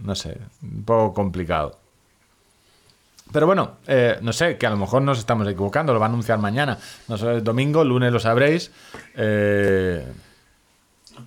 No 0.03 0.15
sé, 0.15 0.39
un 0.63 0.85
poco 0.85 1.15
complicado. 1.15 1.78
Pero 3.33 3.47
bueno, 3.47 3.77
eh, 3.87 4.19
no 4.23 4.33
sé, 4.33 4.57
que 4.57 4.67
a 4.67 4.71
lo 4.71 4.77
mejor 4.77 5.03
nos 5.03 5.19
estamos 5.19 5.47
equivocando, 5.47 5.93
lo 5.93 6.01
va 6.01 6.07
a 6.07 6.09
anunciar 6.09 6.39
mañana. 6.39 6.79
No 7.09 7.19
sé, 7.19 7.31
el 7.31 7.45
domingo, 7.45 7.85
lunes 7.85 8.13
lo 8.13 8.21
sabréis. 8.21 8.71
Eh, 9.15 10.07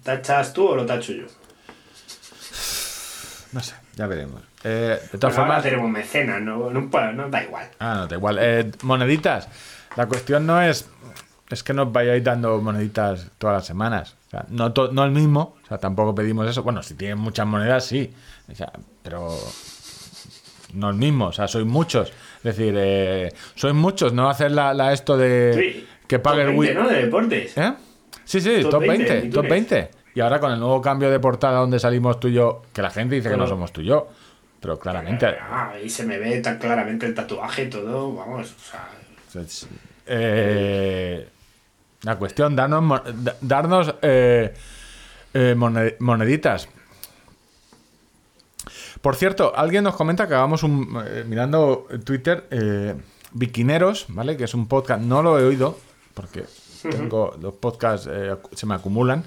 ¿Tachas 0.03 0.53
tú 0.53 0.67
o 0.67 0.75
lo 0.75 0.85
tacho 0.85 1.13
yo? 1.13 1.25
no 3.53 3.59
sé, 3.61 3.75
ya 3.95 4.07
veremos. 4.07 4.41
Eh, 4.63 4.99
de 5.11 5.17
todas 5.17 5.35
Bueno, 5.35 5.47
formas... 5.51 5.63
tenemos 5.63 5.89
mecenas, 5.89 6.41
no, 6.41 6.69
no, 6.69 6.81
bueno, 6.87 7.13
no 7.13 7.29
da 7.29 7.43
igual. 7.43 7.67
Ah, 7.79 7.95
no, 7.97 8.07
da 8.07 8.15
igual. 8.15 8.37
Eh, 8.39 8.71
moneditas. 8.83 9.47
La 9.95 10.07
cuestión 10.07 10.45
no 10.45 10.61
es. 10.61 10.87
Es 11.49 11.63
que 11.63 11.73
nos 11.73 11.91
vayáis 11.91 12.23
dando 12.23 12.61
moneditas 12.61 13.27
todas 13.37 13.55
las 13.57 13.65
semanas. 13.65 14.15
O 14.27 14.29
sea, 14.31 14.45
no, 14.49 14.71
to- 14.71 14.91
no 14.93 15.03
el 15.03 15.11
mismo. 15.11 15.57
O 15.63 15.67
sea, 15.67 15.77
tampoco 15.79 16.15
pedimos 16.15 16.47
eso. 16.49 16.63
Bueno, 16.63 16.81
si 16.81 16.93
tienen 16.93 17.17
muchas 17.17 17.45
monedas, 17.45 17.85
sí. 17.85 18.13
O 18.49 18.55
sea, 18.55 18.71
pero. 19.03 19.37
No 20.73 20.89
el 20.89 20.95
mismo. 20.95 21.27
O 21.27 21.31
sea, 21.31 21.47
sois 21.47 21.65
muchos. 21.65 22.09
Es 22.37 22.43
decir, 22.43 22.73
eh, 22.77 23.29
sois 23.55 23.73
muchos. 23.73 24.13
No 24.13 24.29
hacer 24.29 24.51
la, 24.51 24.73
la 24.73 24.93
esto 24.93 25.17
de. 25.17 25.53
Sí, 25.73 25.87
que 26.07 26.19
pague 26.19 26.43
top 26.43 26.49
el 26.51 26.57
20, 26.57 26.73
Wii. 26.73 26.83
¿no? 26.83 26.89
De 26.89 27.03
deportes. 27.05 27.57
¿Eh? 27.57 27.73
Sí, 28.25 28.39
sí, 28.41 28.61
top, 28.61 28.71
Top 28.71 28.79
20, 28.81 29.03
20, 29.03 29.13
top 29.29 29.45
Itunes. 29.45 29.49
20. 29.49 29.91
Y 30.15 30.19
ahora 30.19 30.39
con 30.39 30.51
el 30.51 30.59
nuevo 30.59 30.81
cambio 30.81 31.09
de 31.09 31.19
portada 31.19 31.59
donde 31.59 31.79
salimos 31.79 32.19
tú 32.19 32.27
y 32.27 32.33
yo, 32.33 32.63
que 32.73 32.81
la 32.81 32.89
gente 32.89 33.15
dice 33.15 33.29
que 33.29 33.37
no 33.37 33.47
somos 33.47 33.71
tú 33.71 33.81
y 33.81 33.85
yo. 33.85 34.07
Pero 34.59 34.77
claramente. 34.77 35.25
Ah, 35.25 35.73
y 35.83 35.89
se 35.89 36.05
me 36.05 36.17
ve 36.19 36.39
tan 36.41 36.59
claramente 36.59 37.05
el 37.07 37.13
tatuaje, 37.15 37.65
todo, 37.65 38.13
vamos, 38.13 38.51
o 38.55 38.69
sea, 38.69 38.87
eh, 40.05 41.27
la 42.03 42.15
cuestión, 42.17 42.55
darnos, 42.55 43.01
darnos 43.41 43.95
eh, 44.01 44.53
mone- 45.55 45.95
moneditas. 45.99 46.67
Por 49.01 49.15
cierto, 49.15 49.53
alguien 49.55 49.83
nos 49.83 49.95
comenta 49.95 50.27
que 50.27 50.35
hagamos 50.35 50.63
un. 50.63 51.01
eh, 51.07 51.23
mirando 51.27 51.87
Twitter, 52.05 52.45
eh, 52.51 52.93
¿vale? 54.09 54.37
Que 54.37 54.43
es 54.43 54.53
un 54.53 54.67
podcast, 54.67 55.01
no 55.01 55.23
lo 55.23 55.39
he 55.39 55.43
oído, 55.43 55.77
porque 56.13 56.43
tengo 56.83 57.35
los 57.41 57.53
podcasts 57.55 58.07
eh, 58.11 58.35
se 58.53 58.65
me 58.65 58.75
acumulan, 58.75 59.23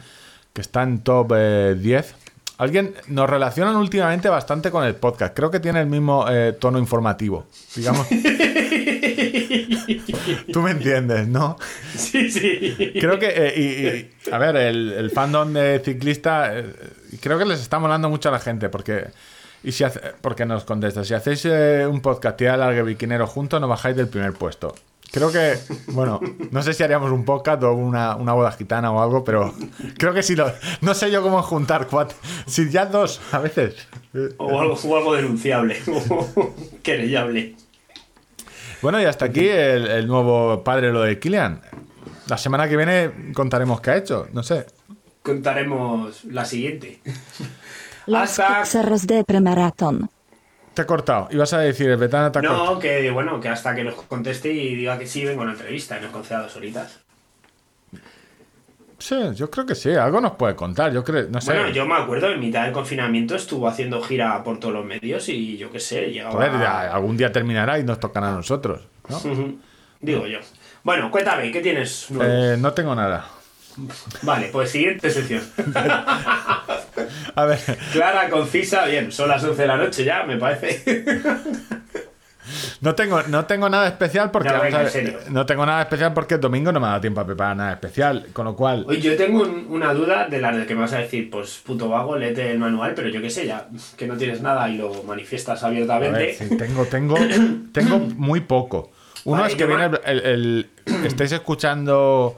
que 0.53 0.61
está 0.61 0.83
en 0.83 1.01
top 1.03 1.33
eh, 1.37 1.77
10. 1.79 2.15
Alguien 2.59 2.95
nos 3.09 3.29
relacionan 3.29 3.75
últimamente 3.75 4.29
bastante 4.29 4.71
con 4.71 4.85
el 4.85 4.95
podcast. 4.95 5.35
Creo 5.35 5.51
que 5.51 5.59
tiene 5.59 5.81
el 5.81 5.89
mismo 5.89 6.27
eh, 6.31 6.53
tono 6.53 6.79
informativo. 6.79 7.47
Digamos. 7.75 8.07
Tú 10.53 10.61
me 10.63 10.71
entiendes, 10.71 11.27
¿no? 11.27 11.57
sí, 11.97 12.31
sí. 12.31 12.93
Creo 13.01 13.19
que, 13.19 13.33
eh, 13.35 13.55
y- 13.57 14.29
y, 14.29 14.33
a 14.33 14.39
ver, 14.39 14.55
el, 14.57 14.93
el 14.93 15.11
fandom 15.11 15.53
de 15.53 15.81
ciclista, 15.85 16.57
eh, 16.59 16.73
creo 17.21 17.37
que 17.39 17.45
les 17.45 17.61
está 17.61 17.79
molando 17.81 18.09
mucho 18.09 18.29
a 18.29 18.33
la 18.33 18.39
gente, 18.39 18.69
porque, 18.69 19.07
y 19.65 19.73
si 19.73 19.82
hace- 19.85 20.01
porque 20.20 20.45
nos 20.47 20.65
contesta, 20.65 21.03
si 21.05 21.15
hacéis 21.15 21.45
eh, 21.47 21.86
un 21.91 22.01
podcast 22.01 22.41
y 22.41 22.82
biquinero 22.82 23.27
juntos, 23.27 23.61
no 23.61 23.66
bajáis 23.69 23.97
del 23.97 24.09
primer 24.09 24.32
puesto. 24.35 24.74
Creo 25.11 25.31
que, 25.31 25.57
bueno, 25.89 26.20
no 26.51 26.62
sé 26.62 26.73
si 26.73 26.82
haríamos 26.82 27.12
un 27.12 27.24
podcast 27.24 27.62
o 27.62 27.73
una, 27.73 28.16
una 28.16 28.32
boda 28.32 28.51
gitana 28.53 28.91
o 28.91 29.01
algo, 29.03 29.23
pero 29.24 29.55
creo 29.99 30.12
que 30.12 30.23
si 30.23 30.35
lo, 30.35 30.51
no 30.81 30.93
sé 30.95 31.11
yo 31.11 31.23
cómo 31.23 31.41
juntar 31.43 31.86
cuatro, 31.89 32.16
si 32.47 32.69
ya 32.70 32.86
dos, 32.86 33.20
a 33.32 33.39
veces. 33.39 33.77
O 34.39 34.61
algo, 34.61 34.74
o 34.85 34.97
algo 34.97 35.15
denunciable, 35.15 35.77
o 36.11 36.55
querellable. 36.82 37.55
Bueno, 38.82 39.01
y 39.01 39.05
hasta 39.05 39.27
aquí 39.27 39.49
el, 39.49 39.86
el 39.86 40.07
nuevo 40.07 40.62
padre 40.65 40.93
lo 40.93 41.03
de 41.03 41.19
Kilian. 41.19 41.61
La 42.27 42.36
semana 42.36 42.69
que 42.69 42.77
viene 42.77 43.32
contaremos 43.35 43.81
qué 43.81 43.91
ha 43.93 43.97
hecho, 43.97 44.27
no 44.32 44.43
sé. 44.43 44.66
Contaremos 45.23 46.24
la 46.24 46.45
siguiente. 46.45 47.01
Los 48.06 48.20
Hasta- 48.39 48.60
Pixeros 48.62 49.06
de 49.06 49.24
premaraton. 49.24 50.10
Te 50.74 50.82
he 50.82 50.86
cortado. 50.86 51.28
Ibas 51.31 51.52
a 51.52 51.59
decir, 51.60 51.89
el 51.89 51.97
Betana 51.97 52.32
te 52.32 52.40
ha 52.40 52.43
cortado. 52.43 52.74
No, 52.74 52.78
que 52.81 53.10
bueno, 53.10 53.39
que 53.40 53.48
hasta 53.48 53.74
que 53.74 53.85
nos 53.85 53.94
conteste 53.94 54.52
y 54.52 54.74
diga 54.74 54.98
que 54.98 55.06
sí, 55.06 55.24
vengo 55.24 55.43
a 55.43 55.44
una 55.44 55.52
entrevista 55.52 55.98
y 55.98 56.02
nos 56.02 56.10
conceda 56.10 56.43
dos 56.43 56.56
horitas. 56.56 56.98
Sí, 58.98 59.16
yo 59.35 59.51
creo 59.51 59.66
que 59.66 59.74
sí. 59.74 59.93
Algo 59.93 60.20
nos 60.20 60.32
puede 60.32 60.56
contar. 60.56 60.93
Yo 60.93 61.05
creo, 61.05 61.28
no 61.28 61.40
sé. 61.40 61.52
Bueno, 61.52 61.68
yo 61.68 61.86
me 61.86 61.94
acuerdo, 61.94 62.31
en 62.31 62.40
mitad 62.40 62.64
del 62.64 62.72
confinamiento 62.72 63.36
estuvo 63.36 63.68
haciendo 63.68 64.02
gira 64.02 64.43
por 64.43 64.59
todos 64.59 64.74
los 64.74 64.85
medios 64.85 65.28
y 65.28 65.56
yo 65.56 65.70
qué 65.70 65.78
sé, 65.78 66.10
llegaba... 66.10 66.32
Joder, 66.32 66.52
ya, 66.52 66.93
algún 66.93 67.16
día 67.16 67.31
terminará 67.31 67.78
y 67.78 67.85
nos 67.85 68.01
tocará 68.01 68.31
a 68.31 68.32
nosotros. 68.32 68.81
¿no? 69.09 69.20
Digo 70.01 70.26
yo. 70.26 70.39
Bueno, 70.82 71.10
cuéntame, 71.10 71.51
¿qué 71.52 71.60
tienes? 71.60 72.09
Eh, 72.20 72.56
no 72.59 72.72
tengo 72.72 72.94
nada. 72.94 73.26
Vale, 74.22 74.48
pues 74.52 74.70
siguiente 74.70 75.10
sección. 75.10 75.43
A 77.35 77.45
ver, 77.45 77.59
Clara, 77.93 78.29
concisa, 78.31 78.85
bien, 78.87 79.11
son 79.12 79.29
las 79.29 79.43
11 79.45 79.62
de 79.62 79.69
la 79.69 79.77
noche 79.77 80.05
ya, 80.05 80.23
me 80.25 80.37
parece. 80.37 80.83
no 82.83 82.95
tengo, 82.95 83.23
no 83.25 83.47
tengo 83.47 83.69
nada 83.71 83.89
especial 83.89 84.31
porque. 84.31 84.51
No, 84.51 84.61
venga, 84.61 84.79
ver, 84.83 85.47
tengo 85.47 85.65
nada 85.65 85.83
especial 85.83 86.12
porque 86.12 86.35
el 86.35 86.41
domingo 86.41 86.71
no 86.73 86.81
me 86.81 86.87
ha 86.87 86.91
dado 86.91 87.01
tiempo 87.01 87.21
a 87.21 87.27
preparar 87.27 87.57
nada 87.57 87.73
especial. 87.73 88.27
Con 88.33 88.45
lo 88.45 88.55
cual. 88.55 88.85
Oye, 88.87 89.01
yo 89.01 89.16
tengo 89.16 89.43
un- 89.43 89.66
una 89.71 89.95
duda 89.95 90.29
de 90.29 90.41
las 90.41 90.57
de 90.57 90.66
que 90.66 90.75
me 90.75 90.83
vas 90.83 90.93
a 90.93 90.99
decir, 90.99 91.31
pues 91.31 91.61
puto 91.65 91.89
vago, 91.89 92.16
léete 92.19 92.51
el 92.51 92.59
manual, 92.59 92.93
pero 92.95 93.09
yo 93.09 93.23
qué 93.23 93.31
sé, 93.31 93.47
ya 93.47 93.66
que 93.97 94.07
no 94.07 94.16
tienes 94.16 94.43
nada 94.43 94.69
y 94.69 94.77
lo 94.77 95.03
manifiestas 95.05 95.62
A 95.65 95.69
abiertamente. 95.69 96.19
ver, 96.19 96.35
sí, 96.35 96.57
tengo, 96.57 96.85
tengo, 96.85 97.16
tengo 97.73 97.99
muy 97.99 98.41
poco. 98.41 98.91
Uno 99.25 99.41
Vale, 99.41 99.53
es 99.53 99.59
que 99.59 99.65
viene 99.66 99.87
el, 99.87 100.01
el- 100.05 100.21
el- 100.87 101.07
estáis 101.07 101.33
escuchando 101.33 102.37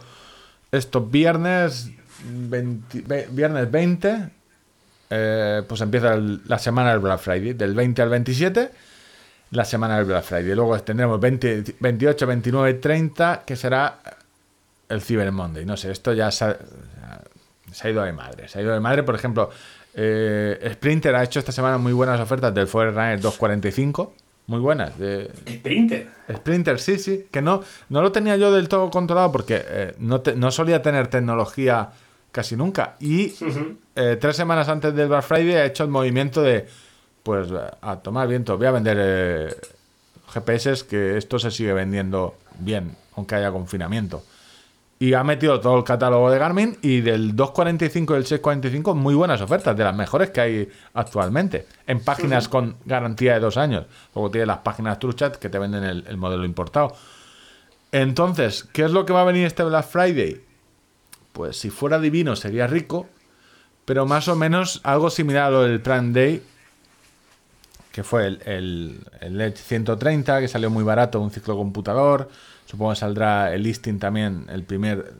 estos 0.71 1.11
viernes 1.11 1.91
20, 2.29 3.03
ve- 3.07 3.27
viernes 3.33 3.69
20 3.69 4.29
eh, 5.11 5.63
pues 5.69 5.81
empieza 5.81 6.15
el- 6.15 6.41
la 6.47 6.59
semana 6.59 6.91
del 6.91 7.01
Black 7.01 7.21
Friday 7.21 7.53
del 7.53 7.75
20 7.75 8.03
al 8.03 8.09
27 8.09 8.71
la 9.53 9.65
semana 9.65 9.97
del 9.97 10.05
Black 10.07 10.25
Friday 10.25 10.55
luego 10.55 10.79
tendremos 10.81 11.21
20, 11.21 11.77
28 11.81 12.27
29 12.27 12.75
30 12.75 13.43
que 13.47 13.55
será 13.57 13.99
el 14.89 15.01
Cyber 15.01 15.31
Monday 15.33 15.65
no 15.65 15.77
sé 15.77 15.91
esto 15.93 16.13
ya 16.13 16.31
se 16.31 16.45
ha, 16.47 16.57
se 17.73 17.87
ha 17.89 17.91
ido 17.91 18.03
de 18.03 18.13
madre 18.13 18.49
se 18.49 18.59
ha 18.59 18.63
ido 18.63 18.73
de 18.73 18.81
madre 18.81 19.03
por 19.05 19.15
ejemplo 19.15 19.51
eh, 19.95 20.71
Sprinter 20.75 21.15
ha 21.15 21.23
hecho 21.23 21.39
esta 21.39 21.53
semana 21.53 21.79
muy 21.79 21.93
buenas 21.93 22.21
ofertas 22.21 22.53
del 22.55 22.67
Forerunner 22.67 23.21
245 23.21 24.15
muy 24.49 24.61
buenas 24.61 24.97
de, 24.99 25.29
Sprinter. 25.49 26.07
Sprinter, 26.33 26.79
sí, 26.79 26.99
sí, 27.01 27.27
que 27.33 27.43
no, 27.43 27.63
no 27.89 28.01
lo 28.01 28.13
tenía 28.13 28.37
yo 28.37 28.53
del 28.53 28.69
todo 28.69 28.91
controlado 28.91 29.33
porque 29.33 29.61
eh, 29.67 29.95
no, 29.99 30.21
te- 30.21 30.37
no 30.37 30.53
solía 30.53 30.83
tener 30.83 31.09
tecnología 31.09 31.89
casi 32.31 32.55
nunca. 32.55 32.95
Y 33.01 33.35
eh, 33.97 34.17
tres 34.21 34.37
semanas 34.37 34.69
antes 34.69 34.95
del 34.95 35.09
Black 35.09 35.25
Friday 35.25 35.55
he 35.55 35.65
hecho 35.65 35.83
el 35.85 35.91
movimiento 35.91 36.43
de, 36.43 36.67
pues, 37.23 37.49
a 37.81 37.97
tomar 37.97 38.29
viento, 38.29 38.57
voy 38.59 38.67
a 38.67 38.71
vender 38.71 38.99
eh, 39.01 39.57
GPS 40.33 40.87
que 40.87 41.17
esto 41.17 41.39
se 41.39 41.51
sigue 41.51 41.73
vendiendo 41.73 42.35
bien, 42.59 42.95
aunque 43.17 43.37
haya 43.37 43.51
confinamiento. 43.51 44.23
Y 44.99 45.15
ha 45.15 45.25
metido 45.25 45.61
todo 45.61 45.79
el 45.79 45.85
catálogo 45.85 46.31
de 46.31 46.39
Garmin 46.39 46.79
y 46.83 47.01
del 47.01 47.37
245 47.37 48.15
y 48.15 48.17
el 48.17 48.27
645 48.27 48.95
muy 48.95 49.15
buenas 49.15 49.41
ofertas, 49.41 49.77
de 49.77 49.85
las 49.85 49.97
mejores 49.97 50.31
que 50.31 50.41
hay 50.41 50.69
actualmente, 50.95 51.67
en 51.87 52.01
páginas 52.01 52.49
con 52.49 52.77
garantía 52.85 53.35
de 53.35 53.41
dos 53.41 53.57
años. 53.57 53.87
Luego 54.15 54.31
tiene 54.31 54.47
las 54.47 54.59
páginas 54.59 54.99
truchas 54.99 55.37
que 55.39 55.49
te 55.49 55.59
venden 55.59 55.85
el, 55.85 56.05
el 56.07 56.17
modelo 56.17 56.45
importado. 56.45 56.95
Entonces, 57.93 58.65
¿qué 58.73 58.85
es 58.85 58.91
lo 58.91 59.07
que 59.07 59.13
va 59.13 59.23
a 59.23 59.25
venir 59.25 59.47
este 59.47 59.65
Black 59.65 59.87
Friday? 59.87 60.43
Pues 61.33 61.59
si 61.59 61.71
fuera 61.71 61.99
divino 61.99 62.35
sería 62.37 62.67
rico, 62.67 63.07
pero 63.87 64.05
más 64.05 64.29
o 64.29 64.37
menos 64.37 64.81
algo 64.83 65.09
similar 65.09 65.45
a 65.45 65.51
lo 65.51 65.63
del 65.63 65.81
Prime 65.81 66.13
Day, 66.13 66.43
que 67.93 68.03
fue 68.03 68.27
el, 68.27 68.43
el, 68.45 69.01
el 69.21 69.41
Edge 69.41 69.57
130, 69.57 70.41
que 70.41 70.49
salió 70.49 70.69
muy 70.69 70.85
barato, 70.85 71.19
un 71.21 71.31
ciclo 71.31 71.57
computador. 71.57 72.29
Supongo 72.67 72.91
que 72.91 72.97
saldrá 72.97 73.55
el 73.55 73.63
listing 73.63 73.99
también, 73.99 74.45
el 74.51 74.65
primer, 74.65 75.15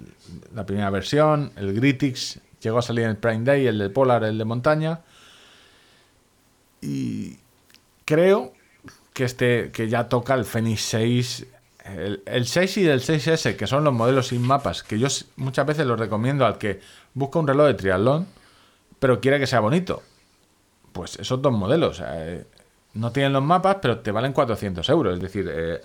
la 0.55 0.67
primera 0.67 0.91
versión, 0.91 1.53
el 1.57 1.73
Gritix, 1.73 2.41
llegó 2.61 2.79
a 2.79 2.83
salir 2.83 3.05
en 3.05 3.11
el 3.11 3.17
Prime 3.17 3.45
Day, 3.45 3.67
el 3.67 3.79
de 3.79 3.89
Polar, 3.89 4.25
el 4.25 4.37
de 4.37 4.45
montaña. 4.45 5.01
Y 6.83 7.39
creo 8.05 8.53
que 9.15 9.25
este 9.25 9.71
que 9.73 9.89
ya 9.89 10.09
toca 10.09 10.35
el 10.35 10.45
Fenix 10.45 10.83
6 10.83 11.47
el, 11.87 12.23
el 12.27 12.47
6 12.47 12.77
y 12.77 12.87
el 12.87 13.01
6S 13.01 13.57
que 13.57 13.67
son 13.67 13.83
los 13.83 13.95
modelos 13.95 14.27
sin 14.27 14.43
mapas 14.43 14.83
que 14.83 14.99
yo 14.99 15.09
muchas 15.37 15.65
veces 15.65 15.87
los 15.87 15.99
recomiendo 15.99 16.45
al 16.45 16.59
que 16.59 16.81
busca 17.15 17.39
un 17.39 17.49
reloj 17.49 17.69
de 17.69 17.75
triatlón 17.75 18.27
pero 18.99 19.21
quiere 19.21 19.39
que 19.39 19.47
sea 19.47 19.61
bonito. 19.61 20.03
Pues 20.93 21.19
esos 21.19 21.41
dos 21.43 21.53
modelos 21.53 22.03
eh, 22.07 22.45
no 22.95 23.13
tienen 23.13 23.33
los 23.33 23.43
mapas 23.43 23.77
pero 23.83 23.99
te 24.01 24.11
valen 24.11 24.33
400 24.33 24.89
euros. 24.89 25.15
Es 25.15 25.21
decir 25.21 25.49
eh, 25.51 25.81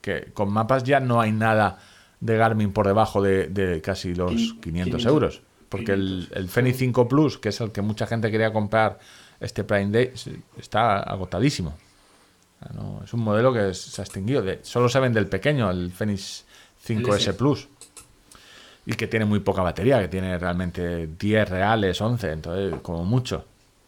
que 0.00 0.30
con 0.32 0.52
mapas 0.52 0.84
ya 0.84 1.00
no 1.00 1.20
hay 1.20 1.32
nada 1.32 1.78
de 2.20 2.36
Garmin 2.36 2.72
por 2.72 2.86
debajo 2.86 3.22
de, 3.22 3.48
de 3.48 3.80
casi 3.80 4.14
los 4.14 4.32
500 4.32 4.60
500 4.60 5.06
euros. 5.06 5.42
Porque 5.68 5.92
el, 5.92 6.28
el 6.32 6.48
Fenix 6.48 6.78
5 6.78 7.08
Plus 7.08 7.38
que 7.38 7.50
es 7.50 7.60
el 7.60 7.72
que 7.72 7.82
mucha 7.82 8.06
gente 8.06 8.30
quería 8.30 8.52
comprar 8.52 8.98
este 9.40 9.64
Prime 9.64 9.90
Day 9.90 10.12
está 10.58 11.00
agotadísimo. 11.00 11.74
No, 12.74 13.00
es 13.02 13.12
un 13.14 13.20
modelo 13.20 13.52
que 13.52 13.72
se 13.72 14.00
ha 14.00 14.04
extinguido. 14.04 14.42
De, 14.42 14.60
solo 14.62 14.88
se 14.88 15.00
vende 15.00 15.18
el 15.18 15.26
pequeño, 15.26 15.70
el 15.70 15.90
Fenix 15.90 16.44
5S 16.86 17.16
S. 17.16 17.34
Plus. 17.34 17.68
Y 18.86 18.94
que 18.94 19.06
tiene 19.06 19.24
muy 19.24 19.40
poca 19.40 19.62
batería, 19.62 20.00
que 20.00 20.08
tiene 20.08 20.38
realmente 20.38 21.08
10 21.18 21.48
reales, 21.48 22.00
11, 22.00 22.32
entonces, 22.32 22.80
como 22.82 23.04
mucho. 23.04 23.44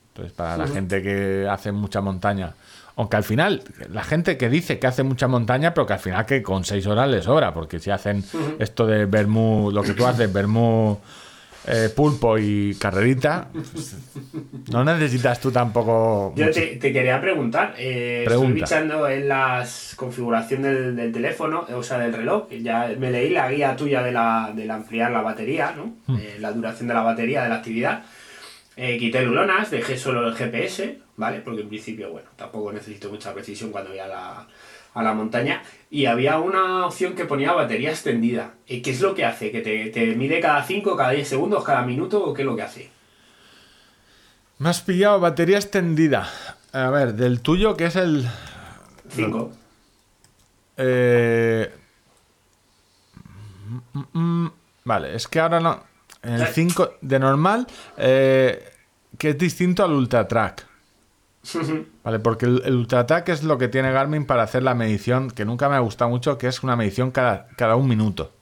Entonces, 0.09 0.32
para 0.32 0.56
la 0.59 0.66
gente 0.66 1.02
que 1.02 1.48
hace 1.51 1.73
mucha 1.73 2.01
montaña. 2.01 2.55
Aunque 2.97 3.16
al 3.16 3.24
final, 3.24 3.62
la 3.90 4.05
gente 4.05 4.36
que 4.36 4.51
dice 4.51 4.78
que 4.78 4.86
hace 4.86 5.02
mucha 5.02 5.27
montaña, 5.27 5.73
pero 5.73 5.86
que 5.86 5.94
al 5.94 5.98
final 5.98 6.27
que 6.27 6.43
con 6.43 6.64
6 6.64 6.86
horas 6.86 7.09
les 7.09 7.24
sobra, 7.24 7.55
porque 7.55 7.78
si 7.78 7.90
hacen 7.90 8.23
esto 8.59 8.86
de 8.86 9.06
Bermú, 9.06 9.70
lo 9.73 9.82
que 9.82 9.94
tú 9.94 10.05
haces, 10.05 10.31
Bermú, 10.31 10.98
eh, 11.67 11.91
pulpo 11.95 12.39
y 12.39 12.75
carrerita, 12.75 13.49
no 14.73 14.85
necesitas 14.85 15.41
tú 15.41 15.53
tampoco. 15.53 16.33
Yo 16.37 16.51
te, 16.51 16.77
te 16.77 16.93
quería 16.93 17.21
preguntar, 17.21 17.75
eh, 17.79 18.23
Pregunta. 18.25 18.49
estoy 18.49 18.61
bichando 18.63 19.09
en 19.09 19.29
la 19.29 19.67
configuración 19.97 20.63
del, 20.63 20.97
del 20.97 21.13
teléfono, 21.13 21.67
eh, 21.69 21.75
o 21.75 21.83
sea, 21.83 21.99
del 21.99 22.13
reloj, 22.13 22.49
ya 22.51 22.93
me 22.99 23.11
leí 23.11 23.31
la 23.31 23.51
guía 23.51 23.77
tuya 23.77 24.03
de 24.03 24.13
la, 24.13 24.53
del 24.55 24.71
ampliar 24.71 25.13
la 25.13 25.23
batería, 25.23 25.73
¿no? 25.77 25.95
Hmm. 26.07 26.17
Eh, 26.19 26.37
la 26.41 26.53
duración 26.53 26.89
de 26.89 26.95
la 26.95 27.03
batería 27.03 27.43
de 27.43 27.49
la 27.49 27.57
actividad. 27.57 28.03
Eh, 28.77 28.97
quité 28.99 29.23
lulonas, 29.23 29.71
dejé 29.71 29.99
solo 29.99 30.27
el 30.27 30.35
GPS, 30.35 30.99
¿vale? 31.17 31.41
Porque 31.41 31.61
en 31.61 31.69
principio, 31.69 32.11
bueno, 32.11 32.29
tampoco 32.37 32.73
necesito 32.73 33.11
mucha 33.11 33.33
precisión 33.35 33.71
cuando 33.71 33.91
voy 33.91 33.99
a 33.99 34.09
la, 34.09 34.49
a 34.94 35.02
la 35.02 35.14
montaña. 35.14 35.62
Y 35.90 36.06
había 36.06 36.39
una 36.39 36.86
opción 36.86 37.14
que 37.14 37.24
ponía 37.24 37.52
batería 37.52 37.90
extendida. 37.90 38.55
¿Qué 38.66 38.82
es 38.85 39.01
lo 39.01 39.14
que 39.14 39.24
hace? 39.24 39.51
¿Que 39.51 39.60
te, 39.60 39.90
te 39.90 40.14
mide 40.16 40.40
cada 40.40 40.62
5, 40.64 40.97
cada 40.97 41.10
10 41.10 41.28
segundos, 41.28 41.64
cada 41.64 41.82
minuto 41.82 42.23
o 42.24 42.32
qué 42.35 42.43
es 42.43 42.47
lo 42.47 42.56
que 42.56 42.62
hace? 42.62 42.90
Me 44.59 44.69
has 44.69 44.81
pillado 44.81 45.20
batería 45.20 45.59
extendida. 45.59 46.28
A 46.73 46.89
ver, 46.90 47.14
del 47.14 47.40
tuyo, 47.40 47.77
que 47.77 47.86
es 47.86 47.97
el. 47.97 48.27
5. 49.10 49.52
eh, 50.78 51.70
vale, 54.85 55.14
es 55.14 55.28
que 55.28 55.40
ahora 55.40 55.60
no. 55.60 55.82
El 56.23 56.47
5 56.47 56.94
de 57.01 57.19
normal, 57.19 57.66
eh, 57.97 58.73
que 59.19 59.31
es 59.31 59.39
distinto 59.39 59.85
al 59.85 59.93
Ultra 59.93 60.28
Track. 60.28 60.66
Vale, 62.05 62.19
porque 62.20 62.47
el, 62.47 62.62
el 62.64 62.74
Ultra 62.77 63.06
Track 63.06 63.28
es 63.31 63.43
lo 63.43 63.59
que 63.59 63.69
tiene 63.69 63.90
Garmin 63.93 64.24
para 64.27 64.43
hacer 64.43 64.62
la 64.62 64.74
medición, 64.74 65.31
que 65.31 65.44
nunca 65.44 65.69
me 65.69 65.77
ha 65.77 65.81
gustado 65.81 66.10
mucho, 66.10 66.39
que 66.39 66.47
es 66.48 66.62
una 66.62 66.77
medición 66.77 67.10
cada, 67.10 67.47
cada 67.56 67.77
un 67.77 67.89
minuto. 67.89 68.32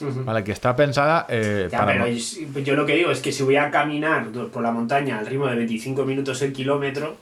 Vale, 0.00 0.42
que 0.44 0.52
está 0.52 0.74
pensada 0.74 1.26
eh, 1.28 1.68
Ya, 1.70 1.78
para. 1.78 1.92
pero 1.92 2.06
mo- 2.06 2.10
yo, 2.10 2.60
yo 2.60 2.74
lo 2.74 2.86
que 2.86 2.94
digo 2.96 3.10
es 3.10 3.20
que 3.20 3.32
si 3.32 3.42
voy 3.42 3.56
a 3.56 3.70
caminar 3.70 4.26
por 4.52 4.62
la 4.62 4.72
montaña 4.72 5.18
al 5.18 5.26
ritmo 5.26 5.46
de 5.46 5.56
25 5.56 6.04
minutos 6.04 6.40
el 6.42 6.52
kilómetro, 6.52 7.16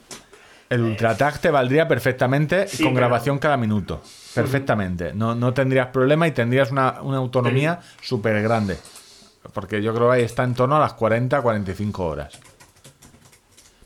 El 0.70 0.82
UltraTag 0.82 1.40
te 1.40 1.50
valdría 1.50 1.88
perfectamente 1.88 2.68
Sí, 2.68 2.82
con 2.84 2.94
pero- 2.94 3.06
grabación 3.06 3.38
cada 3.38 3.56
minuto. 3.56 4.02
Perfectamente. 4.34 5.12
No, 5.14 5.34
no 5.34 5.52
tendrías 5.52 5.88
problema 5.88 6.28
y 6.28 6.32
tendrías 6.32 6.70
una, 6.70 7.00
una 7.02 7.16
autonomía 7.18 7.80
súper 8.00 8.40
grande. 8.42 8.76
Porque 9.52 9.82
yo 9.82 9.92
creo 9.94 10.10
que 10.10 10.16
ahí 10.16 10.22
está 10.22 10.44
en 10.44 10.54
torno 10.54 10.76
a 10.76 10.80
las 10.80 10.94
40-45 10.96 11.98
horas. 12.00 12.38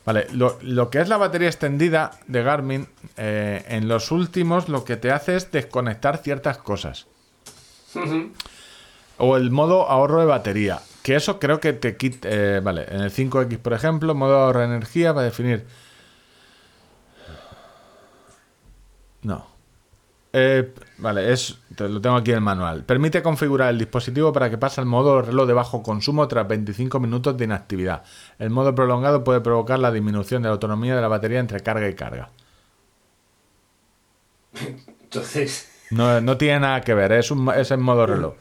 Vale, 0.04 0.26
lo, 0.32 0.58
lo 0.62 0.90
que 0.90 1.00
es 1.00 1.08
la 1.08 1.16
batería 1.16 1.48
extendida 1.48 2.10
de 2.26 2.42
Garmin, 2.42 2.88
eh, 3.16 3.64
en 3.68 3.86
los 3.86 4.10
últimos 4.10 4.68
lo 4.68 4.84
que 4.84 4.96
te 4.96 5.12
hace 5.12 5.36
es 5.36 5.52
desconectar 5.52 6.18
ciertas 6.18 6.58
cosas. 6.58 7.06
O 9.18 9.36
el 9.36 9.50
modo 9.50 9.88
ahorro 9.88 10.20
de 10.20 10.26
batería. 10.26 10.80
Que 11.02 11.14
eso 11.16 11.38
creo 11.38 11.60
que 11.60 11.72
te 11.72 11.96
quita. 11.96 12.28
eh, 12.30 12.60
vale, 12.62 12.86
en 12.88 13.00
el 13.00 13.12
5X, 13.12 13.58
por 13.58 13.72
ejemplo, 13.72 14.14
modo 14.14 14.38
ahorro 14.38 14.60
de 14.60 14.66
energía 14.66 15.12
va 15.12 15.20
a 15.20 15.24
definir. 15.24 15.66
No. 19.22 19.46
Eh, 20.32 20.72
vale, 21.02 21.32
es, 21.32 21.58
te 21.76 21.88
lo 21.88 22.00
tengo 22.00 22.16
aquí 22.16 22.30
en 22.30 22.36
el 22.38 22.42
manual. 22.42 22.84
Permite 22.84 23.22
configurar 23.22 23.70
el 23.70 23.78
dispositivo 23.78 24.32
para 24.32 24.48
que 24.50 24.58
pase 24.58 24.80
al 24.80 24.86
modo 24.86 25.20
reloj 25.22 25.46
de 25.46 25.52
bajo 25.54 25.82
consumo 25.82 26.28
tras 26.28 26.48
25 26.48 27.00
minutos 27.00 27.36
de 27.36 27.44
inactividad. 27.44 28.04
El 28.38 28.50
modo 28.50 28.74
prolongado 28.74 29.24
puede 29.24 29.40
provocar 29.40 29.78
la 29.78 29.90
disminución 29.92 30.42
de 30.42 30.48
la 30.48 30.54
autonomía 30.54 30.94
de 30.96 31.02
la 31.02 31.08
batería 31.08 31.40
entre 31.40 31.60
carga 31.62 31.88
y 31.88 31.94
carga. 31.94 32.30
entonces, 35.02 35.68
No, 35.90 36.20
no 36.20 36.36
tiene 36.38 36.60
nada 36.60 36.80
que 36.80 36.94
ver, 36.94 37.12
es, 37.12 37.30
un, 37.30 37.48
es 37.54 37.70
en 37.70 37.80
modo 37.82 38.06
reloj. 38.06 38.34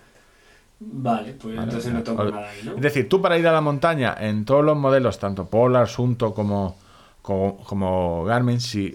vale, 0.79 1.33
pues 1.35 1.61
entonces 1.61 1.93
no 1.93 2.03
toco 2.03 2.25
nada 2.25 2.49
ahí, 2.49 2.63
¿no? 2.63 2.75
Es 2.75 2.81
decir, 2.81 3.07
tú 3.09 3.21
para 3.21 3.37
ir 3.37 3.47
a 3.47 3.51
la 3.51 3.61
montaña, 3.61 4.15
en 4.19 4.45
todos 4.45 4.63
los 4.65 4.77
modelos, 4.77 5.19
tanto 5.19 5.49
Polar, 5.49 5.87
Sunto 5.87 6.33
como, 6.33 6.79
como, 7.21 7.63
como 7.65 8.23
Garmin, 8.25 8.59
si, 8.61 8.87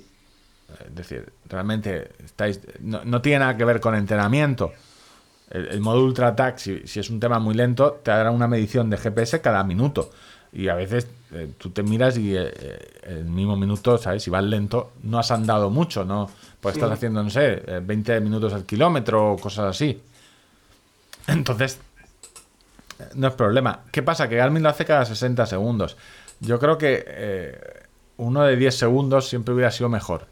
es 0.69 0.95
decir, 0.95 1.33
realmente 1.49 2.13
estáis, 2.25 2.61
no, 2.81 3.05
no 3.05 3.23
tiene 3.23 3.41
nada 3.41 3.57
que 3.57 3.65
ver 3.65 3.81
con 3.81 3.95
entrenamiento. 3.95 4.73
El, 5.51 5.69
el 5.69 5.81
modo 5.81 6.03
Ultra 6.05 6.29
Attack, 6.29 6.59
si, 6.59 6.87
si 6.87 7.01
es 7.01 7.11
un 7.11 7.21
tema 7.21 7.39
muy 7.39 7.55
lento, 7.55 8.01
te 8.03 8.11
dará 8.11 8.31
una 8.31 8.49
medición 8.49 8.91
de 8.91 8.97
GPS 8.97 9.41
cada 9.41 9.63
minuto. 9.65 10.11
Y 10.53 10.69
a 10.69 10.75
veces 10.75 11.07
eh, 11.33 11.53
tú 11.59 11.71
te 11.71 11.83
miras 11.83 12.17
y 12.17 12.37
eh, 12.37 12.53
eh, 12.55 13.01
el 13.09 13.25
mismo 13.25 13.57
minuto, 13.57 13.99
¿sabes? 13.99 14.23
Si 14.23 14.31
vas 14.31 14.45
lento, 14.45 14.93
no 15.03 15.19
has 15.19 15.31
andado 15.31 15.71
mucho, 15.71 16.05
¿no? 16.05 16.31
Pues 16.61 16.77
estás 16.77 16.91
haciendo, 16.91 17.23
no 17.23 17.31
sé, 17.31 17.63
eh, 17.67 17.81
20 17.83 18.21
minutos 18.21 18.53
al 18.53 18.65
kilómetro 18.65 19.33
o 19.33 19.37
cosas 19.37 19.67
así. 19.67 20.01
Entonces, 21.27 21.79
no 23.15 23.29
es 23.29 23.35
problema. 23.35 23.81
¿Qué 23.91 24.03
pasa? 24.03 24.29
Que 24.29 24.37
Garmin 24.37 24.63
lo 24.63 24.69
hace 24.69 24.85
cada 24.85 25.05
60 25.05 25.47
segundos. 25.47 25.97
Yo 26.41 26.59
creo 26.59 26.79
que 26.79 27.05
eh, 27.07 27.83
uno 28.17 28.43
de 28.45 28.57
10 28.57 28.77
segundos 28.77 29.29
siempre 29.29 29.55
hubiera 29.55 29.71
sido 29.71 29.89
mejor. 29.89 30.27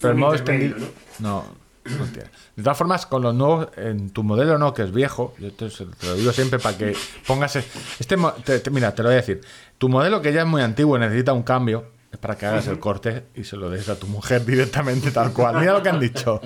Pero 0.00 0.12
el 0.12 0.18
modo 0.18 0.34
extendido. 0.34 0.76
No, 1.18 1.44
no 1.84 2.04
tiene. 2.06 2.30
De 2.56 2.62
todas 2.62 2.76
formas, 2.78 3.06
con 3.06 3.22
los 3.22 3.34
nuevos, 3.34 3.68
en 3.76 4.10
tu 4.10 4.22
modelo 4.22 4.58
no, 4.58 4.74
que 4.74 4.82
es 4.82 4.92
viejo, 4.92 5.34
yo 5.38 5.52
te, 5.52 5.68
te 5.68 6.06
lo 6.06 6.14
digo 6.14 6.32
siempre 6.32 6.58
para 6.58 6.76
que 6.76 6.94
pongas. 7.26 7.56
e- 7.56 7.64
Este, 7.98 8.16
te- 8.60 8.70
mira, 8.70 8.94
te 8.94 9.02
lo 9.02 9.08
voy 9.08 9.14
a 9.14 9.20
decir. 9.20 9.40
Tu 9.78 9.88
modelo 9.88 10.20
que 10.20 10.32
ya 10.32 10.42
es 10.42 10.46
muy 10.46 10.62
antiguo 10.62 10.96
y 10.96 11.00
necesita 11.00 11.32
un 11.32 11.42
cambio, 11.42 11.86
es 12.12 12.18
para 12.18 12.36
que 12.36 12.46
hagas 12.46 12.66
el 12.66 12.78
corte 12.78 13.24
y 13.34 13.44
se 13.44 13.56
lo 13.56 13.70
des 13.70 13.88
a 13.88 13.98
tu 13.98 14.06
mujer 14.06 14.44
directamente 14.46 15.10
tal 15.10 15.32
cual. 15.32 15.58
Mira 15.60 15.72
lo 15.72 15.82
que 15.82 15.88
han 15.88 16.00
dicho. 16.00 16.40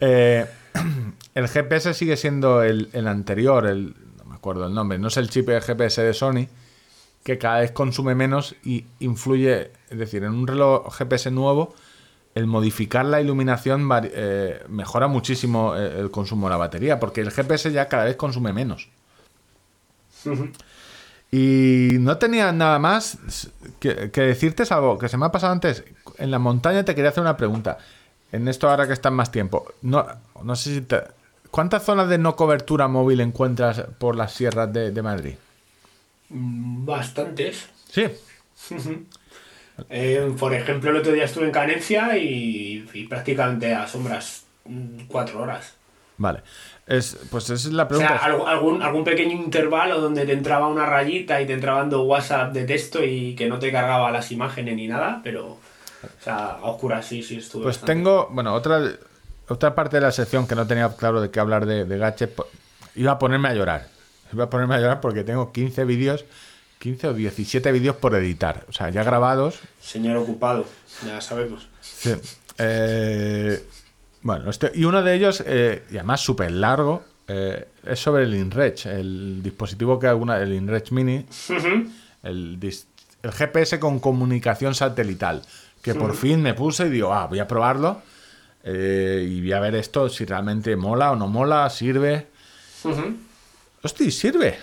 Eh, 0.00 0.46
el 1.34 1.48
GPS 1.48 1.94
sigue 1.94 2.16
siendo 2.16 2.62
el, 2.62 2.88
el 2.92 3.06
anterior, 3.08 3.66
el, 3.66 3.94
no 4.18 4.24
me 4.24 4.34
acuerdo 4.36 4.66
el 4.66 4.74
nombre, 4.74 4.98
no 4.98 5.08
es 5.08 5.16
el 5.16 5.28
chip 5.28 5.46
de 5.48 5.60
GPS 5.60 6.02
de 6.02 6.14
Sony, 6.14 6.46
que 7.24 7.36
cada 7.38 7.60
vez 7.60 7.72
consume 7.72 8.14
menos 8.14 8.54
y 8.64 8.86
influye, 9.00 9.72
es 9.90 9.98
decir, 9.98 10.24
en 10.24 10.32
un 10.32 10.46
reloj 10.46 10.90
GPS 10.96 11.30
nuevo, 11.30 11.74
el 12.34 12.46
modificar 12.46 13.04
la 13.04 13.20
iluminación 13.20 13.88
eh, 14.04 14.62
mejora 14.68 15.08
muchísimo 15.08 15.74
eh, 15.76 15.98
el 15.98 16.10
consumo 16.10 16.46
de 16.46 16.50
la 16.50 16.56
batería, 16.56 17.00
porque 17.00 17.20
el 17.20 17.30
GPS 17.30 17.72
ya 17.72 17.88
cada 17.88 18.04
vez 18.04 18.16
consume 18.16 18.52
menos. 18.52 18.88
Y 21.32 21.90
no 22.00 22.18
tenía 22.18 22.52
nada 22.52 22.78
más 22.78 23.18
que, 23.78 24.10
que 24.10 24.20
decirte, 24.20 24.64
salvo 24.64 24.98
que 24.98 25.08
se 25.08 25.16
me 25.16 25.26
ha 25.26 25.32
pasado 25.32 25.52
antes. 25.52 25.84
En 26.18 26.30
la 26.30 26.38
montaña 26.38 26.84
te 26.84 26.94
quería 26.94 27.10
hacer 27.10 27.22
una 27.22 27.36
pregunta. 27.36 27.78
En 28.32 28.46
esto 28.48 28.68
ahora 28.68 28.86
que 28.86 28.92
estás 28.92 29.12
más 29.12 29.30
tiempo. 29.30 29.72
No, 29.82 30.06
no 30.42 30.56
sé 30.56 30.74
si 30.74 30.80
te... 30.82 31.02
¿Cuántas 31.50 31.84
zonas 31.84 32.08
de 32.08 32.18
no 32.18 32.36
cobertura 32.36 32.86
móvil 32.86 33.20
encuentras 33.20 33.82
por 33.98 34.14
las 34.14 34.32
sierras 34.32 34.72
de, 34.72 34.92
de 34.92 35.02
Madrid? 35.02 35.34
Bastantes. 36.28 37.68
Sí. 37.90 38.06
Eh, 39.88 40.32
por 40.38 40.52
ejemplo, 40.54 40.90
el 40.90 40.96
otro 40.96 41.12
día 41.12 41.24
estuve 41.24 41.46
en 41.46 41.52
Canencia 41.52 42.16
y, 42.18 42.86
y 42.92 43.04
prácticamente 43.06 43.74
a 43.74 43.86
sombras 43.86 44.44
cuatro 45.08 45.42
horas. 45.42 45.74
Vale. 46.18 46.40
Es, 46.86 47.16
pues 47.30 47.44
esa 47.44 47.54
es 47.68 47.72
la 47.72 47.84
O 47.84 47.88
pregunta. 47.88 48.18
sea, 48.18 48.26
algo- 48.26 48.46
algún, 48.46 48.82
algún 48.82 49.04
pequeño 49.04 49.32
intervalo 49.32 50.00
donde 50.00 50.26
te 50.26 50.32
entraba 50.32 50.66
una 50.68 50.84
rayita 50.86 51.40
y 51.40 51.46
te 51.46 51.52
entraban 51.54 51.88
dos 51.88 52.06
WhatsApp 52.06 52.52
de 52.52 52.64
texto 52.64 53.02
y 53.04 53.34
que 53.36 53.48
no 53.48 53.58
te 53.58 53.70
cargaba 53.72 54.10
las 54.10 54.30
imágenes 54.32 54.76
ni 54.76 54.86
nada, 54.88 55.20
pero 55.24 55.46
O 56.02 56.22
sea, 56.22 56.36
a 56.52 56.62
oscuras 56.64 57.06
sí, 57.06 57.22
sí 57.22 57.36
estuve. 57.38 57.62
Pues 57.62 57.76
bastante. 57.76 57.92
tengo, 57.94 58.28
bueno, 58.32 58.52
otra, 58.54 58.82
otra 59.48 59.74
parte 59.74 59.96
de 59.96 60.02
la 60.02 60.12
sección 60.12 60.46
que 60.46 60.54
no 60.54 60.66
tenía 60.66 60.88
claro 60.96 61.20
de 61.20 61.30
qué 61.30 61.40
hablar 61.40 61.64
de, 61.66 61.84
de 61.84 62.26
po- 62.28 62.46
iba 62.96 63.12
a 63.12 63.18
ponerme 63.18 63.48
a 63.48 63.54
llorar. 63.54 63.86
Iba 64.32 64.44
a 64.44 64.50
ponerme 64.50 64.74
a 64.74 64.78
llorar 64.80 65.00
porque 65.00 65.24
tengo 65.24 65.52
15 65.52 65.84
vídeos, 65.84 66.24
15 66.80 67.08
o 67.08 67.14
17 67.14 67.72
vídeos 67.72 67.96
por 67.96 68.14
editar. 68.14 68.64
O 68.68 68.72
sea, 68.72 68.88
ya 68.88 69.04
grabados. 69.04 69.60
Señor 69.80 70.16
ocupado, 70.16 70.64
ya 71.06 71.20
sabemos. 71.20 71.68
Sí. 71.80 72.14
Eh, 72.58 73.62
bueno, 74.22 74.50
este, 74.50 74.72
y 74.74 74.84
uno 74.84 75.02
de 75.02 75.14
ellos, 75.14 75.44
eh, 75.46 75.84
y 75.90 75.96
además 75.96 76.22
súper 76.22 76.50
largo, 76.52 77.04
eh, 77.28 77.68
es 77.84 78.00
sobre 78.00 78.24
el 78.24 78.34
InReach, 78.34 78.86
el 78.86 79.42
dispositivo 79.42 79.98
que 79.98 80.06
alguna, 80.06 80.38
el 80.38 80.54
InReach 80.54 80.90
Mini, 80.90 81.26
el, 82.22 82.58
GPS 83.22 83.78
con 83.78 84.00
comunicación 84.00 84.74
satelital, 84.74 85.42
que 85.82 85.94
por 85.94 86.16
fin 86.16 86.40
me 86.40 86.54
puse 86.54 86.86
y 86.86 86.90
digo, 86.90 87.12
ah, 87.12 87.26
voy 87.26 87.38
a 87.38 87.46
probarlo 87.46 88.00
eh, 88.64 89.26
y 89.28 89.40
voy 89.42 89.52
a 89.52 89.60
ver 89.60 89.74
esto 89.74 90.08
si 90.08 90.24
realmente 90.24 90.74
mola 90.76 91.12
o 91.12 91.16
no 91.16 91.28
mola, 91.28 91.68
sirve. 91.68 92.28
Hostia, 93.82 94.10
sirve. 94.10 94.58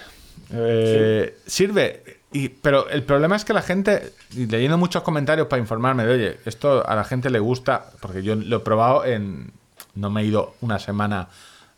Eh, 0.53 1.37
Sirve. 1.45 2.03
Y, 2.31 2.49
pero 2.49 2.89
el 2.89 3.03
problema 3.03 3.35
es 3.35 3.45
que 3.45 3.53
la 3.53 3.61
gente, 3.61 4.11
leyendo 4.35 4.77
muchos 4.77 5.01
comentarios 5.03 5.47
para 5.47 5.61
informarme 5.61 6.05
de, 6.05 6.13
oye, 6.13 6.37
esto 6.45 6.87
a 6.87 6.93
la 6.95 7.03
gente 7.05 7.29
le 7.29 7.39
gusta, 7.39 7.85
porque 8.01 8.21
yo 8.21 8.35
lo 8.35 8.57
he 8.57 8.59
probado 8.59 9.05
en... 9.05 9.51
No 9.95 10.09
me 10.11 10.21
he 10.21 10.25
ido 10.25 10.53
una 10.61 10.77
semana 10.77 11.27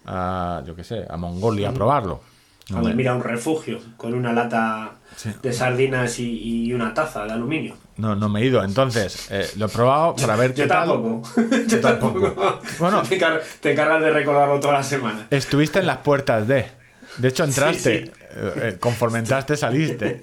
a, 0.05 0.61
yo 0.65 0.75
qué 0.75 0.83
sé, 0.83 1.05
a 1.09 1.15
Mongolia 1.17 1.69
a 1.69 1.73
probarlo. 1.73 2.21
No 2.69 2.75
Cuando 2.75 2.89
me- 2.89 2.95
mira 2.95 3.15
un 3.15 3.23
refugio 3.23 3.79
con 3.97 4.13
una 4.13 4.33
lata 4.33 4.91
Sí. 5.15 5.31
de 5.41 5.51
sardinas 5.53 6.19
y, 6.19 6.65
y 6.67 6.73
una 6.73 6.93
taza 6.93 7.25
de 7.25 7.31
aluminio. 7.31 7.75
No, 7.97 8.15
no 8.15 8.29
me 8.29 8.41
he 8.41 8.45
ido. 8.45 8.63
Entonces, 8.63 9.27
eh, 9.31 9.47
lo 9.57 9.65
he 9.65 9.69
probado 9.69 10.15
para 10.21 10.35
ver 10.35 10.53
Yo 10.53 10.63
qué 10.63 10.67
tal. 10.69 10.87
tampoco. 10.89 11.29
Yo 11.67 11.79
tampoco. 11.81 12.59
Bueno. 12.79 13.01
te, 13.03 13.19
encar- 13.19 13.41
te 13.61 13.71
encargas 13.71 14.01
de 14.01 14.11
recordarlo 14.11 14.59
toda 14.59 14.73
la 14.75 14.83
semana. 14.83 15.27
Estuviste 15.29 15.79
en 15.79 15.87
las 15.87 15.97
puertas 15.97 16.47
de. 16.47 16.65
De 17.17 17.27
hecho, 17.27 17.43
entraste. 17.43 18.05
Sí. 18.05 18.11
Eh, 18.39 18.53
eh, 18.55 18.77
conforme 18.79 19.19
entraste, 19.19 19.57
saliste. 19.57 20.19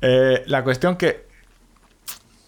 Eh, 0.00 0.44
la 0.46 0.62
cuestión 0.62 0.96
que. 0.96 1.26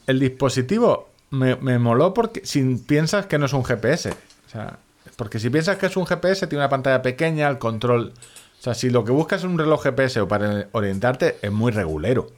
El 0.07 0.21
dispositivo 0.21 1.09
me, 1.31 1.57
me 1.57 1.81
moló 1.81 2.15
porque. 2.15 2.47
Si 2.47 2.63
piensas 2.77 3.27
que 3.27 3.39
no 3.39 3.47
es 3.47 3.53
un 3.53 3.65
GPS. 3.65 4.11
O 4.11 4.49
sea, 4.49 4.79
porque 5.17 5.41
si 5.41 5.51
piensas 5.51 5.77
que 5.77 5.87
es 5.87 5.97
un 5.97 6.07
GPS, 6.07 6.47
tiene 6.47 6.63
una 6.63 6.69
pantalla 6.69 7.03
pequeña, 7.03 7.49
el 7.49 7.59
control. 7.59 8.13
O 8.61 8.63
sea, 8.63 8.75
si 8.75 8.89
lo 8.89 9.05
que 9.05 9.11
buscas 9.11 9.41
es 9.41 9.47
un 9.47 9.59
reloj 9.59 9.83
GPS 9.83 10.21
o 10.21 10.29
para 10.29 10.69
orientarte, 10.71 11.39
es 11.43 11.51
muy 11.51 11.73
regulero. 11.73 12.29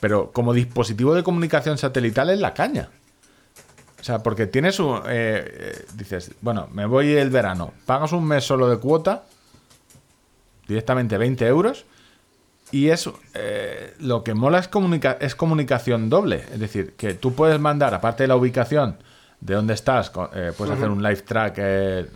Pero 0.00 0.32
como 0.32 0.54
dispositivo 0.54 1.14
de 1.14 1.22
comunicación 1.22 1.76
satelital 1.76 2.30
es 2.30 2.40
la 2.40 2.54
caña. 2.54 2.88
O 4.02 4.04
sea, 4.04 4.18
porque 4.22 4.46
tienes 4.48 4.78
un. 4.80 4.96
eh, 5.06 5.44
eh, 5.46 5.84
dices, 5.94 6.32
bueno, 6.40 6.68
me 6.72 6.84
voy 6.86 7.12
el 7.12 7.30
verano, 7.30 7.72
pagas 7.86 8.10
un 8.12 8.24
mes 8.26 8.42
solo 8.44 8.68
de 8.68 8.76
cuota, 8.78 9.22
directamente 10.66 11.16
20 11.18 11.46
euros, 11.46 11.84
y 12.72 12.88
es. 12.88 13.08
eh, 13.34 13.94
lo 14.00 14.24
que 14.24 14.34
mola 14.34 14.58
es, 14.58 14.68
comunica- 14.68 15.18
es 15.20 15.34
comunicación 15.36 16.10
doble. 16.10 16.44
Es 16.52 16.58
decir, 16.60 16.94
que 16.96 17.14
tú 17.14 17.34
puedes 17.34 17.60
mandar, 17.60 17.94
aparte 17.94 18.24
de 18.24 18.28
la 18.28 18.36
ubicación 18.36 18.96
de 19.40 19.54
dónde 19.54 19.74
estás, 19.74 20.10
eh, 20.34 20.52
puedes 20.56 20.74
hacer 20.74 20.88
un 20.90 21.02
live 21.02 21.22
track 21.22 21.54
eh, 21.58 22.06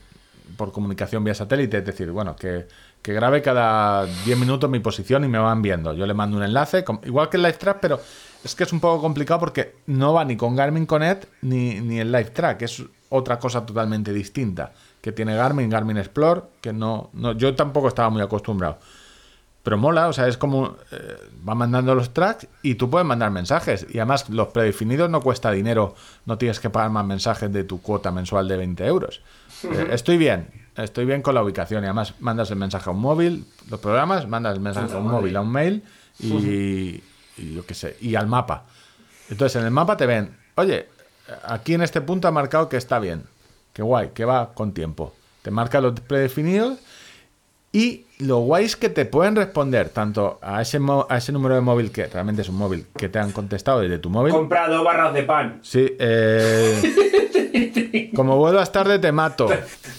por 0.57 0.73
comunicación 0.73 1.23
vía 1.25 1.35
satélite, 1.35 1.79
es 1.79 1.85
decir, 1.87 2.11
bueno, 2.11 2.35
que, 2.37 2.67
que 3.03 3.13
grabe 3.13 3.43
cada 3.43 4.07
10 4.25 4.39
minutos 4.39 4.71
mi 4.71 4.79
posición 4.81 5.25
y 5.25 5.29
me 5.29 5.39
van 5.39 5.61
viendo. 5.63 5.93
Yo 5.93 6.07
le 6.07 6.15
mando 6.15 6.37
un 6.37 6.43
enlace, 6.43 6.85
igual 7.05 7.29
que 7.29 7.37
el 7.37 7.43
live 7.45 7.55
track, 7.59 7.79
pero 7.81 8.01
es 8.47 8.55
que 8.55 8.65
es 8.65 8.73
un 8.73 8.81
poco 8.81 9.03
complicado 9.03 9.41
porque 9.41 9.75
no 9.87 10.15
va 10.15 10.25
ni 10.25 10.37
con 10.37 10.55
Garmin 10.57 10.87
Connect 10.87 11.27
ni, 11.43 11.81
ni 11.81 11.99
el 11.99 12.11
live 12.11 12.31
track, 12.31 12.63
es 12.63 12.83
otra 13.09 13.39
cosa 13.39 13.67
totalmente 13.67 14.13
distinta 14.13 14.73
que 15.01 15.13
tiene 15.13 15.37
Garmin, 15.37 15.69
Garmin 15.69 15.99
Explore, 15.99 16.43
que 16.61 16.73
no, 16.73 17.11
no 17.13 17.33
yo 17.33 17.55
tampoco 17.55 17.89
estaba 17.89 18.11
muy 18.11 18.23
acostumbrado. 18.23 18.79
Pero 19.63 19.79
mola, 19.79 20.07
o 20.07 20.13
sea, 20.13 20.29
es 20.29 20.37
como 20.37 20.77
eh, 20.93 21.17
va 21.47 21.57
mandando 21.57 21.93
los 21.97 22.15
tracks 22.15 22.47
y 22.63 22.77
tú 22.77 22.89
puedes 22.89 23.05
mandar 23.05 23.33
mensajes. 23.33 23.85
Y 23.91 23.99
además, 23.99 24.31
los 24.31 24.49
predefinidos 24.49 25.11
no 25.11 25.21
cuesta 25.21 25.51
dinero, 25.51 25.97
no 26.25 26.39
tienes 26.39 26.61
que 26.61 26.71
pagar 26.71 26.91
más 26.91 27.05
mensajes 27.05 27.53
de 27.53 27.65
tu 27.65 27.83
cuota 27.83 28.13
mensual 28.13 28.47
de 28.47 28.57
20 28.57 28.87
euros. 28.87 29.21
Eh, 29.65 29.89
estoy 29.93 30.19
bien, 30.19 30.49
estoy 30.77 31.07
bien 31.07 31.23
con 31.23 31.35
la 31.35 31.43
ubicación. 31.43 31.83
Y 31.83 31.87
además, 31.87 32.15
mandas 32.21 32.51
el 32.51 32.57
mensaje 32.57 32.91
a 32.91 32.93
un 32.93 33.01
móvil, 33.01 33.47
los 33.71 33.81
programas, 33.81 34.29
mandas 34.29 34.55
el 34.55 34.61
mensaje 34.61 34.93
a 34.93 34.99
un 34.99 35.09
móvil, 35.09 35.35
a 35.35 35.41
un 35.41 35.51
mail 35.51 35.83
y, 36.21 37.03
y 37.37 37.55
yo 37.55 37.67
qué 37.67 37.75
sé, 37.75 37.97
y 38.01 38.15
al 38.15 38.27
mapa. 38.27 38.65
Entonces, 39.31 39.61
en 39.61 39.67
el 39.67 39.73
mapa 39.73 39.97
te 39.97 40.07
ven, 40.07 40.37
oye, 40.55 40.89
aquí 41.45 41.75
en 41.75 41.83
este 41.83 42.01
punto 42.01 42.29
ha 42.29 42.33
marcado 42.33 42.69
que 42.69 42.77
está 42.77 42.99
bien, 42.99 43.25
que 43.73 43.83
guay, 43.83 44.11
que 44.15 44.25
va 44.25 44.55
con 44.55 44.73
tiempo. 44.73 45.15
Te 45.43 45.51
marca 45.51 45.81
los 45.81 45.99
predefinidos 46.01 46.79
y 47.73 48.07
lo 48.19 48.39
guay 48.39 48.65
es 48.65 48.77
que 48.77 48.89
te 48.89 49.05
pueden 49.05 49.37
responder 49.37 49.91
tanto 49.91 50.39
a 50.43 50.63
ese, 50.63 50.79
a 51.09 51.17
ese 51.19 51.33
número 51.33 51.55
de 51.55 51.61
móvil, 51.61 51.93
que 51.93 52.07
realmente 52.07 52.43
es 52.43 52.49
un 52.49 52.57
móvil, 52.57 52.87
que 52.97 53.09
te 53.09 53.19
han 53.19 53.33
contestado 53.33 53.81
desde 53.81 53.99
tu 53.99 54.09
móvil. 54.11 54.33
Compra 54.33 54.69
dos 54.69 54.83
barras 54.83 55.13
de 55.13 55.23
pan. 55.25 55.61
Sí, 55.63 55.95
eh, 55.99 58.11
como 58.15 58.37
vuelvas 58.39 58.73
tarde 58.73 58.99
te 58.99 59.13
mato. 59.13 59.49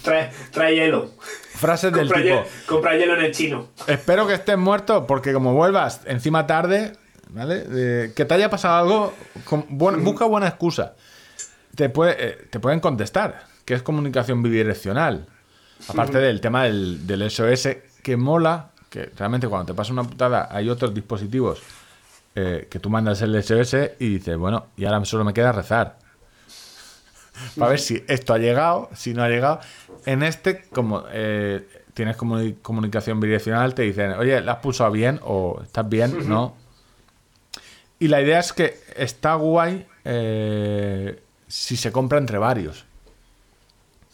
Trae, 0.02 0.32
trae 0.52 0.76
hielo. 0.76 1.12
Frases 1.20 1.92
del 1.92 2.08
Compra, 2.08 2.22
tipo, 2.22 2.36
hielo. 2.36 2.48
compra 2.68 2.96
hielo 2.98 3.16
en 3.16 3.22
el 3.26 3.32
chino. 3.32 3.68
espero 3.88 4.28
que 4.28 4.36
estés 4.36 4.58
muerto 4.58 5.06
porque 5.08 5.34
como 5.34 5.54
vuelvas 5.54 6.02
encima 6.06 6.46
tarde, 6.48 6.94
¿vale? 7.30 7.64
Eh, 7.70 8.14
que 8.16 8.26
te 8.26 8.34
haya 8.34 8.50
pasado 8.50 8.76
algo, 8.78 9.14
con- 9.46 9.66
buen- 9.70 10.04
busca 10.04 10.26
buena 10.26 10.48
excusa. 10.48 10.94
Te, 11.76 11.90
puede, 11.90 12.16
eh, 12.20 12.48
te 12.50 12.60
pueden 12.60 12.80
contestar, 12.80 13.44
que 13.66 13.74
es 13.76 13.82
comunicación 13.84 14.42
bidireccional. 14.42 15.28
Aparte 15.88 16.18
del 16.18 16.42
tema 16.42 16.64
del, 16.64 17.06
del 17.06 17.30
SOS, 17.30 17.70
que 18.02 18.18
mola, 18.18 18.70
que 18.90 19.12
realmente 19.18 19.48
cuando 19.48 19.68
te 19.68 19.74
pasa 19.76 19.94
una 19.94 20.04
putada 20.04 20.48
hay 20.52 20.70
otros 20.70 20.94
dispositivos 20.94 21.62
eh, 22.36 22.68
que 22.70 22.80
tú 22.80 22.90
mandas 22.90 23.22
el 23.22 23.36
SOS 23.44 23.76
y 24.00 24.16
dices, 24.16 24.38
bueno, 24.38 24.68
y 24.78 24.86
ahora 24.86 25.04
solo 25.06 25.24
me 25.24 25.34
queda 25.34 25.52
rezar. 25.52 25.98
Para 27.58 27.70
ver 27.72 27.80
si 27.80 28.04
esto 28.08 28.34
ha 28.34 28.40
llegado, 28.40 28.90
si 28.96 29.14
no 29.14 29.22
ha 29.24 29.30
llegado. 29.30 29.60
En 30.06 30.24
este, 30.24 30.64
como 30.74 31.04
eh, 31.12 31.68
tienes 31.94 32.18
comuni- 32.18 32.56
comunicación 32.62 33.20
bidireccional, 33.20 33.76
te 33.76 33.84
dicen, 33.84 34.14
oye, 34.14 34.42
¿la 34.42 34.54
has 34.54 34.58
pulsado 34.60 34.90
bien? 34.92 35.20
o 35.24 35.62
¿estás 35.64 35.88
bien? 35.88 36.28
No. 36.28 36.56
Y 38.00 38.08
la 38.10 38.22
idea 38.22 38.40
es 38.40 38.54
que 38.54 38.80
está 38.96 39.36
guay 39.36 39.86
eh, 40.06 41.20
si 41.48 41.76
se 41.78 41.92
compra 41.92 42.18
entre 42.20 42.38
varios. 42.38 42.86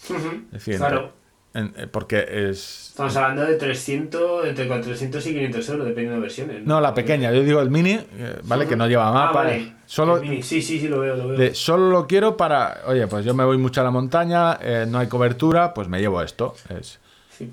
Es 0.09 0.51
decir, 0.51 0.77
Claro. 0.77 1.11
en- 1.53 1.73
en- 1.77 1.89
porque 1.89 2.25
es... 2.49 2.89
Estamos 2.89 3.15
hablando 3.15 3.45
de 3.45 3.55
300, 3.55 4.45
entre 4.47 4.67
400 4.67 5.25
y 5.27 5.33
500 5.33 5.69
euros, 5.69 5.85
dependiendo 5.87 6.15
de 6.15 6.21
versiones. 6.21 6.65
No, 6.65 6.81
la 6.81 6.93
pequeña, 6.93 7.31
yo 7.31 7.41
digo 7.43 7.61
el 7.61 7.69
mini, 7.69 7.91
eh, 7.93 8.39
¿vale? 8.43 8.67
Que 8.67 8.75
no 8.75 8.87
lleva 8.87 9.07
Ah, 9.09 9.13
mapa. 9.13 9.43
vale. 9.43 9.73
Solo, 9.85 10.17
El 10.17 10.23
mini. 10.29 10.43
Sí, 10.43 10.61
sí, 10.61 10.79
sí, 10.79 10.87
lo 10.87 10.99
veo, 10.99 11.15
lo 11.15 11.27
veo. 11.29 11.37
de, 11.37 11.53
solo 11.55 11.89
lo 11.89 12.07
quiero 12.07 12.35
para... 12.37 12.81
Oye, 12.87 13.07
pues 13.07 13.23
yo 13.25 13.33
me 13.33 13.43
voy 13.45 13.57
mucho 13.57 13.81
a 13.81 13.83
la 13.83 13.91
montaña, 13.91 14.57
eh, 14.61 14.85
no 14.87 14.99
hay 14.99 15.07
cobertura, 15.07 15.73
pues 15.73 15.87
me 15.87 15.99
llevo 15.99 16.21
esto. 16.21 16.55
Es, 16.69 16.99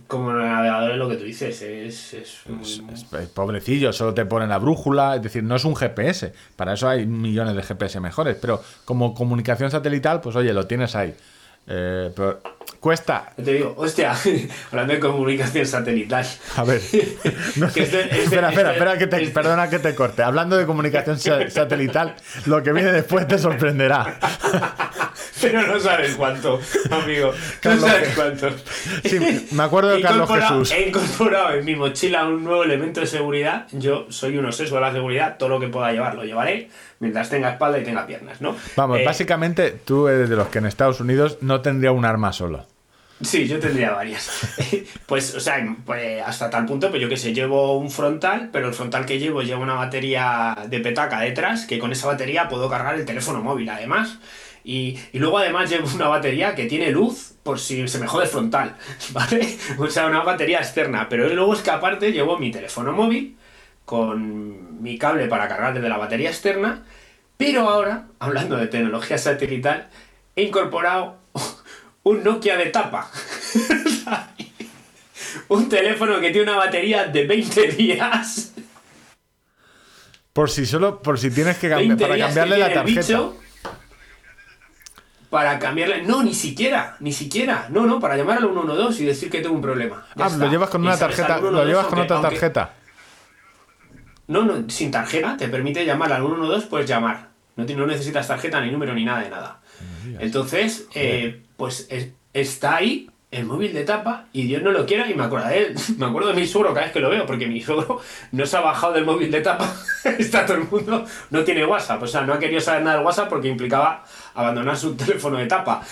como 0.06 0.32
navegador 0.32 0.90
es 0.92 0.96
lo 0.96 1.08
que 1.08 1.16
tú 1.16 1.24
dices, 1.24 1.60
es, 1.62 2.14
es 2.14 2.38
muy- 2.48 2.62
es- 2.92 3.12
es 3.12 3.28
pobrecillo, 3.28 3.92
solo 3.92 4.14
te 4.14 4.24
ponen 4.26 4.48
la 4.48 4.58
brújula, 4.58 5.16
es 5.16 5.22
decir, 5.22 5.42
no 5.42 5.56
es 5.56 5.64
un 5.64 5.74
GPS. 5.76 6.32
Para 6.56 6.74
eso 6.74 6.88
hay 6.88 7.06
millones 7.06 7.54
de 7.56 7.62
GPS 7.62 8.00
mejores, 8.00 8.36
pero 8.40 8.62
como 8.84 9.14
comunicación 9.14 9.70
satelital, 9.70 10.20
pues 10.20 10.36
oye, 10.36 10.52
lo 10.52 10.66
tienes 10.66 10.94
ahí. 10.96 11.14
Eh, 11.66 12.10
pero 12.16 12.40
cuesta 12.78 13.32
Te 13.36 13.52
digo, 13.54 13.74
hostia, 13.76 14.14
hablando 14.70 14.92
de 14.94 15.00
comunicación 15.00 15.66
satelital. 15.66 16.26
A 16.56 16.64
ver. 16.64 16.80
No, 17.56 17.70
Que 17.72 17.82
este- 17.82 18.02
este- 18.02 18.22
espera, 18.24 18.48
espera, 18.50 18.70
este- 18.70 18.72
espera, 18.72 18.98
que 18.98 19.06
te, 19.06 19.16
este- 19.22 19.34
perdona 19.34 19.68
que 19.68 19.78
te 19.78 19.94
corte. 19.94 20.22
Hablando 20.22 20.56
de 20.56 20.66
comunicación 20.66 21.18
sa- 21.18 21.48
satelital, 21.50 22.14
lo 22.46 22.62
que 22.62 22.72
viene 22.72 22.92
después 22.92 23.26
te 23.26 23.38
sorprenderá. 23.38 24.18
Pero 25.40 25.62
no 25.66 25.80
sabes 25.80 26.14
cuánto, 26.16 26.60
amigo. 26.90 27.32
No 27.64 27.78
sabes 27.80 28.10
cuánto. 28.14 28.50
Sí, 29.04 29.48
me 29.52 29.62
acuerdo 29.62 29.90
de 29.90 30.02
Carlos 30.02 30.28
Jesús. 30.30 30.70
He 30.72 30.88
incorporado 30.88 31.54
en 31.54 31.64
mi 31.64 31.74
mochila 31.76 32.26
un 32.26 32.44
nuevo 32.44 32.62
elemento 32.62 33.00
de 33.00 33.06
seguridad. 33.06 33.66
Yo 33.72 34.06
soy 34.10 34.36
un 34.36 34.44
obseso 34.46 34.74
de 34.74 34.80
la 34.82 34.92
seguridad. 34.92 35.36
Todo 35.38 35.48
lo 35.48 35.60
que 35.60 35.68
pueda 35.68 35.92
llevar 35.92 36.14
lo 36.14 36.24
llevaré 36.24 36.68
mientras 36.98 37.30
tenga 37.30 37.50
espalda 37.50 37.78
y 37.78 37.84
tenga 37.84 38.06
piernas, 38.06 38.40
¿no? 38.42 38.54
Vamos, 38.76 38.98
Eh, 39.00 39.04
básicamente 39.04 39.70
tú 39.84 40.08
eres 40.08 40.28
de 40.28 40.36
los 40.36 40.48
que 40.48 40.58
en 40.58 40.66
Estados 40.66 41.00
Unidos 41.00 41.38
no 41.40 41.62
tendría 41.62 41.92
un 41.92 42.04
arma 42.04 42.32
solo. 42.34 42.59
Sí, 43.22 43.46
yo 43.46 43.58
tendría 43.58 43.92
varias. 43.92 44.30
pues, 45.06 45.34
o 45.34 45.40
sea, 45.40 45.76
pues, 45.84 46.22
hasta 46.22 46.48
tal 46.48 46.64
punto, 46.64 46.88
pues 46.88 47.02
yo 47.02 47.08
que 47.08 47.16
sé, 47.16 47.34
llevo 47.34 47.76
un 47.76 47.90
frontal, 47.90 48.48
pero 48.50 48.68
el 48.68 48.74
frontal 48.74 49.04
que 49.04 49.18
llevo 49.18 49.42
lleva 49.42 49.60
una 49.60 49.74
batería 49.74 50.56
de 50.68 50.80
petaca 50.80 51.20
detrás, 51.20 51.66
que 51.66 51.78
con 51.78 51.92
esa 51.92 52.06
batería 52.06 52.48
puedo 52.48 52.70
cargar 52.70 52.94
el 52.94 53.04
teléfono 53.04 53.42
móvil, 53.42 53.68
además. 53.68 54.18
Y, 54.64 54.98
luego 55.12 55.38
además 55.38 55.68
llevo 55.70 55.88
una 55.94 56.08
batería 56.08 56.54
que 56.54 56.66
tiene 56.66 56.90
luz 56.90 57.34
por 57.42 57.58
si 57.58 57.86
se 57.88 57.98
me 57.98 58.06
jode 58.06 58.26
frontal, 58.26 58.76
¿vale? 59.12 59.56
O 59.78 59.86
sea, 59.88 60.06
una 60.06 60.22
batería 60.22 60.58
externa. 60.58 61.08
Pero 61.08 61.28
luego 61.28 61.54
es 61.54 61.60
que 61.60 61.70
aparte 61.70 62.12
llevo 62.12 62.38
mi 62.38 62.50
teléfono 62.50 62.92
móvil 62.92 63.36
con 63.84 64.82
mi 64.82 64.96
cable 64.98 65.26
para 65.26 65.48
cargar 65.48 65.74
desde 65.74 65.88
la 65.88 65.98
batería 65.98 66.30
externa, 66.30 66.84
pero 67.36 67.68
ahora, 67.68 68.06
hablando 68.18 68.56
de 68.56 68.66
tecnología 68.66 69.18
satelital, 69.18 69.88
he 70.36 70.42
incorporado 70.42 71.19
un 72.04 72.22
Nokia 72.24 72.56
de 72.56 72.66
tapa. 72.66 73.10
un 75.48 75.68
teléfono 75.68 76.20
que 76.20 76.30
tiene 76.30 76.42
una 76.50 76.56
batería 76.56 77.04
de 77.04 77.26
20 77.26 77.68
días. 77.72 78.52
Por 80.32 80.50
si 80.50 80.64
solo, 80.66 81.02
por 81.02 81.18
si 81.18 81.30
tienes 81.30 81.58
que 81.58 81.68
cambiar, 81.68 81.88
20 81.96 82.02
para 82.04 82.14
días 82.14 82.26
cambiarle 82.28 82.54
que 82.56 82.60
la 82.60 82.72
tarjeta. 82.74 83.00
bicho 83.00 83.36
para 85.28 85.58
cambiarle. 85.60 86.02
No, 86.02 86.22
ni 86.24 86.34
siquiera, 86.34 86.96
ni 87.00 87.12
siquiera. 87.12 87.66
No, 87.70 87.86
no, 87.86 88.00
para 88.00 88.16
llamar 88.16 88.38
al 88.38 88.44
112 88.50 89.02
y 89.02 89.06
decir 89.06 89.30
que 89.30 89.40
tengo 89.40 89.54
un 89.54 89.62
problema. 89.62 90.04
Ya 90.16 90.24
Ah, 90.24 90.28
está. 90.28 90.44
lo 90.44 90.50
llevas 90.50 90.70
con 90.70 90.82
una 90.82 90.96
tarjeta, 90.98 91.36
lo 91.38 91.50
112, 91.50 91.66
llevas 91.68 91.86
con 91.86 91.98
aunque- 92.00 92.14
otra 92.14 92.30
tarjeta. 92.30 92.74
No, 94.26 94.42
no, 94.44 94.68
sin 94.70 94.90
tarjeta, 94.90 95.36
te 95.36 95.48
permite 95.48 95.84
llamar 95.84 96.12
al 96.12 96.22
112, 96.22 96.66
puedes 96.68 96.88
llamar. 96.88 97.28
No, 97.56 97.64
no 97.64 97.86
necesitas 97.86 98.26
tarjeta, 98.26 98.60
ni 98.60 98.70
número, 98.70 98.94
ni 98.94 99.04
nada 99.04 99.20
de 99.20 99.30
nada. 99.30 99.60
Entonces, 100.18 100.86
eh, 100.94 101.42
pues 101.60 101.86
es- 101.90 102.08
está 102.32 102.76
ahí 102.76 103.08
el 103.30 103.44
móvil 103.44 103.72
de 103.72 103.84
tapa 103.84 104.26
y 104.32 104.42
Dios 104.48 104.60
no 104.60 104.72
lo 104.72 104.84
quiera 104.86 105.08
y 105.08 105.14
me 105.14 105.22
acuerdo 105.22 105.46
de 105.48 105.58
él. 105.58 105.74
Me 105.98 106.06
acuerdo 106.06 106.30
de 106.30 106.34
mi 106.40 106.46
suegro 106.48 106.70
cada 106.74 106.86
vez 106.86 106.92
que 106.92 106.98
lo 107.00 107.10
veo, 107.10 107.26
porque 107.26 107.46
mi 107.46 107.60
suegro 107.60 108.00
no 108.32 108.44
se 108.46 108.56
ha 108.56 108.60
bajado 108.60 108.94
del 108.94 109.04
móvil 109.04 109.30
de 109.30 109.40
tapa. 109.40 109.72
está 110.18 110.44
todo 110.46 110.56
el 110.56 110.64
mundo, 110.64 111.04
no 111.30 111.44
tiene 111.44 111.64
WhatsApp, 111.64 112.02
o 112.02 112.06
sea, 112.08 112.22
no 112.22 112.32
ha 112.34 112.38
querido 112.40 112.60
saber 112.60 112.82
nada 112.82 112.96
del 112.96 113.06
WhatsApp 113.06 113.28
porque 113.28 113.46
implicaba 113.48 114.04
abandonar 114.34 114.76
su 114.76 114.96
teléfono 114.96 115.36
de 115.38 115.46
tapa. 115.46 115.82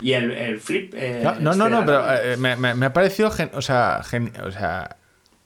y 0.00 0.12
el, 0.12 0.30
el 0.30 0.60
flip... 0.60 0.92
eh, 0.96 1.20
No, 1.24 1.34
no, 1.34 1.54
no, 1.56 1.66
este 1.66 1.70
no, 1.80 1.86
pero 1.86 2.14
eh, 2.14 2.36
me, 2.36 2.54
me- 2.56 2.74
me 2.74 2.86
ha 2.86 2.92
parecido, 2.92 3.30
gen- 3.32 3.50
o, 3.54 3.62
sea, 3.62 4.02
gen- 4.04 4.32
o 4.44 4.52
sea, 4.52 4.96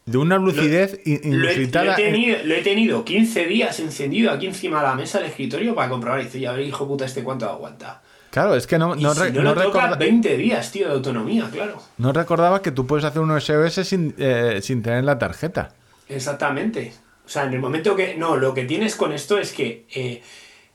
de 0.05 0.19
una 0.19 0.37
lucidez 0.39 1.01
Lo 1.07 1.13
he, 1.15 1.21
lo 1.23 1.49
he 1.49 1.55
inusitada. 1.55 1.91
en- 1.93 1.97
tenido, 1.97 2.39
lo 2.45 2.55
he 2.55 2.63
tenido 2.63 3.05
15 3.05 3.47
días 3.47 3.79
encendido 3.81 4.33
aquí 4.33 4.47
encima 4.47 4.81
de 4.83 4.89
la 4.89 4.95
mesa 4.97 5.19
del 5.19 5.29
escritorio 5.29 5.75
para 5.75 5.89
comprobar. 5.89 6.21
Y 6.21 6.25
dice, 6.25 6.41
ya 6.41 6.53
ver, 6.53 6.61
hijo 6.67 6.87
puta, 6.87 7.05
este 7.07 7.23
cuánto 7.23 7.49
aguanta. 7.49 8.03
Claro, 8.31 8.55
es 8.55 8.67
que 8.67 8.79
no, 8.79 8.95
Y 8.97 9.03
no, 9.03 9.13
si 9.15 9.33
no, 9.33 9.43
no 9.43 9.55
lo 9.55 9.63
toca 9.63 9.81
recorda- 9.87 9.97
20 9.99 10.37
días, 10.37 10.71
tío, 10.71 10.87
de 10.89 10.95
autonomía, 10.95 11.49
claro. 11.51 11.83
no 11.99 12.13
recordaba 12.13 12.63
que 12.63 12.71
tú 12.71 12.87
puedes 12.87 13.05
hacer 13.05 13.21
un 13.23 13.31
SOS 13.41 13.85
sin, 13.87 14.15
eh, 14.19 14.61
sin 14.63 14.83
tener 14.83 15.03
la 15.05 15.19
tarjeta. 15.19 15.73
Exactamente. 16.09 16.93
O 17.27 17.29
sea, 17.29 17.45
en 17.45 17.55
el 17.55 17.61
momento 17.61 17.95
que. 17.97 18.17
No, 18.17 18.37
lo 18.37 18.55
que 18.55 18.65
tienes 18.65 18.97
con 18.97 19.13
esto 19.13 19.39
es 19.39 19.53
que 19.53 19.87
eh, 19.95 20.23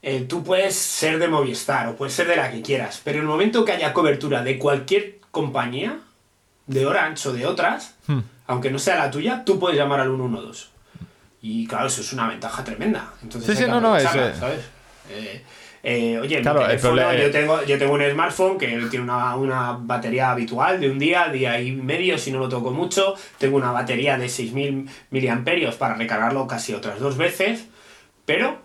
eh, 0.01 0.21
tú 0.27 0.43
puedes 0.43 0.75
ser 0.75 1.19
de 1.19 1.27
Movistar 1.27 1.87
o 1.87 1.95
puedes 1.95 2.13
ser 2.13 2.27
de 2.27 2.35
la 2.35 2.51
que 2.51 2.61
quieras, 2.61 3.01
pero 3.03 3.17
en 3.17 3.23
el 3.23 3.27
momento 3.27 3.63
que 3.65 3.71
haya 3.73 3.93
cobertura 3.93 4.43
de 4.43 4.57
cualquier 4.57 5.19
compañía, 5.31 5.99
de 6.67 6.85
Orange 6.85 7.29
o 7.29 7.33
de 7.33 7.45
otras, 7.45 7.95
Hmm. 8.07 8.19
aunque 8.47 8.71
no 8.71 8.79
sea 8.79 8.95
la 8.97 9.11
tuya, 9.11 9.43
tú 9.45 9.59
puedes 9.59 9.77
llamar 9.77 9.99
al 9.99 10.09
112. 10.15 10.67
Y 11.41 11.67
claro, 11.67 11.87
eso 11.87 12.01
es 12.01 12.11
una 12.13 12.27
ventaja 12.27 12.63
tremenda. 12.63 13.13
Entonces 13.21 13.57
Sí, 13.57 13.63
sí, 13.65 13.69
no, 13.69 13.79
no, 13.81 13.95
es, 13.97 14.05
eh, 14.05 14.33
¿sabes? 14.39 14.61
Eh, 15.87 16.13
eh, 16.13 16.19
oye, 16.19 16.41
Claro, 16.41 16.59
mi 16.61 16.63
el 16.65 16.69
teléfono, 16.71 16.93
problema- 16.95 17.15
yo, 17.21 17.31
tengo, 17.31 17.63
yo 17.63 17.77
tengo 17.77 17.93
un 17.93 18.01
smartphone 18.11 18.57
que 18.57 18.67
tiene 18.89 19.01
una, 19.05 19.35
una 19.35 19.77
batería 19.79 20.31
habitual 20.31 20.79
de 20.79 20.89
un 20.89 20.97
día, 20.97 21.27
día 21.29 21.61
y 21.61 21.73
medio 21.73 22.17
si 22.17 22.31
no 22.31 22.39
lo 22.39 22.49
toco 22.49 22.71
mucho. 22.71 23.13
Tengo 23.37 23.57
una 23.57 23.71
batería 23.71 24.17
de 24.17 24.25
6.000 24.27 24.89
miliamperios 25.11 25.75
para 25.75 25.93
recargarlo 25.93 26.47
casi 26.47 26.73
otras 26.73 26.99
dos 26.99 27.17
veces. 27.17 27.65
Pero 28.25 28.57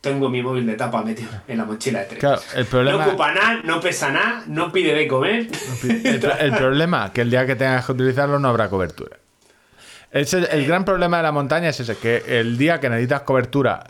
tengo 0.00 0.28
mi 0.30 0.42
móvil 0.42 0.66
de 0.66 0.74
tapa 0.74 1.02
metido 1.02 1.30
en 1.48 1.58
la 1.58 1.64
mochila 1.66 2.00
de 2.00 2.04
tren. 2.06 2.20
Claro, 2.20 2.40
el 2.54 2.64
problema- 2.66 2.98
No 3.04 3.08
ocupa 3.10 3.34
nada, 3.34 3.60
no 3.64 3.80
pesa 3.80 4.10
nada, 4.10 4.42
no 4.46 4.72
pide 4.72 4.94
de 4.94 5.06
comer. 5.06 5.48
El, 5.82 6.24
el 6.40 6.52
problema 6.56 7.12
que 7.12 7.20
el 7.20 7.30
día 7.30 7.46
que 7.46 7.56
tengas 7.56 7.84
que 7.84 7.92
utilizarlo 7.92 8.38
no 8.38 8.48
habrá 8.48 8.68
cobertura. 8.70 9.18
Ese- 10.10 10.48
el 10.50 10.66
gran 10.66 10.84
problema 10.84 11.18
de 11.18 11.22
la 11.24 11.32
montaña 11.32 11.68
es 11.70 11.80
ese, 11.80 11.96
que 11.96 12.22
el 12.26 12.56
día 12.56 12.80
que 12.80 12.88
necesitas 12.88 13.22
cobertura, 13.22 13.84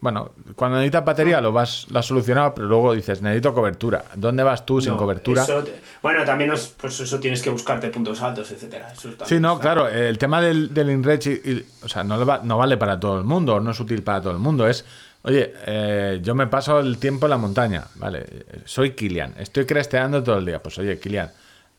bueno, 0.00 0.30
cuando 0.54 0.76
necesitas 0.78 1.04
batería 1.04 1.40
lo 1.40 1.50
vas 1.52 1.86
lo 1.90 1.98
has 1.98 2.06
solucionado, 2.06 2.54
pero 2.54 2.68
luego 2.68 2.94
dices, 2.94 3.20
necesito 3.20 3.52
cobertura. 3.52 4.04
¿Dónde 4.14 4.42
vas 4.44 4.64
tú 4.64 4.80
sin 4.80 4.92
No, 4.92 4.96
cobertura? 4.98 5.42
eso 5.42 5.64
te- 5.64 5.80
bueno, 6.02 6.24
también 6.24 6.50
os- 6.52 6.74
pues 6.80 7.00
eso 7.00 7.18
tienes 7.18 7.42
que 7.42 7.50
buscarte 7.50 7.88
puntos 7.88 8.22
altos, 8.22 8.50
etcétera. 8.52 8.92
Eso 8.92 9.10
Sí, 9.24 9.40
no, 9.40 9.58
claro, 9.58 9.88
el 9.88 10.16
tema 10.18 10.40
del, 10.40 10.72
del 10.72 10.90
InReach, 10.90 11.26
y- 11.26 11.30
y- 11.44 11.66
o 11.82 11.88
sea, 11.88 12.04
no, 12.04 12.16
le 12.16 12.24
va- 12.24 12.40
no 12.44 12.56
vale 12.58 12.76
para 12.76 13.00
todo 13.00 13.18
el 13.18 13.24
mundo, 13.24 13.58
no 13.60 13.72
es 13.72 13.80
útil 13.80 14.02
para 14.02 14.20
todo 14.20 14.32
el 14.32 14.38
mundo, 14.38 14.68
es, 14.68 14.84
oye, 15.22 15.52
eh, 15.66 16.20
yo 16.22 16.34
me 16.36 16.46
paso 16.46 16.78
el 16.78 16.98
tiempo 16.98 17.26
en 17.26 17.30
la 17.30 17.38
montaña, 17.38 17.84
¿vale? 17.96 18.24
Soy 18.66 18.92
Kilian, 18.92 19.34
estoy 19.38 19.66
cresteando 19.66 20.22
todo 20.22 20.38
el 20.38 20.44
día, 20.46 20.62
pues 20.62 20.78
oye, 20.78 20.98
Kilian, 21.00 21.30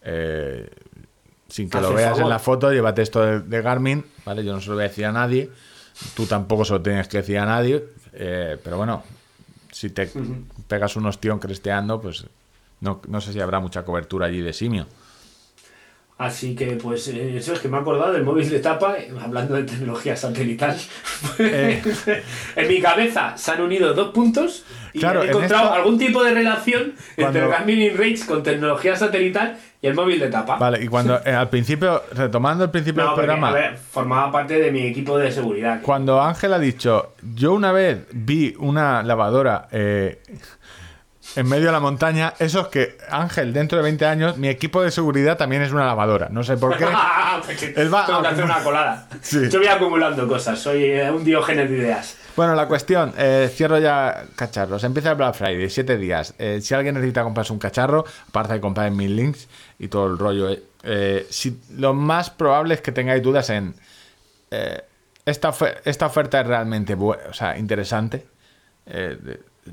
eh, 0.02 0.70
sin 1.48 1.70
que 1.70 1.80
lo 1.80 1.94
veas 1.94 2.20
en 2.20 2.30
la 2.30 2.40
foto, 2.40 2.72
llévate 2.72 3.02
esto 3.02 3.22
de, 3.24 3.40
de 3.40 3.62
Garmin, 3.62 4.06
¿vale? 4.26 4.44
Yo 4.44 4.52
no 4.54 4.60
se 4.62 4.68
lo 4.70 4.76
voy 4.76 4.84
a 4.84 4.88
decir 4.90 5.06
a 5.06 5.12
nadie, 5.12 5.50
tú 6.16 6.26
tampoco 6.26 6.64
se 6.66 6.74
lo 6.74 6.82
tienes 6.82 7.08
que 7.08 7.18
decir 7.18 7.40
a 7.40 7.46
nadie, 7.46 7.84
eh, 8.14 8.58
pero 8.64 8.78
bueno, 8.78 9.04
si 9.72 9.90
te 9.90 10.10
pegas 10.68 10.96
un 10.96 11.06
ostión 11.06 11.40
cresteando, 11.40 12.02
pues 12.02 12.26
no, 12.82 13.02
no 13.08 13.22
sé 13.22 13.34
si 13.34 13.40
habrá 13.40 13.60
mucha 13.60 13.84
cobertura 13.84 14.28
allí 14.28 14.42
de 14.42 14.54
simio. 14.54 14.86
Así 16.20 16.54
que, 16.54 16.72
pues, 16.74 17.08
eh, 17.08 17.38
eso 17.38 17.54
es 17.54 17.60
que 17.60 17.70
me 17.70 17.78
he 17.78 17.80
acordado 17.80 18.12
del 18.12 18.24
móvil 18.26 18.50
de 18.50 18.60
tapa, 18.60 18.98
eh, 18.98 19.10
hablando 19.24 19.56
de 19.56 19.64
tecnología 19.64 20.18
satelital. 20.18 20.76
Eh. 21.40 21.82
en 22.58 22.68
mi 22.68 22.82
cabeza 22.82 23.38
se 23.38 23.52
han 23.52 23.62
unido 23.62 23.94
dos 23.94 24.10
puntos 24.14 24.66
y 24.94 25.00
Claro, 25.00 25.22
he 25.22 25.26
en 25.26 25.30
encontrado 25.30 25.72
algún 25.74 25.98
tipo 25.98 26.22
de 26.22 26.34
relación 26.34 26.94
entre 27.16 27.24
Cuando- 27.24 27.40
el 27.44 27.48
Garmin 27.50 27.82
InReach 27.82 28.26
con 28.26 28.44
tecnología 28.44 28.98
satelital 28.98 29.58
y 29.82 29.88
el 29.88 29.94
móvil 29.96 30.20
de 30.20 30.28
tapa. 30.28 30.58
Vale, 30.58 30.84
y 30.84 30.88
cuando 30.88 31.22
eh, 31.26 31.32
al 31.32 31.48
principio, 31.50 32.04
retomando 32.12 32.66
el 32.66 32.70
principio 32.72 33.02
No, 33.04 33.10
del 33.12 33.16
porque, 33.16 33.28
programa, 33.28 33.50
a 33.50 33.54
ver, 33.54 33.78
formaba 33.78 34.30
parte 34.30 34.60
de 34.60 34.72
mi 34.74 34.82
equipo 34.88 35.18
de 35.18 35.32
seguridad. 35.32 35.82
cuando 35.84 36.22
Ángel 36.22 36.52
ha 36.54 36.60
dicho, 36.60 37.14
yo 37.34 37.54
una 37.54 37.72
vez 37.72 38.00
vi 38.12 38.54
una 38.60 39.04
lavadora 39.04 39.70
eh, 39.72 40.22
en 41.36 41.48
medio 41.48 41.68
de 41.68 41.72
la 41.72 41.80
montaña, 41.80 42.34
eso 42.40 42.62
es 42.62 42.68
que 42.68 42.98
Ángel, 43.10 43.54
dentro 43.54 43.78
de 43.78 43.84
20 43.84 44.06
años, 44.06 44.38
mi 44.38 44.48
equipo 44.50 44.82
de 44.82 44.92
seguridad 44.92 45.38
también 45.38 45.62
es 45.62 45.72
una 45.72 45.86
lavadora. 45.86 46.28
No 46.32 46.44
sé 46.44 46.58
por 46.58 46.76
qué. 46.78 46.86
Él 47.76 47.94
va 47.94 48.06
Tengo 48.06 48.22
que 48.22 48.28
a- 48.28 48.32
hacer 48.32 48.44
una 48.46 48.64
colada. 48.64 49.08
Sí. 49.22 49.50
Yo 49.50 49.60
voy 49.60 49.68
acumulando 49.68 50.28
cosas, 50.28 50.60
soy 50.60 50.84
eh, 50.86 51.12
un 51.12 51.24
diógenes 51.24 51.70
de 51.70 51.78
ideas. 51.78 52.16
Bueno, 52.36 52.56
la 52.56 52.68
cuestión, 52.68 53.14
eh, 53.18 53.50
cierro 53.54 53.80
ya 53.80 54.24
cacharros. 54.36 54.84
Empieza 54.84 55.12
el 55.12 55.16
Black 55.18 55.36
Friday, 55.36 55.70
7 55.70 55.98
días. 55.98 56.34
Eh, 56.40 56.60
si 56.62 56.74
alguien 56.74 56.96
necesita 56.96 57.24
comprarse 57.24 57.52
un 57.54 57.60
cacharro, 57.60 58.06
aparte 58.30 58.54
de 58.54 58.62
comprar 58.62 58.88
en 58.88 58.96
mil 58.96 59.16
links 59.16 59.48
y 59.78 59.88
todo 59.90 60.08
el 60.08 60.18
rollo, 60.18 60.50
eh, 60.84 61.28
si, 61.30 61.60
lo 61.76 61.94
más 61.94 62.30
probable 62.30 62.76
es 62.76 62.82
que 62.82 62.92
tengáis 62.92 63.22
dudas 63.22 63.50
en 63.50 63.76
esta, 65.26 65.50
ofe- 65.52 65.78
esta 65.86 66.06
oferta 66.06 66.42
es 66.42 66.48
realmente 66.48 66.96
o 66.96 67.34
sea, 67.34 67.58
interesante. 67.58 68.26
Eh, 68.86 69.18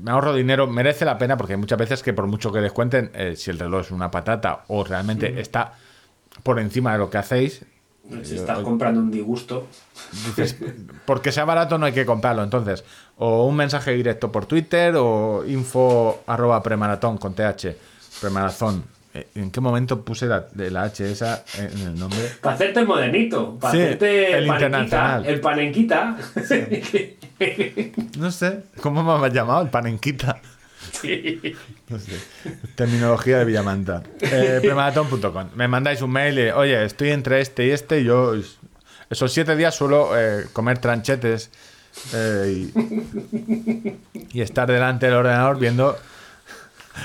me 0.01 0.11
ahorro 0.11 0.33
dinero, 0.33 0.67
merece 0.67 1.05
la 1.05 1.17
pena 1.17 1.37
porque 1.37 1.53
hay 1.53 1.59
muchas 1.59 1.77
veces 1.77 2.03
que 2.03 2.13
por 2.13 2.27
mucho 2.27 2.51
que 2.51 2.59
descuenten, 2.59 3.11
eh, 3.13 3.35
si 3.35 3.51
el 3.51 3.59
reloj 3.59 3.81
es 3.81 3.91
una 3.91 4.11
patata 4.11 4.63
o 4.67 4.83
realmente 4.83 5.39
está 5.39 5.73
por 6.43 6.59
encima 6.59 6.93
de 6.93 6.99
lo 6.99 7.09
que 7.09 7.17
hacéis, 7.17 7.65
Si 8.23 8.35
estás 8.35 8.59
comprando 8.59 9.01
un 9.01 9.11
disgusto. 9.11 9.67
Dices, 10.25 10.55
porque 11.05 11.33
sea 11.33 11.43
barato 11.43 11.77
no 11.77 11.85
hay 11.85 11.91
que 11.91 12.05
comprarlo. 12.05 12.41
Entonces, 12.41 12.85
o 13.17 13.45
un 13.45 13.55
mensaje 13.55 13.91
directo 13.91 14.31
por 14.31 14.45
Twitter 14.45 14.95
o 14.95 15.43
info 15.45 16.23
arroba 16.25 16.63
premaratón 16.63 17.17
con 17.17 17.33
TH, 17.33 17.75
premarazón. 18.21 18.96
Eh, 19.19 19.27
¿En 19.35 19.49
qué 19.51 19.59
momento 19.61 20.03
puse 20.05 20.27
la, 20.27 20.45
la 20.55 20.83
H 20.83 21.11
esa 21.11 21.43
en 21.57 21.79
el 21.87 21.97
nombre? 21.99 22.19
Para 22.41 22.55
hacerte 22.55 22.81
el 22.81 22.87
modernito, 22.87 23.57
para 23.59 23.73
Sí, 23.73 23.81
hacerte 23.81 24.37
el 24.37 24.47
panenquita, 24.47 24.65
internacional. 24.65 25.25
el 25.25 25.39
panenquita. 25.41 26.17
No 28.17 28.31
sé, 28.31 28.63
¿cómo 28.81 29.17
me 29.19 29.27
has 29.27 29.33
llamado? 29.33 29.61
El 29.63 29.69
panenquita. 29.69 30.39
Sí. 30.91 31.41
No 31.89 31.99
sé. 31.99 32.13
Terminología 32.75 33.39
de 33.39 33.45
Villamanta. 33.45 34.03
Eh, 34.21 34.59
premaratón.com. 34.61 35.49
Me 35.55 35.67
mandáis 35.67 36.01
un 36.01 36.11
mail 36.11 36.37
y, 36.39 36.49
oye, 36.49 36.83
estoy 36.85 37.09
entre 37.09 37.41
este 37.41 37.65
y 37.67 37.71
este. 37.71 38.01
y 38.01 38.03
Yo 38.05 38.33
esos 39.09 39.31
siete 39.33 39.55
días 39.55 39.75
suelo 39.75 40.11
eh, 40.17 40.45
comer 40.53 40.79
tranchetes 40.79 41.49
eh, 42.13 42.67
y, 42.73 43.93
y 44.33 44.41
estar 44.41 44.67
delante 44.67 45.05
del 45.07 45.15
ordenador 45.15 45.59
viendo 45.59 45.95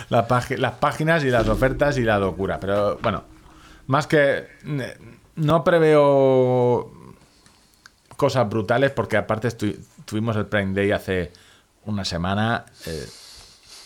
la 0.09 0.27
las 0.59 0.73
páginas 0.75 1.25
y 1.25 1.31
las 1.31 1.49
ofertas 1.49 1.99
y 1.99 2.03
la 2.03 2.19
locura. 2.19 2.59
Pero 2.61 2.99
bueno, 3.03 3.25
más 3.87 4.07
que 4.07 4.47
eh, 4.67 4.97
no 5.37 5.65
preveo 5.65 6.93
cosas 8.17 8.49
brutales 8.49 8.91
porque 8.93 9.17
aparte 9.17 9.49
tuvimos 10.05 10.37
el 10.37 10.47
Prime 10.47 10.75
Day 10.75 10.93
hace 10.93 11.33
una 11.85 12.05
semana. 12.05 12.65
eh, 12.87 13.07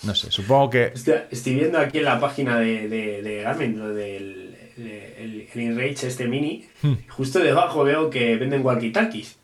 no 0.02 0.14
sé, 0.14 0.30
supongo 0.30 0.70
que 0.70 0.92
Estoy, 0.94 1.14
estoy 1.30 1.54
viendo 1.54 1.78
aquí 1.78 1.98
en 1.98 2.04
la 2.04 2.20
página 2.20 2.58
de, 2.58 2.88
de, 2.88 3.22
de 3.22 3.42
Garmin, 3.42 3.78
lo 3.78 3.88
del 3.88 4.54
el, 4.76 4.86
el, 4.86 5.48
el 5.52 5.60
InRage 5.60 6.06
este 6.06 6.28
mini, 6.28 6.68
Hmm. 6.82 6.92
justo 7.08 7.38
debajo 7.38 7.82
veo 7.82 8.10
que 8.10 8.36
venden 8.36 8.62
walkie-talkies. 8.62 9.36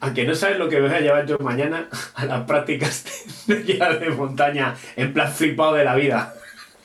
Aunque 0.00 0.24
no 0.24 0.34
sabes 0.34 0.58
lo 0.58 0.68
que 0.68 0.80
me 0.80 0.88
voy 0.88 0.96
a 0.96 1.00
llevar 1.00 1.26
yo 1.26 1.38
mañana 1.38 1.86
a 2.14 2.24
las 2.24 2.42
prácticas 2.42 3.04
de, 3.46 3.56
de 3.64 4.10
montaña 4.10 4.74
en 4.96 5.12
plan 5.12 5.30
flipado 5.32 5.74
de 5.74 5.84
la 5.84 5.94
vida. 5.94 6.34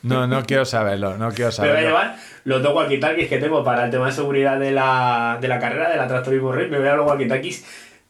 No, 0.03 0.27
no 0.27 0.45
quiero 0.45 0.63
saberlo, 0.65 1.17
no 1.17 1.31
quiero 1.31 1.51
Me 1.51 1.57
voy 1.57 1.67
a 1.67 1.71
saberlo. 1.71 1.79
llevar 1.89 2.17
los 2.45 2.61
dos 2.63 2.73
walkie-talkies 2.73 3.27
que 3.27 3.39
tengo 3.39 3.63
para 3.63 3.85
el 3.85 3.91
tema 3.91 4.05
de 4.05 4.11
seguridad 4.13 4.59
de 4.59 4.71
la, 4.71 5.37
de 5.41 5.47
la 5.47 5.59
carrera, 5.59 5.89
de 5.89 5.97
la 5.97 6.07
Tractorismo 6.07 6.51
Rey. 6.51 6.69
Me 6.69 6.77
voy 6.79 6.87
a 6.87 6.95
los 6.95 7.05
walkie-talkies. 7.07 7.63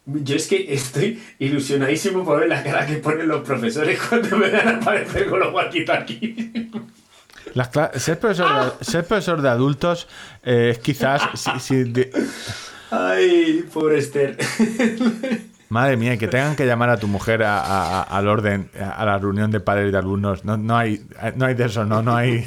Yo 0.05 0.35
es 0.35 0.47
que 0.47 0.73
estoy 0.73 1.21
ilusionadísimo 1.39 2.23
por 2.23 2.39
ver 2.39 2.49
la 2.49 2.61
cara 2.63 2.85
que 2.85 2.95
ponen 2.97 3.27
los 3.27 3.41
profesores 3.41 3.99
cuando 4.09 4.37
me 4.37 4.49
van 4.49 4.67
a 4.67 4.71
aparecer 4.77 5.27
con 5.27 5.39
los 5.39 5.53
walkie-talkies. 5.53 6.69
Ser, 7.95 8.19
profesor 8.19 8.77
de, 8.77 8.85
ser 8.85 9.05
profesor 9.05 9.41
de 9.41 9.49
adultos 9.49 10.07
eh, 10.43 10.69
es 10.71 10.79
quizás... 10.79 11.21
si- 11.33 11.59
si 11.59 11.83
de- 11.91 12.11
Ay, 12.91 13.65
pobre 13.73 13.97
Esther. 13.99 14.37
Madre 15.69 15.97
mía, 15.97 16.15
que 16.17 16.27
tengan 16.29 16.55
que 16.55 16.65
llamar 16.65 16.89
a 16.89 16.97
tu 16.97 17.07
mujer 17.07 17.43
a- 17.43 17.59
a- 17.59 17.99
a- 17.99 18.03
al 18.03 18.27
orden, 18.29 18.69
a 18.79 19.03
la 19.05 19.17
reunión 19.19 19.51
de 19.51 19.59
padres 19.59 19.89
y 19.89 19.91
de 19.91 19.97
alumnos. 19.97 20.45
No, 20.45 20.55
no, 20.55 20.77
hay, 20.77 21.05
no 21.35 21.45
hay 21.45 21.55
de 21.55 21.65
eso, 21.65 21.83
no, 21.85 22.01
no 22.01 22.15
hay... 22.15 22.45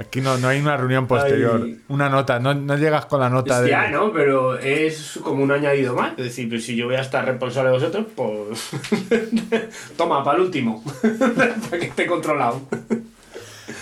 Aquí 0.00 0.20
no, 0.20 0.36
no 0.38 0.46
hay 0.48 0.60
una 0.60 0.76
reunión 0.76 1.08
posterior. 1.08 1.62
Ay. 1.64 1.80
Una 1.88 2.08
nota, 2.08 2.38
no, 2.38 2.54
no 2.54 2.76
llegas 2.76 3.06
con 3.06 3.18
la 3.20 3.28
nota 3.30 3.60
de... 3.62 3.64
Hostia, 3.74 3.90
¿no? 3.90 4.12
Pero 4.12 4.56
es 4.58 5.18
como 5.24 5.42
un 5.42 5.50
añadido 5.50 5.94
más. 5.94 6.12
Es 6.18 6.24
decir, 6.26 6.48
pues 6.48 6.64
si 6.66 6.76
yo 6.76 6.86
voy 6.86 6.94
a 6.94 7.00
estar 7.00 7.24
responsable 7.24 7.70
de 7.70 7.74
vosotros, 7.78 8.06
pues. 8.14 8.70
Toma, 9.96 10.22
para 10.22 10.36
el 10.36 10.44
último. 10.44 10.84
para 11.18 11.80
que 11.80 11.86
esté 11.86 12.06
controlado. 12.06 12.60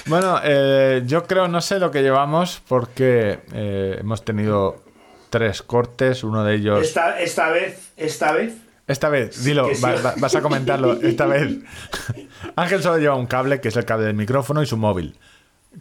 Bueno, 0.07 0.41
eh, 0.43 1.03
yo 1.07 1.25
creo, 1.25 1.49
no 1.49 1.61
sé 1.61 1.79
lo 1.79 1.91
que 1.91 2.01
llevamos 2.03 2.63
porque 2.67 3.41
eh, 3.53 3.97
hemos 4.01 4.25
tenido 4.25 4.85
tres 5.31 5.63
cortes, 5.63 6.25
uno 6.25 6.45
de 6.45 6.55
ellos... 6.55 6.83
Esta, 6.83 7.21
esta 7.21 7.51
vez, 7.51 7.91
esta 7.97 8.33
vez. 8.33 8.55
Esta 8.87 9.09
vez, 9.09 9.43
dilo, 9.45 9.69
que 9.69 9.75
sí. 9.75 9.83
va- 9.83 10.01
va- 10.01 10.15
vas 10.19 10.35
a 10.37 10.41
comentarlo. 10.43 10.93
Esta 11.03 11.27
vez, 11.27 11.57
Ángel 12.57 12.83
solo 12.83 12.99
lleva 12.99 13.17
un 13.17 13.27
cable, 13.27 13.61
que 13.61 13.69
es 13.69 13.77
el 13.77 13.85
cable 13.85 14.07
del 14.07 14.15
micrófono, 14.15 14.63
y 14.63 14.67
su 14.67 14.77
móvil. 14.77 15.17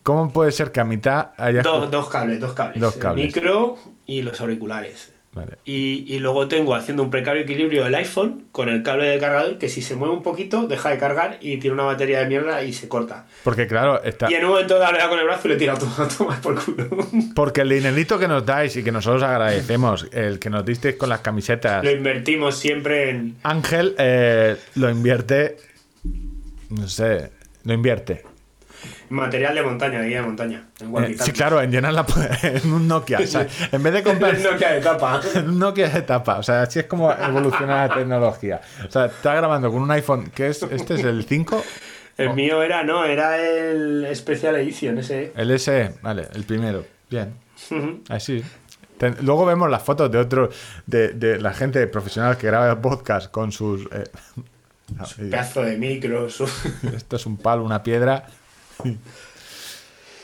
¿Cómo 0.04 0.32
puede 0.34 0.52
ser 0.52 0.72
que 0.72 0.80
a 0.80 0.86
mitad 0.86 1.30
haya... 1.38 1.62
Dos, 1.62 1.90
dos 1.92 2.10
cables, 2.10 2.40
dos 2.40 2.54
cables. 2.54 2.82
Dos 2.82 2.96
El 2.96 3.00
cables. 3.02 3.26
micro 3.28 3.78
y 4.08 4.24
los 4.24 4.42
auriculares. 4.42 5.14
Vale. 5.36 5.58
Y, 5.66 6.06
y 6.08 6.20
luego 6.20 6.48
tengo 6.48 6.76
haciendo 6.76 7.04
un 7.04 7.10
precario 7.10 7.44
equilibrio 7.44 7.86
el 7.86 7.94
iPhone 7.94 8.46
con 8.54 8.70
el 8.70 8.84
cable 8.84 9.08
de 9.08 9.20
cargador 9.20 9.58
que 9.58 9.68
si 9.68 9.82
se 9.82 9.96
mueve 9.96 10.16
un 10.16 10.24
poquito 10.24 10.66
deja 10.66 10.90
de 10.90 10.98
cargar 10.98 11.38
y 11.42 11.58
tiene 11.58 11.74
una 11.74 11.84
batería 11.84 12.20
de 12.20 12.28
mierda 12.28 12.64
y 12.64 12.72
se 12.72 12.88
corta. 12.88 13.28
Porque 13.44 13.68
claro, 13.68 14.02
está... 14.02 14.32
Y 14.32 14.36
en 14.36 14.46
un 14.46 14.52
momento 14.52 14.80
dado 14.80 14.94
le 14.94 15.00
da 15.00 15.10
con 15.10 15.20
el 15.20 15.26
brazo 15.26 15.50
y 15.50 15.52
le 15.52 15.58
tira 15.58 15.76
todo 15.78 15.92
a 16.04 16.08
tomar 16.08 16.40
por 16.40 16.64
culo. 16.64 16.88
Porque 17.36 17.62
el 17.62 17.70
dinerito 17.70 18.18
que 18.18 18.30
nos 18.30 18.46
dais 18.46 18.76
y 18.78 18.84
que 18.84 18.94
nosotros 18.94 19.24
agradecemos, 19.24 20.08
el 20.14 20.40
que 20.40 20.50
nos 20.50 20.66
disteis 20.66 20.96
con 20.96 21.10
las 21.10 21.20
camisetas, 21.20 21.84
Lo 21.84 21.92
invertimos 21.92 22.56
siempre 22.56 23.10
en... 23.10 23.36
Ángel 23.44 23.94
eh, 23.98 24.56
lo 24.76 24.90
invierte, 24.90 25.58
no 26.70 26.88
sé, 26.88 27.32
lo 27.66 27.74
invierte. 27.74 28.24
Material 29.10 29.54
de 29.56 29.62
montaña, 29.64 30.00
de 30.02 30.08
guía 30.08 30.22
de 30.22 30.26
montaña. 30.28 30.66
En 30.80 31.04
Eh, 31.04 31.16
sí, 31.20 31.32
claro, 31.32 31.62
en 31.62 31.72
llenar 31.72 31.94
la 31.94 32.06
en 32.44 32.74
un 32.74 32.88
Nokia. 32.88 33.20
o 33.20 33.28
sea, 33.28 33.48
en 33.72 33.84
vez 33.84 33.94
de 33.94 34.04
comprar 34.04 34.36
El 34.36 34.44
Nokia 34.44 34.72
de 34.74 34.82
tapa. 34.82 35.22
en 35.36 35.50
un 35.50 35.60
Nokia 35.60 35.90
de 35.90 36.02
tapa, 36.02 36.40
o 36.40 36.44
sea, 36.44 36.64
así 36.64 36.80
es 36.80 36.86
como 36.86 37.12
evoluciona 37.12 37.88
la 37.88 37.94
tecnología. 37.94 38.62
O 38.88 38.92
sea, 38.92 39.06
está 39.06 39.34
grabando 39.36 39.72
con 39.72 39.82
un 39.82 39.92
iPhone, 39.92 40.32
que 40.34 40.48
es 40.48 40.64
este 40.64 40.96
es 40.96 41.04
el 41.04 41.26
5, 41.26 41.64
El 42.18 42.34
mío 42.34 42.64
era, 42.64 42.84
no, 42.84 43.04
era 43.06 43.38
el 43.38 44.08
Special 44.16 44.56
Edition, 44.56 44.98
ese. 45.00 45.34
el 45.36 45.60
SE, 45.60 45.94
vale, 46.02 46.28
el 46.34 46.44
primero. 46.44 46.86
Bien. 47.10 47.34
Así. 48.10 48.44
Ten- 48.98 49.18
Luego 49.22 49.46
vemos 49.46 49.70
las 49.70 49.84
fotos 49.84 50.10
de 50.10 50.18
otros, 50.18 50.56
de, 50.86 51.10
de 51.10 51.40
la 51.42 51.54
gente 51.54 51.86
profesional 51.88 52.38
que 52.38 52.48
graba 52.48 52.80
podcast 52.82 53.30
con 53.30 53.52
sus. 53.52 53.82
eh, 53.92 54.06
y 55.18 55.30
Pedazo 55.30 55.64
de 55.64 55.78
micros. 55.78 56.42
esto 56.96 57.16
es 57.18 57.26
un 57.26 57.38
palo, 57.38 57.64
una 57.64 57.84
piedra. 57.84 58.26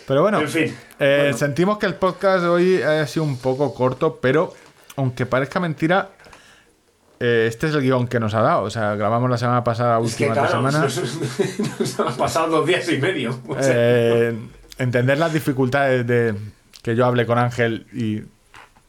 Pero 0.07 0.21
bueno, 0.23 0.41
En 0.41 0.49
fin, 0.49 0.75
eh, 0.99 1.19
bueno. 1.23 1.37
sentimos 1.37 1.77
que 1.77 1.85
el 1.85 1.95
podcast 1.95 2.41
de 2.43 2.49
hoy 2.49 2.81
ha 2.81 3.05
sido 3.07 3.23
un 3.23 3.37
poco 3.37 3.73
corto, 3.73 4.19
pero 4.21 4.53
aunque 4.97 5.25
parezca 5.25 5.59
mentira, 5.59 6.09
eh, 7.19 7.45
este 7.47 7.67
es 7.67 7.75
el 7.75 7.81
guion 7.81 8.07
que 8.07 8.19
nos 8.19 8.33
ha 8.33 8.41
dado. 8.41 8.63
O 8.63 8.69
sea, 8.69 8.95
grabamos 8.95 9.29
la 9.29 9.37
semana 9.37 9.63
pasada, 9.63 10.01
es 10.03 10.15
que 10.15 10.25
última 10.27 10.33
claro, 10.47 10.49
semana. 10.69 10.79
nos, 10.81 11.79
nos 11.79 11.99
han 11.99 12.17
pasado 12.17 12.47
dos 12.57 12.67
días 12.67 12.89
y 12.89 12.97
medio. 12.97 13.39
O 13.47 13.53
sea, 13.61 13.73
Eh, 13.73 14.37
entender 14.79 15.17
las 15.17 15.31
dificultades 15.31 16.05
de 16.05 16.35
que 16.81 16.95
yo 16.95 17.05
hable 17.05 17.25
con 17.25 17.37
Ángel 17.37 17.85
y 17.93 18.21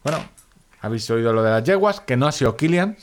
bueno, 0.02 0.18
habéis 0.80 1.09
oído 1.10 1.32
lo 1.32 1.43
de 1.44 1.51
las 1.51 1.62
yeguas, 1.62 2.01
que 2.01 2.16
no 2.16 2.26
ha 2.26 2.32
sido 2.32 2.56
Kilian, 2.56 2.97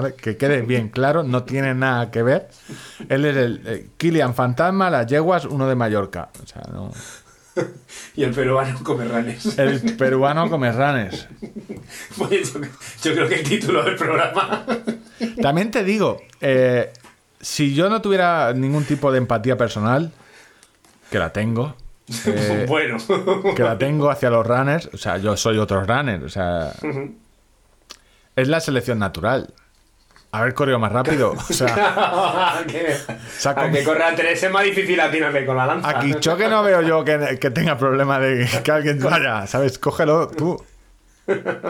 ¿vale? 0.00 0.14
Que 0.14 0.36
quede 0.36 0.62
bien 0.62 0.90
claro, 0.90 1.24
no 1.24 1.42
tiene 1.42 1.74
nada 1.74 2.10
que 2.10 2.22
ver. 2.22 2.48
Él 3.08 3.24
es 3.24 3.36
el 3.36 3.62
eh, 3.66 3.88
Kilian 3.96 4.32
Fantasma, 4.34 4.90
las 4.90 5.06
yeguas, 5.06 5.44
uno 5.44 5.68
de 5.68 5.74
Mallorca. 5.74 6.28
O 6.40 6.46
sea, 6.46 6.62
no. 6.72 6.92
y 8.14 8.22
el 8.22 8.32
peruano 8.32 8.78
come 8.84 9.06
ranes. 9.06 9.58
El 9.58 9.96
peruano 9.96 10.48
come 10.48 10.70
ranes. 10.72 11.26
Pues 12.18 12.52
yo, 12.52 12.60
yo 13.02 13.12
creo 13.14 13.28
que 13.28 13.36
el 13.36 13.48
título 13.48 13.82
del 13.82 13.96
programa. 13.96 14.62
También 15.42 15.70
te 15.70 15.82
digo, 15.82 16.20
eh, 16.38 16.92
si 17.40 17.74
yo 17.74 17.88
no 17.88 18.02
tuviera 18.02 18.52
ningún 18.52 18.84
tipo 18.84 19.10
de 19.10 19.16
empatía 19.16 19.56
personal, 19.56 20.12
que 21.10 21.18
la 21.18 21.32
tengo, 21.32 21.74
eh, 22.26 22.66
bueno. 22.68 22.98
que 23.56 23.62
la 23.62 23.78
tengo 23.78 24.10
hacia 24.10 24.28
los 24.28 24.46
runners, 24.46 24.90
o 24.92 24.98
sea, 24.98 25.16
yo 25.16 25.34
soy 25.38 25.56
otro 25.56 25.82
runner, 25.82 26.22
o 26.22 26.28
sea, 26.28 26.74
es 28.36 28.48
la 28.48 28.60
selección 28.60 28.98
natural. 28.98 29.54
Haber 30.30 30.52
corrido 30.52 30.78
más 30.78 30.92
rápido, 30.92 31.32
o 31.32 31.52
sea, 31.52 32.62
que, 32.66 32.94
que 33.72 33.84
corre 33.84 34.04
a 34.04 34.14
tres 34.14 34.42
es 34.42 34.50
más 34.50 34.62
difícil 34.62 35.00
atinarle 35.00 35.46
con 35.46 35.56
la 35.56 35.64
lanza. 35.66 35.88
a 35.88 36.00
Quichoque 36.00 36.48
no 36.48 36.62
veo 36.62 36.82
yo 36.82 37.02
que, 37.02 37.38
que 37.40 37.50
tenga 37.50 37.78
problema 37.78 38.18
de 38.20 38.46
que 38.62 38.70
alguien 38.70 39.00
vaya, 39.02 39.46
¿sabes? 39.46 39.78
Cógelo 39.78 40.28
tú. 40.28 40.62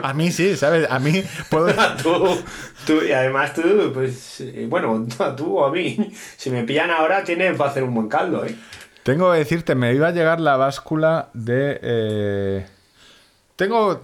A 0.03 0.13
mí 0.13 0.33
sí, 0.33 0.57
¿sabes? 0.57 0.89
A 0.91 0.99
mí 0.99 1.23
puedo... 1.51 1.73
tú, 2.03 2.43
tú, 2.87 3.03
y 3.05 3.13
además 3.13 3.55
tú, 3.55 3.93
pues, 3.95 4.41
eh, 4.41 4.67
bueno, 4.69 5.07
a 5.21 5.37
tú 5.37 5.59
o 5.59 5.65
a 5.65 5.71
mí, 5.73 6.13
si 6.37 6.51
me 6.51 6.65
pillan 6.65 6.91
ahora, 6.91 7.23
tienes 7.23 7.57
para 7.57 7.71
hacer 7.71 7.85
un 7.85 7.95
buen 7.95 8.09
caldo, 8.09 8.45
¿eh? 8.45 8.57
Tengo 9.05 9.33
que 9.33 9.39
decirte, 9.39 9.75
me 9.77 9.93
iba 9.95 10.09
a 10.09 10.13
llegar 10.13 10.41
la 10.41 10.57
báscula 10.57 11.29
de... 11.33 11.79
eh, 11.81 12.67
Tengo 13.57 14.03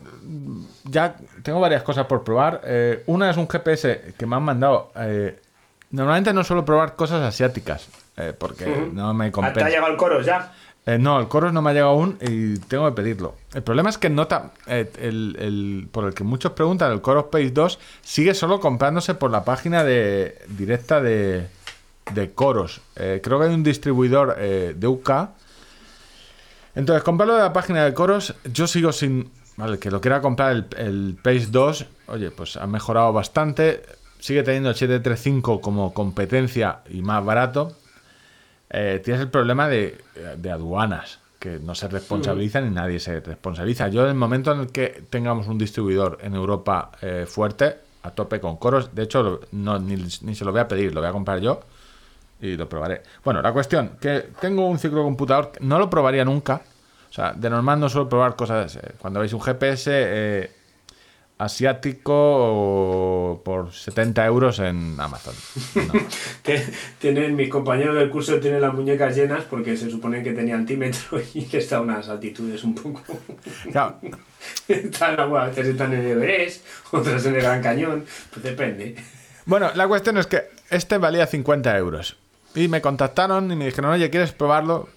ya 0.85 1.17
tengo 1.45 1.61
varias 1.61 1.85
cosas 1.85 2.07
por 2.07 2.25
probar. 2.25 2.61
Eh, 2.65 3.05
una 3.07 3.31
es 3.31 3.37
un 3.37 3.47
GPS 3.49 4.15
que 4.19 4.27
me 4.27 4.35
han 4.35 4.43
mandado. 4.43 4.91
eh, 4.97 5.39
normalmente 5.93 6.33
no 6.33 6.43
suelo 6.43 6.65
probar 6.65 6.97
cosas 6.97 7.23
asiáticas 7.23 7.89
eh, 8.17 8.33
porque 8.37 8.89
no 8.93 9.15
me 9.15 9.27
¿Te 9.27 9.29
ha 9.29 9.33
compensa. 9.33 9.69
llegado 9.69 9.93
el 9.93 9.97
coro 9.97 10.21
ya? 10.23 10.53
No, 10.99 11.19
el 11.19 11.29
Coros 11.29 11.51
no 11.55 11.63
me 11.63 11.71
ha 11.71 11.73
llegado 11.73 11.93
aún 11.93 12.19
y 12.21 12.59
tengo 12.59 12.85
que 12.87 12.93
pedirlo. 12.95 13.37
El 13.55 13.63
problema 13.63 13.89
es 13.89 13.97
que 13.97 14.11
nota, 14.11 14.51
el, 14.67 15.35
el- 15.39 15.89
por 15.91 16.05
el 16.05 16.13
que 16.13 16.25
muchos 16.25 16.53
preguntan, 16.53 16.93
el 16.93 17.01
Coros 17.01 17.25
Pace 17.33 17.53
2 17.53 17.79
sigue 18.03 18.35
solo 18.35 18.61
comprándose 18.61 19.15
por 19.15 19.31
la 19.31 19.45
página 19.45 19.83
de 19.83 20.37
directa 20.49 21.01
de, 21.01 21.47
de 22.13 22.33
Coros. 22.33 22.83
Creo 22.95 23.39
que 23.39 23.47
hay 23.47 23.55
un 23.55 23.63
distribuidor 23.63 24.37
de 24.37 24.87
UK. 24.87 25.11
Entonces, 26.75 27.03
comprarlo 27.03 27.37
de 27.37 27.43
la 27.43 27.53
página 27.55 27.85
de 27.85 27.95
Coros, 27.95 28.35
yo 28.53 28.67
sigo 28.67 28.93
sin... 28.93 29.31
Vale, 29.57 29.79
que 29.79 29.91
lo 29.91 30.01
quiera 30.01 30.21
comprar 30.21 30.53
el, 30.53 30.67
el 30.77 31.19
Pace 31.23 31.47
2, 31.51 31.87
oye, 32.09 32.31
pues 32.31 32.57
ha 32.57 32.67
mejorado 32.67 33.13
bastante. 33.13 33.83
Sigue 34.19 34.43
teniendo 34.43 34.71
el 34.71 34.75
735 34.75 35.61
como 35.61 35.93
competencia 35.93 36.81
y 36.91 37.03
más 37.03 37.25
barato 37.25 37.77
eh, 38.77 39.01
tienes 39.05 39.23
el 39.23 39.29
problema 39.29 39.69
de, 39.69 39.99
de 40.37 40.51
aduanas, 40.51 41.21
que 41.39 41.61
no 41.61 41.77
se 41.77 41.87
responsabilizan 41.87 42.67
y 42.67 42.71
nadie 42.71 42.99
se 42.99 43.21
responsabiliza. 43.21 43.87
Yo, 43.87 44.03
en 44.03 44.09
el 44.09 44.15
momento 44.17 44.51
en 44.51 44.61
el 44.61 44.73
que 44.73 45.05
tengamos 45.11 45.47
un 45.47 45.59
distribuidor 45.59 46.19
en 46.23 46.35
Europa 46.35 46.91
eh, 47.01 47.25
fuerte, 47.29 47.77
a 48.03 48.11
tope 48.11 48.41
con 48.41 48.57
coros, 48.57 48.93
de 48.93 49.05
hecho, 49.05 49.41
no, 49.53 49.79
ni, 49.79 49.95
ni 49.95 50.35
se 50.35 50.45
lo 50.45 50.51
voy 50.51 50.61
a 50.61 50.67
pedir, 50.67 50.93
lo 50.93 51.01
voy 51.01 51.09
a 51.09 51.13
comprar 51.13 51.41
yo 51.41 51.61
y 52.41 52.57
lo 52.57 52.69
probaré. 52.69 53.03
Bueno, 53.25 53.41
la 53.41 53.53
cuestión, 53.53 53.93
que 54.01 54.31
tengo 54.41 54.67
un 54.67 54.79
ciclocomputador, 54.81 55.53
que 55.53 55.65
no 55.65 55.79
lo 55.79 55.89
probaría 55.89 56.25
nunca. 56.25 56.63
O 57.15 57.17
sea, 57.17 57.33
de 57.33 57.49
normal 57.49 57.79
no 57.79 57.89
suelo 57.89 58.09
probar 58.09 58.35
cosas. 58.35 58.77
cuando 58.99 59.21
veis 59.21 59.33
un 59.33 59.41
GPS 59.41 59.89
eh, 59.95 60.51
asiático 61.39 62.13
o 62.13 63.41
por 63.45 63.73
70 63.73 64.27
euros 64.27 64.59
en 64.59 64.97
Amazon. 64.99 65.33
No. 65.77 65.93
Tienen, 66.99 67.37
mis 67.37 67.49
compañeros 67.49 67.95
del 67.95 68.11
curso 68.11 68.41
tienen 68.41 68.61
las 68.61 68.75
muñecas 68.75 69.15
llenas 69.15 69.45
porque 69.45 69.77
se 69.77 69.91
supone 69.91 70.25
que 70.25 70.33
tenían 70.33 70.61
antímetro 70.61 71.21
y 71.35 71.45
que 71.45 71.59
está 71.59 71.77
a 71.77 71.83
unas 71.83 72.09
altitudes 72.09 72.65
un 72.65 72.75
poco. 72.75 73.05
Claro, 73.71 74.01
están, 74.67 75.15
bueno, 75.31 75.39
a 75.39 75.47
veces 75.51 75.69
están 75.69 75.93
en 75.93 76.01
el 76.01 76.07
Everest, 76.09 76.67
otras 76.91 77.25
en 77.27 77.37
el 77.37 77.43
Gran 77.43 77.63
Cañón, 77.63 78.05
pues 78.33 78.43
depende. 78.43 78.97
Bueno, 79.47 79.71
la 79.77 79.87
cuestión 79.87 80.19
es 80.19 80.27
que 80.27 80.49
este 80.69 80.99
valía 80.99 81.29
50 81.29 81.79
euros. 81.79 82.17
Y 82.57 82.67
me 82.67 82.81
contactaron 82.81 83.53
y 83.53 83.55
me 83.55 83.67
dijeron, 83.67 83.93
oye, 83.93 84.11
¿quieres 84.11 84.33
probarlo? 84.33 84.89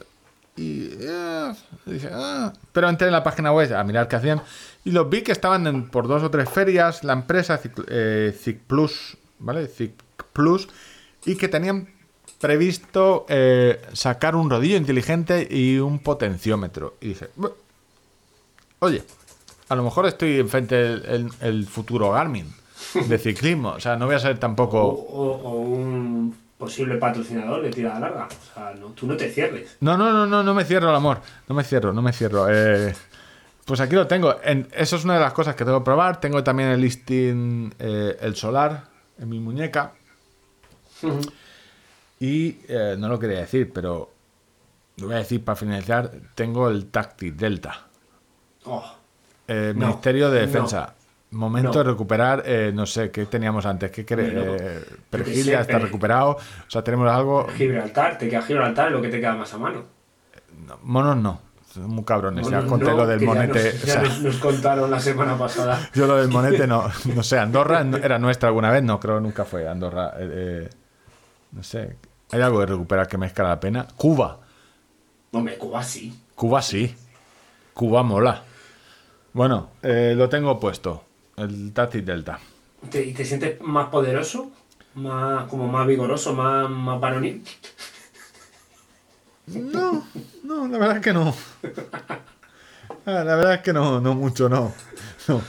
Y 0.58 0.90
eh, 1.00 1.54
"Ah". 2.12 2.52
pero 2.72 2.90
entré 2.90 3.08
en 3.08 3.14
la 3.14 3.24
página 3.24 3.52
web 3.54 3.74
a 3.74 3.84
mirar 3.84 4.08
qué 4.08 4.16
hacían. 4.16 4.42
Y 4.84 4.92
los 4.92 5.10
vi 5.10 5.22
que 5.22 5.32
estaban 5.32 5.90
por 5.90 6.08
dos 6.08 6.24
o 6.24 6.32
tres 6.32 6.50
ferias, 6.50 7.04
la 7.04 7.14
empresa 7.14 7.58
Cic, 7.58 7.74
eh, 7.88 8.60
Plus, 8.68 9.18
¿vale? 9.40 9.68
Cic 9.68 9.94
y 11.26 11.36
que 11.36 11.48
tenían 11.48 11.90
previsto 12.40 13.26
eh, 13.30 13.82
sacar 13.94 14.36
un 14.36 14.50
rodillo 14.50 14.78
inteligente 14.78 15.48
y 15.50 15.78
un 15.80 16.00
potenciómetro. 16.00 16.96
Y 17.02 17.10
dije, 17.10 17.30
"Bu- 17.38 17.54
oye, 18.80 19.04
a 19.70 19.76
lo 19.76 19.84
mejor 19.84 20.06
estoy 20.06 20.40
enfrente 20.40 20.76
del 20.76 21.30
el, 21.42 21.66
futuro 21.66 22.12
Garmin 22.12 22.52
de 23.08 23.18
ciclismo. 23.18 23.70
O 23.72 23.80
sea, 23.80 23.96
no 23.96 24.06
voy 24.06 24.16
a 24.16 24.20
ser 24.20 24.40
tampoco... 24.40 24.80
o 24.82 25.52
un 25.60 26.47
posible 26.58 26.96
patrocinador 26.98 27.62
de 27.62 27.70
tirada 27.72 28.00
larga. 28.00 28.28
O 28.28 28.54
sea, 28.54 28.74
no, 28.80 28.88
tú 28.88 29.06
no 29.08 29.16
te 29.16 29.30
cierres. 29.32 29.78
No, 29.80 29.98
no, 29.98 30.12
no, 30.12 30.26
no, 30.26 30.44
no 30.44 30.54
me 30.54 30.66
cierro 30.66 30.90
el 30.90 30.96
amor. 30.96 31.22
No 31.48 31.56
me 31.56 31.64
cierro, 31.64 31.94
no 31.94 32.02
me 32.02 32.12
cierro. 32.14 32.48
Eh, 32.50 32.94
pues 33.66 33.80
aquí 33.82 33.96
lo 33.96 34.08
tengo. 34.08 34.36
En- 34.44 34.68
eso 34.74 34.96
es 34.96 35.04
una 35.06 35.16
de 35.16 35.20
las 35.20 35.34
cosas 35.34 35.56
que 35.56 35.64
tengo 35.66 35.80
que 35.80 35.86
probar. 35.86 36.20
Tengo 36.20 36.44
también 36.44 36.70
el 36.70 36.82
listing, 36.82 37.74
eh, 37.80 38.18
el 38.22 38.36
solar 38.36 38.86
en 39.20 39.30
mi 39.30 39.40
muñeca. 39.40 39.94
Y 42.20 42.58
eh, 42.68 42.96
no 42.98 43.08
lo 43.08 43.20
quería 43.20 43.40
decir, 43.40 43.72
pero 43.72 44.10
lo 44.98 45.06
voy 45.08 45.16
a 45.16 45.20
decir 45.20 45.44
para 45.44 45.56
finalizar. 45.56 46.12
Tengo 46.34 46.70
el 46.70 46.88
Tactic 46.88 47.36
Delta. 47.36 47.86
Oh, 48.66 48.84
No, 49.48 49.74
Ministerio 49.76 50.30
de 50.32 50.42
Defensa. 50.42 50.94
Momento 51.32 51.72
no. 51.72 51.78
de 51.80 51.84
recuperar, 51.84 52.44
eh, 52.46 52.72
no 52.74 52.86
sé, 52.86 53.12
¿qué 53.12 53.26
teníamos 53.26 53.66
antes? 53.66 53.92
¿Qué 53.92 54.06
crees? 54.06 54.34
No, 54.34 54.42
Eh, 54.56 54.82
Perejil 55.10 55.46
ya 55.46 55.60
está 55.62 55.78
recuperado. 55.78 56.32
O 56.32 56.70
sea, 56.70 56.84
tenemos 56.84 57.10
algo. 57.12 57.48
Gibraltar, 57.50 58.18
te 58.18 58.30
queda 58.30 58.42
Gibraltar 58.42 58.92
lo 58.92 59.02
que 59.02 59.10
te 59.10 59.20
queda 59.20 59.36
más 59.36 59.54
a 59.54 59.58
mano. 59.58 59.84
No, 60.66 60.80
monos 60.84 61.18
no. 61.18 61.42
Son 61.74 61.90
muy 61.90 62.06
cabrones. 62.06 62.50
Ya 62.50 62.66
conté 62.66 62.86
lo 62.86 63.06
del 63.06 63.20
ya 63.20 63.26
monete. 63.26 63.74
nos- 63.74 63.84
o 63.84 63.86
ya 63.86 63.94
sea, 63.94 64.02
nos, 64.04 64.20
nos 64.22 64.38
contaron 64.38 64.90
la 64.90 65.00
semana 65.02 65.38
pasada. 65.38 65.90
yo 65.94 66.08
lo 66.08 66.16
del 66.16 66.30
monete 66.30 66.66
no. 66.66 66.90
No 67.14 67.22
sé, 67.24 67.38
Andorra 67.38 67.86
era 68.02 68.18
nuestra 68.20 68.48
alguna 68.48 68.72
vez. 68.72 68.82
No, 68.84 69.00
creo 69.00 69.20
nunca 69.20 69.44
fue 69.44 69.68
Andorra. 69.68 70.14
eh, 70.18 70.30
eh, 70.34 70.70
no 71.52 71.62
sé. 71.62 71.98
Hay 72.32 72.42
algo 72.42 72.62
de 72.62 72.68
recuperar 72.68 73.08
que 73.08 73.18
merezca 73.18 73.44
la 73.44 73.60
pena. 73.60 73.86
Cuba. 73.98 74.40
Hombre, 75.34 75.58
Cuba 75.58 75.84
sí. 75.84 76.18
Cuba 76.36 76.62
sí. 76.62 76.96
Cuba 77.74 78.02
mola. 78.02 78.44
Bueno, 79.34 79.72
eh, 79.84 80.14
lo 80.18 80.30
tengo 80.30 80.58
puesto. 80.60 81.04
El 81.38 81.72
Tactic 81.72 82.04
Delta. 82.04 82.40
¿Te, 82.90 83.04
¿Y 83.04 83.14
te 83.14 83.24
sientes 83.24 83.62
más 83.62 83.90
poderoso? 83.90 84.52
Más, 84.96 85.48
como 85.48 85.68
más 85.68 85.86
vigoroso, 85.86 86.34
más, 86.34 86.70
más 86.70 87.00
varonil. 87.00 87.44
No, 89.48 90.06
no, 90.44 90.68
la 90.68 90.78
verdad 90.78 90.98
es 90.98 91.04
que 91.04 91.14
no. 91.14 91.34
Ah, 93.06 93.24
La 93.24 93.36
verdad 93.36 93.54
es 93.54 93.62
que 93.62 93.72
no, 93.72 94.02
no 94.02 94.14
mucho, 94.16 94.50
no. 94.50 94.74
No. 95.28 95.42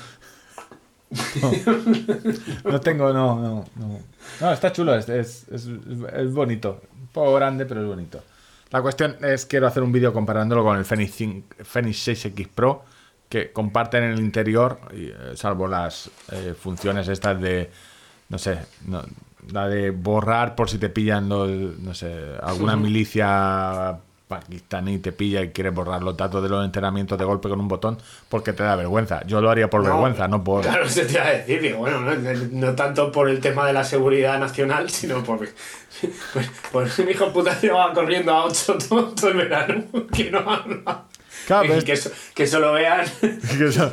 No, 1.41 2.71
No 2.71 2.81
tengo, 2.81 3.13
no, 3.13 3.41
no, 3.41 3.65
no. 3.77 4.01
No, 4.41 4.53
está 4.53 4.71
chulo, 4.73 4.95
es, 4.95 5.09
es, 5.09 5.49
es, 5.49 5.67
es 6.13 6.33
bonito. 6.33 6.83
Un 7.01 7.07
poco 7.09 7.35
grande, 7.35 7.65
pero 7.65 7.81
es 7.81 7.87
bonito. 7.87 8.23
La 8.71 8.83
cuestión 8.83 9.17
es, 9.23 9.47
quiero 9.47 9.67
hacer 9.67 9.83
un 9.83 9.91
vídeo 9.91 10.13
comparándolo 10.13 10.63
con 10.63 10.77
el 10.77 10.85
Fenix, 10.85 11.15
5 11.15 11.55
Fenix 11.65 12.07
6X 12.09 12.49
Pro, 12.55 12.85
que 13.29 13.53
comparten 13.53 14.05
en 14.05 14.11
el 14.13 14.21
interior, 14.21 14.79
y, 14.93 15.07
eh, 15.07 15.15
salvo 15.35 15.69
las 15.69 16.11
eh, 16.33 16.55
funciones 16.59 17.09
estas 17.09 17.41
de, 17.41 17.71
no 18.29 18.39
sé, 18.39 18.59
no- 18.87 19.03
la 19.53 19.69
de 19.69 19.91
borrar 19.91 20.55
por 20.55 20.69
si 20.69 20.79
te 20.79 20.89
pillan, 20.91 21.29
los, 21.29 21.49
no 21.79 21.95
sé, 21.95 22.13
alguna 22.43 22.77
milicia 22.77 23.99
pakistaní 24.29 24.99
te 24.99 25.11
pilla 25.11 25.41
y 25.43 25.49
quiere 25.53 25.71
borrar 25.71 26.03
los 26.03 26.15
datos 26.15 26.43
de 26.43 26.51
los 26.51 26.63
entrenamientos 26.63 27.19
de 27.19 27.25
golpe 27.25 27.49
con 27.49 27.59
un 27.61 27.67
botón 27.69 27.97
porque 28.29 28.53
te 28.53 28.63
da 28.63 28.77
vergüenza. 28.77 29.25
Yo 29.27 29.41
lo 29.41 29.49
haría 29.49 29.71
por 29.71 29.83
vergüenza, 29.83 30.29
no 30.29 30.45
por... 30.45 30.61
Claro, 30.63 30.87
se 30.87 31.07
te 31.07 31.15
iba 31.15 31.23
a 31.25 31.31
decir, 31.31 31.63
digo, 31.63 31.79
bueno, 31.79 32.03
no, 32.03 32.13
no 32.53 32.75
tanto 32.75 33.11
por 33.11 33.31
el 33.31 33.41
tema 33.41 33.67
de 33.67 33.73
la 33.73 33.85
seguridad 33.85 34.39
nacional, 34.39 34.91
sino 34.91 35.23
por. 35.25 35.49
Pues, 36.33 36.51
pues 36.71 36.99
mi 37.01 37.11
hijo 37.13 37.33
puta 37.33 37.59
llevaba 37.61 37.93
corriendo 37.95 38.33
a 38.33 38.45
8 38.45 38.77
todo, 38.89 39.05
todo 39.15 39.31
el 39.31 39.37
verano, 39.39 39.85
que 40.15 40.31
no 40.31 40.39
habla. 40.41 41.05
Claro, 41.47 41.65
Y 41.65 41.69
pero 41.69 41.79
es- 41.79 41.85
que, 41.85 41.93
eso, 41.93 42.11
que 42.35 42.43
eso 42.45 42.59
lo 42.61 42.73
vean. 42.73 43.07
que 43.21 43.65
eso- 43.67 43.93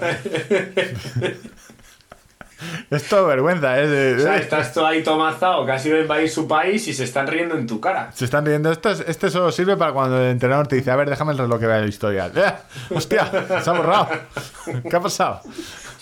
es 2.89 3.03
todo 3.09 3.27
vergüenza, 3.27 3.73
de- 3.73 4.15
O 4.15 4.19
sea, 4.19 4.37
estás 4.37 4.73
todo 4.73 4.87
ahí 4.87 5.03
tomazado, 5.03 5.65
que 5.65 5.73
ha 5.73 5.79
sido 5.79 5.99
invadir 5.99 6.29
su 6.29 6.47
país 6.47 6.87
y 6.87 6.93
se 6.93 7.03
están 7.03 7.27
riendo 7.27 7.55
en 7.55 7.67
tu 7.67 7.79
cara. 7.81 8.11
Se 8.13 8.25
están 8.25 8.45
riendo. 8.45 8.71
Esto 8.71 8.89
es- 8.89 9.01
este 9.07 9.29
solo 9.29 9.51
sirve 9.51 9.75
para 9.75 9.91
cuando 9.91 10.17
el 10.21 10.31
entrenador 10.31 10.67
te 10.67 10.77
dice, 10.77 10.89
a 10.89 10.95
ver, 10.95 11.09
déjame 11.09 11.33
el 11.33 11.37
reloj 11.37 11.59
que 11.59 11.67
vea 11.67 11.79
el 11.79 11.89
historial. 11.89 12.31
¡Eh! 12.35 12.53
¡Hostia! 12.93 13.29
Se 13.61 13.69
ha 13.69 13.73
borrado. 13.73 14.07
¿Qué 14.89 14.95
ha 14.95 15.01
pasado? 15.01 15.41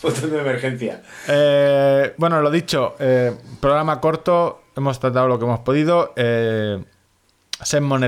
Botón 0.02 0.30
de 0.32 0.40
emergencia. 0.40 1.02
Eh, 1.28 2.14
bueno, 2.18 2.42
lo 2.42 2.52
dicho, 2.52 2.96
eh, 3.00 3.34
programa 3.60 4.00
corto, 4.00 4.64
hemos 4.76 5.00
tratado 5.00 5.28
lo 5.28 5.40
que 5.40 5.46
hemos 5.46 5.60
podido. 5.62 6.14
Eh. 6.16 6.84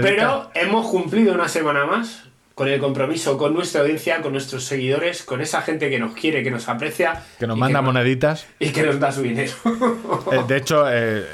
Pero 0.02 0.50
hemos 0.54 0.88
cumplido 0.88 1.34
una 1.34 1.48
semana 1.48 1.86
más 1.86 2.25
con 2.56 2.68
el 2.70 2.80
compromiso 2.80 3.38
con 3.38 3.54
nuestra 3.54 3.82
audiencia, 3.82 4.22
con 4.22 4.32
nuestros 4.32 4.64
seguidores, 4.64 5.24
con 5.24 5.42
esa 5.42 5.62
gente 5.62 5.90
que 5.90 6.00
nos 6.00 6.14
quiere, 6.16 6.42
que 6.42 6.50
nos 6.52 6.68
aprecia. 6.70 7.22
que 7.38 7.46
nos 7.48 7.58
manda 7.58 7.80
que 7.80 7.86
moneditas. 7.86 8.48
Y 8.60 8.70
que 8.70 8.82
nos 8.84 9.00
da 9.00 9.12
su 9.12 9.22
dinero. 9.22 9.52
Eh, 10.32 10.42
de 10.48 10.58
hecho, 10.58 10.86
eh, 10.90 11.26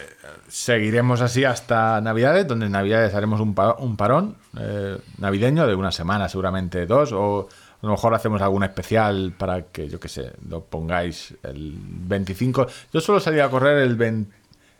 seguiremos 0.48 1.22
así 1.22 1.44
hasta 1.46 2.02
Navidades, 2.02 2.48
donde 2.48 2.66
en 2.66 2.72
Navidades 2.74 3.14
haremos 3.14 3.40
un, 3.40 3.54
pa- 3.56 3.76
un 3.80 3.96
parón 3.96 4.36
eh, 4.60 4.98
navideño 5.20 5.66
de 5.68 5.76
una 5.76 5.92
semana, 5.92 6.28
seguramente 6.28 6.86
dos, 6.86 7.12
o 7.14 7.48
a 7.82 7.86
lo 7.86 7.92
mejor 7.94 8.14
hacemos 8.14 8.42
algún 8.42 8.64
especial 8.64 9.34
para 9.38 9.64
que, 9.64 9.88
yo 9.88 10.00
qué 10.00 10.10
sé, 10.10 10.32
lo 10.50 10.62
pongáis 10.66 11.34
el 11.44 11.74
25. 11.78 12.68
Yo 12.94 13.00
suelo 13.02 13.20
salir 13.22 13.42
a 13.42 13.50
correr 13.50 13.78
el, 13.84 13.96
20 13.96 14.36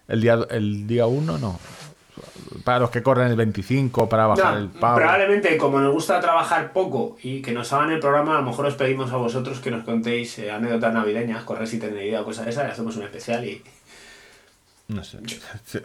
el 0.08 0.22
día 0.22 0.40
el 0.50 0.88
día 0.88 1.06
1, 1.06 1.38
no. 1.38 1.60
Para 2.64 2.80
los 2.80 2.90
que 2.90 3.02
corren 3.02 3.28
el 3.28 3.36
25, 3.36 4.08
para 4.10 4.28
bajar 4.28 4.54
No, 4.56 4.60
el 4.60 4.68
pago. 4.70 4.98
probablemente, 4.98 5.58
como 5.58 5.80
nos 5.80 5.92
gusta 5.94 6.20
trabajar 6.20 6.72
poco 6.74 7.18
y 7.24 7.42
que 7.42 7.52
nos 7.54 7.72
hagan 7.74 7.92
el 7.92 8.00
programa, 8.00 8.38
a 8.38 8.42
lo 8.42 8.48
mejor 8.48 8.66
os 8.66 8.76
pedimos 8.76 9.12
a 9.12 9.18
vosotros 9.18 9.60
que 9.60 9.72
nos 9.72 9.84
contéis 9.84 10.38
eh, 10.40 10.52
anécdotas 10.52 10.94
navideñas, 10.94 11.44
correr 11.44 11.68
si 11.68 11.80
tenéis 11.80 12.08
idea 12.10 12.22
o 12.22 12.26
cosas 12.26 12.46
de 12.46 12.52
esas, 12.52 12.68
y 12.68 12.72
hacemos 12.72 12.96
un 12.98 13.04
especial 13.04 13.44
y. 13.46 13.62
No 14.88 15.02
sé. 15.06 15.20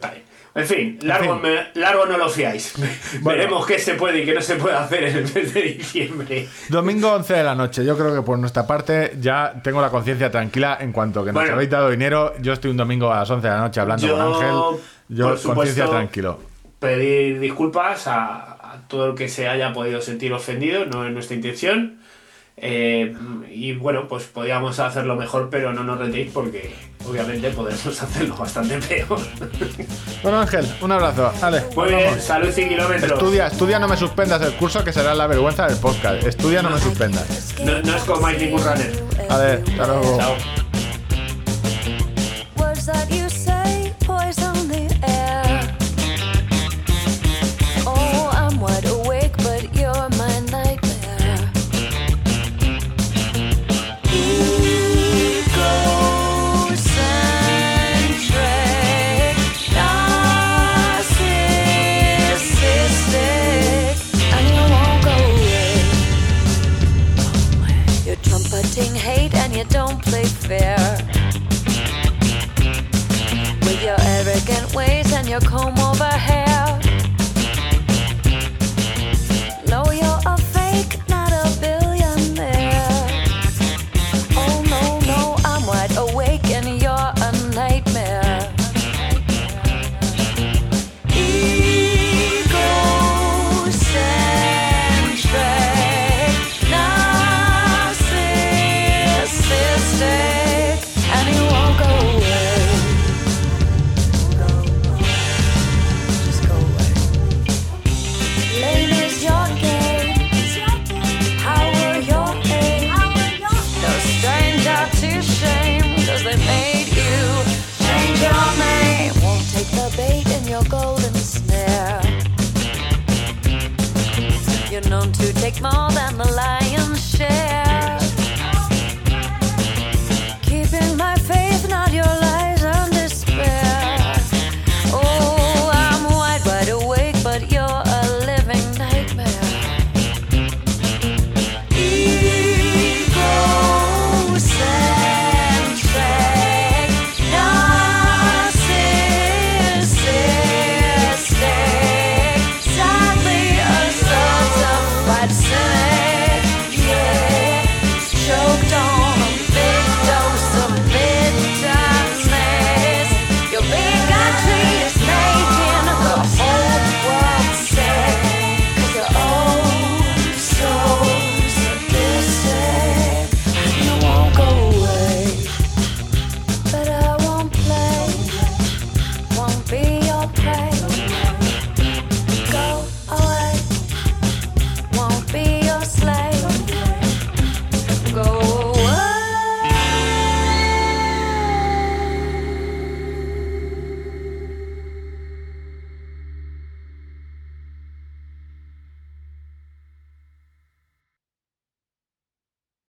Vale. 0.03 0.25
En 0.57 0.67
fin, 0.67 0.99
largo, 1.03 1.35
fin. 1.35 1.43
me- 1.43 1.81
largo 1.81 2.07
no 2.07 2.17
lo 2.19 2.29
fiáis. 2.29 2.73
Bueno. 3.21 3.39
Veremos 3.39 3.65
qué 3.67 3.79
se 3.79 3.95
puede 3.95 4.23
y 4.23 4.25
qué 4.25 4.35
no 4.35 4.41
se 4.41 4.57
puede 4.57 4.75
hacer 4.75 5.05
en 5.05 5.17
el 5.19 5.23
mes 5.33 5.55
de 5.55 5.63
diciembre. 5.63 6.49
Domingo 6.71 7.13
11 7.13 7.35
de 7.35 7.45
la 7.45 7.55
noche. 7.55 7.85
Yo 7.85 7.97
creo 7.97 8.13
que 8.15 8.23
por 8.23 8.37
nuestra 8.39 8.67
parte 8.67 9.17
ya 9.21 9.55
tengo 9.63 9.81
la 9.81 9.91
conciencia 9.91 10.29
tranquila 10.31 10.79
en 10.81 10.91
cuanto 10.93 11.21
que 11.23 11.27
nos 11.31 11.35
Bueno. 11.41 11.55
habéis 11.55 11.71
dado 11.71 11.91
dinero. 11.91 12.33
Yo 12.41 12.53
estoy 12.55 12.71
un 12.73 12.79
domingo 12.79 13.13
a 13.13 13.21
las 13.21 13.31
11 13.31 13.47
de 13.47 13.55
la 13.55 13.61
noche 13.61 13.81
hablando 13.81 14.07
Yo, 14.07 14.17
con 14.17 14.35
Ángel. 14.73 14.81
Yo, 15.09 15.25
por 15.29 15.33
conciencia 15.35 15.85
supuesto, 15.85 15.91
tranquilo. 15.91 16.41
Pedir 16.79 17.41
disculpas 17.41 18.07
a, 18.07 18.53
a 18.75 18.81
todo 18.89 19.07
el 19.11 19.15
que 19.15 19.29
se 19.29 19.49
haya 19.49 19.73
podido 19.73 20.01
sentir 20.01 20.33
ofendido, 20.33 20.85
no 20.87 21.07
es 21.07 21.13
nuestra 21.13 21.37
intención. 21.37 21.99
Eh, 22.59 23.15
y 23.53 23.75
bueno, 23.75 24.09
pues 24.09 24.25
podíamos 24.25 24.79
hacerlo 24.81 25.15
mejor, 25.15 25.51
pero 25.51 25.75
no 25.75 25.85
nos 25.85 25.99
retéis 25.99 26.31
porque 26.33 26.75
obviamente 27.07 27.51
podemos 27.51 28.03
hacerlo 28.03 28.35
bastante 28.35 28.79
peor. 28.79 29.19
Bueno, 30.23 30.41
Ángel, 30.41 30.67
un 30.81 30.91
abrazo. 30.91 31.31
Dale, 31.39 31.61
Muy 31.75 31.75
vamos. 31.75 31.91
bien, 31.91 32.21
salud 32.21 32.49
y 32.57 32.69
kilómetros. 32.69 33.13
Estudia, 33.13 33.47
estudia, 33.49 33.79
no 33.79 33.89
me 33.89 33.97
suspendas 33.99 34.41
el 34.41 34.55
curso 34.55 34.83
que 34.83 34.93
será 34.93 35.15
la 35.15 35.27
vergüenza 35.27 35.67
del 35.67 35.77
podcast. 35.77 36.27
Estudia, 36.27 36.63
no 36.63 36.71
me 36.71 36.79
suspendas. 36.81 37.55
No, 37.63 37.79
no 37.83 37.95
os 37.97 38.05
comáis 38.05 38.41
ningún 38.41 38.61
runner. 38.65 38.91
A 39.29 39.37
ver, 39.37 39.63
hasta 39.69 39.87
luego. 39.87 40.19
Chao. 40.19 40.66
Don't. 70.49 71.03
With 73.65 73.83
your 73.83 73.97
arrogant 74.01 74.75
ways 74.75 75.13
and 75.13 75.29
your 75.29 75.41
comb 75.41 75.79
over 75.79 76.05
hair. 76.05 76.56